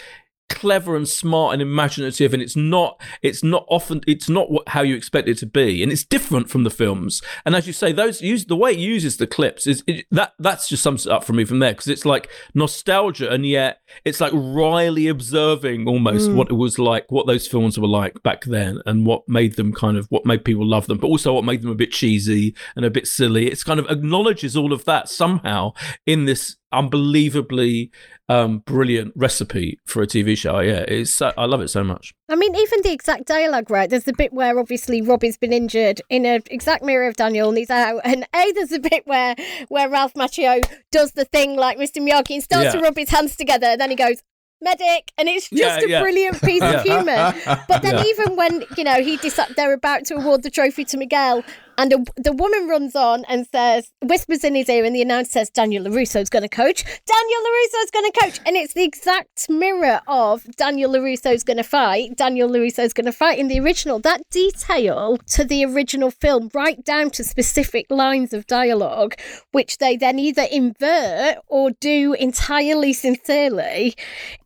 clever 0.48 0.96
and 0.96 1.08
smart 1.08 1.52
and 1.52 1.62
imaginative 1.62 2.32
and 2.32 2.42
it's 2.42 2.56
not 2.56 3.00
it's 3.22 3.42
not 3.42 3.64
often 3.68 4.00
it's 4.06 4.28
not 4.28 4.50
what, 4.50 4.68
how 4.68 4.82
you 4.82 4.94
expect 4.94 5.28
it 5.28 5.38
to 5.38 5.46
be. 5.46 5.82
And 5.82 5.90
it's 5.90 6.04
different 6.04 6.50
from 6.50 6.64
the 6.64 6.70
films. 6.70 7.22
And 7.44 7.54
as 7.54 7.66
you 7.66 7.72
say 7.72 7.92
those 7.92 8.22
use 8.22 8.46
the 8.46 8.56
way 8.56 8.72
it 8.72 8.78
uses 8.78 9.16
the 9.16 9.26
clips 9.26 9.66
is 9.66 9.82
it, 9.86 10.06
that 10.10 10.34
that's 10.38 10.68
just 10.68 10.82
sums 10.82 11.06
it 11.06 11.12
up 11.12 11.24
for 11.24 11.32
me 11.32 11.44
from 11.44 11.58
there 11.58 11.72
because 11.72 11.88
it's 11.88 12.04
like 12.04 12.30
nostalgia 12.54 13.30
and 13.30 13.46
yet 13.46 13.80
it's 14.04 14.20
like 14.20 14.32
wryly 14.34 15.08
observing 15.08 15.88
almost 15.88 16.30
mm. 16.30 16.34
what 16.34 16.50
it 16.50 16.54
was 16.54 16.78
like 16.78 17.10
what 17.10 17.26
those 17.26 17.46
films 17.46 17.78
were 17.78 17.86
like 17.86 18.22
back 18.22 18.44
then 18.44 18.80
and 18.86 19.06
what 19.06 19.28
made 19.28 19.56
them 19.56 19.72
kind 19.72 19.96
of 19.96 20.06
what 20.10 20.26
made 20.26 20.44
people 20.44 20.66
love 20.66 20.86
them 20.86 20.98
but 20.98 21.08
also 21.08 21.32
what 21.32 21.44
made 21.44 21.62
them 21.62 21.70
a 21.70 21.74
bit 21.74 21.92
cheesy 21.92 22.54
and 22.74 22.84
a 22.84 22.90
bit 22.90 23.06
silly. 23.06 23.48
It's 23.48 23.64
kind 23.64 23.80
of 23.80 23.86
acknowledges 23.90 24.56
all 24.56 24.72
of 24.72 24.84
that 24.84 25.08
somehow 25.08 25.72
in 26.04 26.24
this 26.24 26.56
unbelievably 26.72 27.90
um, 28.28 28.58
brilliant 28.58 29.12
recipe 29.16 29.78
for 29.86 30.02
a 30.02 30.06
TV 30.06 30.36
show. 30.36 30.58
Yeah, 30.60 30.80
it's 30.88 31.10
so, 31.12 31.32
I 31.36 31.44
love 31.46 31.60
it 31.60 31.68
so 31.68 31.84
much. 31.84 32.12
I 32.28 32.34
mean, 32.34 32.54
even 32.56 32.80
the 32.82 32.92
exact 32.92 33.26
dialogue, 33.26 33.70
right? 33.70 33.88
There's 33.88 34.04
the 34.04 34.12
bit 34.12 34.32
where 34.32 34.58
obviously 34.58 35.00
Robbie's 35.00 35.36
been 35.36 35.52
injured 35.52 36.00
in 36.10 36.26
an 36.26 36.42
exact 36.50 36.82
mirror 36.82 37.06
of 37.06 37.14
Daniel 37.16 37.48
and 37.48 37.58
he's 37.58 37.70
out. 37.70 38.00
And 38.04 38.24
A, 38.34 38.52
there's 38.52 38.72
a 38.72 38.80
bit 38.80 39.06
where 39.06 39.36
where 39.68 39.88
Ralph 39.88 40.14
Macchio 40.14 40.62
does 40.90 41.12
the 41.12 41.24
thing 41.24 41.56
like 41.56 41.78
Mr. 41.78 41.98
Miyagi 42.06 42.34
and 42.34 42.42
starts 42.42 42.72
to 42.72 42.80
rub 42.80 42.96
his 42.96 43.10
hands 43.10 43.36
together 43.36 43.66
and 43.68 43.80
then 43.80 43.90
he 43.90 43.96
goes, 43.96 44.22
medic. 44.60 45.12
And 45.18 45.28
it's 45.28 45.48
just 45.50 45.80
Yeah, 45.80 45.84
a 45.84 45.88
yeah. 45.88 46.00
brilliant 46.02 46.40
piece 46.42 46.62
of 46.62 46.82
humour. 46.82 47.34
But 47.68 47.82
then 47.82 47.96
Yeah. 47.98 48.04
even 48.04 48.36
when, 48.36 48.64
you 48.76 48.84
know, 48.84 49.02
he 49.02 49.18
decide 49.18 49.54
they're 49.56 49.72
about 49.74 50.04
to 50.06 50.14
award 50.16 50.42
the 50.42 50.50
trophy 50.50 50.84
to 50.86 50.96
Miguel 50.96 51.44
and 51.78 51.92
a, 51.92 52.04
the 52.16 52.32
woman 52.32 52.68
runs 52.68 52.94
on 52.96 53.24
and 53.26 53.46
says, 53.46 53.90
whispers 54.02 54.44
in 54.44 54.54
his 54.54 54.68
ear, 54.68 54.84
and 54.84 54.94
the 54.94 55.02
announcer 55.02 55.30
says, 55.32 55.50
Daniel 55.50 55.84
LaRusso's 55.84 56.30
going 56.30 56.42
to 56.42 56.48
coach. 56.48 56.84
Daniel 56.84 57.40
LaRusso's 57.40 57.90
going 57.90 58.10
to 58.10 58.20
coach. 58.20 58.40
And 58.46 58.56
it's 58.56 58.74
the 58.74 58.84
exact 58.84 59.48
mirror 59.48 60.00
of 60.06 60.44
Daniel 60.56 60.92
LaRusso's 60.92 61.44
going 61.44 61.56
to 61.56 61.64
fight. 61.64 62.16
Daniel 62.16 62.48
LaRusso's 62.48 62.92
going 62.92 63.06
to 63.06 63.12
fight 63.12 63.38
in 63.38 63.48
the 63.48 63.60
original. 63.60 63.98
That 63.98 64.22
detail 64.30 65.18
to 65.18 65.44
the 65.44 65.64
original 65.64 66.10
film, 66.10 66.50
right 66.54 66.82
down 66.84 67.10
to 67.10 67.24
specific 67.24 67.86
lines 67.90 68.32
of 68.32 68.46
dialogue, 68.46 69.14
which 69.52 69.78
they 69.78 69.96
then 69.96 70.18
either 70.18 70.46
invert 70.50 71.38
or 71.48 71.70
do 71.80 72.14
entirely 72.14 72.92
sincerely, 72.92 73.94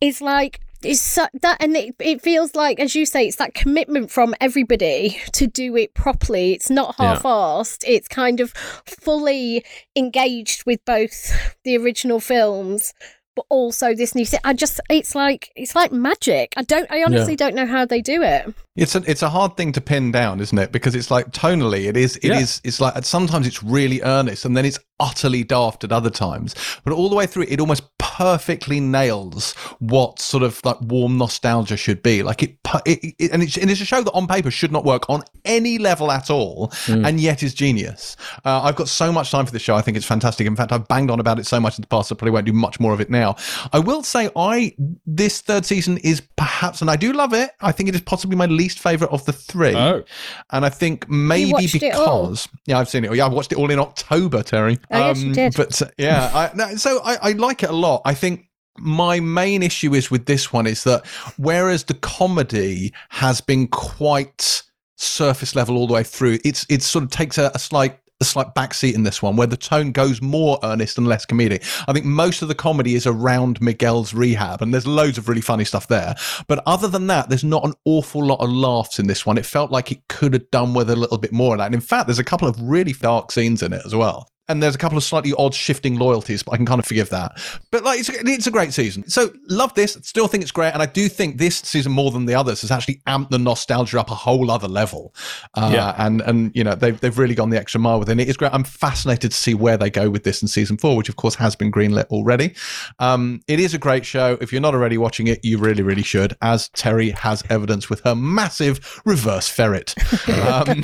is 0.00 0.20
like, 0.20 0.60
it's 0.82 1.00
so, 1.00 1.26
that 1.42 1.58
and 1.60 1.76
it, 1.76 1.94
it 1.98 2.22
feels 2.22 2.54
like 2.54 2.80
as 2.80 2.94
you 2.94 3.04
say 3.06 3.26
it's 3.26 3.36
that 3.36 3.54
commitment 3.54 4.10
from 4.10 4.34
everybody 4.40 5.20
to 5.32 5.46
do 5.46 5.76
it 5.76 5.94
properly. 5.94 6.52
It's 6.52 6.70
not 6.70 6.96
half-assed. 6.96 7.84
It's 7.86 8.08
kind 8.08 8.40
of 8.40 8.52
fully 8.86 9.64
engaged 9.96 10.64
with 10.66 10.84
both 10.84 11.54
the 11.64 11.76
original 11.76 12.20
films 12.20 12.92
but 13.36 13.44
also 13.48 13.94
this 13.94 14.16
new 14.16 14.24
se- 14.24 14.40
i 14.42 14.52
just 14.52 14.80
it's 14.90 15.14
like 15.14 15.52
it's 15.54 15.76
like 15.76 15.92
magic. 15.92 16.52
I 16.56 16.62
don't 16.62 16.90
i 16.90 17.04
honestly 17.04 17.36
don't 17.36 17.54
know 17.54 17.66
how 17.66 17.84
they 17.84 18.02
do 18.02 18.22
it. 18.22 18.52
It's 18.74 18.94
a 18.96 19.02
it's 19.08 19.22
a 19.22 19.28
hard 19.30 19.56
thing 19.56 19.70
to 19.72 19.80
pin 19.80 20.10
down, 20.10 20.40
isn't 20.40 20.58
it? 20.58 20.72
Because 20.72 20.94
it's 20.96 21.10
like 21.12 21.30
tonally, 21.30 21.88
it 21.88 21.96
is 21.96 22.16
it 22.16 22.32
is 22.32 22.60
Yeah. 22.64 22.68
it's 22.68 22.80
like 22.80 23.04
sometimes 23.04 23.46
it's 23.46 23.62
really 23.62 24.02
earnest, 24.02 24.44
and 24.44 24.56
then 24.56 24.64
it's 24.64 24.80
utterly 25.00 25.42
daft 25.42 25.84
at 25.84 25.92
other 25.92 26.10
times. 26.10 26.54
But 26.84 26.92
all 26.92 27.08
the 27.08 27.16
way 27.16 27.26
through, 27.26 27.46
it 27.48 27.58
almost 27.58 27.82
perfectly 27.98 28.80
nails 28.80 29.54
what 29.78 30.18
sort 30.18 30.42
of 30.42 30.62
like 30.64 30.80
warm 30.82 31.16
nostalgia 31.16 31.76
should 31.76 32.02
be. 32.02 32.22
Like 32.22 32.42
it, 32.42 32.58
it, 32.86 33.14
it 33.18 33.30
and 33.32 33.42
it's 33.42 33.56
and 33.56 33.70
it's 33.70 33.80
a 33.80 33.84
show 33.84 34.02
that 34.02 34.12
on 34.12 34.26
paper 34.26 34.50
should 34.50 34.72
not 34.72 34.84
work 34.84 35.08
on 35.08 35.22
any 35.44 35.78
level 35.78 36.10
at 36.10 36.30
all, 36.30 36.72
and 36.86 37.20
yet 37.20 37.42
is 37.42 37.54
genius. 37.54 38.16
Uh, 38.44 38.62
I've 38.62 38.76
got 38.76 38.88
so 38.88 39.10
much 39.10 39.30
time 39.30 39.46
for 39.46 39.52
this 39.52 39.62
show. 39.62 39.74
I 39.74 39.82
think 39.82 39.96
it's 39.96 40.06
fantastic. 40.06 40.46
In 40.46 40.56
fact, 40.56 40.72
I've 40.72 40.86
banged 40.88 41.10
on 41.10 41.18
about 41.18 41.38
it 41.38 41.46
so 41.46 41.58
much 41.58 41.78
in 41.78 41.82
the 41.82 41.88
past. 41.88 42.12
I 42.12 42.14
probably 42.14 42.32
won't 42.32 42.46
do 42.46 42.52
much 42.52 42.78
more 42.78 42.92
of 42.92 43.00
it 43.00 43.10
now. 43.10 43.36
I 43.72 43.78
will 43.78 44.02
say, 44.02 44.28
I 44.36 44.74
this 45.06 45.40
third 45.40 45.64
season 45.64 45.98
is 45.98 46.22
perhaps, 46.36 46.80
and 46.80 46.90
I 46.90 46.96
do 46.96 47.12
love 47.12 47.32
it. 47.32 47.50
I 47.60 47.72
think 47.72 47.88
it 47.88 47.94
is 47.94 48.02
possibly 48.02 48.36
my 48.36 48.46
least 48.46 48.80
favorite 48.80 49.10
of 49.10 49.24
the 49.24 49.32
three. 49.32 49.74
Oh. 49.74 50.04
And 50.50 50.64
I 50.64 50.68
think 50.68 51.08
maybe 51.08 51.52
watched 51.52 51.74
it 51.76 51.94
all? 51.94 52.26
because 52.26 52.48
yeah, 52.66 52.78
I've 52.78 52.88
seen 52.88 53.04
it. 53.04 53.14
Yeah, 53.14 53.26
I 53.26 53.28
watched 53.28 53.52
it 53.52 53.58
all 53.58 53.70
in 53.70 53.78
October, 53.78 54.42
Terry. 54.42 54.78
Oh, 54.90 54.98
yes, 54.98 55.22
you 55.22 55.32
did. 55.32 55.54
But 55.56 55.80
uh, 55.80 55.86
yeah, 55.98 56.50
I, 56.54 56.74
so 56.74 57.00
I, 57.04 57.16
I 57.22 57.32
like 57.32 57.62
it 57.62 57.70
a 57.70 57.74
lot. 57.74 58.02
I 58.04 58.14
think 58.14 58.46
my 58.78 59.20
main 59.20 59.62
issue 59.62 59.94
is 59.94 60.10
with 60.10 60.26
this 60.26 60.52
one 60.52 60.66
is 60.66 60.84
that 60.84 61.06
whereas 61.36 61.84
the 61.84 61.94
comedy 61.94 62.92
has 63.10 63.40
been 63.40 63.68
quite 63.68 64.62
surface 64.96 65.54
level 65.54 65.76
all 65.76 65.86
the 65.86 65.94
way 65.94 66.02
through, 66.02 66.38
it's 66.44 66.66
it 66.68 66.82
sort 66.82 67.04
of 67.04 67.10
takes 67.10 67.38
a, 67.38 67.50
a 67.54 67.58
slight 67.58 67.98
a 68.20 68.24
slight 68.24 68.54
backseat 68.54 68.94
in 68.94 69.02
this 69.02 69.22
one 69.22 69.34
where 69.34 69.46
the 69.46 69.56
tone 69.56 69.92
goes 69.92 70.20
more 70.20 70.58
earnest 70.62 70.98
and 70.98 71.06
less 71.06 71.24
comedic. 71.24 71.64
I 71.88 71.92
think 71.94 72.04
most 72.04 72.42
of 72.42 72.48
the 72.48 72.54
comedy 72.54 72.94
is 72.94 73.06
around 73.06 73.60
Miguel's 73.62 74.12
rehab 74.12 74.60
and 74.60 74.74
there's 74.74 74.86
loads 74.86 75.16
of 75.16 75.28
really 75.28 75.40
funny 75.40 75.64
stuff 75.64 75.88
there. 75.88 76.14
But 76.46 76.62
other 76.66 76.86
than 76.86 77.06
that, 77.06 77.30
there's 77.30 77.44
not 77.44 77.64
an 77.64 77.72
awful 77.86 78.22
lot 78.22 78.40
of 78.40 78.50
laughs 78.50 78.98
in 78.98 79.06
this 79.06 79.24
one. 79.24 79.38
It 79.38 79.46
felt 79.46 79.70
like 79.70 79.90
it 79.90 80.06
could 80.08 80.34
have 80.34 80.50
done 80.50 80.74
with 80.74 80.90
a 80.90 80.96
little 80.96 81.16
bit 81.16 81.32
more 81.32 81.54
of 81.54 81.58
that. 81.58 81.66
And 81.66 81.74
in 81.74 81.80
fact, 81.80 82.08
there's 82.08 82.18
a 82.18 82.24
couple 82.24 82.46
of 82.46 82.60
really 82.60 82.92
dark 82.92 83.32
scenes 83.32 83.62
in 83.62 83.72
it 83.72 83.82
as 83.86 83.94
well. 83.94 84.28
And 84.50 84.62
there's 84.62 84.74
a 84.74 84.78
couple 84.78 84.98
of 84.98 85.04
slightly 85.04 85.32
odd 85.38 85.54
shifting 85.54 85.98
loyalties, 85.98 86.42
but 86.42 86.52
I 86.52 86.56
can 86.56 86.66
kind 86.66 86.78
of 86.80 86.86
forgive 86.86 87.10
that. 87.10 87.40
But 87.70 87.84
like, 87.84 88.00
it's, 88.00 88.08
it's 88.08 88.46
a 88.46 88.50
great 88.50 88.72
season. 88.72 89.08
So 89.08 89.32
love 89.48 89.74
this. 89.74 89.96
Still 90.02 90.26
think 90.26 90.42
it's 90.42 90.52
great, 90.52 90.72
and 90.72 90.82
I 90.82 90.86
do 90.86 91.08
think 91.08 91.38
this 91.38 91.56
season 91.58 91.92
more 91.92 92.10
than 92.10 92.26
the 92.26 92.34
others 92.34 92.62
has 92.62 92.70
actually 92.70 93.00
amped 93.06 93.30
the 93.30 93.38
nostalgia 93.38 94.00
up 94.00 94.10
a 94.10 94.14
whole 94.14 94.50
other 94.50 94.68
level. 94.68 95.14
Uh, 95.54 95.70
Yeah. 95.72 95.94
And 95.98 96.20
and 96.22 96.50
you 96.54 96.64
know 96.64 96.74
they've 96.74 96.98
they've 97.00 97.16
really 97.16 97.34
gone 97.34 97.50
the 97.50 97.58
extra 97.58 97.80
mile 97.80 97.98
with 97.98 98.08
it. 98.10 98.18
It 98.18 98.28
is 98.28 98.36
great. 98.36 98.52
I'm 98.52 98.64
fascinated 98.64 99.30
to 99.30 99.36
see 99.36 99.54
where 99.54 99.76
they 99.76 99.90
go 99.90 100.10
with 100.10 100.24
this 100.24 100.42
in 100.42 100.48
season 100.48 100.76
four, 100.76 100.96
which 100.96 101.08
of 101.08 101.16
course 101.16 101.34
has 101.36 101.54
been 101.54 101.70
greenlit 101.70 102.06
already. 102.06 102.54
Um, 102.98 103.40
it 103.46 103.60
is 103.60 103.74
a 103.74 103.78
great 103.78 104.04
show. 104.04 104.36
If 104.40 104.52
you're 104.52 104.60
not 104.60 104.74
already 104.74 104.98
watching 104.98 105.26
it, 105.28 105.40
you 105.44 105.58
really 105.58 105.82
really 105.82 106.02
should. 106.02 106.36
As 106.42 106.68
Terry 106.70 107.10
has 107.10 107.44
evidence 107.50 107.88
with 107.88 108.00
her 108.00 108.14
massive 108.14 109.00
reverse 109.04 109.48
ferret. 109.48 109.94
Um, 110.40 110.82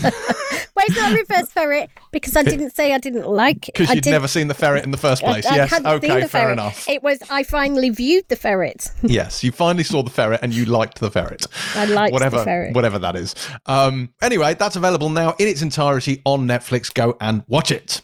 wait 0.76 0.88
it's 0.88 0.96
not 0.96 1.12
a 1.12 1.16
reverse 1.16 1.50
ferret 1.50 1.90
because 2.10 2.36
i 2.36 2.42
didn't 2.42 2.70
say 2.70 2.92
i 2.92 2.98
didn't 2.98 3.26
like 3.26 3.55
it 3.56 3.66
Because 3.66 3.94
you'd 3.94 4.06
never 4.06 4.28
seen 4.28 4.48
the 4.48 4.54
ferret 4.54 4.84
in 4.84 4.90
the 4.90 4.96
first 4.96 5.22
place. 5.22 5.46
I 5.46 5.56
yes. 5.56 5.70
hadn't 5.70 5.86
Okay. 5.86 6.26
Fair 6.26 6.52
enough. 6.52 6.88
It 6.88 7.02
was 7.02 7.18
I 7.30 7.42
finally 7.42 7.90
viewed 7.90 8.28
the 8.28 8.36
ferret. 8.36 8.90
yes. 9.02 9.42
You 9.42 9.52
finally 9.52 9.84
saw 9.84 10.02
the 10.02 10.10
ferret 10.10 10.40
and 10.42 10.54
you 10.54 10.64
liked 10.64 11.00
the 11.00 11.10
ferret. 11.10 11.46
I 11.74 11.86
liked 11.86 12.10
the 12.10 12.14
whatever, 12.14 12.44
ferret. 12.44 12.74
Whatever 12.74 12.98
that 12.98 13.16
is. 13.16 13.34
Um, 13.66 14.10
anyway, 14.20 14.54
that's 14.54 14.76
available 14.76 15.10
now 15.10 15.34
in 15.38 15.48
its 15.48 15.62
entirety 15.62 16.22
on 16.24 16.46
Netflix. 16.46 16.92
Go 16.92 17.16
and 17.20 17.44
watch 17.48 17.70
it. 17.70 18.02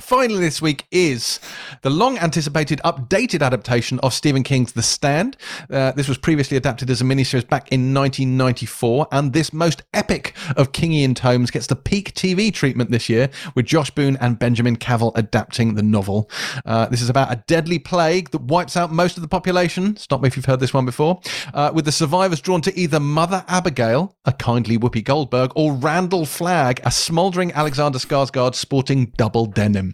Finally, 0.00 0.40
this 0.40 0.62
week 0.62 0.86
is 0.90 1.40
the 1.82 1.90
long 1.90 2.18
anticipated 2.18 2.80
updated 2.84 3.42
adaptation 3.42 3.98
of 4.00 4.14
Stephen 4.14 4.42
King's 4.42 4.72
The 4.72 4.82
Stand. 4.82 5.36
Uh, 5.70 5.92
this 5.92 6.08
was 6.08 6.18
previously 6.18 6.56
adapted 6.56 6.90
as 6.90 7.00
a 7.00 7.04
miniseries 7.04 7.48
back 7.48 7.70
in 7.70 7.94
1994, 7.94 9.08
and 9.12 9.32
this 9.32 9.52
most 9.52 9.82
epic 9.92 10.34
of 10.56 10.72
Kingian 10.72 11.14
tomes 11.14 11.50
gets 11.50 11.66
the 11.66 11.76
peak 11.76 12.14
TV 12.14 12.52
treatment 12.52 12.90
this 12.90 13.08
year, 13.08 13.28
with 13.54 13.66
Josh 13.66 13.90
Boone 13.90 14.16
and 14.20 14.38
Benjamin 14.38 14.76
Cavell 14.76 15.12
adapting 15.14 15.74
the 15.74 15.82
novel. 15.82 16.30
Uh, 16.64 16.86
this 16.86 17.02
is 17.02 17.10
about 17.10 17.32
a 17.32 17.42
deadly 17.46 17.78
plague 17.78 18.30
that 18.30 18.42
wipes 18.42 18.76
out 18.76 18.90
most 18.90 19.16
of 19.16 19.22
the 19.22 19.28
population. 19.28 19.96
Stop 19.96 20.22
me 20.22 20.28
if 20.28 20.36
you've 20.36 20.46
heard 20.46 20.60
this 20.60 20.74
one 20.74 20.86
before. 20.86 21.20
Uh, 21.52 21.70
with 21.74 21.84
the 21.84 21.92
survivors 21.92 22.40
drawn 22.40 22.62
to 22.62 22.78
either 22.78 23.00
Mother 23.00 23.44
Abigail, 23.48 24.16
a 24.24 24.32
kindly 24.32 24.78
Whoopi 24.78 25.04
Goldberg, 25.04 25.52
or 25.54 25.72
Randall 25.74 26.26
Flagg, 26.26 26.80
a 26.84 26.90
smouldering 26.90 27.52
Alexander 27.52 27.98
Skarsgård 27.98 28.54
sporting 28.54 29.12
double 29.16 29.46
denim. 29.46 29.89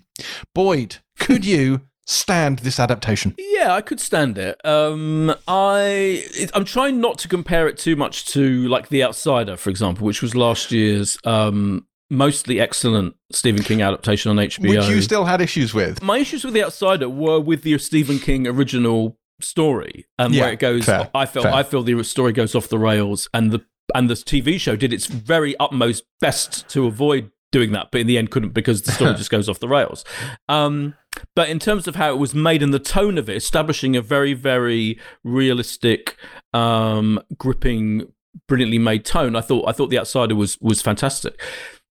Boyd, 0.54 0.96
could 1.18 1.44
you 1.44 1.82
stand 2.06 2.60
this 2.60 2.78
adaptation? 2.78 3.34
Yeah, 3.38 3.72
I 3.72 3.80
could 3.80 4.00
stand 4.00 4.38
it. 4.38 4.60
Um, 4.64 5.34
I 5.48 6.24
it, 6.34 6.50
I'm 6.54 6.64
trying 6.64 7.00
not 7.00 7.18
to 7.18 7.28
compare 7.28 7.68
it 7.68 7.78
too 7.78 7.96
much 7.96 8.26
to 8.28 8.68
like 8.68 8.88
The 8.88 9.02
Outsider, 9.04 9.56
for 9.56 9.70
example, 9.70 10.06
which 10.06 10.22
was 10.22 10.34
last 10.34 10.70
year's 10.72 11.18
um, 11.24 11.86
mostly 12.10 12.60
excellent 12.60 13.16
Stephen 13.32 13.62
King 13.62 13.82
adaptation 13.82 14.30
on 14.30 14.36
HBO. 14.36 14.68
Which 14.68 14.88
you 14.88 15.02
still 15.02 15.24
had 15.24 15.40
issues 15.40 15.74
with. 15.74 16.02
My 16.02 16.18
issues 16.18 16.44
with 16.44 16.54
The 16.54 16.64
Outsider 16.64 17.08
were 17.08 17.40
with 17.40 17.62
the 17.62 17.76
Stephen 17.78 18.18
King 18.18 18.46
original 18.46 19.18
story 19.40 20.06
and 20.18 20.34
Yeah, 20.34 20.42
where 20.44 20.52
it 20.52 20.60
goes. 20.60 20.84
fair, 20.84 21.10
I 21.14 21.26
felt. 21.26 21.46
I 21.46 21.62
feel 21.62 21.82
the 21.82 22.02
story 22.04 22.32
goes 22.32 22.54
off 22.54 22.68
the 22.68 22.78
rails, 22.78 23.28
and 23.34 23.50
the 23.50 23.64
and 23.94 24.10
the 24.10 24.14
TV 24.14 24.58
show 24.60 24.74
did 24.76 24.92
its 24.92 25.06
very 25.06 25.56
utmost 25.58 26.04
best 26.20 26.68
to 26.68 26.86
avoid 26.86 27.30
doing 27.52 27.72
that, 27.72 27.88
but 27.90 28.00
in 28.00 28.06
the 28.06 28.18
end 28.18 28.30
couldn't 28.30 28.54
because 28.54 28.82
the 28.82 28.92
story 28.92 29.14
just 29.16 29.30
goes 29.30 29.48
off 29.48 29.60
the 29.60 29.68
rails. 29.68 30.04
Um, 30.48 30.94
but 31.34 31.48
in 31.48 31.58
terms 31.58 31.88
of 31.88 31.96
how 31.96 32.10
it 32.12 32.18
was 32.18 32.34
made 32.34 32.62
and 32.62 32.74
the 32.74 32.78
tone 32.78 33.18
of 33.18 33.28
it, 33.28 33.36
establishing 33.36 33.96
a 33.96 34.02
very 34.02 34.34
very 34.34 34.98
realistic, 35.24 36.16
um, 36.52 37.20
gripping, 37.38 38.12
brilliantly 38.46 38.78
made 38.78 39.04
tone, 39.04 39.36
I 39.36 39.40
thought 39.40 39.68
I 39.68 39.72
thought 39.72 39.90
The 39.90 39.98
Outsider 39.98 40.34
was 40.34 40.60
was 40.60 40.82
fantastic. 40.82 41.40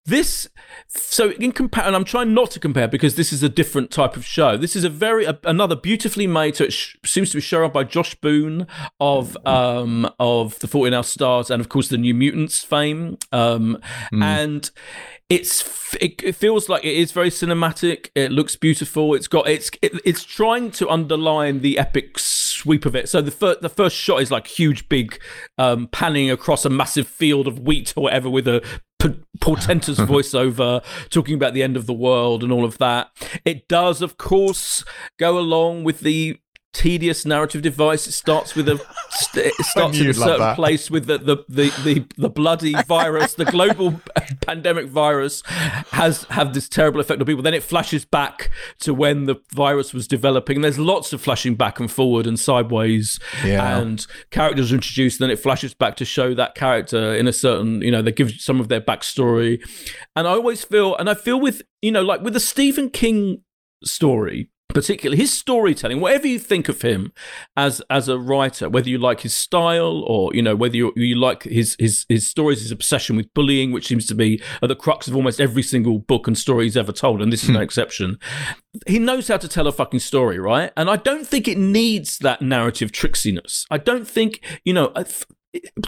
This, 0.08 0.48
so 0.88 1.32
in 1.32 1.52
compare, 1.52 1.84
and 1.84 1.96
I'm 1.96 2.04
trying 2.04 2.36
not 2.36 2.52
to 2.52 2.60
compare 2.60 2.88
because 2.88 3.16
this 3.16 3.34
is 3.34 3.42
a 3.42 3.50
different 3.50 3.90
type 3.90 4.16
of 4.16 4.24
show. 4.24 4.56
This 4.56 4.76
is 4.76 4.84
a 4.84 4.90
very 4.90 5.26
a, 5.26 5.40
another 5.46 5.76
beautifully 5.76 6.28
made. 6.28 6.56
So 6.56 6.66
it 6.66 6.74
sh- 6.74 6.96
seems 7.04 7.32
to 7.32 7.38
be 7.38 7.42
shown 7.42 7.72
by 7.72 7.86
Josh 7.86 8.14
Boone 8.14 8.68
of 9.00 9.36
um 9.48 10.08
of 10.20 10.60
the 10.60 10.68
Fault 10.68 10.86
in 10.86 10.94
Our 10.94 11.04
Stars 11.04 11.50
and 11.50 11.60
of 11.60 11.70
course 11.70 11.88
the 11.88 11.98
New 11.98 12.14
Mutants 12.14 12.64
fame. 12.64 13.18
Um, 13.32 13.80
and 14.12 14.70
it's 15.30 15.96
it, 16.00 16.22
it 16.24 16.36
feels 16.36 16.70
like 16.70 16.84
it 16.84 16.96
is 16.96 17.12
very 17.12 17.30
cinematic. 17.30 18.10
It 18.16 18.32
looks 18.32 18.56
beautiful. 18.56 19.16
It's 19.16 19.28
got 19.28 19.48
it's 19.48 19.72
it, 19.82 20.00
it's 20.06 20.24
trying 20.24 20.72
to 20.72 20.90
underline 20.90 21.62
the 21.62 21.80
epic 21.80 22.20
sweep 22.20 22.86
of 22.86 22.96
it. 22.96 23.10
So 23.10 23.22
the 23.22 23.32
first 23.32 23.62
the 23.62 23.70
first 23.70 23.96
shot 23.96 24.22
is 24.22 24.30
like 24.30 24.48
huge, 24.48 24.88
big, 24.88 25.20
um, 25.58 25.88
panning 25.88 26.30
across 26.30 26.66
a 26.66 26.70
massive 26.70 27.08
field 27.08 27.48
of 27.48 27.60
wheat 27.60 27.94
or 27.96 28.04
whatever 28.04 28.30
with 28.30 28.48
a 28.48 28.64
portentous 29.40 30.00
voiceover 30.00 30.84
talking 31.10 31.36
about 31.36 31.54
the 31.54 31.64
end 31.64 31.78
of 31.78 31.86
the 31.86 31.94
world 31.94 32.44
and 32.44 32.52
all 32.52 32.66
of 32.66 32.78
that. 32.78 33.10
It 33.44 33.68
does, 33.68 34.02
of 34.02 34.18
course, 34.18 34.84
go 35.18 35.38
along 35.38 35.84
with 35.84 36.02
the 36.02 36.40
tedious 36.76 37.26
narrative 37.26 37.62
device. 37.62 38.06
It 38.06 38.12
starts 38.12 38.54
with 38.54 38.68
a 38.68 38.78
st- 39.10 39.46
it 39.48 39.66
starts 39.66 39.98
in 39.98 40.08
a 40.10 40.14
certain 40.14 40.40
that. 40.42 40.56
place 40.58 40.92
with 40.92 41.06
the 41.08 41.18
the, 41.18 41.38
the, 41.48 41.70
the 41.84 42.06
the 42.18 42.30
bloody 42.30 42.74
virus, 42.84 43.34
the 43.36 43.46
global 43.46 44.02
pandemic 44.42 44.88
virus 44.88 45.42
has 45.92 46.26
have 46.26 46.54
this 46.54 46.68
terrible 46.68 47.00
effect 47.00 47.20
on 47.22 47.26
people. 47.26 47.42
Then 47.42 47.54
it 47.54 47.64
flashes 47.64 48.04
back 48.04 48.50
to 48.80 48.94
when 48.94 49.26
the 49.26 49.38
virus 49.54 49.94
was 49.94 50.08
developing. 50.08 50.58
And 50.58 50.64
there's 50.64 50.78
lots 50.78 51.14
of 51.14 51.22
flashing 51.22 51.56
back 51.56 51.80
and 51.80 51.90
forward 51.90 52.28
and 52.28 52.38
sideways 52.40 53.20
Yeah. 53.44 53.78
and 53.80 54.06
characters 54.32 54.72
are 54.72 54.76
introduced. 54.76 55.20
Then 55.20 55.32
it 55.32 55.40
flashes 55.40 55.74
back 55.74 55.96
to 55.98 56.06
show 56.06 56.34
that 56.36 56.56
character 56.56 57.16
in 57.16 57.28
a 57.28 57.34
certain, 57.34 57.82
you 57.82 57.92
know, 57.92 58.02
they 58.02 58.12
give 58.12 58.32
some 58.34 58.60
of 58.60 58.68
their 58.68 58.82
backstory. 58.82 59.60
And 60.16 60.28
I 60.28 60.32
always 60.32 60.64
feel, 60.66 60.96
and 60.98 61.10
I 61.10 61.14
feel 61.14 61.40
with, 61.40 61.62
you 61.82 61.92
know, 61.92 62.02
like 62.02 62.22
with 62.22 62.34
the 62.34 62.40
Stephen 62.42 62.90
King 62.90 63.42
story, 63.84 64.50
particularly 64.76 65.18
his 65.18 65.32
storytelling, 65.34 66.02
whatever 66.02 66.28
you 66.28 66.38
think 66.38 66.68
of 66.68 66.82
him 66.82 67.14
as 67.56 67.82
as 67.90 68.10
a 68.10 68.20
writer, 68.20 68.70
whether 68.70 68.90
you 68.90 68.98
like 68.98 69.22
his 69.22 69.34
style 69.34 70.04
or 70.06 70.36
you 70.36 70.42
know 70.42 70.56
whether 70.56 70.76
you, 70.76 70.92
you 70.98 71.16
like 71.16 71.44
his 71.44 71.78
his 71.80 72.06
his 72.10 72.30
stories, 72.30 72.62
his 72.62 72.72
obsession 72.72 73.16
with 73.16 73.34
bullying, 73.34 73.72
which 73.72 73.88
seems 73.88 74.06
to 74.06 74.14
be 74.14 74.42
at 74.62 74.68
the 74.68 74.76
crux 74.76 75.08
of 75.08 75.16
almost 75.16 75.40
every 75.40 75.64
single 75.64 75.98
book 75.98 76.28
and 76.28 76.38
story 76.38 76.66
he's 76.66 76.78
ever 76.78 76.92
told, 76.92 77.22
and 77.22 77.32
this 77.32 77.44
is 77.44 77.50
no 77.50 77.60
hmm. 77.60 77.64
exception. 77.64 78.20
He 78.86 79.00
knows 79.00 79.30
how 79.30 79.38
to 79.38 79.48
tell 79.48 79.66
a 79.66 79.72
fucking 79.72 80.02
story, 80.02 80.38
right? 80.38 80.74
And 80.76 80.90
I 80.90 80.98
don't 80.98 81.26
think 81.26 81.48
it 81.48 81.58
needs 81.58 82.20
that 82.20 82.42
narrative 82.42 82.92
tricksiness. 82.92 83.66
I 83.72 83.78
don't 83.78 84.08
think 84.08 84.42
you 84.66 84.74
know. 84.74 84.92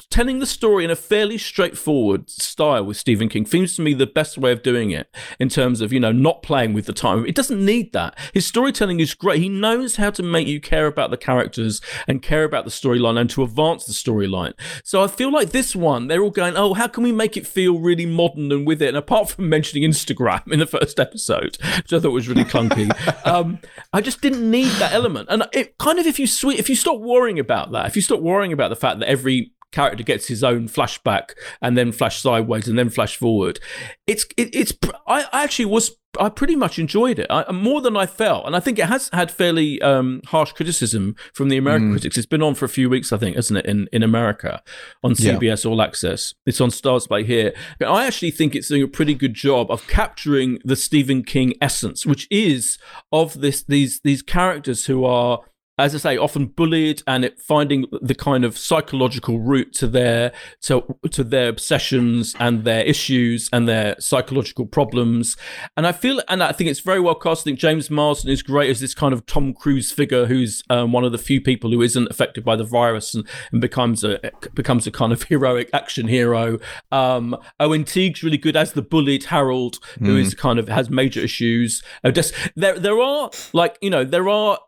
Telling 0.09 0.39
the 0.39 0.45
story 0.45 0.83
in 0.83 0.91
a 0.91 0.95
fairly 0.95 1.37
straightforward 1.37 2.29
style 2.29 2.85
with 2.85 2.97
Stephen 2.97 3.29
King 3.29 3.45
seems 3.45 3.75
to 3.75 3.81
me 3.81 3.93
the 3.93 4.07
best 4.07 4.37
way 4.37 4.51
of 4.51 4.63
doing 4.63 4.91
it 4.91 5.13
in 5.39 5.49
terms 5.49 5.81
of, 5.81 5.93
you 5.93 5.99
know, 5.99 6.11
not 6.11 6.41
playing 6.41 6.73
with 6.73 6.85
the 6.85 6.93
time. 6.93 7.25
It 7.25 7.35
doesn't 7.35 7.63
need 7.63 7.93
that. 7.93 8.17
His 8.33 8.45
storytelling 8.45 8.99
is 8.99 9.13
great. 9.13 9.41
He 9.41 9.49
knows 9.49 9.97
how 9.97 10.09
to 10.11 10.23
make 10.23 10.47
you 10.47 10.59
care 10.59 10.87
about 10.87 11.11
the 11.11 11.17
characters 11.17 11.81
and 12.07 12.21
care 12.21 12.43
about 12.43 12.65
the 12.65 12.71
storyline 12.71 13.19
and 13.19 13.29
to 13.31 13.43
advance 13.43 13.85
the 13.85 13.93
storyline. 13.93 14.53
So 14.83 15.03
I 15.03 15.07
feel 15.07 15.31
like 15.31 15.49
this 15.49 15.75
one, 15.75 16.07
they're 16.07 16.21
all 16.21 16.31
going, 16.31 16.55
oh, 16.55 16.73
how 16.73 16.87
can 16.87 17.03
we 17.03 17.11
make 17.11 17.37
it 17.37 17.45
feel 17.47 17.79
really 17.79 18.05
modern 18.05 18.51
and 18.51 18.65
with 18.65 18.81
it? 18.81 18.89
And 18.89 18.97
apart 18.97 19.29
from 19.29 19.49
mentioning 19.49 19.89
Instagram 19.89 20.51
in 20.51 20.59
the 20.59 20.65
first 20.65 20.99
episode, 20.99 21.57
which 21.77 21.93
I 21.93 21.99
thought 21.99 22.11
was 22.11 22.27
really 22.27 22.45
clunky, 22.45 22.91
um, 23.25 23.59
I 23.93 24.01
just 24.01 24.21
didn't 24.21 24.49
need 24.49 24.71
that 24.73 24.93
element. 24.93 25.27
And 25.29 25.47
it 25.53 25.77
kind 25.77 25.99
of, 25.99 26.07
if 26.07 26.19
you 26.19 26.27
sweet, 26.27 26.59
if 26.59 26.69
you 26.69 26.75
stop 26.75 26.99
worrying 26.99 27.39
about 27.39 27.71
that, 27.71 27.87
if 27.87 27.95
you 27.95 28.01
stop 28.01 28.21
worrying 28.21 28.53
about 28.53 28.69
the 28.69 28.75
fact 28.75 28.99
that 28.99 29.07
every 29.07 29.51
character 29.71 30.03
gets 30.03 30.27
his 30.27 30.43
own 30.43 30.67
flashback 30.67 31.31
and 31.61 31.77
then 31.77 31.91
flash 31.91 32.21
sideways 32.21 32.67
and 32.67 32.77
then 32.77 32.89
flash 32.89 33.15
forward. 33.17 33.59
It's 34.05 34.25
it, 34.37 34.53
it's 34.55 34.73
I, 35.07 35.25
I 35.33 35.43
actually 35.43 35.65
was 35.65 35.95
I 36.19 36.29
pretty 36.29 36.55
much 36.55 36.79
enjoyed 36.79 37.19
it 37.19 37.27
I, 37.29 37.51
more 37.51 37.79
than 37.79 37.95
I 37.95 38.07
felt, 38.07 38.47
and 38.47 38.55
I 38.55 38.59
think 38.59 38.79
it 38.79 38.85
has 38.85 39.09
had 39.13 39.29
fairly 39.29 39.79
um, 39.83 40.21
harsh 40.25 40.51
criticism 40.51 41.15
from 41.33 41.49
the 41.49 41.57
American 41.57 41.91
critics. 41.91 42.17
It's 42.17 42.25
been 42.25 42.41
on 42.41 42.55
for 42.55 42.65
a 42.65 42.69
few 42.69 42.89
weeks, 42.89 43.13
I 43.13 43.17
think, 43.17 43.37
isn't 43.37 43.55
it? 43.55 43.65
In 43.67 43.87
in 43.91 44.01
America 44.03 44.63
on 45.03 45.13
Yeah. 45.17 45.33
CBS 45.33 45.69
All 45.69 45.81
Access. 45.81 46.33
It's 46.45 46.61
on 46.61 46.69
StarzPlay 46.69 47.25
here. 47.25 47.53
But 47.77 47.89
I 47.89 48.07
actually 48.07 48.31
think 48.31 48.55
it's 48.55 48.69
doing 48.69 48.81
a 48.83 48.87
pretty 48.87 49.13
good 49.13 49.33
job 49.35 49.69
of 49.69 49.85
capturing 49.87 50.59
the 50.63 50.75
Stephen 50.75 51.23
King 51.23 51.53
essence, 51.61 52.05
which 52.05 52.27
is 52.31 52.79
of 53.11 53.41
this 53.41 53.61
these 53.63 53.99
these 54.03 54.21
characters 54.23 54.87
who 54.87 55.05
are 55.05 55.41
as 55.77 55.93
I 55.93 55.97
say, 55.99 56.17
often 56.17 56.47
bullied 56.47 57.03
and 57.05 57.23
it 57.23 57.39
finding 57.39 57.85
the 58.01 58.15
kind 58.15 58.43
of 58.43 58.57
psychological 58.57 59.39
route 59.39 59.73
to 59.73 59.87
their 59.87 60.31
to 60.61 60.83
to 61.11 61.23
their 61.23 61.49
obsessions 61.49 62.35
and 62.39 62.63
their 62.63 62.83
issues 62.83 63.49
and 63.53 63.67
their 63.67 63.95
psychological 63.99 64.65
problems. 64.65 65.37
And 65.75 65.85
I 65.85 65.91
feel, 65.91 66.21
and 66.27 66.41
I 66.41 66.51
think 66.51 66.69
it's 66.69 66.79
very 66.79 66.99
well 66.99 67.15
cast. 67.15 67.41
I 67.41 67.45
think 67.45 67.59
James 67.59 67.89
Marsden 67.89 68.31
is 68.31 68.41
great 68.41 68.69
as 68.69 68.79
this 68.79 68.95
kind 68.95 69.13
of 69.13 69.25
Tom 69.25 69.53
Cruise 69.53 69.91
figure 69.91 70.25
who's 70.25 70.63
um, 70.69 70.91
one 70.91 71.03
of 71.03 71.11
the 71.11 71.17
few 71.17 71.41
people 71.41 71.71
who 71.71 71.81
isn't 71.81 72.09
affected 72.09 72.43
by 72.43 72.55
the 72.55 72.63
virus 72.63 73.13
and, 73.13 73.27
and 73.51 73.61
becomes 73.61 74.03
a 74.03 74.19
becomes 74.53 74.87
a 74.87 74.91
kind 74.91 75.13
of 75.13 75.23
heroic 75.29 75.69
action 75.73 76.07
hero. 76.07 76.59
Um, 76.91 77.37
Owen 77.59 77.83
Teague's 77.83 78.23
really 78.23 78.37
good 78.37 78.55
as 78.55 78.73
the 78.73 78.81
bullied 78.81 79.25
Harold, 79.25 79.79
who 79.99 80.17
is 80.17 80.33
kind 80.33 80.59
of 80.59 80.67
has 80.69 80.89
major 80.89 81.19
issues. 81.19 81.83
Uh, 82.03 82.11
just, 82.11 82.33
there 82.55 82.79
there 82.79 82.99
are 82.99 83.29
like 83.53 83.77
you 83.81 83.89
know 83.89 84.03
there 84.03 84.29
are 84.29 84.59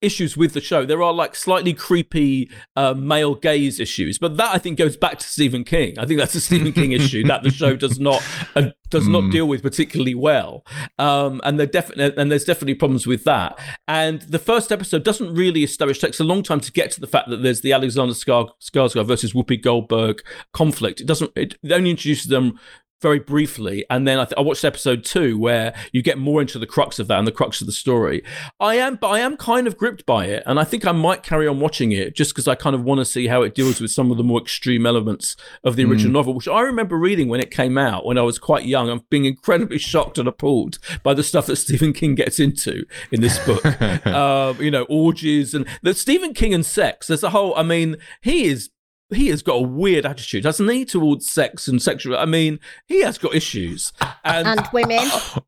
issues 0.00 0.36
with 0.36 0.52
the 0.52 0.60
show. 0.60 0.84
There 0.84 1.02
are 1.02 1.12
like 1.12 1.34
slightly 1.34 1.72
creepy 1.72 2.50
uh, 2.76 2.94
male 2.94 3.34
gaze 3.34 3.80
issues, 3.80 4.18
but 4.18 4.36
that 4.36 4.54
I 4.54 4.58
think 4.58 4.78
goes 4.78 4.96
back 4.96 5.18
to 5.18 5.26
Stephen 5.26 5.64
King. 5.64 5.98
I 5.98 6.06
think 6.06 6.18
that's 6.18 6.34
a 6.34 6.40
Stephen 6.40 6.72
King 6.72 6.92
issue 6.92 7.24
that 7.24 7.42
the 7.42 7.50
show 7.50 7.76
does 7.76 7.98
not 7.98 8.22
uh, 8.56 8.70
does 8.90 9.08
not 9.08 9.30
deal 9.30 9.46
with 9.46 9.62
particularly 9.62 10.14
well. 10.14 10.64
Um, 10.98 11.40
and 11.44 11.58
there 11.58 11.66
definitely 11.66 12.20
and 12.20 12.30
there's 12.30 12.44
definitely 12.44 12.74
problems 12.74 13.06
with 13.06 13.24
that. 13.24 13.58
And 13.88 14.22
the 14.22 14.38
first 14.38 14.70
episode 14.72 15.04
doesn't 15.04 15.34
really 15.34 15.62
establish. 15.62 15.98
Takes 15.98 16.20
a 16.20 16.24
long 16.24 16.42
time 16.42 16.60
to 16.60 16.72
get 16.72 16.90
to 16.92 17.00
the 17.00 17.06
fact 17.06 17.28
that 17.30 17.42
there's 17.42 17.62
the 17.62 17.72
Alexander 17.72 18.14
Skar- 18.14 18.50
Skarsgård 18.60 19.06
versus 19.06 19.32
Whoopi 19.32 19.62
Goldberg 19.62 20.22
conflict. 20.52 21.00
It 21.00 21.06
doesn't. 21.06 21.32
It 21.36 21.56
only 21.70 21.90
introduces 21.90 22.26
them 22.26 22.58
very 23.02 23.18
briefly, 23.18 23.84
and 23.90 24.06
then 24.06 24.18
I, 24.18 24.24
th- 24.24 24.38
I 24.38 24.40
watched 24.40 24.64
episode 24.64 25.04
two 25.04 25.38
where 25.38 25.74
you 25.92 26.02
get 26.02 26.18
more 26.18 26.40
into 26.40 26.58
the 26.58 26.66
crux 26.66 26.98
of 26.98 27.08
that 27.08 27.18
and 27.18 27.26
the 27.26 27.32
crux 27.32 27.60
of 27.60 27.66
the 27.66 27.72
story. 27.72 28.22
I 28.60 28.76
am, 28.76 28.96
but 28.96 29.08
I 29.08 29.18
am 29.18 29.36
kind 29.36 29.66
of 29.66 29.76
gripped 29.76 30.06
by 30.06 30.26
it, 30.26 30.42
and 30.46 30.58
I 30.58 30.64
think 30.64 30.86
I 30.86 30.92
might 30.92 31.22
carry 31.22 31.46
on 31.46 31.60
watching 31.60 31.92
it 31.92 32.14
just 32.14 32.32
because 32.32 32.48
I 32.48 32.54
kind 32.54 32.74
of 32.74 32.84
want 32.84 33.00
to 33.00 33.04
see 33.04 33.26
how 33.26 33.42
it 33.42 33.54
deals 33.54 33.80
with 33.80 33.90
some 33.90 34.10
of 34.10 34.16
the 34.16 34.24
more 34.24 34.40
extreme 34.40 34.86
elements 34.86 35.36
of 35.64 35.76
the 35.76 35.84
original 35.84 36.12
novel, 36.12 36.34
which 36.34 36.48
I 36.48 36.60
remember 36.60 36.96
reading 36.96 37.28
when 37.28 37.40
it 37.40 37.50
came 37.50 37.76
out 37.76 38.06
when 38.06 38.18
I 38.18 38.22
was 38.22 38.38
quite 38.38 38.64
young 38.64 38.88
and 38.88 39.08
being 39.10 39.24
incredibly 39.24 39.78
shocked 39.78 40.18
and 40.18 40.28
appalled 40.28 40.78
by 41.02 41.14
the 41.14 41.22
stuff 41.22 41.46
that 41.46 41.56
Stephen 41.56 41.92
King 41.92 42.14
gets 42.14 42.38
into 42.38 42.84
in 43.10 43.20
this 43.20 43.38
book. 43.44 43.64
um, 44.06 44.56
you 44.60 44.70
know, 44.70 44.84
orgies 44.84 45.54
and 45.54 45.66
the 45.82 45.94
Stephen 45.94 46.34
King 46.34 46.54
and 46.54 46.64
sex. 46.64 47.06
There's 47.08 47.22
a 47.22 47.30
whole. 47.30 47.54
I 47.56 47.62
mean, 47.62 47.96
he 48.20 48.44
is 48.44 48.70
he 49.14 49.28
has 49.28 49.42
got 49.42 49.54
a 49.54 49.60
weird 49.62 50.04
attitude, 50.06 50.44
hasn't 50.44 50.70
he, 50.70 50.84
towards 50.84 51.28
sex 51.30 51.68
and 51.68 51.80
sexual. 51.82 52.16
I 52.16 52.24
mean, 52.24 52.58
he 52.86 53.02
has 53.02 53.18
got 53.18 53.34
issues 53.34 53.92
and, 54.24 54.46
and 54.46 54.68
women. 54.72 54.98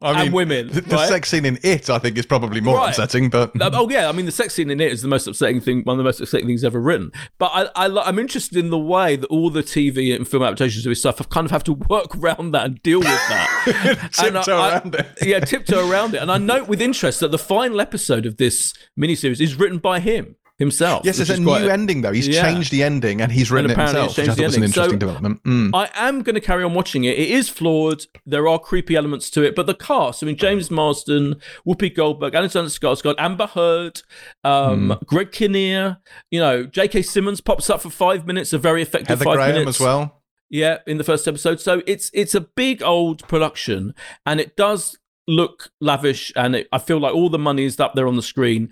I 0.03 0.24
and 0.24 0.32
women, 0.32 0.69
The, 0.69 0.81
the 0.82 0.97
right? 0.97 1.09
sex 1.09 1.28
scene 1.31 1.45
in 1.45 1.59
it, 1.62 1.89
I 1.91 1.99
think, 1.99 2.19
is 2.19 2.27
probably 2.27 2.61
more 2.61 2.77
Right. 2.77 2.91
upsetting. 2.91 3.31
But 3.31 3.53
oh 3.61 3.89
yeah, 3.89 4.09
I 4.09 4.12
mean 4.12 4.27
the 4.27 4.32
sex 4.32 4.55
scene 4.55 4.70
in 4.70 4.81
it 4.81 4.93
is 4.93 5.03
the 5.03 5.09
most 5.09 5.27
upsetting 5.27 5.61
thing, 5.61 5.82
one 5.85 5.95
of 5.95 5.99
the 5.99 6.05
most 6.05 6.20
upsetting 6.20 6.47
things 6.47 6.65
ever 6.65 6.81
written. 6.81 7.11
But 7.39 7.51
I, 7.55 7.86
I, 7.86 8.03
I'm 8.09 8.19
interested 8.19 8.59
in 8.59 8.70
the 8.70 8.78
way 8.78 9.16
that 9.16 9.27
all 9.28 9.51
the 9.51 9.62
TV 9.62 10.15
and 10.15 10.27
film 10.27 10.43
adaptations 10.43 10.85
of 10.86 10.91
his 10.91 11.01
stuff 11.01 11.19
have 11.19 11.28
kind 11.31 11.45
of 11.45 11.51
have 11.51 11.65
to 11.65 11.73
work 11.74 12.16
around 12.23 12.53
that 12.53 12.66
and 12.66 12.82
deal 12.82 12.99
with 13.01 13.09
that, 13.09 14.11
And 14.24 14.36
I- 14.39 14.43
Tiptoe 14.43 14.57
I- 14.59 14.69
around 14.73 14.95
it. 14.95 15.07
yeah, 15.23 15.41
tiptoe 15.41 15.91
around 15.91 16.15
it. 16.15 16.23
And 16.23 16.31
I 16.31 16.39
note 16.39 16.69
with 16.69 16.81
interest 16.82 17.20
that 17.20 17.31
the 17.31 17.39
final 17.39 17.81
episode 17.81 18.27
of 18.27 18.36
this 18.36 18.74
miniseries 18.99 19.41
is 19.41 19.55
written 19.57 19.78
by 19.78 20.01
him 20.01 20.36
himself. 20.59 21.02
yes, 21.05 21.16
there's 21.16 21.31
a 21.31 21.40
new 21.40 21.52
ending 21.52 22.02
though. 22.02 22.12
He's 22.12 22.28
Yeah. 22.28 22.43
changed 22.43 22.70
the 22.70 22.82
ending 22.85 23.20
and 23.20 23.32
he's 23.32 23.51
written 23.51 23.70
And 23.72 23.81
it 23.81 23.82
himself, 23.85 24.16
which 24.16 24.28
I 24.28 24.35
thought 24.35 24.44
was 24.44 24.56
an 24.56 24.62
interesting 24.62 24.93
So- 24.94 24.98
development. 24.98 25.43
Mm. 25.43 25.70
I 25.74 25.89
am 25.94 26.22
going 26.22 26.35
to 26.36 26.40
carry 26.40 26.62
on 26.62 26.74
watching 26.74 27.05
it. 27.05 27.18
It 27.18 27.28
is 27.31 27.48
flawed. 27.48 28.06
There 28.24 28.47
are 28.47 28.59
creepy 28.59 28.94
elements 28.94 29.31
to 29.31 29.43
it, 29.43 29.56
but 29.56 29.66
the 29.66 29.74
cast. 29.74 30.22
I 30.22 30.26
mean, 30.26 30.36
James 30.36 30.70
Marsden, 30.70 31.36
Whoopi 31.66 31.94
Goldberg, 31.94 32.35
Alexander 32.35 32.70
Skarsgård, 32.70 33.16
Amber 33.18 33.47
Heard, 33.48 34.02
um, 34.44 34.90
Hmm. 34.90 35.05
Greg 35.06 35.32
Kinnear. 35.32 35.98
You 36.31 36.39
know, 36.40 36.64
J.K. 36.64 37.02
Simmons 37.02 37.40
pops 37.40 37.68
up 37.68 37.81
for 37.82 37.90
five 37.90 38.26
minutes. 38.26 38.52
A 38.52 38.59
very 38.59 38.82
effective 38.82 39.09
Heather 39.09 39.24
five 39.24 39.35
Graham 39.36 39.52
minutes 39.55 39.78
as 39.78 39.81
well. 39.81 40.22
Yeah, 40.51 40.78
in 40.86 40.98
the 40.98 41.05
first 41.05 41.26
episode. 41.26 41.59
So 41.60 41.82
it's 41.86 42.10
it's 42.14 42.35
a 42.35 42.40
big 42.43 42.81
old 42.82 43.26
production, 43.26 43.93
and 44.24 44.39
it 44.40 44.56
does 44.56 44.97
look 45.26 45.70
lavish, 45.81 46.32
and 46.36 46.55
it, 46.55 46.68
I 46.70 46.78
feel 46.78 46.98
like 46.98 47.14
all 47.14 47.28
the 47.31 47.39
money 47.39 47.64
is 47.64 47.81
up 47.81 47.94
there 47.94 48.06
on 48.06 48.14
the 48.14 48.22
screen. 48.22 48.68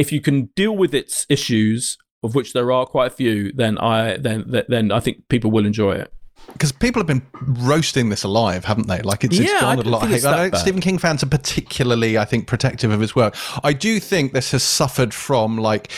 If 0.00 0.08
you 0.12 0.20
can 0.20 0.36
deal 0.56 0.74
with 0.82 0.92
its 0.94 1.26
issues, 1.28 1.96
of 2.22 2.34
which 2.34 2.52
there 2.52 2.70
are 2.72 2.86
quite 2.86 3.08
a 3.12 3.14
few, 3.22 3.52
then 3.52 3.74
I 3.78 4.16
then 4.26 4.38
then 4.68 4.90
I 4.92 5.00
think 5.00 5.28
people 5.28 5.50
will 5.50 5.66
enjoy 5.66 5.92
it. 6.02 6.08
because 6.54 6.72
people 6.72 7.00
have 7.00 7.06
been 7.06 7.22
roasting 7.72 8.08
this 8.08 8.24
alive, 8.24 8.64
haven't 8.64 8.88
they? 8.88 9.00
Like 9.02 9.24
it's, 9.24 9.38
it's 9.38 9.50
Yeah, 9.52 9.60
garnered 9.60 9.86
a 9.86 9.90
lot 9.90 10.02
of 10.02 10.08
hate. 10.10 10.24
I 10.24 10.30
know 10.44 10.50
bad. 10.50 10.58
Stephen 10.58 10.80
King 10.80 10.98
fans 10.98 11.22
are 11.22 11.28
particularly, 11.28 12.18
I 12.18 12.24
think, 12.24 12.46
protective 12.46 12.90
of 12.90 13.00
his 13.00 13.14
work. 13.14 13.34
I 13.62 13.72
do 13.72 14.00
think 14.00 14.32
this 14.32 14.50
has 14.52 14.62
suffered 14.62 15.12
from 15.14 15.58
like. 15.58 15.90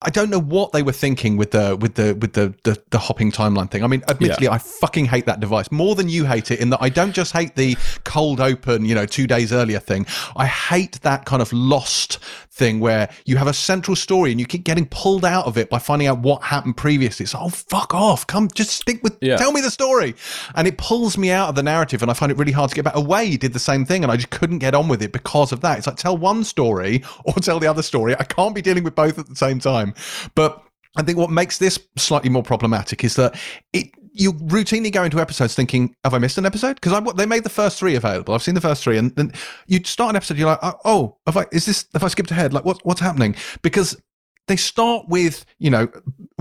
I 0.00 0.10
don't 0.10 0.30
know 0.30 0.40
what 0.40 0.70
they 0.70 0.82
were 0.84 0.92
thinking 0.92 1.36
with 1.36 1.50
the 1.50 1.76
with 1.76 1.94
the 1.96 2.14
with 2.14 2.34
the 2.34 2.54
the, 2.62 2.80
the 2.90 2.98
hopping 2.98 3.32
timeline 3.32 3.68
thing. 3.68 3.82
I 3.82 3.88
mean, 3.88 4.04
admittedly, 4.08 4.46
I 4.48 4.58
fucking 4.58 5.06
hate 5.06 5.26
that 5.26 5.40
device 5.40 5.72
more 5.72 5.96
than 5.96 6.08
you 6.08 6.24
hate 6.24 6.52
it. 6.52 6.60
In 6.60 6.70
that, 6.70 6.80
I 6.80 6.88
don't 6.88 7.12
just 7.12 7.32
hate 7.32 7.56
the 7.56 7.76
cold 8.04 8.40
open, 8.40 8.84
you 8.84 8.94
know, 8.94 9.06
two 9.06 9.26
days 9.26 9.52
earlier 9.52 9.80
thing. 9.80 10.06
I 10.36 10.46
hate 10.46 11.00
that 11.02 11.24
kind 11.24 11.42
of 11.42 11.52
lost 11.52 12.20
thing 12.50 12.80
where 12.80 13.08
you 13.24 13.36
have 13.36 13.46
a 13.46 13.52
central 13.52 13.96
story 13.96 14.30
and 14.32 14.38
you 14.40 14.46
keep 14.46 14.64
getting 14.64 14.86
pulled 14.86 15.24
out 15.24 15.46
of 15.46 15.56
it 15.56 15.70
by 15.70 15.78
finding 15.78 16.08
out 16.08 16.18
what 16.18 16.42
happened 16.42 16.76
previously. 16.76 17.24
It's 17.24 17.34
oh 17.34 17.48
fuck 17.48 17.92
off, 17.94 18.26
come 18.26 18.48
just 18.54 18.70
stick 18.70 19.02
with 19.02 19.16
Yeah. 19.20 19.36
tell 19.36 19.52
me 19.52 19.60
the 19.60 19.70
story, 19.70 20.14
and 20.54 20.68
it 20.68 20.78
pulls 20.78 21.18
me 21.18 21.32
out 21.32 21.48
of 21.48 21.54
the 21.56 21.62
narrative, 21.62 22.02
and 22.02 22.10
I 22.10 22.14
find 22.14 22.30
it 22.30 22.38
really 22.38 22.52
hard 22.52 22.70
to 22.70 22.76
get 22.76 22.84
back. 22.84 22.94
Away 22.94 23.36
did 23.36 23.52
the 23.52 23.58
same 23.58 23.84
thing, 23.84 24.04
and 24.04 24.12
I 24.12 24.16
just 24.16 24.30
couldn't 24.30 24.58
get 24.58 24.74
on 24.76 24.86
with 24.86 25.02
it 25.02 25.10
because 25.10 25.50
of 25.50 25.60
that. 25.62 25.78
It's 25.78 25.88
like 25.88 25.96
tell 25.96 26.16
one 26.16 26.44
story 26.44 27.02
or 27.24 27.34
tell 27.34 27.58
the 27.58 27.66
other 27.66 27.82
story. 27.82 28.14
I 28.16 28.22
can't 28.24 28.54
be 28.54 28.62
dealing 28.62 28.84
with 28.84 28.94
both 28.94 29.18
at 29.18 29.28
the 29.28 29.36
same 29.36 29.58
time, 29.58 29.87
but. 30.34 30.62
I 30.96 31.02
think 31.02 31.16
what 31.16 31.30
makes 31.30 31.58
this 31.58 31.78
slightly 31.96 32.28
more 32.28 32.42
problematic 32.42 33.04
is 33.04 33.14
that 33.16 33.38
it 33.72 33.90
you 34.18 34.32
routinely 34.32 34.92
go 34.92 35.04
into 35.04 35.20
episodes 35.20 35.54
thinking, 35.54 35.94
"Have 36.02 36.12
I 36.12 36.18
missed 36.18 36.38
an 36.38 36.46
episode?" 36.46 36.80
Because 36.80 37.00
they 37.14 37.26
made 37.26 37.44
the 37.44 37.50
first 37.50 37.78
three 37.78 37.94
available. 37.94 38.34
I've 38.34 38.42
seen 38.42 38.54
the 38.54 38.60
first 38.60 38.82
three, 38.82 38.98
and 38.98 39.14
then 39.14 39.32
you 39.66 39.80
start 39.84 40.10
an 40.10 40.16
episode, 40.16 40.38
you're 40.38 40.48
like, 40.48 40.58
"Oh, 40.62 40.74
"Oh, 40.84 41.16
have 41.26 41.36
I? 41.36 41.46
Is 41.52 41.66
this? 41.66 41.86
Have 41.92 42.02
I 42.02 42.08
skipped 42.08 42.30
ahead? 42.32 42.52
Like, 42.52 42.64
what, 42.64 42.80
what's 42.84 43.00
happening?" 43.00 43.36
Because 43.62 43.96
they 44.48 44.56
start 44.56 45.08
with 45.08 45.46
you 45.58 45.70
know 45.70 45.88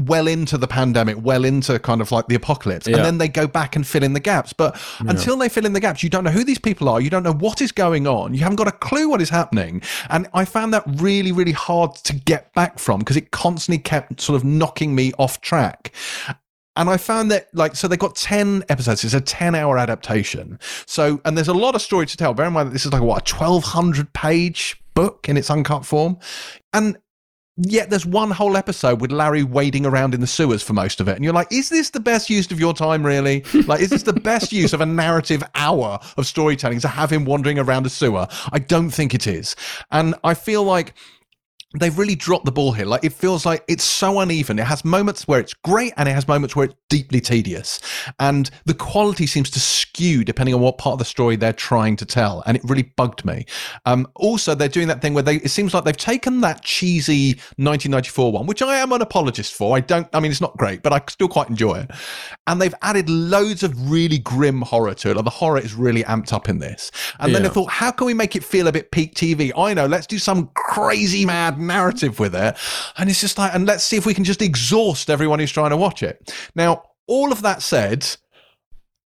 well 0.01 0.27
into 0.27 0.57
the 0.57 0.67
pandemic 0.67 1.17
well 1.21 1.45
into 1.45 1.77
kind 1.79 2.01
of 2.01 2.11
like 2.11 2.27
the 2.27 2.35
apocalypse 2.35 2.88
Yeah. 2.88 2.97
and 2.97 3.05
then 3.05 3.17
they 3.17 3.27
go 3.27 3.47
back 3.47 3.75
and 3.75 3.85
fill 3.85 4.03
in 4.03 4.13
the 4.13 4.19
gaps 4.19 4.53
but 4.53 4.79
until 4.99 5.38
they 5.38 5.49
fill 5.49 5.65
in 5.65 5.73
the 5.73 5.79
gaps 5.79 6.03
you 6.03 6.09
don't 6.09 6.23
know 6.23 6.31
who 6.31 6.43
these 6.43 6.59
people 6.59 6.89
are 6.89 6.99
you 7.01 7.09
don't 7.09 7.23
know 7.23 7.34
what 7.34 7.61
is 7.61 7.71
going 7.71 8.07
on 8.07 8.34
you 8.34 8.39
haven't 8.41 8.55
got 8.57 8.67
a 8.67 8.71
clue 8.71 9.09
what 9.09 9.21
is 9.21 9.29
happening 9.29 9.81
and 10.09 10.27
i 10.34 10.45
found 10.45 10.73
that 10.73 10.84
really 10.95 11.31
really 11.31 11.51
hard 11.51 11.93
to 11.95 12.13
get 12.13 12.53
back 12.53 12.79
from 12.79 12.99
because 12.99 13.17
it 13.17 13.31
constantly 13.31 13.79
kept 13.79 14.19
sort 14.21 14.35
of 14.35 14.43
knocking 14.43 14.95
me 14.95 15.11
off 15.17 15.41
track 15.41 15.93
and 16.75 16.91
I 16.91 16.97
found 16.97 17.31
that, 17.31 17.47
like, 17.55 17.75
so 17.75 17.88
they've 17.88 17.97
got 17.97 18.15
10 18.15 18.63
episodes. 18.69 19.03
It's 19.03 19.15
a 19.15 19.19
10 19.19 19.55
hour 19.55 19.79
adaptation. 19.79 20.59
So, 20.85 21.19
and 21.25 21.35
there's 21.35 21.47
a 21.47 21.53
lot 21.55 21.73
of 21.73 21.81
story 21.81 22.05
to 22.05 22.15
tell. 22.15 22.35
Bear 22.35 22.45
in 22.45 22.53
mind 22.53 22.69
that 22.69 22.73
this 22.73 22.85
is 22.85 22.93
like, 22.93 23.01
what, 23.01 23.27
a 23.27 23.35
1200 23.35 24.13
page 24.13 24.79
book 24.93 25.27
in 25.27 25.38
its 25.38 25.49
uncut 25.49 25.88
form. 25.88 26.19
And 26.73 26.97
yet 27.57 27.89
there's 27.89 28.05
one 28.05 28.31
whole 28.31 28.55
episode 28.55 29.01
with 29.01 29.11
Larry 29.11 29.43
wading 29.43 29.85
around 29.85 30.13
in 30.13 30.21
the 30.21 30.27
sewers 30.27 30.61
for 30.63 30.73
most 30.73 31.01
of 31.01 31.07
it. 31.07 31.15
And 31.15 31.23
you're 31.23 31.34
like, 31.34 31.51
is 31.51 31.69
this 31.69 31.89
the 31.89 31.99
best 31.99 32.29
use 32.29 32.51
of 32.51 32.59
your 32.59 32.73
time, 32.73 33.05
really? 33.05 33.43
Like, 33.67 33.81
is 33.81 33.89
this 33.89 34.03
the 34.03 34.13
best 34.13 34.53
use 34.53 34.71
of 34.71 34.79
a 34.79 34.85
narrative 34.85 35.43
hour 35.55 35.99
of 36.15 36.25
storytelling 36.25 36.79
to 36.81 36.88
have 36.88 37.11
him 37.11 37.25
wandering 37.25 37.59
around 37.59 37.85
a 37.85 37.89
sewer? 37.89 38.27
I 38.53 38.59
don't 38.59 38.91
think 38.91 39.13
it 39.13 39.27
is. 39.27 39.55
And 39.91 40.15
I 40.23 40.35
feel 40.35 40.63
like 40.63 40.93
they've 41.77 41.97
really 41.97 42.15
dropped 42.15 42.45
the 42.45 42.51
ball 42.51 42.71
here. 42.71 42.85
Like 42.85 43.03
it 43.03 43.13
feels 43.13 43.45
like 43.45 43.63
it's 43.67 43.84
so 43.84 44.19
uneven. 44.19 44.59
It 44.59 44.65
has 44.65 44.85
moments 44.85 45.27
where 45.27 45.39
it's 45.39 45.53
great 45.53 45.93
and 45.97 46.07
it 46.07 46.13
has 46.13 46.27
moments 46.27 46.55
where 46.55 46.65
it's 46.65 46.75
deeply 46.89 47.22
tedious. 47.22 47.80
And 48.19 48.49
the 48.65 48.73
quality 48.73 49.27
seems 49.27 49.49
to 49.51 49.59
skew 49.59 50.23
depending 50.23 50.55
on 50.55 50.61
what 50.61 50.77
part 50.77 50.93
of 50.93 50.99
the 50.99 51.05
story 51.05 51.35
they're 51.35 51.53
trying 51.53 51.95
to 51.97 52.05
tell. 52.05 52.43
And 52.45 52.57
it 52.57 52.64
really 52.64 52.84
bugged 52.84 53.26
me. 53.26 53.45
Um, 53.85 54.07
also, 54.15 54.55
they're 54.55 54.68
doing 54.68 54.88
that 54.88 55.01
thing 55.01 55.14
where 55.14 55.23
they 55.23 55.38
it 55.38 55.49
seems 55.49 55.73
like 55.73 55.84
they've 55.84 55.95
taken 55.95 56.41
that 56.41 56.64
cheesy 56.64 57.34
1994 57.57 58.31
one, 58.31 58.45
which 58.45 58.61
I 58.61 58.77
am 58.77 58.91
an 58.91 59.01
apologist 59.01 59.53
for. 59.53 59.76
I 59.76 59.81
don't 59.81 60.07
I 60.14 60.19
mean 60.19 60.31
it's 60.31 60.41
not 60.41 60.57
great, 60.57 60.84
but 60.84 60.93
I 60.93 61.01
still 61.09 61.27
quite 61.27 61.49
enjoy 61.49 61.80
it. 61.80 61.91
And 62.47 62.61
they've 62.61 62.76
added 62.81 63.09
loads 63.09 63.64
of 63.64 63.89
really 63.89 64.18
grim 64.19 64.61
horror 64.61 64.93
to 64.95 65.11
it. 65.11 65.15
Like 65.15 65.26
the 65.26 65.31
horror 65.31 65.59
is 65.59 65.73
really 65.73 66.03
amped 66.03 66.34
up 66.34 66.49
in 66.49 66.59
this. 66.59 66.91
And 67.19 67.34
then 67.34 67.45
I 67.45 67.49
thought, 67.49 67.69
how 67.69 67.91
can 67.91 68.07
we 68.07 68.14
make 68.14 68.35
it 68.35 68.43
feel 68.43 68.68
a 68.68 68.72
bit 68.72 68.91
peak 68.91 69.15
TV? 69.15 69.51
I 69.57 69.73
know, 69.73 69.85
let's 69.85 70.07
do 70.07 70.18
some 70.18 70.49
crazy 70.53 71.26
mad 71.26 71.59
narrative 71.59 72.19
with 72.19 72.35
it. 72.35 72.55
And 72.97 73.09
it's 73.09 73.22
just 73.22 73.38
like, 73.38 73.53
and 73.53 73.65
let's 73.65 73.84
see 73.84 73.97
if 73.97 74.05
we 74.05 74.14
can 74.14 74.23
just 74.23 74.41
exhaust 74.41 75.09
everyone 75.09 75.39
who's 75.39 75.51
trying 75.51 75.72
to 75.72 75.77
watch 75.77 76.03
it. 76.03 76.34
Now, 76.55 76.77
all 77.07 77.31
of 77.31 77.41
that 77.41 77.61
said, 77.61 78.17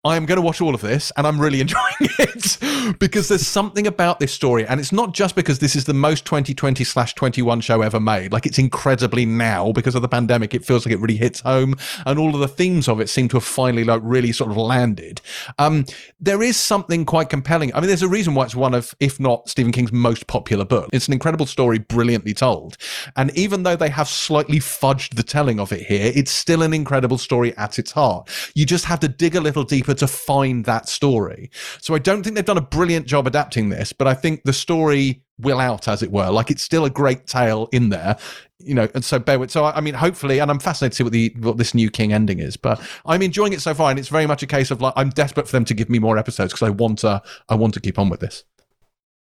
I 0.03 0.15
am 0.15 0.25
going 0.25 0.37
to 0.37 0.41
watch 0.41 0.61
all 0.61 0.73
of 0.73 0.81
this 0.81 1.11
and 1.15 1.27
I'm 1.27 1.39
really 1.39 1.61
enjoying 1.61 1.83
it 1.99 2.97
because 2.99 3.27
there's 3.27 3.45
something 3.45 3.85
about 3.85 4.19
this 4.19 4.33
story. 4.33 4.65
And 4.65 4.79
it's 4.79 4.91
not 4.91 5.13
just 5.13 5.35
because 5.35 5.59
this 5.59 5.75
is 5.75 5.85
the 5.85 5.93
most 5.93 6.25
2020 6.25 6.83
slash 6.83 7.13
21 7.13 7.61
show 7.61 7.83
ever 7.83 7.99
made. 7.99 8.33
Like 8.33 8.47
it's 8.47 8.57
incredibly 8.57 9.27
now 9.27 9.71
because 9.71 9.93
of 9.93 10.01
the 10.01 10.07
pandemic. 10.07 10.55
It 10.55 10.65
feels 10.65 10.85
like 10.85 10.93
it 10.93 10.99
really 10.99 11.17
hits 11.17 11.41
home 11.41 11.75
and 12.07 12.17
all 12.17 12.33
of 12.33 12.39
the 12.41 12.47
themes 12.47 12.87
of 12.87 12.99
it 12.99 13.09
seem 13.09 13.27
to 13.29 13.37
have 13.37 13.43
finally 13.43 13.83
like 13.83 14.01
really 14.03 14.31
sort 14.31 14.49
of 14.49 14.57
landed. 14.57 15.21
Um, 15.59 15.85
there 16.19 16.41
is 16.41 16.57
something 16.57 17.05
quite 17.05 17.29
compelling. 17.29 17.71
I 17.75 17.79
mean, 17.79 17.87
there's 17.87 18.01
a 18.01 18.09
reason 18.09 18.33
why 18.33 18.45
it's 18.45 18.55
one 18.55 18.73
of, 18.73 18.95
if 18.99 19.19
not 19.19 19.49
Stephen 19.49 19.71
King's 19.71 19.91
most 19.91 20.25
popular 20.25 20.65
book. 20.65 20.89
It's 20.91 21.07
an 21.07 21.13
incredible 21.13 21.45
story, 21.45 21.77
brilliantly 21.77 22.33
told. 22.33 22.75
And 23.15 23.29
even 23.37 23.61
though 23.61 23.75
they 23.75 23.89
have 23.89 24.07
slightly 24.07 24.57
fudged 24.57 25.13
the 25.13 25.23
telling 25.23 25.59
of 25.59 25.71
it 25.71 25.85
here, 25.85 26.11
it's 26.15 26.31
still 26.31 26.63
an 26.63 26.73
incredible 26.73 27.19
story 27.19 27.55
at 27.55 27.77
its 27.77 27.91
heart. 27.91 28.27
You 28.55 28.65
just 28.65 28.85
have 28.85 28.99
to 29.01 29.07
dig 29.07 29.35
a 29.35 29.41
little 29.41 29.63
deeper 29.63 29.90
to 29.95 30.07
find 30.07 30.65
that 30.65 30.87
story. 30.87 31.49
So 31.79 31.95
I 31.95 31.99
don't 31.99 32.23
think 32.23 32.35
they've 32.35 32.45
done 32.45 32.57
a 32.57 32.61
brilliant 32.61 33.05
job 33.05 33.27
adapting 33.27 33.69
this, 33.69 33.93
but 33.93 34.07
I 34.07 34.13
think 34.13 34.43
the 34.43 34.53
story 34.53 35.23
will 35.39 35.59
out, 35.59 35.87
as 35.87 36.03
it 36.03 36.11
were. 36.11 36.29
Like 36.29 36.51
it's 36.51 36.63
still 36.63 36.85
a 36.85 36.89
great 36.89 37.27
tale 37.27 37.67
in 37.71 37.89
there, 37.89 38.17
you 38.59 38.73
know. 38.73 38.87
And 38.93 39.03
so 39.03 39.19
bear 39.19 39.39
with. 39.39 39.51
So 39.51 39.65
I 39.65 39.77
I 39.77 39.81
mean, 39.81 39.95
hopefully, 39.95 40.39
and 40.39 40.51
I'm 40.51 40.59
fascinated 40.59 40.93
to 40.93 40.95
see 40.97 41.03
what 41.03 41.13
the 41.13 41.35
what 41.39 41.57
this 41.57 41.73
new 41.73 41.89
King 41.89 42.13
ending 42.13 42.39
is. 42.39 42.57
But 42.57 42.81
I'm 43.05 43.21
enjoying 43.21 43.53
it 43.53 43.61
so 43.61 43.73
far, 43.73 43.89
and 43.89 43.99
it's 43.99 44.09
very 44.09 44.27
much 44.27 44.43
a 44.43 44.47
case 44.47 44.71
of 44.71 44.81
like 44.81 44.93
I'm 44.95 45.09
desperate 45.09 45.47
for 45.47 45.53
them 45.53 45.65
to 45.65 45.73
give 45.73 45.89
me 45.89 45.99
more 45.99 46.17
episodes 46.17 46.53
because 46.53 46.67
I 46.67 46.71
want 46.71 46.99
to 46.99 47.21
I 47.49 47.55
want 47.55 47.73
to 47.73 47.79
keep 47.79 47.97
on 47.97 48.09
with 48.09 48.19
this. 48.19 48.43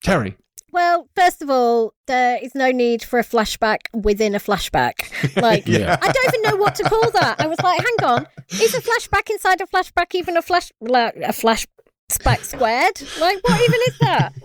Terry, 0.02 0.36
Well, 0.72 1.09
first 1.16 1.42
of 1.42 1.51
all, 1.51 1.94
there 2.06 2.38
is 2.42 2.55
no 2.55 2.70
need 2.70 3.02
for 3.02 3.18
a 3.18 3.24
flashback 3.24 3.78
within 3.92 4.34
a 4.34 4.38
flashback. 4.38 4.94
Like, 5.40 5.66
Yeah. 5.66 5.97
I 6.01 6.10
don't 6.12 6.28
even 6.34 6.42
know 6.42 6.56
what 6.56 6.74
to 6.76 6.84
call 6.84 7.10
that. 7.12 7.40
I 7.40 7.47
was 7.47 7.59
like, 7.62 7.78
hang 7.80 8.09
on, 8.09 8.26
is 8.52 8.74
a 8.74 8.80
flashback 8.80 9.30
inside 9.30 9.60
a 9.60 9.66
flashback 9.66 10.14
even 10.14 10.36
a 10.36 10.42
flash 10.42 10.72
like, 10.80 11.16
a 11.16 11.32
flashback 11.32 12.44
squared? 12.44 13.01
Like, 13.20 13.38
what 13.42 13.60
even 13.60 13.80
is 13.88 13.98
that? 14.01 14.32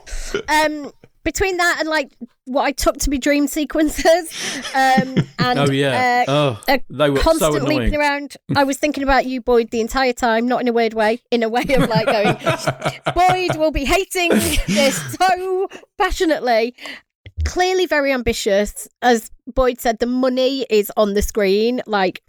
Um, 0.49 0.91
between 1.25 1.57
that 1.57 1.77
and 1.79 1.89
like 1.89 2.15
what 2.45 2.63
I 2.63 2.71
took 2.71 2.97
to 2.99 3.09
be 3.09 3.17
dream 3.17 3.47
sequences, 3.47 4.63
um, 4.73 5.15
and 5.39 5.59
Oh 5.59 5.69
yeah. 5.69 6.23
uh, 6.27 6.55
oh, 6.67 6.77
they 6.89 7.09
were 7.09 7.19
constant 7.19 7.55
annoying. 7.57 7.79
leaping 7.79 7.99
around. 7.99 8.37
I 8.55 8.63
was 8.63 8.77
thinking 8.77 9.03
about 9.03 9.25
you, 9.25 9.41
Boyd, 9.41 9.71
the 9.71 9.81
entire 9.81 10.13
time, 10.13 10.47
not 10.47 10.61
in 10.61 10.67
a 10.69 10.73
weird 10.73 10.93
way, 10.93 11.19
in 11.31 11.43
a 11.43 11.49
way 11.49 11.63
of 11.63 11.89
like 11.89 12.05
going, 12.05 12.35
Boyd 13.15 13.57
will 13.57 13.71
be 13.71 13.83
hating 13.83 14.29
this 14.29 15.15
so 15.15 15.67
passionately. 15.97 16.73
Clearly 17.43 17.85
very 17.85 18.13
ambitious. 18.13 18.87
As 19.01 19.29
Boyd 19.45 19.81
said, 19.81 19.99
the 19.99 20.05
money 20.05 20.65
is 20.69 20.91
on 20.95 21.15
the 21.15 21.21
screen, 21.21 21.81
like 21.85 22.23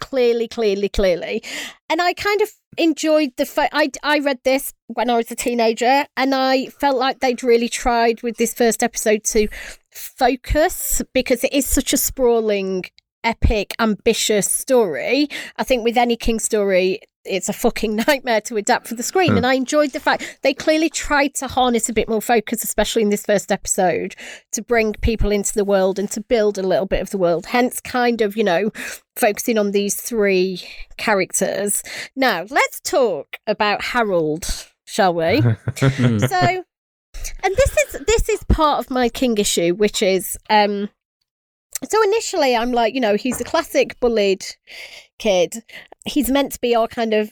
clearly, 0.00 0.48
clearly, 0.48 0.88
clearly. 0.88 1.42
And 1.88 2.00
I 2.00 2.14
kind 2.14 2.40
of 2.40 2.50
enjoyed 2.76 3.30
the 3.36 3.46
fact 3.46 3.72
I, 3.72 3.90
I 4.02 4.18
read 4.18 4.40
this 4.44 4.72
when 4.88 5.10
I 5.10 5.16
was 5.16 5.30
a 5.30 5.36
teenager, 5.36 6.06
and 6.16 6.34
I 6.34 6.66
felt 6.66 6.96
like 6.96 7.20
they'd 7.20 7.42
really 7.42 7.68
tried 7.68 8.22
with 8.22 8.36
this 8.36 8.54
first 8.54 8.82
episode 8.82 9.24
to 9.24 9.48
focus 9.90 11.02
because 11.12 11.44
it 11.44 11.52
is 11.52 11.66
such 11.66 11.92
a 11.92 11.96
sprawling 11.96 12.84
epic, 13.22 13.74
ambitious 13.78 14.50
story. 14.50 15.28
I 15.56 15.64
think 15.64 15.84
with 15.84 15.96
any 15.96 16.16
King 16.16 16.38
story, 16.38 17.00
it's 17.24 17.48
a 17.48 17.52
fucking 17.52 17.96
nightmare 18.08 18.40
to 18.42 18.56
adapt 18.56 18.86
for 18.86 18.94
the 18.94 19.02
screen. 19.02 19.32
Hmm. 19.32 19.36
And 19.38 19.46
I 19.46 19.54
enjoyed 19.54 19.92
the 19.92 20.00
fact 20.00 20.38
they 20.42 20.54
clearly 20.54 20.90
tried 20.90 21.34
to 21.36 21.48
harness 21.48 21.88
a 21.88 21.92
bit 21.92 22.08
more 22.08 22.22
focus, 22.22 22.64
especially 22.64 23.02
in 23.02 23.10
this 23.10 23.24
first 23.24 23.50
episode, 23.50 24.14
to 24.52 24.62
bring 24.62 24.92
people 24.94 25.30
into 25.30 25.54
the 25.54 25.64
world 25.64 25.98
and 25.98 26.10
to 26.10 26.20
build 26.20 26.58
a 26.58 26.62
little 26.62 26.86
bit 26.86 27.00
of 27.00 27.10
the 27.10 27.18
world. 27.18 27.46
Hence, 27.46 27.80
kind 27.80 28.20
of, 28.20 28.36
you 28.36 28.44
know, 28.44 28.70
focusing 29.16 29.58
on 29.58 29.72
these 29.72 29.96
three 29.96 30.62
characters. 30.96 31.82
Now, 32.16 32.46
let's 32.50 32.80
talk 32.80 33.36
about 33.46 33.82
Harold, 33.82 34.46
shall 34.84 35.14
we? 35.14 35.40
so 35.80 36.64
and 37.42 37.56
this 37.56 37.76
is 37.76 38.04
this 38.06 38.28
is 38.28 38.42
part 38.44 38.78
of 38.78 38.90
my 38.90 39.08
king 39.08 39.36
issue 39.38 39.74
which 39.74 40.02
is 40.02 40.36
um 40.50 40.88
so 41.88 42.02
initially 42.02 42.56
i'm 42.56 42.72
like 42.72 42.94
you 42.94 43.00
know 43.00 43.16
he's 43.16 43.40
a 43.40 43.44
classic 43.44 43.98
bullied 44.00 44.44
kid 45.18 45.62
he's 46.04 46.30
meant 46.30 46.52
to 46.52 46.60
be 46.60 46.74
our 46.74 46.88
kind 46.88 47.14
of 47.14 47.30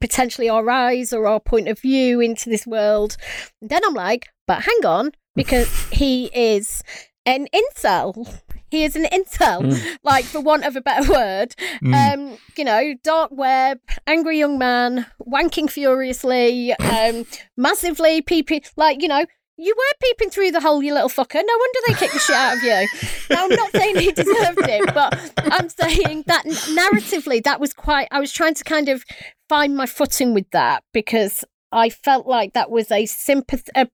potentially 0.00 0.48
our 0.48 0.68
eyes 0.68 1.12
or 1.12 1.26
our 1.26 1.40
point 1.40 1.68
of 1.68 1.80
view 1.80 2.20
into 2.20 2.50
this 2.50 2.66
world. 2.66 3.16
And 3.60 3.70
then 3.70 3.82
i'm 3.84 3.94
like 3.94 4.28
but 4.46 4.62
hang 4.62 4.84
on 4.84 5.12
because 5.34 5.70
he 5.92 6.26
is 6.34 6.82
an 7.26 7.46
incel. 7.54 8.40
He 8.70 8.84
is 8.84 8.96
an 8.96 9.04
incel 9.04 9.78
like 10.02 10.24
for 10.24 10.40
want 10.40 10.64
of 10.64 10.76
a 10.76 10.80
better 10.80 11.10
word. 11.10 11.54
Um 11.94 12.38
you 12.56 12.64
know 12.64 12.94
dark 13.02 13.30
web 13.32 13.78
angry 14.06 14.38
young 14.38 14.58
man 14.58 15.06
wanking 15.26 15.70
furiously 15.70 16.72
um 16.74 17.24
massively 17.56 18.20
peeping 18.20 18.62
like 18.76 19.00
you 19.00 19.08
know 19.08 19.24
you 19.58 19.74
were 19.76 19.96
peeping 20.00 20.30
through 20.30 20.52
the 20.52 20.60
hole, 20.60 20.82
you 20.82 20.94
little 20.94 21.08
fucker. 21.08 21.34
No 21.34 21.58
wonder 21.58 21.78
they 21.86 21.94
kicked 21.94 22.14
the 22.14 22.20
shit 22.20 22.36
out 22.36 22.56
of 22.56 22.62
you. 22.62 22.86
Now, 23.28 23.44
I'm 23.44 23.50
not 23.50 23.72
saying 23.72 23.96
he 23.96 24.12
deserved 24.12 24.60
it, 24.60 24.94
but 24.94 25.32
I'm 25.36 25.68
saying 25.68 26.24
that 26.26 26.44
narratively, 26.46 27.42
that 27.42 27.60
was 27.60 27.74
quite. 27.74 28.06
I 28.12 28.20
was 28.20 28.32
trying 28.32 28.54
to 28.54 28.64
kind 28.64 28.88
of 28.88 29.04
find 29.48 29.76
my 29.76 29.86
footing 29.86 30.32
with 30.32 30.48
that 30.52 30.84
because 30.94 31.44
I 31.72 31.90
felt 31.90 32.26
like 32.26 32.52
that 32.52 32.70
was 32.70 32.92
a 32.92 33.04
sympath. 33.04 33.68
Uh, 33.74 33.86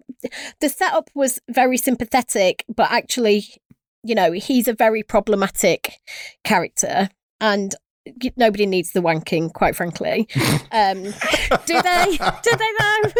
the 0.60 0.68
setup 0.68 1.08
was 1.14 1.40
very 1.50 1.78
sympathetic, 1.78 2.64
but 2.68 2.90
actually, 2.90 3.46
you 4.02 4.14
know, 4.14 4.32
he's 4.32 4.68
a 4.68 4.74
very 4.74 5.02
problematic 5.02 5.94
character, 6.44 7.08
and 7.40 7.74
nobody 8.36 8.66
needs 8.66 8.92
the 8.92 9.00
wanking, 9.00 9.50
quite 9.50 9.74
frankly. 9.74 10.28
Um, 10.72 11.04
do 11.64 11.80
they? 11.82 12.18
Do 12.42 12.50
they 12.56 12.72
though? 12.78 13.12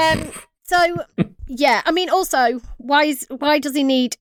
Um, 0.00 0.32
so 0.70 1.04
yeah, 1.48 1.82
I 1.84 1.90
mean, 1.90 2.08
also, 2.08 2.60
why 2.78 3.04
is 3.04 3.26
why 3.28 3.58
does 3.58 3.74
he 3.74 3.82
need? 3.82 4.16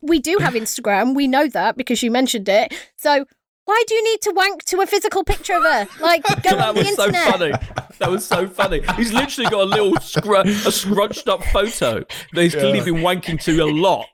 We 0.00 0.20
do 0.20 0.38
have 0.38 0.54
Instagram. 0.54 1.14
We 1.14 1.26
know 1.26 1.48
that 1.48 1.76
because 1.76 2.02
you 2.02 2.10
mentioned 2.10 2.48
it. 2.48 2.72
So 2.96 3.26
why 3.64 3.82
do 3.86 3.94
you 3.94 4.04
need 4.04 4.20
to 4.22 4.30
wank 4.30 4.64
to 4.66 4.80
a 4.80 4.86
physical 4.86 5.24
picture 5.24 5.54
of 5.54 5.64
her? 5.64 5.88
Like, 6.00 6.22
go 6.24 6.34
that 6.56 6.68
on 6.68 6.74
the 6.74 6.80
was 6.82 6.94
so 6.94 7.06
internet. 7.06 7.32
funny. 7.32 7.52
That 7.98 8.10
was 8.10 8.24
so 8.24 8.46
funny. 8.48 8.82
He's 8.96 9.12
literally 9.12 9.50
got 9.50 9.62
a 9.62 9.64
little 9.64 9.96
scr- 10.00 10.46
a 10.68 10.72
scrunched 10.72 11.28
up 11.28 11.42
photo 11.44 12.04
that 12.32 12.42
he's 12.42 12.54
clearly 12.54 12.80
been 12.80 13.02
wanking 13.02 13.42
to 13.44 13.60
a 13.62 13.66
lot. 13.66 14.06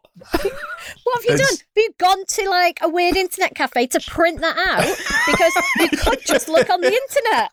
What 1.05 1.23
have 1.23 1.25
you 1.25 1.39
done? 1.39 1.57
Have 1.57 1.77
you 1.77 1.91
gone 1.99 2.25
to 2.27 2.51
like 2.51 2.79
a 2.83 2.89
weird 2.89 3.17
internet 3.17 3.55
cafe 3.55 3.87
to 3.89 4.01
print 4.01 4.41
that 4.41 4.57
out? 4.57 4.85
Because 5.27 5.53
you 5.81 5.89
could 5.99 6.25
just 6.25 6.49
look 6.49 6.71
on 6.71 6.81
the 6.81 6.93
internet 6.93 7.53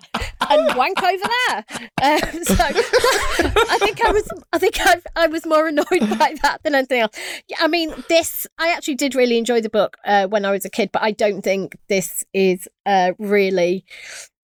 and 0.49 0.77
wank 0.77 1.01
over 1.01 1.23
there. 1.47 1.65
Um, 2.01 2.43
so 2.43 2.55
I 2.63 3.77
think 3.79 4.03
I 4.03 4.11
was, 4.11 4.29
I 4.53 4.57
think 4.57 4.79
I, 4.79 5.01
I 5.15 5.27
was 5.27 5.45
more 5.45 5.67
annoyed 5.67 5.85
by 6.17 6.35
that 6.43 6.59
than 6.63 6.75
anything 6.75 7.01
else. 7.01 7.17
Yeah, 7.47 7.57
I 7.59 7.67
mean, 7.67 7.93
this 8.09 8.47
I 8.57 8.69
actually 8.71 8.95
did 8.95 9.15
really 9.15 9.37
enjoy 9.37 9.61
the 9.61 9.69
book 9.69 9.97
uh, 10.05 10.27
when 10.27 10.45
I 10.45 10.51
was 10.51 10.65
a 10.65 10.69
kid, 10.69 10.89
but 10.91 11.01
I 11.01 11.11
don't 11.11 11.41
think 11.41 11.77
this 11.89 12.23
is 12.33 12.67
uh, 12.85 13.13
really 13.19 13.85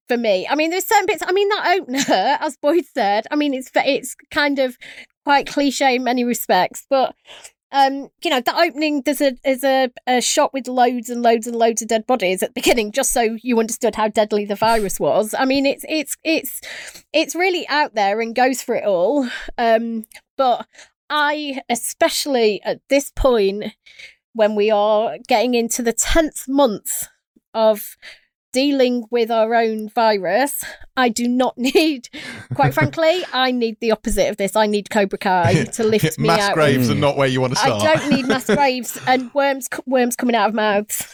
for 0.08 0.18
me. 0.18 0.48
I 0.50 0.56
mean, 0.56 0.72
there's 0.72 0.86
certain 0.86 1.06
bits. 1.06 1.24
I 1.26 1.32
mean, 1.32 1.48
that 1.50 1.78
opener, 1.80 2.38
as 2.42 2.58
Boyd 2.58 2.86
said, 2.94 3.28
I 3.32 3.36
mean, 3.36 3.54
it's 3.54 3.72
it's 3.76 4.16
kind 4.30 4.60
of 4.60 4.78
quite 5.24 5.48
cliche 5.48 5.96
in 5.96 6.04
many 6.04 6.24
respects, 6.24 6.86
but 6.90 7.16
um, 7.72 8.10
you 8.24 8.30
know, 8.30 8.42
the 8.42 8.58
opening 8.58 9.02
there's 9.04 9.22
a 9.22 9.38
there's 9.44 9.64
a, 9.64 9.90
a 10.06 10.22
shot 10.22 10.54
with 10.54 10.68
loads 10.68 11.10
and 11.10 11.22
loads 11.22 11.48
and 11.48 11.56
loads 11.56 11.82
of 11.82 11.88
dead 11.88 12.06
bodies 12.06 12.44
at 12.44 12.50
the 12.50 12.62
beginning, 12.62 12.92
just 12.92 13.12
so 13.12 13.38
you 13.42 13.60
understood 13.60 13.96
how 13.96 14.08
deadly 14.08 14.46
the 14.46 14.56
virus 14.56 15.00
was. 15.00 15.34
I 15.38 15.46
mean, 15.46 15.66
it's 15.66 15.86
it's 15.88 16.18
it's 16.24 16.62
it's 17.14 17.36
really 17.36 17.68
out 17.70 17.96
there 17.96 18.20
and 18.20 18.36
goes 18.36 18.62
for 18.62 18.76
it 18.76 18.84
all. 18.84 19.30
Um, 19.58 20.06
but 20.38 20.68
I, 21.10 21.62
especially 21.70 22.62
at 22.64 22.82
this 22.90 23.12
point, 23.16 23.74
when 24.34 24.56
we 24.56 24.70
are 24.72 25.18
getting 25.28 25.54
into 25.54 25.82
the 25.82 25.94
tenth 25.94 26.48
month 26.48 27.08
of 27.54 27.98
dealing 28.52 29.06
with 29.10 29.32
our 29.32 29.54
own 29.56 29.90
virus, 29.90 30.64
I 30.98 31.10
do 31.10 31.28
not 31.28 31.58
need, 31.58 32.10
quite 32.54 32.74
frankly, 32.74 33.24
I 33.34 33.52
need 33.52 33.78
the 33.80 33.92
opposite 33.92 34.30
of 34.30 34.38
this. 34.38 34.56
I 34.56 34.68
need 34.68 34.90
Cobra 34.90 35.18
Kai 35.18 35.64
to 35.74 35.84
lift 35.84 36.20
me 36.20 36.28
Mass 36.28 36.42
out. 36.42 36.54
graves 36.54 36.90
are 36.90 36.96
mm. 36.96 37.00
not 37.00 37.18
where 37.18 37.28
you 37.28 37.42
want 37.42 37.54
to 37.54 37.60
start. 37.60 37.84
I 37.84 37.96
don't 37.96 38.10
need 38.10 38.28
mass 38.28 38.46
graves 38.56 39.00
and 39.08 39.34
worms 39.34 39.68
worms 39.86 40.16
coming 40.16 40.36
out 40.36 40.50
of 40.50 40.56
mouths. 40.56 41.08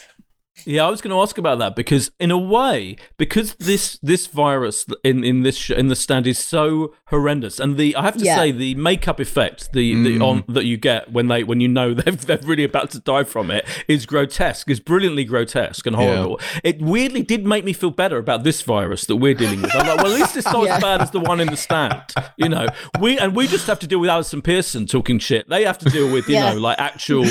Yeah, 0.64 0.86
I 0.86 0.90
was 0.90 1.00
going 1.00 1.10
to 1.14 1.20
ask 1.20 1.38
about 1.38 1.58
that 1.60 1.74
because, 1.76 2.10
in 2.20 2.30
a 2.30 2.38
way, 2.38 2.96
because 3.16 3.54
this 3.56 3.98
this 4.02 4.26
virus 4.26 4.84
in 5.04 5.24
in 5.24 5.42
this 5.42 5.56
sh- 5.56 5.70
in 5.70 5.88
the 5.88 5.96
stand 5.96 6.26
is 6.26 6.38
so 6.38 6.94
horrendous, 7.06 7.58
and 7.60 7.76
the 7.76 7.94
I 7.96 8.02
have 8.02 8.16
to 8.18 8.24
Yeah. 8.24 8.36
say 8.36 8.52
the 8.52 8.74
makeup 8.74 9.20
effect 9.20 9.72
the, 9.72 9.94
the 10.02 10.18
mm. 10.18 10.22
on 10.24 10.44
that 10.48 10.64
you 10.64 10.76
get 10.76 11.12
when 11.12 11.28
they 11.28 11.44
when 11.44 11.60
you 11.60 11.68
know 11.68 11.94
they're 11.98 12.12
they're 12.12 12.38
really 12.44 12.64
about 12.64 12.90
to 12.92 13.00
die 13.00 13.24
from 13.24 13.50
it 13.50 13.66
is 13.88 14.06
grotesque, 14.06 14.68
is 14.70 14.80
brilliantly 14.80 15.24
grotesque 15.24 15.86
and 15.86 15.96
horrible. 15.96 16.40
It 16.64 16.80
weirdly 16.82 17.22
did 17.22 17.46
make 17.46 17.64
me 17.64 17.72
feel 17.72 17.90
better 17.90 18.18
about 18.18 18.44
this 18.44 18.62
virus 18.62 19.06
that 19.06 19.16
we're 19.16 19.34
dealing 19.34 19.62
with. 19.62 19.74
I'm 19.74 19.86
like, 19.86 19.96
well, 19.98 20.12
at 20.12 20.20
least 20.20 20.36
it's 20.36 20.46
not 20.46 20.64
Yeah. 20.66 20.76
as 20.76 20.82
bad 20.82 21.00
as 21.02 21.10
the 21.10 21.20
one 21.20 21.40
in 21.40 21.48
the 21.48 21.56
stand, 21.56 22.02
you 22.36 22.48
know. 22.48 22.66
We 23.00 23.18
and 23.18 23.34
we 23.34 23.46
just 23.46 23.66
have 23.66 23.78
to 23.80 23.86
deal 23.86 23.98
with 24.00 24.10
Allison 24.10 24.42
Pearson 24.42 24.86
talking 24.86 25.18
shit. 25.18 25.48
They 25.48 25.64
have 25.64 25.78
to 25.78 25.90
deal 25.90 26.12
with 26.12 26.28
you 26.28 26.34
Yeah. 26.34 26.52
know 26.52 26.58
like 26.60 26.78
actual 26.78 27.26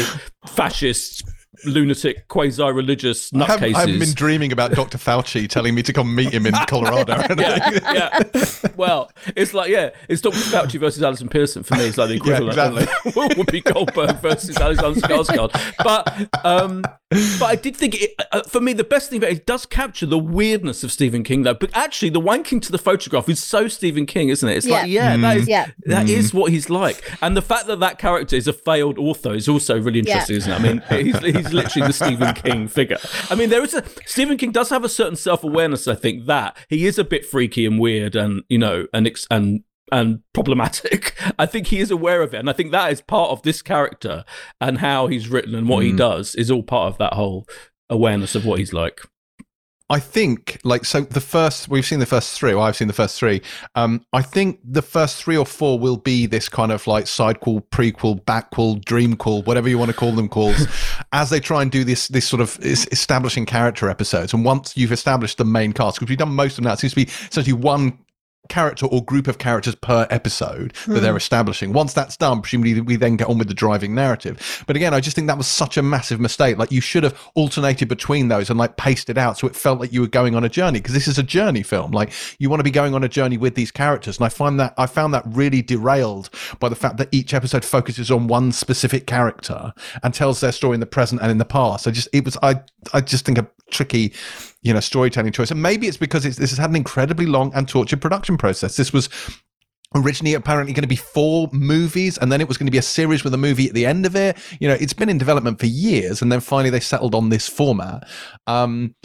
fascists. 0.45 1.23
Lunatic, 1.65 2.27
quasi-religious 2.27 3.33
I 3.33 3.45
haven't, 3.45 3.69
nutcases. 3.71 3.75
I 3.75 3.79
haven't 3.81 3.99
been 3.99 4.13
dreaming 4.13 4.51
about 4.51 4.71
Dr. 4.75 4.97
Fauci 4.97 5.47
telling 5.49 5.75
me 5.75 5.83
to 5.83 5.93
come 5.93 6.13
meet 6.13 6.33
him 6.33 6.45
in 6.45 6.53
Colorado. 6.67 7.15
yeah, 7.37 7.79
yeah. 7.93 8.23
Well, 8.75 9.11
it's 9.35 9.53
like 9.53 9.69
yeah, 9.69 9.89
it's 10.07 10.21
Dr. 10.21 10.37
Fauci 10.37 10.79
versus 10.79 11.01
Allison 11.03 11.27
Pearson 11.29 11.63
for 11.63 11.75
me. 11.75 11.85
It's 11.85 11.97
like 11.97 12.09
the 12.09 12.15
equivalent. 12.17 12.49
exactly. 12.49 12.83
of 12.83 13.29
Whoopi 13.37 13.63
Goldberg 13.63 14.17
versus 14.21 14.57
Alexander 14.57 14.99
Skarsgård. 15.01 15.75
But 15.83 16.45
um, 16.45 16.83
but 17.09 17.43
I 17.43 17.55
did 17.55 17.75
think 17.75 17.95
it, 18.01 18.15
uh, 18.33 18.43
for 18.43 18.59
me 18.59 18.73
the 18.73 18.83
best 18.83 19.09
thing 19.09 19.19
about 19.19 19.31
it, 19.31 19.37
it 19.37 19.45
does 19.45 19.65
capture 19.65 20.05
the 20.05 20.17
weirdness 20.17 20.83
of 20.83 20.91
Stephen 20.91 21.23
King 21.23 21.43
though. 21.43 21.53
But 21.53 21.69
actually, 21.73 22.09
the 22.09 22.19
wanking 22.19 22.61
to 22.63 22.71
the 22.71 22.77
photograph 22.77 23.29
is 23.29 23.41
so 23.41 23.69
Stephen 23.69 24.05
King, 24.05 24.27
isn't 24.29 24.47
it? 24.47 24.57
It's 24.57 24.67
like 24.67 24.87
Yeah. 24.89 25.15
yeah, 25.15 25.17
that 25.17 25.37
is 25.37 25.47
Yeah. 25.47 25.67
that 25.85 26.09
is 26.09 26.33
what 26.33 26.51
he's 26.51 26.69
like, 26.69 27.01
and 27.21 27.37
the 27.37 27.41
fact 27.41 27.67
that 27.67 27.79
that 27.79 27.97
character 27.97 28.35
is 28.35 28.47
a 28.47 28.53
failed 28.53 28.97
author 28.99 29.33
is 29.33 29.47
also 29.47 29.79
really 29.79 29.99
interesting, 29.99 30.35
isn't 30.35 30.51
it? 30.51 30.55
I 30.55 30.59
mean, 30.59 30.83
he's, 31.05 31.17
he's 31.19 31.53
literally 31.53 31.87
the 31.87 31.93
Stephen 31.93 32.33
King 32.35 32.67
figure. 32.67 32.97
I 33.29 33.35
mean, 33.35 33.49
there 33.49 33.63
is 33.63 33.73
a 33.73 33.83
Stephen 34.05 34.37
King 34.37 34.51
does 34.51 34.69
have 34.69 34.83
a 34.83 34.89
certain 34.89 35.15
self 35.15 35.43
awareness. 35.45 35.87
I 35.87 35.95
think 35.95 36.25
that 36.25 36.57
he 36.67 36.85
is 36.85 36.99
a 36.99 37.05
bit 37.05 37.25
freaky 37.25 37.65
and 37.65 37.79
weird, 37.79 38.15
and 38.17 38.43
you 38.49 38.57
know, 38.57 38.85
and 38.93 39.07
ex- 39.07 39.27
and 39.31 39.63
and 39.91 40.21
problematic. 40.33 41.15
I 41.39 41.45
think 41.45 41.67
he 41.67 41.79
is 41.79 41.91
aware 41.91 42.21
of 42.21 42.33
it, 42.33 42.39
and 42.39 42.49
I 42.49 42.53
think 42.53 42.71
that 42.71 42.91
is 42.91 43.01
part 43.01 43.31
of 43.31 43.41
this 43.43 43.61
character 43.61 44.23
and 44.59 44.79
how 44.79 45.07
he's 45.07 45.29
written 45.29 45.55
and 45.55 45.67
what 45.67 45.83
he 45.83 45.91
does 45.91 46.35
is 46.35 46.51
all 46.51 46.63
part 46.63 46.91
of 46.91 46.97
that 46.99 47.13
whole 47.13 47.47
awareness 47.89 48.35
of 48.35 48.45
what 48.45 48.59
he's 48.59 48.73
like. 48.73 49.01
I 49.89 49.99
think, 49.99 50.59
like, 50.65 50.83
so 50.83 51.01
the 51.01 51.21
first, 51.21 51.69
we've 51.69 51.85
seen 51.85 51.99
the 51.99 52.05
first 52.05 52.37
three, 52.37 52.51
or 52.51 52.61
I've 52.61 52.75
seen 52.75 52.89
the 52.89 52.93
first 52.93 53.17
three. 53.17 53.41
Um, 53.75 54.05
I 54.11 54.21
think 54.21 54.59
the 54.61 54.81
first 54.81 55.23
three 55.23 55.37
or 55.37 55.45
four 55.45 55.79
will 55.79 55.95
be 55.95 56.25
this 56.25 56.49
kind 56.49 56.73
of 56.73 56.85
like 56.87 57.05
sidequel, 57.05 57.63
prequel, 57.69 58.21
backquel, 58.25 58.83
dreamquel, 58.83 59.45
whatever 59.45 59.69
you 59.69 59.77
want 59.77 59.89
to 59.89 59.95
call 59.95 60.11
them 60.11 60.27
calls, 60.27 60.67
as 61.13 61.29
they 61.29 61.39
try 61.39 61.61
and 61.61 61.71
do 61.71 61.85
this, 61.85 62.09
this 62.09 62.27
sort 62.27 62.41
of 62.41 62.59
establishing 62.61 63.45
character 63.45 63.89
episodes. 63.89 64.33
And 64.33 64.43
once 64.43 64.75
you've 64.75 64.91
established 64.91 65.37
the 65.37 65.45
main 65.45 65.71
cast, 65.71 65.97
because 65.97 66.09
we've 66.09 66.17
done 66.17 66.35
most 66.35 66.53
of 66.53 66.55
them 66.57 66.65
now, 66.65 66.73
it 66.73 66.79
seems 66.79 66.91
to 66.91 67.05
be 67.05 67.09
essentially 67.29 67.53
one 67.53 67.97
character 68.49 68.85
or 68.85 69.03
group 69.03 69.27
of 69.27 69.37
characters 69.37 69.75
per 69.75 70.07
episode 70.09 70.73
that 70.87 70.99
they're 70.99 71.11
hmm. 71.11 71.17
establishing. 71.17 71.73
Once 71.73 71.93
that's 71.93 72.17
done, 72.17 72.41
presumably 72.41 72.79
we 72.81 72.95
then 72.95 73.17
get 73.17 73.27
on 73.27 73.37
with 73.37 73.47
the 73.47 73.53
driving 73.53 73.93
narrative. 73.95 74.63
But 74.67 74.75
again, 74.75 74.93
I 74.93 74.99
just 74.99 75.15
think 75.15 75.27
that 75.27 75.37
was 75.37 75.47
such 75.47 75.77
a 75.77 75.81
massive 75.81 76.19
mistake. 76.19 76.57
Like 76.57 76.71
you 76.71 76.81
should 76.81 77.03
have 77.03 77.19
alternated 77.35 77.87
between 77.87 78.27
those 78.27 78.49
and 78.49 78.57
like 78.59 78.77
pasted 78.77 79.17
it 79.17 79.19
out 79.19 79.37
so 79.37 79.47
it 79.47 79.55
felt 79.55 79.79
like 79.79 79.91
you 79.91 80.01
were 80.01 80.07
going 80.07 80.35
on 80.35 80.43
a 80.43 80.49
journey 80.49 80.79
because 80.79 80.93
this 80.93 81.07
is 81.07 81.17
a 81.17 81.23
journey 81.23 81.63
film. 81.63 81.91
Like 81.91 82.11
you 82.39 82.49
want 82.49 82.59
to 82.59 82.63
be 82.63 82.71
going 82.71 82.93
on 82.93 83.03
a 83.03 83.09
journey 83.09 83.37
with 83.37 83.55
these 83.55 83.71
characters. 83.71 84.17
And 84.17 84.25
I 84.25 84.29
find 84.29 84.59
that 84.59 84.73
I 84.77 84.85
found 84.85 85.13
that 85.13 85.23
really 85.25 85.61
derailed 85.61 86.29
by 86.59 86.69
the 86.69 86.75
fact 86.75 86.97
that 86.97 87.09
each 87.11 87.33
episode 87.33 87.65
focuses 87.65 88.11
on 88.11 88.27
one 88.27 88.51
specific 88.51 89.07
character 89.07 89.73
and 90.03 90.13
tells 90.13 90.41
their 90.41 90.51
story 90.51 90.75
in 90.75 90.79
the 90.79 90.85
present 90.85 91.21
and 91.21 91.31
in 91.31 91.37
the 91.37 91.45
past. 91.45 91.87
I 91.87 91.91
just 91.91 92.07
it 92.13 92.25
was 92.25 92.37
I 92.41 92.61
I 92.93 93.01
just 93.01 93.25
think 93.25 93.37
a 93.37 93.47
tricky 93.71 94.13
you 94.61 94.73
know 94.73 94.79
storytelling 94.79 95.31
choice. 95.31 95.51
And 95.51 95.61
maybe 95.61 95.87
it's 95.87 95.97
because 95.97 96.25
it's, 96.25 96.37
this 96.37 96.51
has 96.51 96.59
had 96.59 96.69
an 96.69 96.75
incredibly 96.75 97.25
long 97.25 97.51
and 97.55 97.67
tortured 97.67 98.01
production 98.01 98.37
process. 98.37 98.75
This 98.75 98.91
was 98.91 99.09
originally 99.95 100.33
apparently 100.33 100.73
going 100.73 100.83
to 100.83 100.87
be 100.87 100.97
four 100.97 101.47
movies 101.53 102.17
and 102.17 102.29
then 102.29 102.41
it 102.41 102.47
was 102.47 102.57
going 102.57 102.67
to 102.67 102.71
be 102.71 102.77
a 102.77 102.81
series 102.81 103.23
with 103.23 103.33
a 103.33 103.37
movie 103.37 103.67
at 103.67 103.73
the 103.73 103.85
end 103.85 104.05
of 104.05 104.15
it. 104.15 104.37
You 104.59 104.67
know 104.67 104.75
it's 104.79 104.93
been 104.93 105.09
in 105.09 105.17
development 105.17 105.59
for 105.59 105.65
years 105.65 106.21
and 106.21 106.31
then 106.31 106.41
finally 106.41 106.69
they 106.69 106.81
settled 106.81 107.15
on 107.15 107.29
this 107.29 107.47
format. 107.47 108.07
Um 108.45 108.95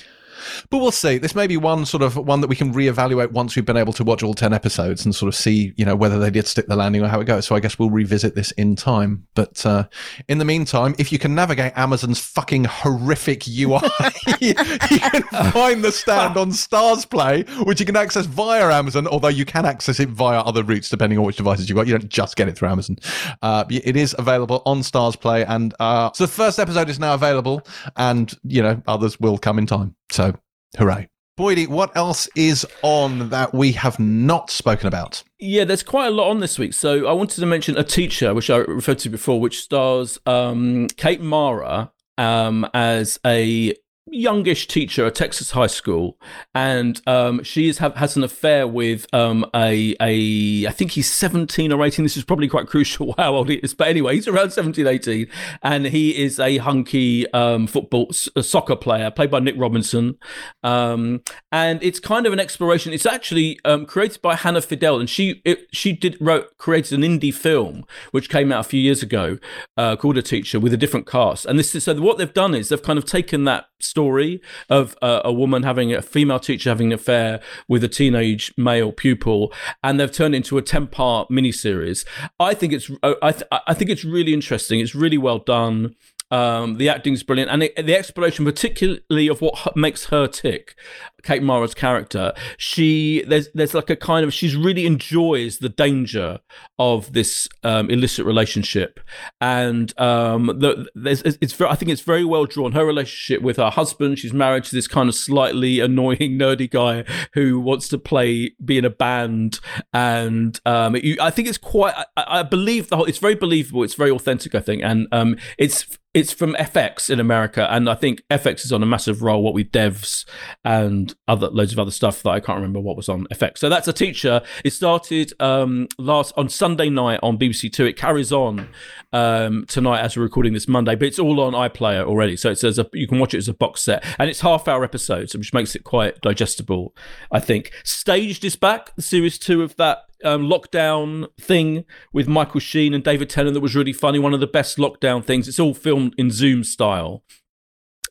but 0.70 0.78
we'll 0.78 0.90
see. 0.90 1.18
This 1.18 1.34
may 1.34 1.46
be 1.46 1.56
one 1.56 1.86
sort 1.86 2.02
of 2.02 2.16
one 2.16 2.40
that 2.40 2.48
we 2.48 2.56
can 2.56 2.72
reevaluate 2.72 3.32
once 3.32 3.56
we've 3.56 3.64
been 3.64 3.76
able 3.76 3.92
to 3.94 4.04
watch 4.04 4.22
all 4.22 4.34
10 4.34 4.52
episodes 4.52 5.04
and 5.04 5.14
sort 5.14 5.28
of 5.28 5.34
see, 5.34 5.72
you 5.76 5.84
know, 5.84 5.96
whether 5.96 6.18
they 6.18 6.30
did 6.30 6.46
stick 6.46 6.66
the 6.66 6.76
landing 6.76 7.02
or 7.02 7.08
how 7.08 7.20
it 7.20 7.24
goes. 7.24 7.46
So 7.46 7.54
I 7.54 7.60
guess 7.60 7.78
we'll 7.78 7.90
revisit 7.90 8.34
this 8.34 8.50
in 8.52 8.76
time. 8.76 9.26
But 9.34 9.64
uh, 9.64 9.88
in 10.28 10.38
the 10.38 10.44
meantime, 10.44 10.94
if 10.98 11.12
you 11.12 11.18
can 11.18 11.34
navigate 11.34 11.72
Amazon's 11.76 12.20
fucking 12.20 12.64
horrific 12.64 13.46
UI, 13.48 13.80
you 14.40 14.54
can 14.54 15.22
find 15.52 15.84
the 15.84 15.92
stand 15.92 16.36
on 16.36 16.50
StarzPlay, 16.50 17.66
which 17.66 17.80
you 17.80 17.86
can 17.86 17.96
access 17.96 18.26
via 18.26 18.70
Amazon, 18.70 19.06
although 19.06 19.28
you 19.28 19.44
can 19.44 19.66
access 19.66 20.00
it 20.00 20.08
via 20.08 20.40
other 20.40 20.62
routes 20.62 20.88
depending 20.88 21.18
on 21.18 21.24
which 21.24 21.36
devices 21.36 21.68
you've 21.68 21.76
got. 21.76 21.86
You 21.86 21.98
don't 21.98 22.08
just 22.08 22.36
get 22.36 22.48
it 22.48 22.56
through 22.56 22.68
Amazon. 22.68 22.96
Uh, 23.40 23.64
it 23.70 23.96
is 23.96 24.14
available 24.18 24.62
on 24.66 24.80
StarzPlay. 24.80 25.44
And 25.48 25.74
uh, 25.80 26.10
so 26.14 26.24
the 26.24 26.32
first 26.32 26.58
episode 26.58 26.88
is 26.88 26.98
now 26.98 27.14
available, 27.14 27.62
and, 27.96 28.32
you 28.44 28.62
know, 28.62 28.82
others 28.86 29.18
will 29.20 29.38
come 29.38 29.58
in 29.58 29.66
time. 29.66 29.94
So 30.12 30.34
hooray. 30.78 31.08
Boydie, 31.38 31.66
what 31.66 31.96
else 31.96 32.28
is 32.36 32.66
on 32.82 33.30
that 33.30 33.54
we 33.54 33.72
have 33.72 33.98
not 33.98 34.50
spoken 34.50 34.86
about? 34.86 35.22
Yeah, 35.38 35.64
there's 35.64 35.82
quite 35.82 36.08
a 36.08 36.10
lot 36.10 36.28
on 36.28 36.40
this 36.40 36.58
week. 36.58 36.74
So 36.74 37.06
I 37.06 37.12
wanted 37.12 37.40
to 37.40 37.46
mention 37.46 37.78
a 37.78 37.84
teacher, 37.84 38.34
which 38.34 38.50
I 38.50 38.58
referred 38.58 38.98
to 39.00 39.08
before, 39.08 39.40
which 39.40 39.62
stars 39.62 40.18
um, 40.26 40.88
Kate 40.98 41.22
Mara 41.22 41.90
um, 42.18 42.68
as 42.74 43.18
a 43.24 43.74
youngish 44.12 44.66
teacher 44.68 45.06
at 45.06 45.14
Texas 45.14 45.52
high 45.52 45.66
school, 45.66 46.18
and 46.54 47.00
um, 47.06 47.42
she 47.42 47.68
is 47.68 47.78
has 47.78 48.16
an 48.16 48.24
affair 48.24 48.66
with 48.66 49.06
um, 49.12 49.44
a 49.54 49.96
a 50.00 50.66
I 50.66 50.70
think 50.70 50.92
he's 50.92 51.10
seventeen 51.10 51.72
or 51.72 51.84
eighteen. 51.84 52.04
This 52.04 52.16
is 52.16 52.24
probably 52.24 52.48
quite 52.48 52.66
crucial 52.66 53.14
how 53.18 53.34
old 53.34 53.48
he 53.48 53.56
is, 53.56 53.74
but 53.74 53.88
anyway, 53.88 54.14
he's 54.14 54.28
around 54.28 54.50
17, 54.50 54.86
18, 54.86 55.26
and 55.62 55.86
he 55.86 56.22
is 56.22 56.38
a 56.38 56.58
hunky 56.58 57.30
um, 57.32 57.66
football 57.66 58.12
soccer 58.12 58.76
player 58.76 59.10
played 59.10 59.30
by 59.30 59.40
Nick 59.40 59.54
Robinson, 59.58 60.18
um, 60.62 61.22
and 61.50 61.82
it's 61.82 62.00
kind 62.00 62.26
of 62.26 62.32
an 62.32 62.40
exploration. 62.40 62.92
It's 62.92 63.06
actually 63.06 63.58
um, 63.64 63.86
created 63.86 64.22
by 64.22 64.36
Hannah 64.36 64.62
Fidel, 64.62 65.00
and 65.00 65.08
she 65.08 65.40
it, 65.44 65.66
she 65.72 65.92
did 65.92 66.16
wrote 66.20 66.56
created 66.58 67.02
an 67.02 67.02
indie 67.02 67.34
film 67.34 67.84
which 68.10 68.28
came 68.28 68.52
out 68.52 68.60
a 68.60 68.68
few 68.68 68.80
years 68.80 69.02
ago 69.02 69.38
uh, 69.76 69.96
called 69.96 70.18
A 70.18 70.22
Teacher 70.22 70.60
with 70.60 70.72
a 70.72 70.76
different 70.76 71.06
cast, 71.06 71.46
and 71.46 71.58
this 71.58 71.74
is 71.74 71.84
so 71.84 72.00
what 72.00 72.18
they've 72.18 72.32
done 72.32 72.54
is 72.54 72.68
they've 72.68 72.82
kind 72.82 72.98
of 72.98 73.04
taken 73.04 73.44
that 73.44 73.66
story 73.82 74.40
of 74.68 74.96
uh, 75.02 75.20
a 75.24 75.32
woman 75.32 75.62
having 75.62 75.92
a 75.92 76.02
female 76.02 76.38
teacher 76.38 76.70
having 76.70 76.88
an 76.88 76.92
affair 76.92 77.40
with 77.68 77.84
a 77.84 77.88
teenage 77.88 78.52
male 78.56 78.92
pupil, 78.92 79.52
and 79.82 79.98
they've 79.98 80.12
turned 80.12 80.34
it 80.34 80.38
into 80.38 80.58
a 80.58 80.62
ten 80.62 80.86
part 80.86 81.28
miniseries. 81.28 82.04
I 82.38 82.54
think 82.54 82.72
it's 82.72 82.90
uh, 83.02 83.14
I 83.22 83.32
th- 83.32 83.48
I 83.66 83.74
think 83.74 83.90
it's 83.90 84.04
really 84.04 84.32
interesting. 84.32 84.80
It's 84.80 84.94
really 84.94 85.18
well 85.18 85.38
done. 85.38 85.94
Um, 86.30 86.78
the 86.78 86.88
acting's 86.88 87.22
brilliant, 87.22 87.50
and 87.50 87.64
it, 87.64 87.76
the 87.76 87.94
exploration, 87.94 88.46
particularly 88.46 89.28
of 89.28 89.42
what 89.42 89.76
makes 89.76 90.06
her 90.06 90.26
tick, 90.26 90.74
Kate 91.22 91.42
Mara's 91.42 91.74
character, 91.74 92.32
she 92.56 93.24
there's 93.26 93.48
there's 93.54 93.74
like 93.74 93.90
a 93.90 93.96
kind 93.96 94.24
of 94.24 94.32
she's 94.32 94.56
really 94.56 94.86
enjoys 94.86 95.58
the 95.58 95.68
danger 95.68 96.40
of 96.78 97.12
this 97.12 97.48
um, 97.62 97.90
illicit 97.90 98.26
relationship, 98.26 99.00
and 99.40 99.98
um, 100.00 100.46
the, 100.46 100.88
there's 100.94 101.22
it's 101.22 101.52
very, 101.52 101.70
I 101.70 101.74
think 101.74 101.90
it's 101.90 102.02
very 102.02 102.24
well 102.24 102.44
drawn. 102.44 102.72
Her 102.72 102.84
relationship 102.84 103.42
with 103.42 103.56
her 103.56 103.70
husband, 103.70 104.18
she's 104.18 104.32
married 104.32 104.64
to 104.64 104.74
this 104.74 104.88
kind 104.88 105.08
of 105.08 105.14
slightly 105.14 105.80
annoying 105.88 106.38
nerdy 106.38 106.70
guy 106.70 107.04
who 107.34 107.60
wants 107.60 107.88
to 107.88 107.98
play 107.98 108.54
be 108.64 108.78
in 108.78 108.84
a 108.84 108.90
band, 108.90 109.60
and 109.92 110.60
um, 110.66 110.96
I 111.20 111.30
think 111.30 111.48
it's 111.48 111.58
quite 111.58 111.94
I, 112.16 112.40
I, 112.40 112.42
believe 112.42 112.88
the 112.88 112.96
whole 112.96 113.06
it's 113.06 113.18
very 113.18 113.34
believable, 113.34 113.82
it's 113.82 113.94
very 113.94 114.10
authentic, 114.10 114.54
I 114.54 114.60
think, 114.60 114.82
and 114.82 115.06
um, 115.12 115.36
it's 115.58 115.98
it's 116.14 116.32
from 116.32 116.54
FX 116.54 117.08
in 117.08 117.20
America, 117.20 117.66
and 117.70 117.88
I 117.88 117.94
think 117.94 118.22
FX 118.30 118.64
is 118.64 118.72
on 118.72 118.82
a 118.82 118.86
massive 118.86 119.22
roll. 119.22 119.42
What 119.42 119.54
with 119.54 119.70
devs 119.70 120.26
and 120.64 121.11
other 121.28 121.48
loads 121.48 121.72
of 121.72 121.78
other 121.78 121.90
stuff 121.90 122.22
that 122.22 122.30
I 122.30 122.40
can't 122.40 122.56
remember 122.56 122.80
what 122.80 122.96
was 122.96 123.08
on 123.08 123.26
FX. 123.32 123.58
So 123.58 123.68
that's 123.68 123.88
a 123.88 123.92
teacher. 123.92 124.42
It 124.64 124.72
started 124.72 125.32
um, 125.40 125.88
last 125.98 126.32
on 126.36 126.48
Sunday 126.48 126.90
night 126.90 127.20
on 127.22 127.38
BBC 127.38 127.72
Two. 127.72 127.86
It 127.86 127.96
carries 127.96 128.32
on 128.32 128.68
um, 129.12 129.64
tonight 129.66 130.00
as 130.00 130.16
we're 130.16 130.22
recording 130.24 130.52
this 130.52 130.68
Monday, 130.68 130.94
but 130.94 131.08
it's 131.08 131.18
all 131.18 131.40
on 131.40 131.52
iPlayer 131.52 132.04
already. 132.04 132.36
So 132.36 132.50
it's 132.50 132.64
as 132.64 132.78
a 132.78 132.88
you 132.92 133.06
can 133.06 133.18
watch 133.18 133.34
it 133.34 133.38
as 133.38 133.48
a 133.48 133.54
box 133.54 133.82
set, 133.82 134.04
and 134.18 134.28
it's 134.28 134.40
half 134.40 134.68
hour 134.68 134.84
episodes, 134.84 135.36
which 135.36 135.52
makes 135.52 135.74
it 135.74 135.84
quite 135.84 136.20
digestible. 136.20 136.94
I 137.30 137.40
think. 137.40 137.72
Staged 137.84 138.44
is 138.44 138.56
back, 138.56 138.92
series 138.98 139.38
two 139.38 139.62
of 139.62 139.76
that 139.76 139.98
um, 140.24 140.48
lockdown 140.48 141.28
thing 141.40 141.84
with 142.12 142.28
Michael 142.28 142.60
Sheen 142.60 142.94
and 142.94 143.02
David 143.02 143.30
Tennant 143.30 143.54
that 143.54 143.60
was 143.60 143.74
really 143.74 143.92
funny. 143.92 144.18
One 144.18 144.34
of 144.34 144.40
the 144.40 144.46
best 144.46 144.78
lockdown 144.78 145.24
things. 145.24 145.48
It's 145.48 145.60
all 145.60 145.74
filmed 145.74 146.14
in 146.16 146.30
Zoom 146.30 146.64
style. 146.64 147.22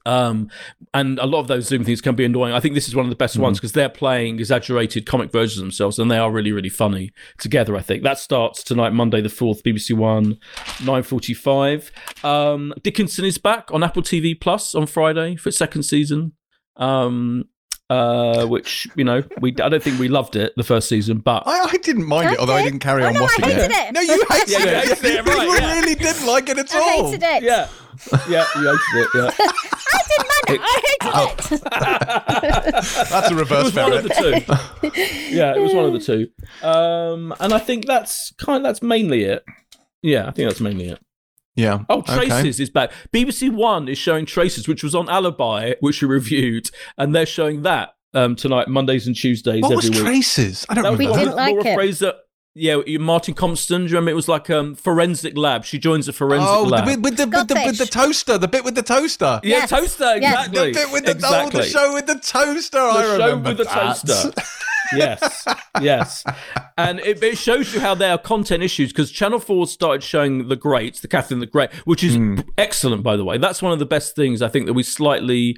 Um, 0.05 0.49
and 0.93 1.19
a 1.19 1.25
lot 1.25 1.39
of 1.39 1.47
those 1.47 1.67
Zoom 1.67 1.83
things 1.83 2.01
can 2.01 2.15
be 2.15 2.25
annoying. 2.25 2.53
I 2.53 2.59
think 2.59 2.75
this 2.75 2.87
is 2.87 2.95
one 2.95 3.05
of 3.05 3.09
the 3.09 3.15
best 3.15 3.35
mm-hmm. 3.35 3.43
ones 3.43 3.59
because 3.59 3.73
they're 3.73 3.89
playing 3.89 4.39
exaggerated 4.39 5.05
comic 5.05 5.31
versions 5.31 5.59
of 5.59 5.63
themselves, 5.63 5.99
and 5.99 6.09
they 6.09 6.17
are 6.17 6.31
really, 6.31 6.51
really 6.51 6.69
funny 6.69 7.11
together. 7.37 7.75
I 7.75 7.81
think 7.81 8.03
that 8.03 8.17
starts 8.17 8.63
tonight, 8.63 8.93
Monday 8.93 9.21
the 9.21 9.29
fourth, 9.29 9.63
BBC 9.63 9.95
One, 9.95 10.37
nine 10.83 11.03
forty-five. 11.03 11.91
Um, 12.23 12.73
Dickinson 12.83 13.25
is 13.25 13.37
back 13.37 13.71
on 13.71 13.83
Apple 13.83 14.01
TV 14.03 14.39
Plus 14.39 14.75
on 14.75 14.87
Friday 14.87 15.35
for 15.35 15.49
its 15.49 15.57
second 15.57 15.83
season. 15.83 16.33
Um, 16.77 17.45
uh, 17.91 18.45
which 18.45 18.87
you 18.95 19.03
know 19.03 19.21
we 19.41 19.49
I 19.61 19.67
don't 19.67 19.83
think 19.83 19.99
we 19.99 20.07
loved 20.07 20.37
it 20.37 20.53
the 20.55 20.63
first 20.63 20.87
season, 20.87 21.17
but 21.17 21.43
I, 21.45 21.67
I 21.73 21.77
didn't 21.77 22.05
mind 22.05 22.29
I 22.29 22.33
it, 22.33 22.39
although 22.39 22.55
did. 22.55 22.61
I 22.61 22.63
didn't 22.63 22.79
carry 22.79 23.03
oh, 23.03 23.07
on 23.07 23.13
no, 23.15 23.21
watching 23.23 23.43
I 23.43 23.47
hated 23.49 23.71
it. 23.71 23.71
it. 23.71 23.93
No, 23.93 23.99
you 23.99 24.25
hated 24.29 24.49
yeah, 24.49 24.57
it. 24.59 24.63
You 24.63 24.95
hated 24.95 25.05
it, 25.05 25.25
right, 25.25 25.47
you 25.47 25.53
yeah. 25.55 25.73
really 25.73 25.95
didn't 25.95 26.25
like 26.25 26.47
it 26.47 26.57
at 26.57 26.73
I 26.73 26.79
all. 26.79 27.11
hated 27.11 27.21
it. 27.21 27.43
Yeah, 27.43 27.67
yeah, 28.29 28.45
you 28.55 28.61
hated 28.63 28.95
it. 28.95 29.09
Yeah, 29.13 29.31
I 29.93 29.99
didn't 30.07 30.29
mind 30.31 30.47
it. 30.47 30.61
I 30.63 30.81
hated 30.87 31.51
it. 31.51 33.09
That's 33.09 33.29
a 33.29 33.33
it 33.33 33.37
reverse 33.37 33.63
was 33.65 33.75
one 33.75 33.91
of 33.91 34.03
the 34.03 34.09
two. 34.09 35.35
yeah, 35.35 35.53
it 35.53 35.59
was 35.59 35.73
one 35.73 35.83
of 35.83 35.91
the 35.91 35.99
two. 35.99 36.29
Um, 36.65 37.35
and 37.41 37.53
I 37.53 37.59
think 37.59 37.87
that's 37.87 38.31
kind. 38.37 38.63
That's 38.63 38.81
mainly 38.81 39.23
it. 39.23 39.43
Yeah, 40.01 40.29
I 40.29 40.31
think 40.31 40.47
that's 40.47 40.61
mainly 40.61 40.87
it. 40.87 40.99
Yeah. 41.61 41.79
Oh, 41.89 42.01
Traces 42.01 42.55
okay. 42.55 42.63
is 42.63 42.69
back. 42.69 42.91
BBC 43.13 43.53
One 43.53 43.87
is 43.87 43.97
showing 43.97 44.25
Traces, 44.25 44.67
which 44.67 44.83
was 44.83 44.95
on 44.95 45.09
Alibi, 45.09 45.73
which 45.79 46.01
we 46.01 46.07
reviewed, 46.07 46.69
and 46.97 47.15
they're 47.15 47.25
showing 47.25 47.61
that 47.63 47.95
um, 48.13 48.35
tonight, 48.35 48.67
Mondays 48.67 49.07
and 49.07 49.15
Tuesdays 49.15 49.61
what 49.61 49.71
every 49.71 49.89
was 49.89 49.89
week. 49.91 49.99
Traces? 49.99 50.65
I 50.69 50.73
don't 50.75 50.83
that 50.83 50.91
remember. 50.91 51.13
We 51.13 51.19
didn't 51.19 51.35
like 51.35 51.55
Laura 51.55 51.67
it. 51.67 51.75
Fraser. 51.75 52.13
Yeah, 52.53 52.81
Martin 52.99 53.33
Compston. 53.33 53.77
Do 53.79 53.83
you 53.83 53.89
remember? 53.95 54.11
It 54.11 54.15
was 54.15 54.27
like 54.27 54.49
um 54.49 54.75
forensic 54.75 55.37
lab. 55.37 55.63
She 55.63 55.79
joins 55.79 56.07
a 56.09 56.13
forensic 56.13 56.49
oh, 56.49 56.63
lab. 56.63 56.83
Oh, 56.85 56.99
with 56.99 57.15
the, 57.15 57.25
with, 57.27 57.47
the, 57.47 57.61
with 57.65 57.77
the 57.77 57.85
toaster, 57.85 58.37
the 58.37 58.47
bit 58.47 58.65
with 58.65 58.75
the 58.75 58.83
toaster. 58.83 59.39
Yeah, 59.43 59.57
Yes. 59.59 59.69
toaster. 59.69 60.17
Yes. 60.17 60.47
Exactly. 60.47 60.73
The 60.73 60.79
bit 60.79 60.91
with 60.91 61.05
the, 61.05 61.11
exactly. 61.11 61.59
oh, 61.59 61.63
the 61.63 61.69
show 61.69 61.93
with 61.93 62.07
the 62.07 62.15
toaster. 62.15 62.77
The 62.77 62.83
I 62.83 63.01
show 63.03 63.11
remember 63.13 63.49
with 63.49 63.57
the 63.59 63.63
that. 63.63 63.97
toaster. 64.03 64.41
yes, 64.93 65.45
yes, 65.79 66.25
and 66.77 66.99
it, 66.99 67.23
it 67.23 67.37
shows 67.37 67.73
you 67.73 67.79
how 67.79 67.95
there 67.95 68.11
are 68.11 68.17
content 68.17 68.61
issues 68.61 68.91
because 68.91 69.09
Channel 69.09 69.39
Four 69.39 69.65
started 69.67 70.03
showing 70.03 70.49
the 70.49 70.57
Greats, 70.57 70.99
the 70.99 71.07
Catherine 71.07 71.39
the 71.39 71.45
Great, 71.45 71.71
which 71.85 72.03
is 72.03 72.17
Mm. 72.17 72.45
excellent, 72.57 73.01
by 73.01 73.15
the 73.15 73.23
way. 73.23 73.37
That's 73.37 73.61
one 73.61 73.71
of 73.71 73.79
the 73.79 73.85
best 73.85 74.13
things 74.17 74.41
I 74.41 74.49
think 74.49 74.65
that 74.65 74.73
we 74.73 74.83
slightly. 74.83 75.55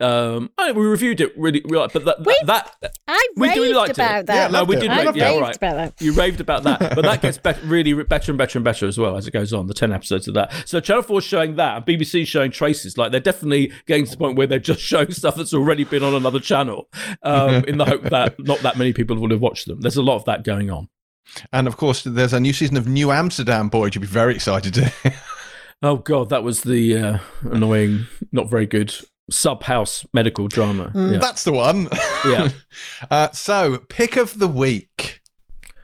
Um, 0.00 0.50
I 0.58 0.72
we 0.72 0.84
reviewed 0.84 1.20
it 1.20 1.32
really, 1.38 1.62
really 1.66 1.88
but 1.92 2.04
that 2.04 2.24
We- 2.26 2.34
that 2.46 2.74
I 3.06 3.28
We 3.36 3.52
do 3.54 3.62
raved 3.62 3.76
like 3.76 3.90
it. 3.90 3.96
about 3.96 4.26
that. 4.26 4.34
Yeah, 4.34 4.48
no, 4.48 4.64
we 4.64 4.74
loved 4.74 4.88
did. 4.88 4.90
rave- 5.06 5.16
yeah, 5.16 5.26
all 5.28 5.34
raved 5.36 5.42
right. 5.42 5.56
about 5.56 5.74
that. 5.76 6.02
You 6.04 6.12
raved 6.12 6.40
about 6.40 6.64
that, 6.64 6.80
but 6.96 7.02
that 7.02 7.22
gets 7.22 7.38
be- 7.44 7.52
really 7.64 7.92
better 8.02 8.32
and 8.32 8.36
better 8.38 8.58
and 8.58 8.64
better 8.64 8.86
as 8.88 8.98
well 8.98 9.16
as 9.16 9.28
it 9.28 9.30
goes 9.30 9.52
on. 9.52 9.68
The 9.68 9.74
ten 9.74 9.92
episodes 9.92 10.26
of 10.26 10.34
that. 10.34 10.52
So 10.66 10.80
Channel 10.80 11.02
Four 11.02 11.20
showing 11.20 11.54
that, 11.56 11.76
and 11.76 11.86
BBC 11.86 12.26
showing 12.26 12.50
traces. 12.50 12.98
Like 12.98 13.12
they're 13.12 13.20
definitely 13.20 13.72
getting 13.86 14.04
to 14.06 14.10
the 14.10 14.16
point 14.16 14.36
where 14.36 14.48
they're 14.48 14.58
just 14.58 14.80
showing 14.82 15.12
stuff 15.12 15.36
that's 15.36 15.54
already 15.54 15.84
been 15.84 16.02
on 16.02 16.14
another 16.14 16.40
channel, 16.40 16.88
um, 17.22 17.64
in 17.68 17.78
the 17.78 17.84
hope 17.84 18.02
that 18.02 18.34
not 18.40 18.58
that 18.60 18.76
many 18.76 18.92
people 18.92 19.16
will 19.16 19.30
have 19.30 19.40
watched 19.40 19.66
them. 19.68 19.80
There's 19.80 19.96
a 19.96 20.02
lot 20.02 20.16
of 20.16 20.24
that 20.24 20.42
going 20.42 20.70
on. 20.70 20.88
And 21.52 21.68
of 21.68 21.76
course, 21.76 22.02
there's 22.02 22.32
a 22.32 22.40
new 22.40 22.52
season 22.52 22.76
of 22.76 22.88
New 22.88 23.12
Amsterdam, 23.12 23.68
Boyd. 23.68 23.94
You'd 23.94 24.00
be 24.02 24.06
very 24.08 24.34
excited 24.34 24.74
to. 24.74 24.92
Oh 25.82 25.96
god, 25.98 26.30
that 26.30 26.42
was 26.42 26.62
the 26.62 26.96
uh, 26.96 27.18
annoying, 27.42 28.06
not 28.32 28.50
very 28.50 28.66
good 28.66 28.92
sub 29.30 29.62
house 29.64 30.04
medical 30.12 30.48
drama. 30.48 30.92
Yeah. 30.94 31.18
That's 31.18 31.44
the 31.44 31.52
one. 31.52 31.88
Yeah. 32.26 32.50
uh, 33.10 33.30
so, 33.32 33.78
pick 33.88 34.16
of 34.16 34.38
the 34.38 34.48
week. 34.48 35.20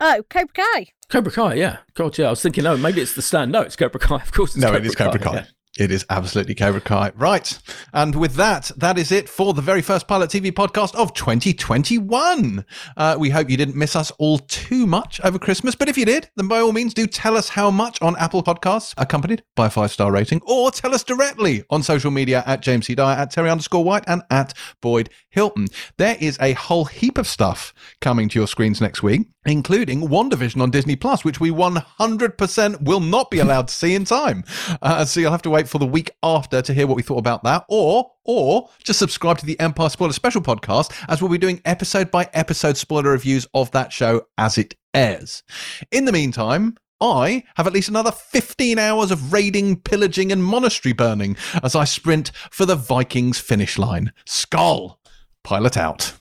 Oh, 0.00 0.22
Cobra 0.28 0.52
Kai. 0.54 0.86
Cobra 1.08 1.32
Kai, 1.32 1.54
yeah. 1.54 1.78
God, 1.94 2.16
yeah. 2.16 2.28
I 2.28 2.30
was 2.30 2.42
thinking, 2.42 2.66
oh, 2.66 2.76
maybe 2.76 3.00
it's 3.00 3.14
the 3.14 3.22
stand. 3.22 3.52
No, 3.52 3.62
it's 3.62 3.76
Cobra 3.76 4.00
Kai. 4.00 4.16
Of 4.22 4.32
course, 4.32 4.50
it's 4.50 4.58
No, 4.62 4.68
Cobra 4.68 4.80
it 4.80 4.86
is 4.86 4.94
Cobra 4.94 5.18
Kai. 5.18 5.34
yeah. 5.34 5.44
It 5.78 5.92
is 5.92 6.04
absolutely 6.10 6.56
Cobra 6.56 6.80
Kai. 6.80 7.12
Right. 7.14 7.56
And 7.92 8.16
with 8.16 8.34
that, 8.34 8.72
that 8.76 8.98
is 8.98 9.12
it 9.12 9.28
for 9.28 9.54
the 9.54 9.62
very 9.62 9.82
first 9.82 10.08
Pilot 10.08 10.30
TV 10.30 10.50
podcast 10.50 10.96
of 10.96 11.14
2021. 11.14 12.64
Uh, 12.96 13.16
we 13.18 13.30
hope 13.30 13.48
you 13.48 13.56
didn't 13.56 13.76
miss 13.76 13.94
us 13.94 14.10
all 14.18 14.38
too 14.38 14.84
much 14.84 15.20
over 15.22 15.38
Christmas. 15.38 15.76
But 15.76 15.88
if 15.88 15.96
you 15.96 16.04
did, 16.04 16.28
then 16.34 16.48
by 16.48 16.58
all 16.58 16.72
means, 16.72 16.92
do 16.92 17.06
tell 17.06 17.36
us 17.36 17.50
how 17.50 17.70
much 17.70 18.02
on 18.02 18.16
Apple 18.16 18.42
Podcasts, 18.42 18.94
accompanied 18.98 19.44
by 19.54 19.66
a 19.66 19.70
five 19.70 19.92
star 19.92 20.10
rating, 20.10 20.40
or 20.44 20.72
tell 20.72 20.92
us 20.92 21.04
directly 21.04 21.62
on 21.70 21.84
social 21.84 22.10
media 22.10 22.42
at 22.46 22.62
James 22.62 22.86
C. 22.86 22.96
Dyer, 22.96 23.16
at 23.16 23.32
Terri 23.32 23.50
underscore 23.50 23.84
White, 23.84 24.04
and 24.08 24.22
at 24.28 24.52
Boyd 24.80 25.08
Hilton. 25.28 25.68
There 25.98 26.16
is 26.20 26.36
a 26.40 26.54
whole 26.54 26.86
heap 26.86 27.16
of 27.16 27.28
stuff 27.28 27.72
coming 28.00 28.28
to 28.30 28.38
your 28.40 28.48
screens 28.48 28.80
next 28.80 29.04
week, 29.04 29.28
including 29.46 30.08
WandaVision 30.08 30.60
on 30.60 30.70
Disney 30.70 30.96
Plus, 30.96 31.24
which 31.24 31.38
we 31.38 31.50
100% 31.50 32.82
will 32.82 33.00
not 33.00 33.30
be 33.30 33.38
allowed 33.38 33.68
to 33.68 33.74
see 33.74 33.94
in 33.94 34.04
time. 34.04 34.44
Uh, 34.82 35.04
so 35.04 35.20
you'll 35.20 35.30
have 35.30 35.42
to 35.42 35.50
for 35.68 35.78
the 35.78 35.86
week 35.86 36.10
after 36.22 36.62
to 36.62 36.74
hear 36.74 36.86
what 36.86 36.96
we 36.96 37.02
thought 37.02 37.18
about 37.18 37.42
that, 37.44 37.64
or 37.68 38.12
or 38.24 38.68
just 38.82 38.98
subscribe 38.98 39.38
to 39.38 39.46
the 39.46 39.58
Empire 39.60 39.88
Spoiler 39.88 40.12
Special 40.12 40.42
podcast, 40.42 40.92
as 41.08 41.20
we'll 41.20 41.30
be 41.30 41.38
doing 41.38 41.60
episode 41.64 42.10
by 42.10 42.28
episode 42.32 42.76
spoiler 42.76 43.10
reviews 43.10 43.46
of 43.54 43.70
that 43.72 43.92
show 43.92 44.26
as 44.38 44.58
it 44.58 44.74
airs. 44.94 45.42
In 45.90 46.04
the 46.04 46.12
meantime, 46.12 46.76
I 47.00 47.44
have 47.56 47.66
at 47.66 47.72
least 47.72 47.88
another 47.88 48.12
15 48.12 48.78
hours 48.78 49.10
of 49.10 49.32
raiding, 49.32 49.80
pillaging, 49.80 50.30
and 50.30 50.44
monastery 50.44 50.92
burning 50.92 51.36
as 51.62 51.74
I 51.74 51.84
sprint 51.84 52.30
for 52.50 52.66
the 52.66 52.76
Vikings 52.76 53.38
finish 53.38 53.78
line. 53.78 54.12
Skull! 54.26 55.00
Pilot 55.42 55.76
out. 55.76 56.12